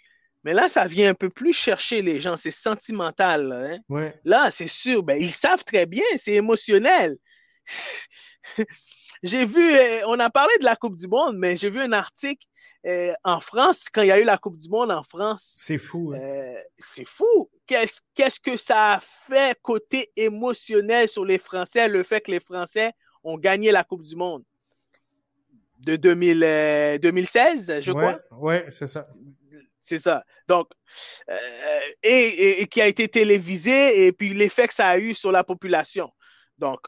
mais 0.44 0.55
là, 0.55 0.69
ça 0.69 0.86
vient 0.86 1.11
un 1.11 1.15
peu 1.15 1.28
plus 1.28 1.52
chercher 1.52 2.02
les 2.02 2.20
gens, 2.20 2.36
c'est 2.36 2.51
sentimental. 2.51 3.52
Hein? 3.52 4.11
Là, 4.24 4.51
c'est 4.51 4.69
sûr, 4.69 5.02
ben, 5.02 5.20
ils 5.20 5.32
savent 5.32 5.65
très 5.65 5.86
bien, 5.86 6.05
c'est 6.16 6.32
émotionnel. 6.32 7.15
j'ai 9.23 9.44
vu, 9.44 9.74
euh, 9.74 10.01
on 10.07 10.19
a 10.19 10.31
parlé 10.31 10.52
de 10.59 10.65
la 10.65 10.77
Coupe 10.77 10.97
du 10.97 11.09
Monde, 11.09 11.36
mais 11.36 11.57
j'ai 11.57 11.69
vu 11.69 11.81
un 11.81 11.93
article 11.93 12.47
euh, 12.86 13.12
en 13.24 13.40
France, 13.40 13.89
quand 13.93 14.01
il 14.01 14.09
y 14.09 14.12
a 14.12 14.19
eu 14.19 14.24
la 14.24 14.39
Coupe 14.39 14.57
du 14.57 14.70
Monde 14.70 14.90
en 14.90 15.02
France. 15.02 15.59
C'est 15.61 15.78
fou. 15.78 16.12
Hein. 16.15 16.20
Euh, 16.20 16.62
c'est 16.77 17.07
fou. 17.07 17.51
Qu'est-ce, 17.66 18.01
qu'est-ce 18.15 18.40
que 18.40 18.57
ça 18.57 18.94
a 18.94 19.01
fait 19.01 19.59
côté 19.61 20.11
émotionnel 20.16 21.09
sur 21.09 21.27
les 21.27 21.39
Français, 21.39 21.89
le 21.89 22.02
fait 22.02 22.23
que 22.23 22.31
les 22.31 22.40
Français 22.40 22.93
ont 23.23 23.36
gagné 23.36 23.70
la 23.73 23.85
Coupe 23.85 24.02
du 24.02 24.16
Monde? 24.16 24.44
De 25.81 25.97
2000, 25.97 26.98
2016, 27.02 27.70
euh, 27.70 27.81
je 27.81 27.93
crois. 27.93 28.19
Oui, 28.32 28.55
c'est 28.70 28.86
ça. 28.86 29.07
C'est 29.81 29.98
ça. 29.98 30.24
Donc, 30.47 30.69
et, 32.02 32.61
et, 32.61 32.66
qui 32.66 32.81
a 32.81 32.86
été 32.86 33.09
télévisé 33.09 34.07
et 34.07 34.12
puis 34.12 34.35
l'effet 34.35 34.69
que 34.69 34.74
ça 34.74 34.89
a 34.89 34.98
eu 34.98 35.15
sur 35.15 35.32
la 35.32 35.43
population. 35.43 36.11
Donc, 36.59 36.81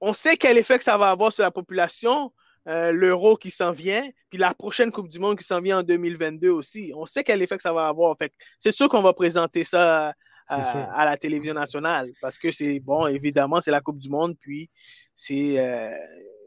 on 0.00 0.12
sait 0.12 0.36
quel 0.36 0.58
effet 0.58 0.78
que 0.78 0.84
ça 0.84 0.96
va 0.96 1.10
avoir 1.10 1.32
sur 1.32 1.42
la 1.42 1.50
population. 1.50 2.32
Euh, 2.68 2.90
l'Euro 2.90 3.36
qui 3.36 3.52
s'en 3.52 3.70
vient, 3.70 4.02
puis 4.28 4.40
la 4.40 4.52
prochaine 4.52 4.90
Coupe 4.90 5.08
du 5.08 5.20
Monde 5.20 5.38
qui 5.38 5.44
s'en 5.44 5.60
vient 5.60 5.78
en 5.78 5.82
2022 5.84 6.50
aussi. 6.50 6.92
On 6.96 7.06
sait 7.06 7.22
quel 7.22 7.40
effet 7.40 7.56
que 7.56 7.62
ça 7.62 7.72
va 7.72 7.86
avoir. 7.86 8.16
Fait 8.18 8.32
c'est 8.58 8.72
sûr 8.72 8.88
qu'on 8.88 9.02
va 9.02 9.12
présenter 9.12 9.62
ça 9.62 10.14
à, 10.48 11.04
la 11.04 11.16
télévision 11.16 11.54
nationale 11.54 12.10
parce 12.20 12.38
que 12.38 12.50
c'est 12.50 12.80
bon, 12.80 13.06
évidemment, 13.06 13.60
c'est 13.60 13.70
la 13.70 13.80
Coupe 13.80 13.98
du 13.98 14.08
Monde, 14.08 14.36
puis 14.40 14.68
c'est 15.14 15.60
euh, 15.60 15.94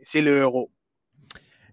c'est 0.02 0.22
l'Euro. 0.22 0.70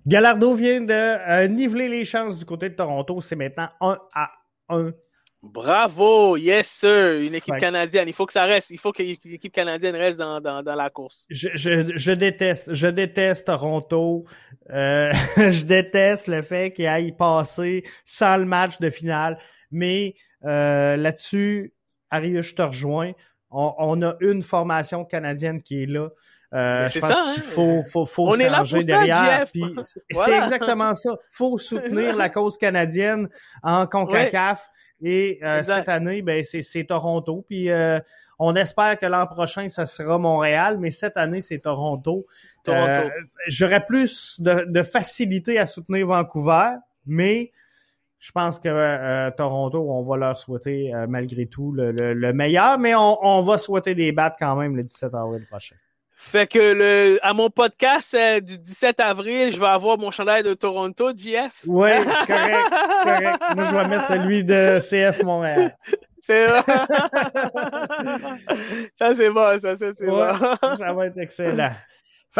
Galardo 0.06 0.54
vient 0.54 0.80
de 0.80 0.92
euh, 0.92 1.48
niveler 1.48 1.88
les 1.88 2.04
chances 2.04 2.36
du 2.36 2.44
côté 2.44 2.68
de 2.68 2.74
Toronto. 2.74 3.20
C'est 3.20 3.36
maintenant 3.36 3.68
1 3.80 3.98
à 4.14 4.30
1 4.68 4.92
Bravo, 5.42 6.36
yes 6.36 6.66
sir, 6.66 7.20
une 7.20 7.34
équipe 7.34 7.56
canadienne. 7.58 8.08
Il 8.08 8.14
faut 8.14 8.26
que 8.26 8.32
ça 8.32 8.44
reste, 8.44 8.70
il 8.70 8.78
faut 8.78 8.90
que 8.90 9.02
l'équipe 9.02 9.52
canadienne 9.52 9.94
reste 9.94 10.18
dans, 10.18 10.40
dans, 10.40 10.62
dans 10.62 10.74
la 10.74 10.90
course. 10.90 11.26
Je, 11.30 11.50
je, 11.54 11.92
je, 11.94 12.12
déteste, 12.12 12.72
je 12.72 12.88
déteste 12.88 13.46
Toronto. 13.46 14.24
Euh, 14.70 15.12
je 15.36 15.64
déteste 15.64 16.26
le 16.26 16.42
fait 16.42 16.72
qu'il 16.72 16.86
aille 16.86 17.12
passer 17.12 17.84
sans 18.04 18.38
le 18.38 18.44
match 18.44 18.80
de 18.80 18.90
finale. 18.90 19.38
Mais 19.70 20.14
euh, 20.44 20.96
là-dessus, 20.96 21.74
Arius, 22.10 22.46
je 22.46 22.54
te 22.54 22.62
rejoins. 22.62 23.12
On, 23.50 23.74
on, 23.78 24.02
a 24.02 24.16
une 24.20 24.42
formation 24.42 25.04
canadienne 25.04 25.62
qui 25.62 25.82
est 25.82 25.86
là. 25.86 26.08
Euh, 26.54 26.88
je 26.88 27.00
pense 27.00 27.10
qu'il 27.10 27.40
hein. 27.40 27.40
faut, 27.40 27.82
faut, 27.90 28.06
faut 28.06 28.28
on 28.28 28.34
est 28.34 28.48
là 28.48 28.62
pour 28.68 28.78
derrière. 28.84 29.46
C'est 29.82 30.32
exactement 30.32 30.94
ça. 30.94 31.16
faut 31.30 31.58
soutenir 31.58 32.16
la 32.16 32.28
cause 32.28 32.56
canadienne 32.56 33.28
en 33.62 33.86
CONCACAF. 33.86 34.70
Et 35.02 35.38
euh, 35.42 35.62
cette 35.62 35.88
année, 35.88 36.22
ben, 36.22 36.42
c'est 36.42 36.84
Toronto. 36.84 37.44
Puis 37.48 37.70
euh, 37.70 38.00
on 38.38 38.54
espère 38.56 38.98
que 38.98 39.06
l'an 39.06 39.26
prochain, 39.26 39.68
ça 39.68 39.86
sera 39.86 40.18
Montréal, 40.18 40.78
mais 40.78 40.90
cette 40.90 41.16
année, 41.16 41.40
c'est 41.40 41.58
Toronto. 41.58 42.26
Euh, 42.68 43.08
j'aurais 43.48 43.84
plus 43.84 44.40
de, 44.40 44.82
facilité 44.82 45.58
à 45.58 45.66
soutenir 45.66 46.06
Vancouver, 46.06 46.70
mais 47.06 47.52
je 48.18 48.32
pense 48.32 48.58
que 48.58 49.30
Toronto, 49.36 49.86
on 49.90 50.02
va 50.02 50.16
leur 50.16 50.38
souhaiter 50.38 50.92
malgré 51.08 51.46
tout 51.46 51.72
le, 51.72 52.32
meilleur, 52.32 52.78
mais 52.78 52.94
on, 52.94 53.24
on, 53.24 53.42
va 53.42 53.58
souhaiter 53.58 53.94
des 53.94 54.10
battes 54.12 54.36
quand 54.38 54.56
même 54.56 54.76
le 54.76 54.82
17 54.82 55.14
avril 55.14 55.46
prochain. 55.46 55.76
Fait 56.18 56.46
que 56.46 56.58
le, 56.58 57.18
à 57.22 57.34
mon 57.34 57.50
podcast 57.50 58.14
euh, 58.14 58.40
du 58.40 58.56
17 58.58 59.00
avril, 59.00 59.52
je 59.52 59.60
vais 59.60 59.66
avoir 59.66 59.98
mon 59.98 60.10
chandail 60.10 60.42
de 60.42 60.54
Toronto, 60.54 61.10
JF. 61.14 61.52
Oui, 61.66 61.90
c'est 61.92 62.26
correct, 62.26 62.70
correct. 63.04 63.42
Moi, 63.54 63.64
je 63.66 63.74
vais 63.76 63.88
mettre 63.88 64.08
celui 64.08 64.42
de 64.42 64.78
CF 64.80 65.22
Montréal. 65.22 65.76
C'est 66.22 66.48
bon. 66.48 66.62
ça, 68.98 69.14
c'est 69.14 69.30
bon, 69.30 69.60
ça, 69.60 69.76
ça 69.76 69.92
c'est 69.94 70.06
bon. 70.06 70.28
ça 70.76 70.92
va 70.92 71.06
être 71.06 71.18
excellent. 71.18 71.72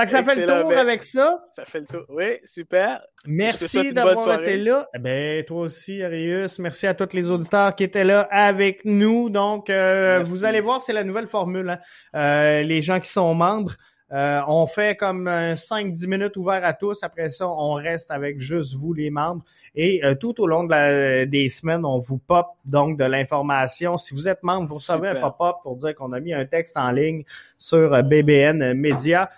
Fait 0.01 0.05
que 0.05 0.11
ça 0.11 0.23
fait 0.23 0.35
le 0.35 0.47
tour 0.61 0.69
Ben, 0.69 0.79
avec 0.79 1.03
ça. 1.03 1.45
Ça 1.57 1.65
fait 1.65 1.81
le 1.81 1.87
tour. 1.87 2.03
Oui, 2.11 2.39
super. 2.45 3.03
Merci 3.27 3.79
d'avoir 3.95 4.15
été 4.43 4.57
là. 4.59 4.89
Eh 4.95 4.99
Ben, 4.99 5.45
toi 5.45 5.61
aussi, 5.63 6.03
Arius. 6.03 6.59
Merci 6.59 6.87
à 6.87 6.95
tous 6.95 7.13
les 7.15 7.31
auditeurs 7.31 7.75
qui 7.75 7.85
étaient 7.85 8.05
là 8.05 8.29
avec 8.31 8.85
nous. 8.85 9.31
Donc, 9.31 9.71
euh, 9.71 10.21
vous 10.25 10.45
allez 10.45 10.61
voir, 10.61 10.83
c'est 10.83 10.93
la 10.93 11.03
nouvelle 11.05 11.27
formule. 11.27 11.71
hein. 11.71 11.79
Euh, 12.15 12.63
les 12.63 12.83
gens 12.83 13.01
qui 13.01 13.11
sont 13.11 13.35
membres, 13.35 13.73
euh, 14.13 14.41
on 14.47 14.67
fait 14.69 14.97
comme 14.97 15.27
euh, 15.27 15.55
5-10 15.55 16.07
minutes 16.07 16.37
ouvert 16.37 16.65
à 16.65 16.73
tous. 16.75 17.03
Après 17.03 17.29
ça, 17.31 17.49
on 17.49 17.73
reste 17.75 18.11
avec 18.11 18.39
juste 18.39 18.75
vous, 18.75 18.93
les 18.93 19.11
membres. 19.11 19.43
Et 19.75 20.05
euh, 20.05 20.15
tout 20.15 20.41
au 20.41 20.47
long 20.47 20.65
de 20.65 20.71
la- 20.71 21.27
des 21.27 21.49
semaines, 21.49 21.85
on 21.85 21.99
vous 21.99 22.19
pop 22.19 22.47
donc 22.65 22.99
de 22.99 23.05
l'information. 23.05 23.97
Si 23.97 24.15
vous 24.15 24.29
êtes 24.29 24.43
membre, 24.43 24.69
vous 24.69 24.75
recevez 24.75 25.09
un 25.09 25.15
pop-up 25.23 25.57
pour 25.63 25.77
dire 25.77 25.95
qu'on 25.95 26.13
a 26.13 26.21
mis 26.21 26.33
un 26.35 26.45
texte 26.47 26.77
en 26.77 26.91
ligne 26.93 27.25
sur 27.59 27.93
euh, 27.95 28.03
BBN 28.03 28.75
Media. 28.75 29.31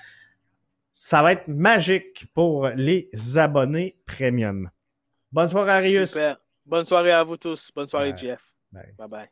Ça 1.00 1.22
va 1.22 1.30
être 1.30 1.46
magique 1.46 2.26
pour 2.34 2.66
les 2.70 3.08
abonnés 3.36 4.00
premium. 4.04 4.68
Bonne 5.30 5.46
soirée, 5.48 5.70
Arius. 5.70 6.10
Super. 6.10 6.38
Bonne 6.66 6.86
soirée 6.86 7.12
à 7.12 7.22
vous 7.22 7.36
tous. 7.36 7.70
Bonne 7.72 7.86
soirée, 7.86 8.10
Ouais. 8.10 8.18
Jeff. 8.18 8.42
Bye. 8.72 8.94
Bye 8.98 9.08
bye. 9.08 9.28